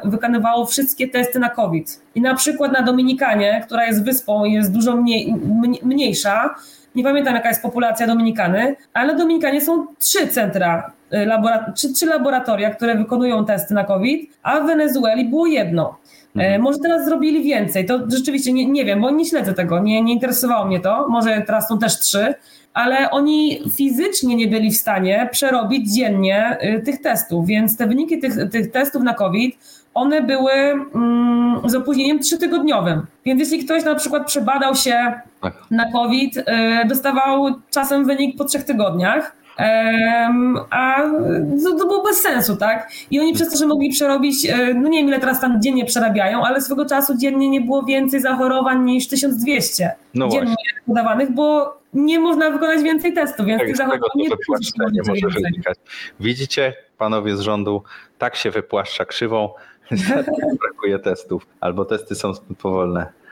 wykonywało, 0.03 0.66
wszystkie 0.66 1.07
testy 1.07 1.39
na 1.39 1.49
COVID. 1.49 2.01
I 2.16 2.22
na 2.22 2.36
przykład 2.36 2.72
na 2.72 2.82
Dominikanie, 2.82 3.61
która 3.66 3.86
jest 3.86 4.05
wyspą 4.05 4.45
i 4.45 4.53
jest 4.53 4.72
dużo 4.72 4.95
mniej, 4.95 5.36
mniejsza, 5.84 6.55
nie 6.95 7.03
pamiętam 7.03 7.36
jaka 7.36 7.49
jest 7.49 7.61
populacja 7.61 8.07
Dominikany, 8.07 8.76
ale 8.93 9.14
na 9.14 9.20
Dominikanie 9.20 9.61
są 9.61 9.88
trzy 9.99 10.28
centra, 10.28 10.91
y, 11.14 11.26
labora 11.26 11.72
trzy, 11.72 11.93
trzy 11.93 12.05
laboratoria, 12.05 12.70
które 12.70 12.95
wykonują 12.95 13.45
testy 13.45 13.74
na 13.74 13.84
COVID, 13.84 14.32
a 14.43 14.59
w 14.59 14.66
Wenezueli 14.66 15.26
było 15.26 15.47
jedno. 15.47 15.97
E, 16.36 16.39
mhm. 16.39 16.61
Może 16.61 16.80
teraz 16.80 17.05
zrobili 17.05 17.43
więcej, 17.43 17.86
to 17.86 17.99
rzeczywiście 18.07 18.53
nie, 18.53 18.66
nie 18.66 18.86
wiem, 18.86 19.01
bo 19.01 19.11
nie 19.11 19.26
śledzę 19.26 19.53
tego, 19.53 19.80
nie, 19.80 20.01
nie 20.01 20.14
interesowało 20.14 20.66
mnie 20.66 20.80
to. 20.80 21.07
Może 21.09 21.41
teraz 21.45 21.68
są 21.68 21.80
też 21.80 21.99
trzy, 21.99 22.34
ale 22.74 23.11
oni 23.11 23.59
fizycznie 23.76 24.36
nie 24.36 24.47
byli 24.47 24.71
w 24.71 24.78
stanie 24.78 25.30
przerobić 25.32 25.93
dziennie 25.93 26.57
y, 26.63 26.82
tych 26.82 27.01
testów, 27.01 27.47
więc 27.47 27.78
te 27.78 27.88
wyniki 27.88 28.19
tych, 28.19 28.49
tych 28.51 28.71
testów 28.71 29.03
na 29.03 29.13
COVID, 29.13 29.57
one 29.93 30.21
były 30.21 30.51
mm, 30.51 31.61
z 31.65 31.76
opóźnieniem 31.76 32.19
trzytygodniowym. 32.19 33.05
Więc 33.26 33.39
jeśli 33.39 33.65
ktoś 33.65 33.86
na 33.86 33.95
przykład 33.95 34.28
przebadał 34.28 34.76
się 34.76 35.13
tak. 35.41 35.53
na 35.71 35.91
COVID, 35.91 36.38
y, 36.38 36.43
dostawał 36.88 37.45
czasem 37.71 38.05
wynik 38.05 38.38
po 38.38 38.45
trzech 38.45 38.63
tygodniach, 38.63 39.36
a 40.70 40.97
to, 41.64 41.78
to, 41.78 41.88
było 41.88 42.04
bez 42.04 42.22
sensu, 42.22 42.56
tak? 42.56 42.91
I 43.12 43.20
oni 43.20 43.34
przez 43.34 43.51
to, 43.51 43.58
że 43.58 43.68
mogli 43.68 43.89
przerobić, 43.89 44.45
e, 44.45 44.74
no 44.74 44.89
nie 44.89 44.97
wiem 44.97 45.08
ile 45.08 45.20
teraz 45.20 45.41
tam 45.41 45.62
dziennie 45.62 45.86
przerabiają, 45.86 46.43
ale 46.43 46.62
swego 46.62 46.86
czasu 46.86 47.18
dziennie 47.18 47.49
nie 47.49 47.62
było 47.62 47.84
więcej 47.84 48.22
zachorowań 48.22 48.84
niż 48.84 49.08
1200 49.08 49.95
no 50.14 50.28
dziennie 50.28 50.56
podawanych, 50.88 51.32
bo 51.32 51.78
nie 51.93 52.20
można 52.20 52.51
wykonać 52.51 52.84
więcej 52.84 53.14
testów, 53.14 53.45
więc 53.45 53.60
tak, 53.60 53.68
tych 53.68 53.78
zachorowań 53.78 54.10
nie, 54.16 54.28
nie 54.91 55.01
może 55.08 55.41
wynikać. 55.41 55.78
Widzicie, 56.20 56.74
panowie 56.97 57.38
z 57.38 57.39
rządu, 57.39 57.84
tak 58.18 58.36
się 58.36 58.51
wypłaszcza 58.51 59.06
krzywą, 59.06 59.49
brakuje 60.62 60.99
testów, 60.99 61.47
albo 61.60 61.86
testy 61.86 62.16
są 62.16 62.34
zbyt 62.34 62.58
powolne. 62.58 63.22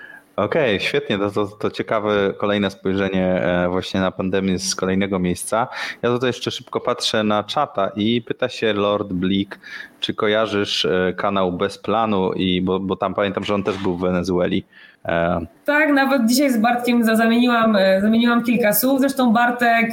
Okej, 0.46 0.76
okay, 0.76 0.88
świetnie, 0.88 1.18
to, 1.18 1.32
to, 1.32 1.48
to, 1.48 1.72
ciekawe 1.72 2.34
kolejne 2.38 2.72
spojrzenie 2.72 3.26
e, 3.26 3.70
właśnie 3.70 4.00
na 4.00 4.12
pandemię 4.12 4.60
z 4.60 4.76
kolejnego 4.76 5.20
miejsca. 5.20 5.68
Ja 6.02 6.10
tutaj 6.10 6.30
jeszcze 6.30 6.52
szybko 6.52 6.80
patrzę 6.80 7.24
na 7.24 7.44
czata 7.44 7.92
i 7.96 8.22
pyta 8.22 8.50
się 8.50 8.74
Lord 8.74 9.14
Bleak, 9.14 9.60
czy 10.00 10.14
kojarzysz 10.14 10.86
e, 10.86 11.14
kanał 11.18 11.52
Bez 11.52 11.78
Planu, 11.78 12.34
i, 12.34 12.62
bo, 12.62 12.80
bo 12.80 12.96
tam 12.96 13.14
pamiętam, 13.14 13.44
że 13.44 13.56
on 13.56 13.64
też 13.64 13.78
był 13.78 13.98
w 13.98 14.02
Wenezueli. 14.02 14.64
E, 15.06 15.46
tak, 15.66 15.94
nawet 15.94 16.26
dzisiaj 16.26 16.52
z 16.52 16.58
Bartkiem 16.58 17.04
zamieniłam, 17.04 17.78
zamieniłam 18.02 18.44
kilka 18.44 18.74
słów. 18.74 19.00
Zresztą 19.00 19.34
Bartek, 19.34 19.90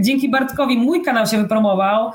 dzięki 0.00 0.30
Bartkowi 0.30 0.76
mój 0.76 1.02
kanał 1.02 1.26
się 1.26 1.38
wypromował, 1.38 2.12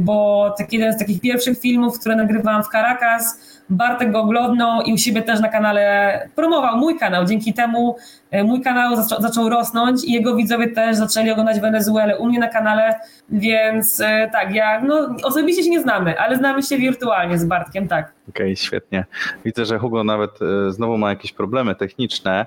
bo 0.00 0.50
taki 0.58 0.76
jeden 0.76 0.92
z 0.92 0.98
takich 0.98 1.20
pierwszych 1.20 1.60
filmów, 1.60 2.00
które 2.00 2.16
nagrywałam 2.16 2.62
w 2.62 2.68
Caracas, 2.68 3.54
Bartek 3.70 4.12
go 4.12 4.20
oglądnął 4.20 4.82
i 4.82 4.92
u 4.92 4.98
siebie 4.98 5.22
też 5.22 5.40
na 5.40 5.48
kanale 5.48 6.28
promował 6.34 6.76
mój 6.76 6.98
kanał. 6.98 7.24
Dzięki 7.24 7.54
temu 7.54 7.96
e, 8.30 8.44
mój 8.44 8.60
kanał 8.60 8.96
zaczął, 8.96 9.22
zaczął 9.22 9.48
rosnąć 9.48 10.04
i 10.04 10.12
jego 10.12 10.36
widzowie 10.36 10.68
też 10.68 10.96
zaczęli 10.96 11.30
oglądać 11.30 11.60
Wenezuelę 11.60 12.18
u 12.18 12.26
mnie 12.26 12.38
na 12.38 12.48
kanale, 12.48 12.94
więc 13.28 14.00
e, 14.00 14.30
tak, 14.32 14.54
ja 14.54 14.80
no, 14.80 15.16
osobiście 15.22 15.62
się 15.62 15.70
nie 15.70 15.80
znamy, 15.80 16.18
ale 16.18 16.36
znamy 16.36 16.62
się 16.62 16.78
wirtualnie 16.78 17.38
z 17.38 17.44
Bartkiem, 17.44 17.88
tak. 17.88 18.12
Okej, 18.28 18.46
okay, 18.46 18.56
świetnie. 18.56 19.04
Widzę, 19.44 19.64
że 19.64 19.78
Hugo 19.78 20.04
nawet 20.04 20.30
e, 20.42 20.72
znowu 20.72 20.98
ma 20.98 21.10
jakieś 21.10 21.32
problemy 21.32 21.74
techniczne, 21.74 22.46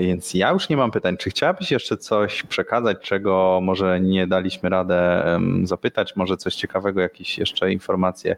więc 0.00 0.34
ja 0.34 0.50
już 0.50 0.68
nie 0.68 0.76
mam 0.76 0.90
pytań. 0.90 1.16
Czy 1.16 1.30
chciałabyś 1.30 1.70
jeszcze 1.70 1.96
coś 1.96 2.42
przekazać, 2.42 2.98
czego 3.00 3.60
może 3.62 4.00
nie 4.00 4.26
daliśmy 4.26 4.68
radę 4.68 5.24
zapytać? 5.62 6.16
Może 6.16 6.36
coś 6.36 6.54
ciekawego, 6.54 7.00
jakieś 7.00 7.38
jeszcze 7.38 7.72
informacje 7.72 8.36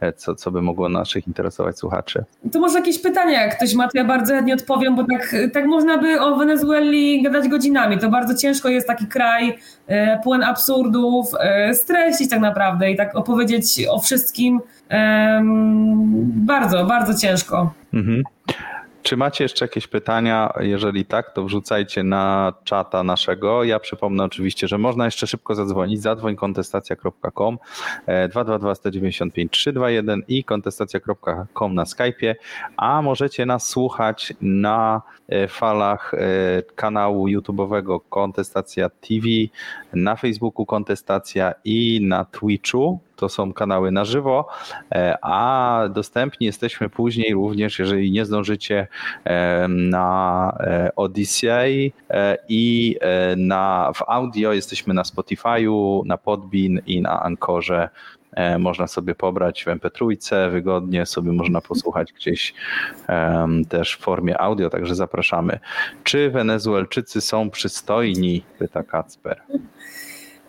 E, 0.00 0.12
co, 0.12 0.34
co 0.34 0.50
by 0.50 0.62
mogło 0.62 0.88
naszych 0.88 1.26
interesować 1.26 1.78
słuchaczy. 1.78 2.24
To 2.52 2.60
może 2.60 2.78
jakieś 2.78 2.98
pytania, 2.98 3.42
jak 3.42 3.56
ktoś 3.56 3.74
ma, 3.74 3.88
to 3.88 3.98
ja 3.98 4.04
bardzo 4.04 4.34
chętnie 4.34 4.54
odpowiem, 4.54 4.96
bo 4.96 5.04
tak, 5.04 5.36
tak 5.52 5.66
można 5.66 5.98
by 5.98 6.20
o 6.20 6.36
Wenezueli 6.36 7.22
gadać 7.22 7.48
godzinami. 7.48 7.98
To 7.98 8.10
bardzo 8.10 8.34
ciężko 8.34 8.68
jest 8.68 8.86
taki 8.86 9.06
kraj 9.06 9.58
e, 9.86 10.18
pełen 10.24 10.42
absurdów, 10.42 11.26
e, 11.40 11.74
streścić 11.74 12.30
tak 12.30 12.40
naprawdę 12.40 12.90
i 12.90 12.96
tak 12.96 13.16
opowiedzieć 13.16 13.86
o 13.90 13.98
wszystkim. 13.98 14.60
Bardzo, 16.34 16.86
bardzo 16.86 17.14
ciężko. 17.14 17.72
Mhm. 17.94 18.22
Czy 19.02 19.16
macie 19.16 19.44
jeszcze 19.44 19.64
jakieś 19.64 19.86
pytania? 19.86 20.52
Jeżeli 20.60 21.04
tak, 21.04 21.34
to 21.34 21.44
wrzucajcie 21.44 22.02
na 22.02 22.52
czata 22.64 23.04
naszego. 23.04 23.64
Ja 23.64 23.78
przypomnę 23.78 24.24
oczywiście, 24.24 24.68
że 24.68 24.78
można 24.78 25.04
jeszcze 25.04 25.26
szybko 25.26 25.54
zadzwonić. 25.54 26.02
Zadzwoń 26.02 26.36
kontestacja.com 26.36 27.58
222 28.06 28.74
195 28.74 29.52
321 29.52 30.22
i 30.28 30.44
kontestacja.com 30.44 31.74
na 31.74 31.84
Skype'ie, 31.84 32.34
a 32.76 33.02
możecie 33.02 33.46
nas 33.46 33.68
słuchać 33.68 34.34
na 34.40 35.02
e, 35.28 35.48
falach 35.48 36.14
e, 36.14 36.18
kanału 36.62 37.28
YouTube'owego 37.28 38.00
Kontestacja 38.10 38.88
TV, 38.88 39.26
na 39.92 40.16
Facebooku 40.16 40.66
Kontestacja 40.66 41.54
i 41.64 42.00
na 42.02 42.24
Twitchu 42.24 43.00
to 43.20 43.28
są 43.28 43.52
kanały 43.52 43.90
na 43.90 44.04
żywo, 44.04 44.48
e, 44.92 45.18
a 45.22 45.82
dostępni 45.90 46.46
jesteśmy 46.46 46.88
później 46.88 47.34
również, 47.34 47.78
jeżeli 47.78 48.10
nie 48.10 48.24
zdążycie 48.24 48.86
e, 49.24 49.68
na 49.68 50.56
e, 50.60 50.90
Odyssey 50.96 51.92
i 52.48 52.96
na, 53.36 53.92
w 53.94 54.02
audio 54.06 54.52
jesteśmy 54.52 54.94
na 54.94 55.02
Spotify'u, 55.02 56.06
na 56.06 56.16
Podbean 56.16 56.80
i 56.86 57.02
na 57.02 57.22
Ankorze 57.22 57.88
można 58.58 58.86
sobie 58.86 59.14
pobrać 59.14 59.64
w 59.64 59.66
MP3, 59.66 60.50
wygodnie 60.50 61.06
sobie 61.06 61.32
można 61.32 61.60
posłuchać 61.60 62.12
gdzieś 62.12 62.54
um, 63.08 63.64
też 63.64 63.96
w 63.96 64.00
formie 64.00 64.40
audio, 64.40 64.70
także 64.70 64.94
zapraszamy. 64.94 65.58
Czy 66.04 66.30
Wenezuelczycy 66.30 67.20
są 67.20 67.50
przystojni? 67.50 68.42
Pyta 68.58 68.82
Kacper. 68.82 69.42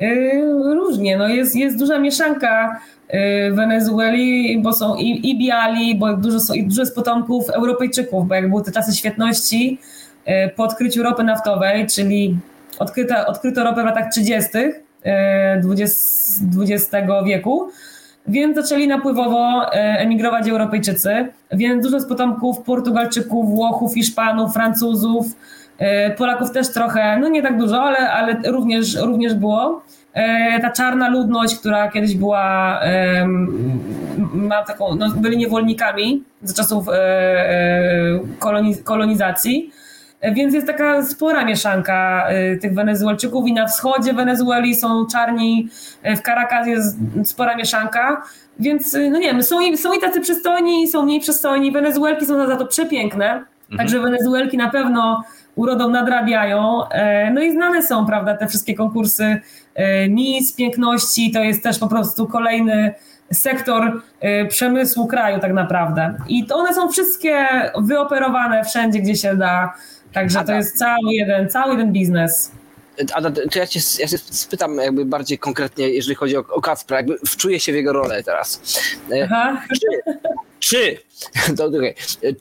Yy, 0.02 0.74
różnie, 0.76 1.18
no 1.18 1.28
jest, 1.28 1.56
jest 1.56 1.80
duża 1.80 2.00
mieszanka 2.00 2.82
yy, 3.14 3.20
Wenezueli, 3.52 4.60
bo 4.62 4.74
są 4.74 4.96
i, 4.96 5.30
i 5.30 5.40
biali, 5.40 5.96
bo 5.96 6.18
dużo, 6.18 6.40
są, 6.40 6.54
i 6.54 6.64
dużo 6.64 6.82
jest 6.82 6.96
potomków 6.96 7.50
Europejczyków, 7.50 8.28
bo 8.28 8.36
jak 8.36 8.50
były 8.50 8.64
te 8.64 8.72
czasy 8.72 8.96
świetności 8.96 9.80
yy, 10.28 10.34
po 10.56 10.64
odkryciu 10.64 11.04
ropy 11.04 11.24
naftowej, 11.24 11.88
czyli 11.88 12.38
odkryto, 12.80 13.28
odkryto 13.28 13.64
ropę 13.64 13.82
w 13.82 13.86
latach 13.86 14.12
30. 14.12 14.50
yy, 14.58 15.12
XX, 16.58 16.92
wieku, 17.26 17.72
więc 18.28 18.56
zaczęli 18.56 18.88
napływowo 18.88 19.66
e, 19.66 20.00
emigrować 20.00 20.50
Europejczycy, 20.50 21.28
więc 21.52 21.84
dużo 21.86 22.00
z 22.00 22.08
potomków 22.08 22.60
Portugalczyków, 22.60 23.50
Włochów, 23.50 23.94
Hiszpanów, 23.94 24.54
Francuzów, 24.54 25.26
e, 25.26 25.36
Polaków 26.18 26.52
też 26.52 26.74
trochę, 26.74 27.20
no 27.20 27.28
nie 27.30 27.42
tak 27.42 27.58
dużo, 27.58 27.82
ale, 27.84 27.98
ale 28.12 28.36
również, 28.48 28.96
również 28.96 29.34
było. 29.34 29.82
E, 30.14 30.60
Ta 30.62 30.70
czarna 30.72 31.10
ludność, 31.10 31.56
która 31.60 31.92
kiedyś 31.92 32.16
była, 32.16 32.80
ma 34.34 34.64
taką, 34.64 34.96
no, 34.96 35.10
byli 35.10 35.38
niewolnikami 35.38 36.24
za 36.44 36.54
czasów 36.54 36.88
e, 36.90 36.92
e, 36.94 38.20
koloniz- 38.40 38.84
kolonizacji, 38.84 39.72
więc 40.34 40.54
jest 40.54 40.68
taka 40.68 41.04
spora 41.04 41.46
mieszanka 41.46 42.28
tych 42.62 42.74
Wenezuelczyków 42.74 43.48
i 43.48 43.54
na 43.54 43.68
wschodzie 43.68 44.14
Wenezueli 44.14 44.76
są 44.76 45.06
czarni, 45.06 45.70
w 46.04 46.20
Caracas 46.22 46.68
jest 46.68 46.98
spora 47.24 47.56
mieszanka, 47.56 48.22
więc 48.60 48.94
no 48.94 49.18
nie 49.20 49.26
wiem, 49.28 49.44
są 49.44 49.62
i, 49.62 49.78
są 49.78 49.94
i 49.94 50.00
tacy 50.00 50.22
przystojni, 50.22 50.88
są 50.88 51.04
mniej 51.04 51.20
przystojni, 51.20 51.72
Wenezuelki 51.72 52.26
są 52.26 52.48
za 52.48 52.56
to 52.56 52.66
przepiękne, 52.66 53.44
także 53.78 54.00
Wenezuelki 54.00 54.58
na 54.58 54.70
pewno 54.70 55.24
urodą 55.56 55.90
nadrabiają, 55.90 56.90
e, 56.90 57.32
no 57.32 57.42
i 57.42 57.52
znane 57.52 57.84
są, 57.84 58.06
prawda, 58.06 58.38
te 58.38 58.48
wszystkie 58.48 58.76
konkursy 58.76 59.42
e, 59.76 60.10
Miss 60.10 60.54
Piękności, 60.54 61.32
to 61.32 61.40
jest 61.40 61.64
też 61.64 61.80
po 61.80 61.88
prostu 61.88 62.28
kolejny 62.28 62.94
sektor 63.34 64.02
e, 64.20 64.46
przemysłu 64.46 65.08
kraju 65.08 65.40
tak 65.40 65.54
naprawdę 65.54 66.14
i 66.28 66.46
to 66.46 66.56
one 66.56 66.74
są 66.74 66.90
wszystkie 66.90 67.48
wyoperowane 67.78 68.64
wszędzie, 68.66 69.00
gdzie 69.00 69.16
się 69.16 69.36
da, 69.36 69.74
Także 70.14 70.44
to 70.46 70.54
jest 70.54 70.78
cały 70.78 71.14
jeden, 71.14 71.50
cały 71.50 71.72
jeden 71.72 71.92
biznes. 71.92 72.52
Ada, 73.14 73.32
to 73.32 73.60
ja 73.60 73.68
cię, 73.68 73.80
ja 74.00 74.08
cię 74.08 74.18
spytam 74.18 74.78
jakby 74.78 75.06
bardziej 75.06 75.38
konkretnie, 75.38 75.90
jeżeli 75.90 76.16
chodzi 76.16 76.38
o, 76.38 76.44
o 76.50 76.62
Kacpra, 76.62 76.98
jakby 76.98 77.18
wczuję 77.28 77.60
się 77.60 77.72
w 77.72 77.76
jego 77.76 77.94
rolę 77.94 78.24
teraz. 78.24 78.62
Aha. 79.24 79.62
Czy, 79.74 80.12
czy, 80.72 80.98
to, 81.58 81.66
okay, 81.66 81.94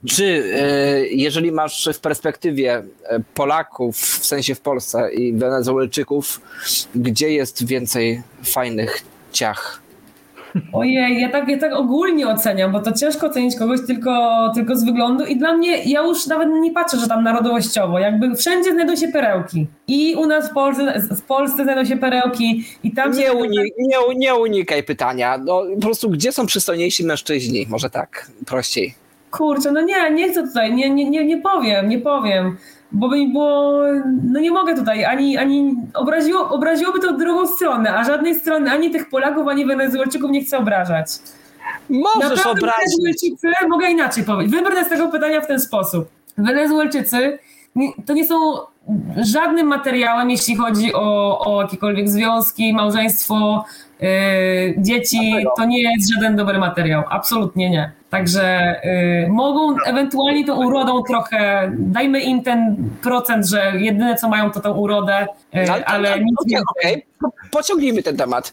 czy 0.09 0.25
e, 0.55 1.07
jeżeli 1.07 1.53
masz 1.53 1.89
w 1.95 1.99
perspektywie 1.99 2.83
e, 3.05 3.21
Polaków, 3.35 3.97
w 3.97 4.27
sensie 4.27 4.55
w 4.55 4.61
Polsce 4.61 5.13
i 5.13 5.33
Wenezuelczyków, 5.33 6.41
gdzie 6.95 7.31
jest 7.33 7.67
więcej 7.67 8.23
fajnych 8.45 9.03
ciach? 9.33 9.83
Ojej, 10.73 11.21
ja 11.21 11.29
tak, 11.29 11.49
ja 11.49 11.59
tak 11.59 11.73
ogólnie 11.73 12.29
oceniam, 12.29 12.73
bo 12.73 12.81
to 12.81 12.93
ciężko 12.93 13.27
ocenić 13.27 13.59
kogoś 13.59 13.81
tylko, 13.87 14.53
tylko 14.55 14.77
z 14.77 14.85
wyglądu 14.85 15.25
i 15.25 15.37
dla 15.37 15.53
mnie, 15.53 15.85
ja 15.85 16.03
już 16.03 16.27
nawet 16.27 16.49
nie 16.61 16.73
patrzę, 16.73 16.97
że 16.99 17.09
tam 17.09 17.25
narodowościowo, 17.25 17.99
jakby 17.99 18.37
wszędzie 18.37 18.73
znajdą 18.73 18.97
się 18.97 19.09
perełki. 19.09 19.67
I 19.89 20.15
u 20.15 20.27
nas 20.27 20.51
w 20.51 20.53
Polsce, 20.53 21.01
w 21.17 21.23
Polsce 21.23 21.65
znajdą 21.65 21.85
się 21.85 21.97
perełki 21.97 22.65
i 22.85 22.93
tam... 22.93 23.13
Nie, 23.13 23.23
się 23.23 23.33
uni, 23.33 23.59
nie, 23.79 23.97
nie 24.17 24.35
unikaj 24.35 24.83
pytania. 24.83 25.39
No, 25.39 25.63
po 25.75 25.81
prostu, 25.81 26.11
gdzie 26.11 26.33
są 26.33 26.47
przystojniejsi 26.47 27.05
mężczyźni? 27.05 27.67
Może 27.69 27.91
tak, 27.91 28.31
prościej. 28.47 28.95
Kurczę, 29.31 29.73
no 29.73 29.81
nie, 29.81 30.11
nie 30.11 30.29
chcę 30.33 30.43
tutaj, 30.43 30.75
nie, 30.75 30.91
nie, 30.91 31.11
nie, 31.11 31.25
nie 31.25 31.39
powiem, 31.39 31.89
nie 31.89 31.99
powiem, 31.99 32.57
bo 32.93 33.09
by 33.09 33.17
mi 33.17 33.33
było, 33.33 33.83
no 34.23 34.41
nie 34.41 34.51
mogę 34.51 34.77
tutaj, 34.77 35.05
ani, 35.05 35.39
ani 35.39 35.77
obraziło, 35.95 36.49
obraziłoby 36.49 37.01
to 37.01 37.13
drugą 37.13 37.47
stronę, 37.47 37.95
a 37.99 38.05
żadnej 38.05 38.35
strony, 38.35 38.71
ani 38.71 38.91
tych 38.91 39.09
Polaków, 39.09 39.49
ani 39.49 39.67
Wenezuelczyków 39.67 40.31
nie 40.31 40.45
chcę 40.45 40.59
obrażać. 40.59 41.09
Możesz 41.91 42.21
Naprawdę 42.21 42.51
obrazić. 42.51 42.99
Wenezuelczycy, 43.03 43.69
mogę 43.69 43.91
inaczej 43.91 44.25
powiedzieć, 44.25 44.55
wybrnę 44.55 44.85
z 44.85 44.89
tego 44.89 45.09
pytania 45.09 45.41
w 45.41 45.47
ten 45.47 45.61
sposób. 45.61 46.09
Wenezuelczycy 46.39 47.39
to 48.07 48.13
nie 48.13 48.25
są 48.25 48.37
żadnym 49.17 49.67
materiałem, 49.67 50.31
jeśli 50.31 50.57
chodzi 50.57 50.95
o, 50.95 51.39
o 51.41 51.63
jakiekolwiek 51.63 52.09
związki, 52.09 52.73
małżeństwo, 52.73 53.65
yy, 54.01 54.09
dzieci, 54.79 55.35
to 55.57 55.65
nie 55.65 55.83
jest 55.83 56.13
żaden 56.15 56.37
dobry 56.37 56.59
materiał, 56.59 57.03
absolutnie 57.11 57.71
nie. 57.71 57.93
Także 58.11 58.77
yy, 59.25 59.29
mogą 59.33 59.77
ewentualnie 59.87 60.45
tą 60.47 60.67
urodą 60.67 61.03
trochę, 61.03 61.73
dajmy 61.79 62.21
im 62.21 62.43
ten 62.43 62.77
procent, 63.03 63.47
że 63.47 63.73
jedyne 63.79 64.15
co 64.17 64.29
mają 64.29 64.51
to 64.51 64.61
tą 64.61 64.73
urodę, 64.73 65.27
yy, 65.53 65.73
ale, 65.73 65.85
ale 65.85 66.13
ale 66.13 66.21
nic 66.25 66.61
okej. 66.79 67.07
Po- 67.21 67.31
Pociągnijmy 67.51 68.03
ten 68.03 68.17
temat. 68.17 68.53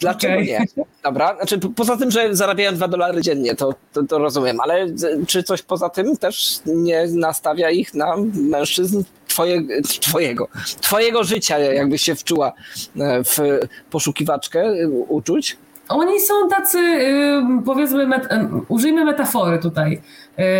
Dlaczego 0.00 0.34
Okej. 0.34 0.46
nie? 0.46 0.64
Dobra, 1.04 1.36
znaczy 1.36 1.58
po- 1.58 1.68
poza 1.70 1.96
tym, 1.96 2.10
że 2.10 2.36
zarabiają 2.36 2.74
2 2.74 2.88
dolary 2.88 3.22
dziennie, 3.22 3.54
to, 3.54 3.74
to, 3.92 4.02
to 4.02 4.18
rozumiem, 4.18 4.60
ale 4.60 4.86
czy 5.26 5.42
coś 5.42 5.62
poza 5.62 5.88
tym 5.88 6.16
też 6.16 6.60
nie 6.66 7.06
nastawia 7.14 7.70
ich 7.70 7.94
na 7.94 8.14
mężczyzn 8.34 9.02
twoje, 9.32 9.62
twojego, 10.00 10.48
twojego 10.80 11.24
życia, 11.24 11.58
jakbyś 11.58 12.02
się 12.02 12.14
wczuła 12.14 12.52
e, 13.00 13.24
w 13.24 13.38
poszukiwaczkę 13.90 14.60
e, 14.60 14.88
uczuć? 14.88 15.56
Oni 15.88 16.20
są 16.20 16.48
tacy, 16.48 16.78
ym, 16.78 17.62
powiedzmy, 17.62 18.06
met, 18.06 18.28
użyjmy 18.68 19.04
metafory 19.04 19.58
tutaj. 19.58 20.00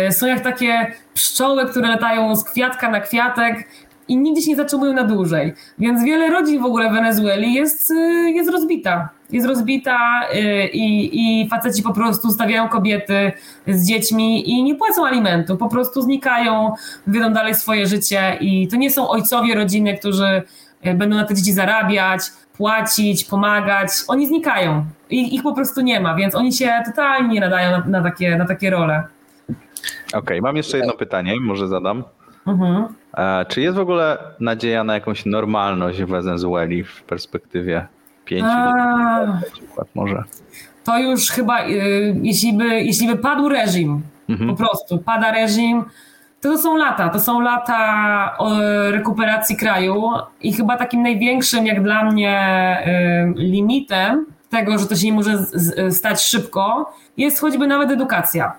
Y, 0.07 0.11
Są 0.11 0.27
jak 0.27 0.41
takie 0.41 0.91
pszczoły, 1.13 1.65
które 1.65 1.87
latają 1.87 2.35
z 2.35 2.43
kwiatka 2.43 2.89
na 2.89 2.99
kwiatek 2.99 3.67
i 4.07 4.17
nigdzie 4.17 4.41
się 4.41 4.49
nie 4.49 4.55
zatrzymują 4.55 4.93
na 4.93 5.03
dłużej. 5.03 5.53
Więc 5.79 6.03
wiele 6.03 6.29
rodzin 6.29 6.61
w 6.61 6.65
ogóle 6.65 6.89
w 6.89 6.93
Wenezueli 6.93 7.53
jest, 7.53 7.91
y, 7.91 8.31
jest 8.31 8.49
rozbita. 8.49 9.09
Jest 9.33 9.47
rozbita 9.47 10.21
y, 10.35 10.67
i, 10.67 11.09
i 11.43 11.49
faceci 11.49 11.83
po 11.83 11.93
prostu 11.93 12.29
stawiają 12.29 12.69
kobiety 12.69 13.31
z 13.67 13.87
dziećmi 13.87 14.49
i 14.49 14.63
nie 14.63 14.75
płacą 14.75 15.05
alimentu. 15.05 15.57
Po 15.57 15.69
prostu 15.69 16.01
znikają, 16.01 16.73
wiedzą 17.07 17.33
dalej 17.33 17.55
swoje 17.55 17.87
życie 17.87 18.37
i 18.41 18.67
to 18.67 18.75
nie 18.75 18.91
są 18.91 19.09
ojcowie 19.09 19.55
rodziny, 19.55 19.97
którzy 19.97 20.43
y, 20.85 20.93
będą 20.93 21.15
na 21.15 21.23
te 21.23 21.35
dzieci 21.35 21.53
zarabiać, 21.53 22.21
płacić, 22.57 23.25
pomagać. 23.25 23.89
Oni 24.07 24.27
znikają. 24.27 24.85
I, 25.09 25.35
ich 25.35 25.43
po 25.43 25.53
prostu 25.53 25.81
nie 25.81 25.99
ma, 25.99 26.15
więc 26.15 26.35
oni 26.35 26.53
się 26.53 26.83
totalnie 26.85 27.33
nie 27.33 27.39
nadają 27.39 27.71
na, 27.71 27.85
na, 27.85 28.03
takie, 28.03 28.37
na 28.37 28.45
takie 28.45 28.69
role. 28.69 29.03
Okej, 30.13 30.41
mam 30.41 30.57
jeszcze 30.57 30.77
jedno 30.77 30.93
pytanie, 30.93 31.39
może 31.39 31.67
zadam. 31.67 32.03
Mhm. 32.47 32.87
E, 33.17 33.45
czy 33.45 33.61
jest 33.61 33.77
w 33.77 33.79
ogóle 33.79 34.17
nadzieja 34.39 34.83
na 34.83 34.93
jakąś 34.93 35.25
normalność 35.25 36.03
w 36.03 36.07
Wenezueli 36.07 36.83
w 36.83 37.03
perspektywie 37.03 37.87
pięciu 38.25 38.45
A, 38.49 39.39
przykład 39.53 39.87
może? 39.95 40.23
to 40.83 40.99
już 40.99 41.29
chyba, 41.29 41.65
y, 41.67 42.15
jeśli, 42.21 42.53
by, 42.53 42.65
jeśli 42.83 43.07
by 43.07 43.15
padł 43.17 43.49
reżim, 43.49 44.01
Mhm. 44.29 44.49
po 44.49 44.55
prostu 44.55 44.97
pada 44.97 45.31
reżim, 45.31 45.83
to 46.41 46.49
to 46.49 46.57
są 46.57 46.77
lata. 46.77 47.09
To 47.09 47.19
są 47.19 47.39
lata 47.41 48.35
o, 48.37 48.51
rekuperacji 48.91 49.57
kraju 49.57 50.03
i 50.41 50.53
chyba 50.53 50.77
takim 50.77 51.01
największym, 51.03 51.65
jak 51.65 51.83
dla 51.83 52.03
mnie, 52.03 52.77
y, 52.87 53.33
limitem 53.35 54.25
tego, 54.49 54.77
że 54.77 54.85
to 54.87 54.95
się 54.95 55.05
nie 55.05 55.13
może 55.13 55.37
z, 55.37 55.51
z, 55.55 55.97
stać 55.97 56.21
szybko, 56.21 56.93
jest 57.17 57.41
choćby 57.41 57.67
nawet 57.67 57.91
edukacja. 57.91 58.53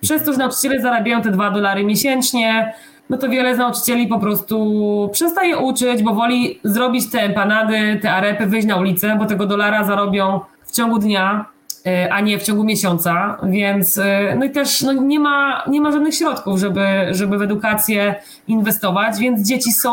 Przez 0.00 0.24
to, 0.24 0.32
że 0.32 0.38
nauczyciele 0.38 0.80
zarabiają 0.80 1.22
te 1.22 1.30
2 1.30 1.50
dolary 1.50 1.84
miesięcznie, 1.84 2.72
no 3.10 3.18
to 3.18 3.28
wiele 3.28 3.54
z 3.54 3.58
nauczycieli 3.58 4.06
po 4.06 4.18
prostu 4.18 5.10
przestaje 5.12 5.58
uczyć, 5.58 6.02
bo 6.02 6.14
woli 6.14 6.60
zrobić 6.64 7.10
te 7.10 7.20
empanady, 7.20 7.98
te 8.02 8.12
arepy, 8.12 8.46
wyjść 8.46 8.66
na 8.66 8.76
ulicę, 8.76 9.16
bo 9.18 9.26
tego 9.26 9.46
dolara 9.46 9.84
zarobią 9.84 10.40
w 10.64 10.72
ciągu 10.72 10.98
dnia, 10.98 11.44
y, 11.86 12.12
a 12.12 12.20
nie 12.20 12.38
w 12.38 12.42
ciągu 12.42 12.64
miesiąca, 12.64 13.38
więc 13.42 13.96
y, 13.96 14.04
no 14.38 14.44
i 14.44 14.50
też 14.50 14.82
no 14.82 14.92
nie, 14.92 15.20
ma, 15.20 15.64
nie 15.68 15.80
ma 15.80 15.92
żadnych 15.92 16.14
środków, 16.14 16.58
żeby, 16.58 16.86
żeby 17.10 17.38
w 17.38 17.42
edukację 17.42 18.14
inwestować, 18.48 19.18
więc 19.18 19.48
dzieci 19.48 19.72
są 19.72 19.92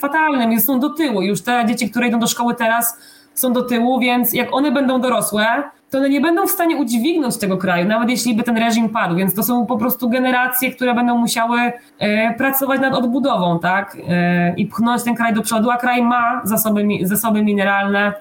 fatalne, 0.00 0.60
są 0.60 0.80
do 0.80 0.90
tyłu. 0.90 1.22
Już 1.22 1.42
te 1.42 1.66
dzieci, 1.66 1.90
które 1.90 2.08
idą 2.08 2.18
do 2.18 2.26
szkoły 2.26 2.54
teraz 2.54 2.98
są 3.38 3.52
do 3.52 3.62
tyłu, 3.62 4.00
więc 4.00 4.32
jak 4.32 4.54
one 4.54 4.72
będą 4.72 5.00
dorosłe, 5.00 5.46
to 5.90 5.98
one 5.98 6.08
nie 6.08 6.20
będą 6.20 6.46
w 6.46 6.50
stanie 6.50 6.76
udźwignąć 6.76 7.36
tego 7.36 7.56
kraju, 7.56 7.88
nawet 7.88 8.10
jeśli 8.10 8.34
by 8.34 8.42
ten 8.42 8.56
reżim 8.56 8.88
padł, 8.88 9.16
więc 9.16 9.34
to 9.34 9.42
są 9.42 9.66
po 9.66 9.76
prostu 9.78 10.10
generacje, 10.10 10.70
które 10.70 10.94
będą 10.94 11.18
musiały 11.18 11.58
e, 11.98 12.34
pracować 12.34 12.80
nad 12.80 12.94
odbudową, 12.94 13.58
tak, 13.58 13.96
e, 14.08 14.54
i 14.56 14.66
pchnąć 14.66 15.02
ten 15.02 15.14
kraj 15.14 15.34
do 15.34 15.42
przodu, 15.42 15.70
a 15.70 15.76
kraj 15.76 16.02
ma 16.02 16.40
zasoby, 16.44 16.86
zasoby 17.02 17.42
mineralne, 17.42 18.12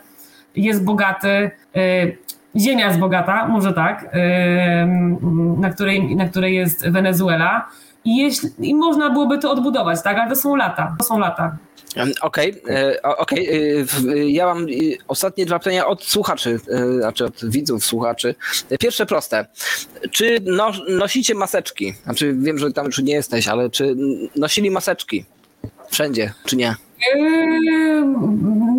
jest 0.55 0.83
bogaty, 0.83 1.27
e, 1.27 1.81
ziemia 2.55 2.87
jest 2.87 2.99
bogata, 2.99 3.47
może 3.47 3.73
tak, 3.73 4.15
na 5.57 5.69
której, 5.69 6.15
na 6.15 6.25
której 6.25 6.55
jest 6.55 6.89
Wenezuela. 6.89 7.67
I, 8.05 8.17
jeśli, 8.17 8.49
i 8.59 8.75
można 8.75 9.09
byłoby 9.09 9.37
to 9.37 9.51
odbudować, 9.51 10.03
tak, 10.03 10.17
ale 10.17 10.29
to 10.29 10.35
są 10.35 10.55
lata, 10.55 10.95
to 10.99 11.05
są 11.05 11.19
lata. 11.19 11.57
Okej, 12.21 12.53
e, 12.69 13.01
o- 13.03 13.17
okej. 13.17 13.47
w- 13.85 14.07
e, 14.09 14.29
Ja 14.29 14.45
mam 14.45 14.63
e, 14.63 14.67
ostatnie 15.07 15.45
dwa 15.45 15.59
pytania 15.59 15.87
od 15.87 16.03
słuchaczy, 16.03 16.59
znaczy 16.99 17.25
od 17.25 17.45
widzów, 17.49 17.85
słuchaczy. 17.85 18.35
Pierwsze 18.79 19.05
proste. 19.05 19.45
Czy 20.11 20.37
no, 20.43 20.71
nosicie 20.89 21.35
maseczki? 21.35 21.93
Znaczy 22.03 22.35
wiem, 22.39 22.57
że 22.57 22.71
tam 22.73 22.85
już 22.85 22.99
nie 22.99 23.13
jesteś, 23.13 23.47
ale 23.47 23.69
czy 23.69 23.95
nosili 24.35 24.71
maseczki? 24.71 25.25
Wszędzie, 25.89 26.33
czy 26.45 26.55
nie? 26.55 26.75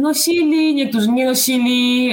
Nosili, 0.01 0.75
niektórzy 0.75 1.09
nie 1.09 1.27
nosili. 1.27 2.13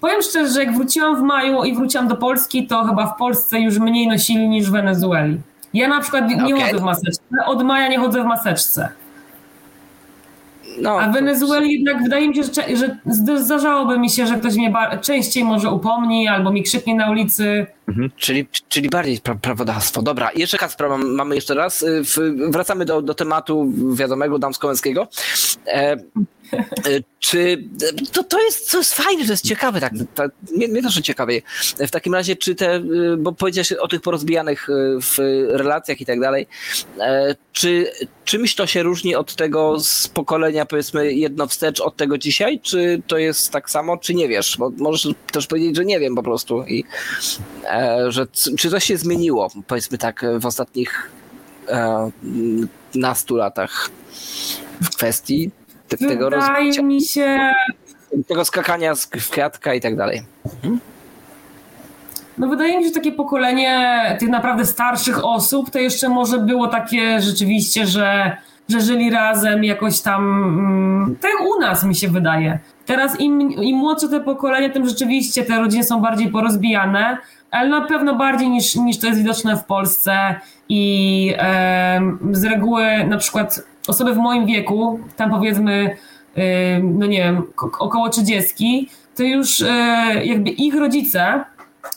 Powiem 0.00 0.22
szczerze, 0.22 0.52
że 0.54 0.64
jak 0.64 0.74
wróciłam 0.76 1.16
w 1.16 1.22
maju 1.22 1.64
i 1.64 1.74
wróciłam 1.74 2.08
do 2.08 2.16
Polski, 2.16 2.66
to 2.66 2.84
chyba 2.84 3.06
w 3.06 3.16
Polsce 3.18 3.60
już 3.60 3.78
mniej 3.78 4.06
nosili 4.08 4.48
niż 4.48 4.66
w 4.68 4.70
Wenezueli. 4.72 5.40
Ja 5.74 5.88
na 5.88 6.00
przykład 6.00 6.28
nie 6.28 6.54
Okej. 6.54 6.60
chodzę 6.66 6.78
w 6.78 6.82
maseczce. 6.82 7.22
Od 7.46 7.62
maja 7.62 7.88
nie 7.88 7.98
chodzę 7.98 8.22
w 8.22 8.26
maseczce. 8.26 8.88
No, 10.80 11.00
A 11.00 11.08
w 11.08 11.12
Wenezueli 11.12 11.72
jednak 11.72 12.02
wydaje 12.02 12.28
mi 12.28 12.34
się, 12.34 12.42
że, 12.42 12.76
że 12.76 12.96
zd- 13.06 13.38
zdarzałoby 13.38 13.98
mi 13.98 14.10
się, 14.10 14.26
że 14.26 14.34
ktoś 14.36 14.56
mnie 14.56 14.72
częściej 15.00 15.44
może 15.44 15.70
upomni 15.70 16.28
albo 16.28 16.52
mi 16.52 16.62
krzyknie 16.62 16.94
na 16.94 17.10
ulicy. 17.10 17.66
Czyli, 18.16 18.46
czyli 18.68 18.88
bardziej 18.88 19.20
pra, 19.20 19.34
prawodawstwo. 19.34 20.02
Dobra, 20.02 20.30
jeszcze 20.34 20.58
mam, 20.80 21.14
mamy 21.14 21.34
jeszcze 21.34 21.54
raz. 21.54 21.82
Y, 21.82 22.02
wracamy 22.48 22.84
do, 22.84 23.02
do 23.02 23.14
tematu 23.14 23.72
wiadomego 23.94 24.38
damsko-męskiego. 24.38 25.08
E, 25.66 25.92
e, 25.92 25.96
czy 27.18 27.64
to, 28.12 28.24
to, 28.24 28.40
jest, 28.40 28.70
to 28.70 28.78
jest 28.78 28.94
fajne, 28.94 29.24
to 29.24 29.32
jest 29.32 29.48
ciekawe, 29.48 29.80
tak? 29.80 29.92
To, 30.14 30.24
mnie, 30.52 30.68
mnie 30.68 30.82
też 30.82 30.94
to 30.94 31.02
ciekawe. 31.02 31.32
W 31.78 31.90
takim 31.90 32.14
razie, 32.14 32.36
czy 32.36 32.54
te, 32.54 32.76
y, 32.76 33.16
bo 33.18 33.32
powiedziałeś 33.32 33.72
o 33.72 33.88
tych 33.88 34.00
porozbijanych 34.00 34.68
y, 34.68 34.72
w 35.00 35.18
relacjach 35.50 36.00
i 36.00 36.06
tak 36.06 36.20
dalej, 36.20 36.46
e, 37.00 37.34
czy 37.52 37.92
czymś 38.24 38.54
to 38.54 38.66
się 38.66 38.82
różni 38.82 39.14
od 39.14 39.34
tego 39.34 39.80
z 39.80 40.08
pokolenia, 40.08 40.66
powiedzmy, 40.66 41.12
jedno 41.12 41.46
wstecz 41.46 41.80
od 41.80 41.96
tego 41.96 42.18
dzisiaj? 42.18 42.60
Czy 42.60 43.02
to 43.06 43.18
jest 43.18 43.50
tak 43.50 43.70
samo, 43.70 43.96
czy 43.96 44.14
nie 44.14 44.28
wiesz? 44.28 44.56
Bo 44.58 44.70
możesz 44.78 45.14
też 45.32 45.46
powiedzieć, 45.46 45.76
że 45.76 45.84
nie 45.84 46.00
wiem 46.00 46.14
po 46.14 46.22
prostu. 46.22 46.64
I, 46.64 46.84
e, 47.64 47.81
że 48.08 48.26
c- 48.26 48.50
czy 48.58 48.70
coś 48.70 48.84
się 48.84 48.96
zmieniło, 48.96 49.48
powiedzmy 49.66 49.98
tak, 49.98 50.24
w 50.40 50.46
ostatnich 50.46 51.10
e, 51.68 52.10
nastu 52.94 53.36
latach 53.36 53.90
w 54.82 54.88
kwestii 54.96 55.50
te, 55.88 55.96
tego, 55.96 56.30
rozbicia, 56.30 56.82
mi 56.82 57.02
się, 57.02 57.52
tego 58.28 58.44
skakania 58.44 58.94
z, 58.94 59.06
kwiatka 59.06 59.74
i 59.74 59.80
tak 59.80 59.96
dalej. 59.96 60.22
No 62.38 62.48
wydaje 62.48 62.76
mi 62.78 62.82
się, 62.82 62.88
że 62.88 62.94
takie 62.94 63.12
pokolenie 63.12 64.16
tych 64.20 64.28
naprawdę 64.28 64.66
starszych 64.66 65.24
osób 65.24 65.70
to 65.70 65.78
jeszcze 65.78 66.08
może 66.08 66.38
było 66.38 66.68
takie 66.68 67.20
rzeczywiście, 67.20 67.86
że, 67.86 68.36
że 68.68 68.80
żyli 68.80 69.10
razem 69.10 69.64
jakoś 69.64 70.00
tam, 70.00 70.44
mm, 70.44 71.16
tak 71.20 71.30
u 71.56 71.60
nas 71.60 71.84
mi 71.84 71.94
się 71.94 72.08
wydaje. 72.08 72.58
Teraz 72.86 73.20
im, 73.20 73.40
im 73.52 73.76
młodsze 73.76 74.08
te 74.08 74.20
pokolenie, 74.20 74.70
tym 74.70 74.88
rzeczywiście 74.88 75.44
te 75.44 75.58
rodziny 75.58 75.84
są 75.84 76.00
bardziej 76.00 76.28
porozbijane, 76.30 77.18
ale 77.52 77.68
na 77.68 77.80
pewno 77.80 78.14
bardziej 78.14 78.50
niż, 78.50 78.74
niż 78.74 78.98
to 78.98 79.06
jest 79.06 79.18
widoczne 79.18 79.56
w 79.56 79.64
Polsce 79.64 80.34
i 80.68 81.34
z 82.32 82.44
reguły 82.44 83.04
na 83.04 83.18
przykład 83.18 83.60
osoby 83.88 84.14
w 84.14 84.16
moim 84.16 84.46
wieku, 84.46 85.00
tam 85.16 85.30
powiedzmy, 85.30 85.96
no 86.82 87.06
nie 87.06 87.18
wiem, 87.18 87.42
ko- 87.54 87.70
około 87.78 88.08
30, 88.08 88.88
to 89.16 89.22
już 89.22 89.62
e, 89.62 89.66
jakby 90.24 90.50
ich 90.50 90.74
rodzice 90.74 91.44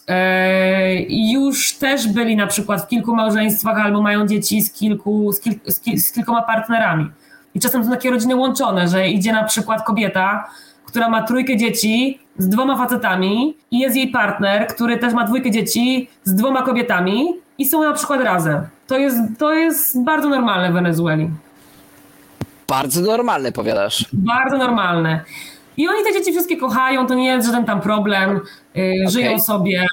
E, 0.08 1.04
już 1.10 1.74
też 1.78 2.08
byli 2.08 2.36
na 2.36 2.48
przykład 2.48 2.82
w 2.82 2.88
kilku 2.88 3.16
małżeństwach 3.16 3.78
albo 3.78 4.02
mają 4.02 4.28
dzieci 4.28 4.62
z, 4.62 4.74
kilku, 4.74 5.32
z, 5.32 5.40
kil, 5.40 5.54
z, 5.68 5.80
kil, 5.80 6.00
z 6.00 6.12
kilkoma 6.12 6.42
partnerami. 6.42 7.12
I 7.56 7.60
czasem 7.60 7.84
są 7.84 7.92
takie 7.92 8.10
rodziny 8.12 8.36
łączone, 8.36 8.88
że 8.88 9.10
idzie 9.10 9.34
na 9.34 9.44
przykład 9.44 9.84
kobieta, 9.84 10.50
która 10.86 11.10
ma 11.10 11.24
trójkę 11.24 11.58
dzieci 11.58 12.20
z 12.38 12.50
dwoma 12.50 12.78
facetami 12.78 13.58
i 13.72 13.80
jest 13.80 13.96
jej 13.96 14.08
partner, 14.08 14.68
który 14.68 14.98
też 14.98 15.14
ma 15.14 15.24
dwójkę 15.24 15.52
dzieci 15.52 16.10
z 16.24 16.36
dwoma 16.36 16.62
kobietami 16.62 17.26
i 17.58 17.66
są 17.66 17.84
na 17.84 17.94
przykład 17.94 18.22
razem. 18.22 18.62
To 18.88 18.98
jest, 18.98 19.18
to 19.40 19.54
jest 19.54 20.04
bardzo 20.04 20.30
normalne 20.30 20.72
w 20.72 20.74
Wenezueli. 20.74 21.30
Bardzo 22.68 23.02
normalne, 23.02 23.52
powiadasz. 23.52 24.06
Bardzo 24.14 24.58
normalne. 24.58 25.22
I 25.78 25.88
oni 25.88 26.04
te 26.04 26.14
dzieci 26.14 26.32
wszystkie 26.32 26.58
kochają, 26.58 27.08
to 27.08 27.16
nie 27.16 27.28
jest 27.28 27.48
żaden 27.48 27.66
tam 27.66 27.82
problem. 27.82 28.40
Yy, 28.76 29.10
Żyją 29.10 29.40
sobie. 29.40 29.88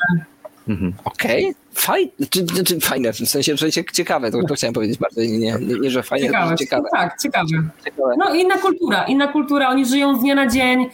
Okej, 1.05 1.55
fajne, 1.75 2.11
czy, 2.31 2.47
czy, 2.47 2.65
czy 2.65 2.81
fajne, 2.81 3.13
w 3.13 3.17
sensie, 3.17 3.57
że 3.57 3.71
cie- 3.73 3.85
ciekawe, 3.93 4.31
to, 4.31 4.39
to 4.49 4.55
chciałem 4.55 4.75
powiedzieć 4.75 4.99
bardziej, 4.99 5.29
nie, 5.39 5.39
nie, 5.61 5.75
nie 5.81 5.91
że 5.91 6.03
fajne, 6.03 6.27
Ciekawe. 6.27 6.57
ciekawe. 6.57 6.89
Tak, 6.93 7.17
ciekawe. 7.23 7.47
ciekawe. 7.85 8.15
No 8.19 8.35
inna 8.35 8.59
kultura, 8.59 9.05
inna 9.05 9.29
kultura. 9.29 9.69
Oni 9.69 9.87
żyją 9.87 10.17
z 10.19 10.21
dnia 10.21 10.35
na 10.35 10.47
dzień. 10.47 10.87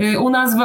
Y, 0.00 0.18
U 0.20 0.30
nas 0.30 0.54
w, 0.56 0.58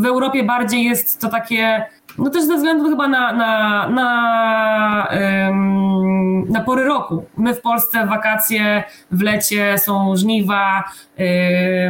w 0.00 0.06
Europie 0.06 0.44
bardziej 0.44 0.84
jest 0.84 1.20
to 1.20 1.28
takie, 1.28 1.84
no 2.18 2.30
też 2.30 2.44
ze 2.44 2.56
względu 2.56 2.88
chyba 2.90 3.08
na, 3.08 3.32
na, 3.32 3.88
na, 3.88 5.08
ym, 5.48 6.48
na 6.52 6.60
pory 6.60 6.84
roku. 6.84 7.24
My 7.36 7.54
w 7.54 7.60
Polsce 7.60 8.06
w 8.06 8.08
wakacje, 8.08 8.84
w 9.10 9.22
lecie 9.22 9.78
są 9.78 10.16
żniwa, 10.16 10.84
yy, 11.18 11.26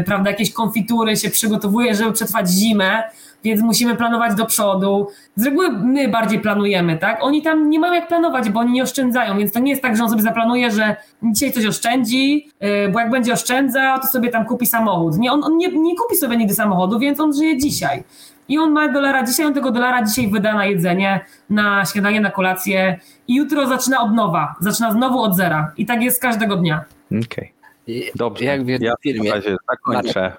prawda, 0.06 0.30
jakieś 0.30 0.52
konfitury 0.52 1.16
się 1.16 1.30
przygotowuje, 1.30 1.94
żeby 1.94 2.12
przetrwać 2.12 2.48
zimę, 2.50 3.02
więc 3.44 3.62
musimy 3.62 3.96
planować 3.96 4.34
do 4.34 4.46
przodu. 4.46 5.06
Z 5.36 5.44
reguły 5.44 5.70
my 5.72 6.08
bardziej 6.08 6.40
planujemy, 6.40 6.98
tak? 6.98 7.18
Oni 7.22 7.42
tam 7.42 7.70
nie 7.70 7.78
mają 7.80 7.92
jak 7.92 8.08
planować, 8.08 8.50
bo 8.50 8.60
oni 8.60 8.72
nie 8.72 8.82
oszczędzają, 8.82 9.38
więc 9.38 9.52
to 9.52 9.58
nie 9.58 9.70
jest 9.70 9.82
tak, 9.82 9.96
że 9.96 10.02
on 10.04 10.10
sobie 10.10 10.22
zaplanuje, 10.22 10.70
że 10.70 10.96
dzisiaj 11.22 11.52
coś 11.52 11.66
oszczędzi, 11.66 12.48
yy, 12.60 12.88
bo 12.92 13.00
jak 13.00 13.10
będzie 13.10 13.32
oszczędzał, 13.32 14.00
to 14.00 14.06
sobie 14.06 14.28
tam 14.30 14.44
kupi 14.44 14.66
samochód. 14.66 15.18
Nie, 15.18 15.32
on, 15.32 15.44
on 15.44 15.56
nie, 15.56 15.68
nie 15.68 15.96
kupi 15.96 16.16
sobie 16.16 16.36
nigdy 16.36 16.54
samochodu, 16.54 16.98
więc 16.98 17.20
on 17.20 17.32
żyje 17.34 17.58
dzisiaj. 17.58 18.04
I 18.48 18.58
on 18.58 18.70
ma 18.72 18.88
dolara 18.88 19.24
dzisiaj, 19.24 19.46
on 19.46 19.54
tego 19.54 19.70
dolara 19.70 20.04
dzisiaj 20.04 20.28
wyda 20.30 20.54
na 20.54 20.64
jedzenie, 20.66 21.20
na 21.50 21.84
śniadanie, 21.84 22.20
na 22.20 22.30
kolację 22.30 23.00
i 23.28 23.34
jutro 23.34 23.66
zaczyna 23.66 24.00
od 24.02 24.14
nowa, 24.14 24.54
zaczyna 24.60 24.92
znowu 24.92 25.22
od 25.22 25.36
zera. 25.36 25.72
I 25.76 25.86
tak 25.86 26.02
jest 26.02 26.22
każdego 26.22 26.56
dnia. 26.56 26.84
Okej. 27.26 27.52
I- 27.86 28.10
Dobrze. 28.14 28.44
Jak 28.44 28.64
w 28.64 28.68
jednym 28.68 28.88
ja 28.88 28.94
filmie. 29.02 29.30
w 29.30 29.34
razie 29.34 29.56
zakończę. 29.70 30.32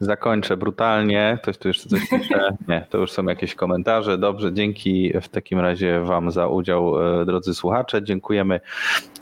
Zakończę 0.00 0.56
brutalnie. 0.56 1.38
Ktoś 1.42 1.58
tu 1.58 1.68
jeszcze 1.68 1.88
coś 1.88 2.08
pisze? 2.08 2.56
Nie, 2.68 2.86
to 2.90 2.98
już 2.98 3.12
są 3.12 3.24
jakieś 3.24 3.54
komentarze. 3.54 4.18
Dobrze, 4.18 4.52
dzięki 4.52 5.12
w 5.22 5.28
takim 5.28 5.60
razie 5.60 6.00
Wam 6.00 6.30
za 6.30 6.48
udział, 6.48 7.20
e, 7.20 7.24
drodzy 7.24 7.54
słuchacze. 7.54 8.02
Dziękujemy 8.02 8.60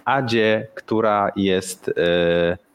Adzie, 0.05 0.67
która 0.75 1.31
jest 1.37 1.89
e, 1.89 1.93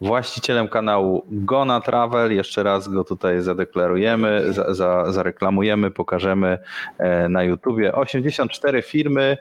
właścicielem 0.01 0.67
kanału 0.67 1.25
Gona 1.31 1.81
Travel. 1.81 2.35
Jeszcze 2.35 2.63
raz 2.63 2.87
go 2.87 3.03
tutaj 3.03 3.41
zadeklarujemy, 3.41 4.53
za, 4.53 4.73
za, 4.73 5.11
zareklamujemy, 5.11 5.91
pokażemy 5.91 6.57
e, 6.97 7.29
na 7.29 7.43
YouTubie. 7.43 7.95
84 7.95 8.81
firmy, 8.81 9.37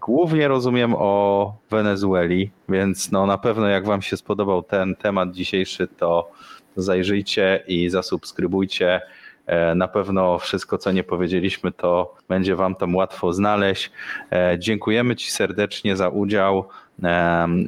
głównie 0.00 0.48
rozumiem 0.48 0.94
o 0.98 1.54
Wenezueli, 1.70 2.50
więc 2.68 3.12
no 3.12 3.26
na 3.26 3.38
pewno 3.38 3.68
jak 3.68 3.86
Wam 3.86 4.02
się 4.02 4.16
spodobał 4.16 4.62
ten 4.62 4.96
temat 4.96 5.32
dzisiejszy, 5.32 5.88
to 5.88 6.30
zajrzyjcie 6.76 7.62
i 7.68 7.88
zasubskrybujcie. 7.90 9.00
E, 9.46 9.74
Na 9.74 9.88
pewno 9.88 10.38
wszystko, 10.38 10.78
co 10.78 10.92
nie 10.92 11.04
powiedzieliśmy, 11.04 11.72
to 11.72 12.14
będzie 12.28 12.56
Wam 12.56 12.74
tam 12.74 12.94
łatwo 12.96 13.32
znaleźć. 13.32 13.90
E, 14.32 14.56
Dziękujemy 14.58 15.16
Ci 15.16 15.30
serdecznie 15.30 15.96
za 15.96 16.08
udział 16.08 16.68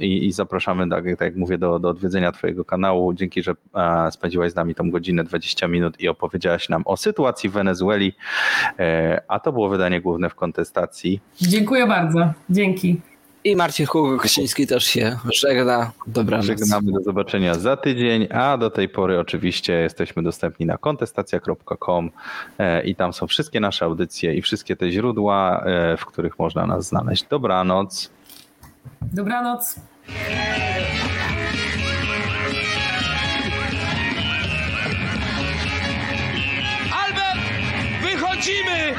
i, 0.00 0.32
zapraszamy, 0.32 0.88
tak, 0.90 1.04
tak 1.04 1.20
jak 1.20 1.36
mówię, 1.36 1.58
do, 1.58 1.78
do 1.78 1.88
odwiedzenia 1.88 2.32
Twojego 2.32 2.64
kanału. 2.64 3.14
Dzięki, 3.14 3.42
że 3.42 3.52
e, 3.74 4.10
spędziłaś 4.12 4.52
z 4.52 4.54
nami 4.54 4.74
tą 4.74 4.90
godzinę 4.90 5.24
20 5.24 5.68
minut 5.68 6.00
i 6.00 6.08
opowiedziałaś 6.08 6.68
nam 6.68 6.82
o 6.84 6.96
sytuacji 6.96 7.50
w 7.50 7.52
Wenezueli. 7.52 8.12
A 9.28 9.40
to 9.40 9.52
było 9.52 9.68
wydanie 9.68 10.00
główne 10.00 10.30
w 10.30 10.34
kontestacji. 10.34 11.20
Dziękuję 11.40 11.86
bardzo. 11.86 12.32
Dzięki. 12.50 13.00
I 13.44 13.56
Marcin 13.56 13.86
Hugo-Kosiński 13.86 14.66
też 14.66 14.84
się 14.84 15.18
żegna. 15.32 15.92
Dobranoc. 16.06 16.46
Żegnamy 16.46 16.92
do 16.92 17.00
zobaczenia 17.00 17.54
za 17.54 17.76
tydzień, 17.76 18.28
a 18.30 18.56
do 18.56 18.70
tej 18.70 18.88
pory 18.88 19.18
oczywiście 19.20 19.72
jesteśmy 19.72 20.22
dostępni 20.22 20.66
na 20.66 20.78
kontestacja.com 20.78 22.10
e, 22.58 22.84
i 22.84 22.94
tam 22.94 23.12
są 23.12 23.26
wszystkie 23.26 23.60
nasze 23.60 23.84
audycje 23.84 24.34
i 24.34 24.42
wszystkie 24.42 24.76
te 24.76 24.90
źródła, 24.90 25.64
e, 25.64 25.96
w 25.96 26.06
których 26.06 26.38
można 26.38 26.66
nas 26.66 26.86
znaleźć. 26.86 27.24
Dobranoc. 27.30 28.10
Dobranoc. 29.02 29.80
Albert, 36.92 37.40
wychodzimy! 38.02 38.94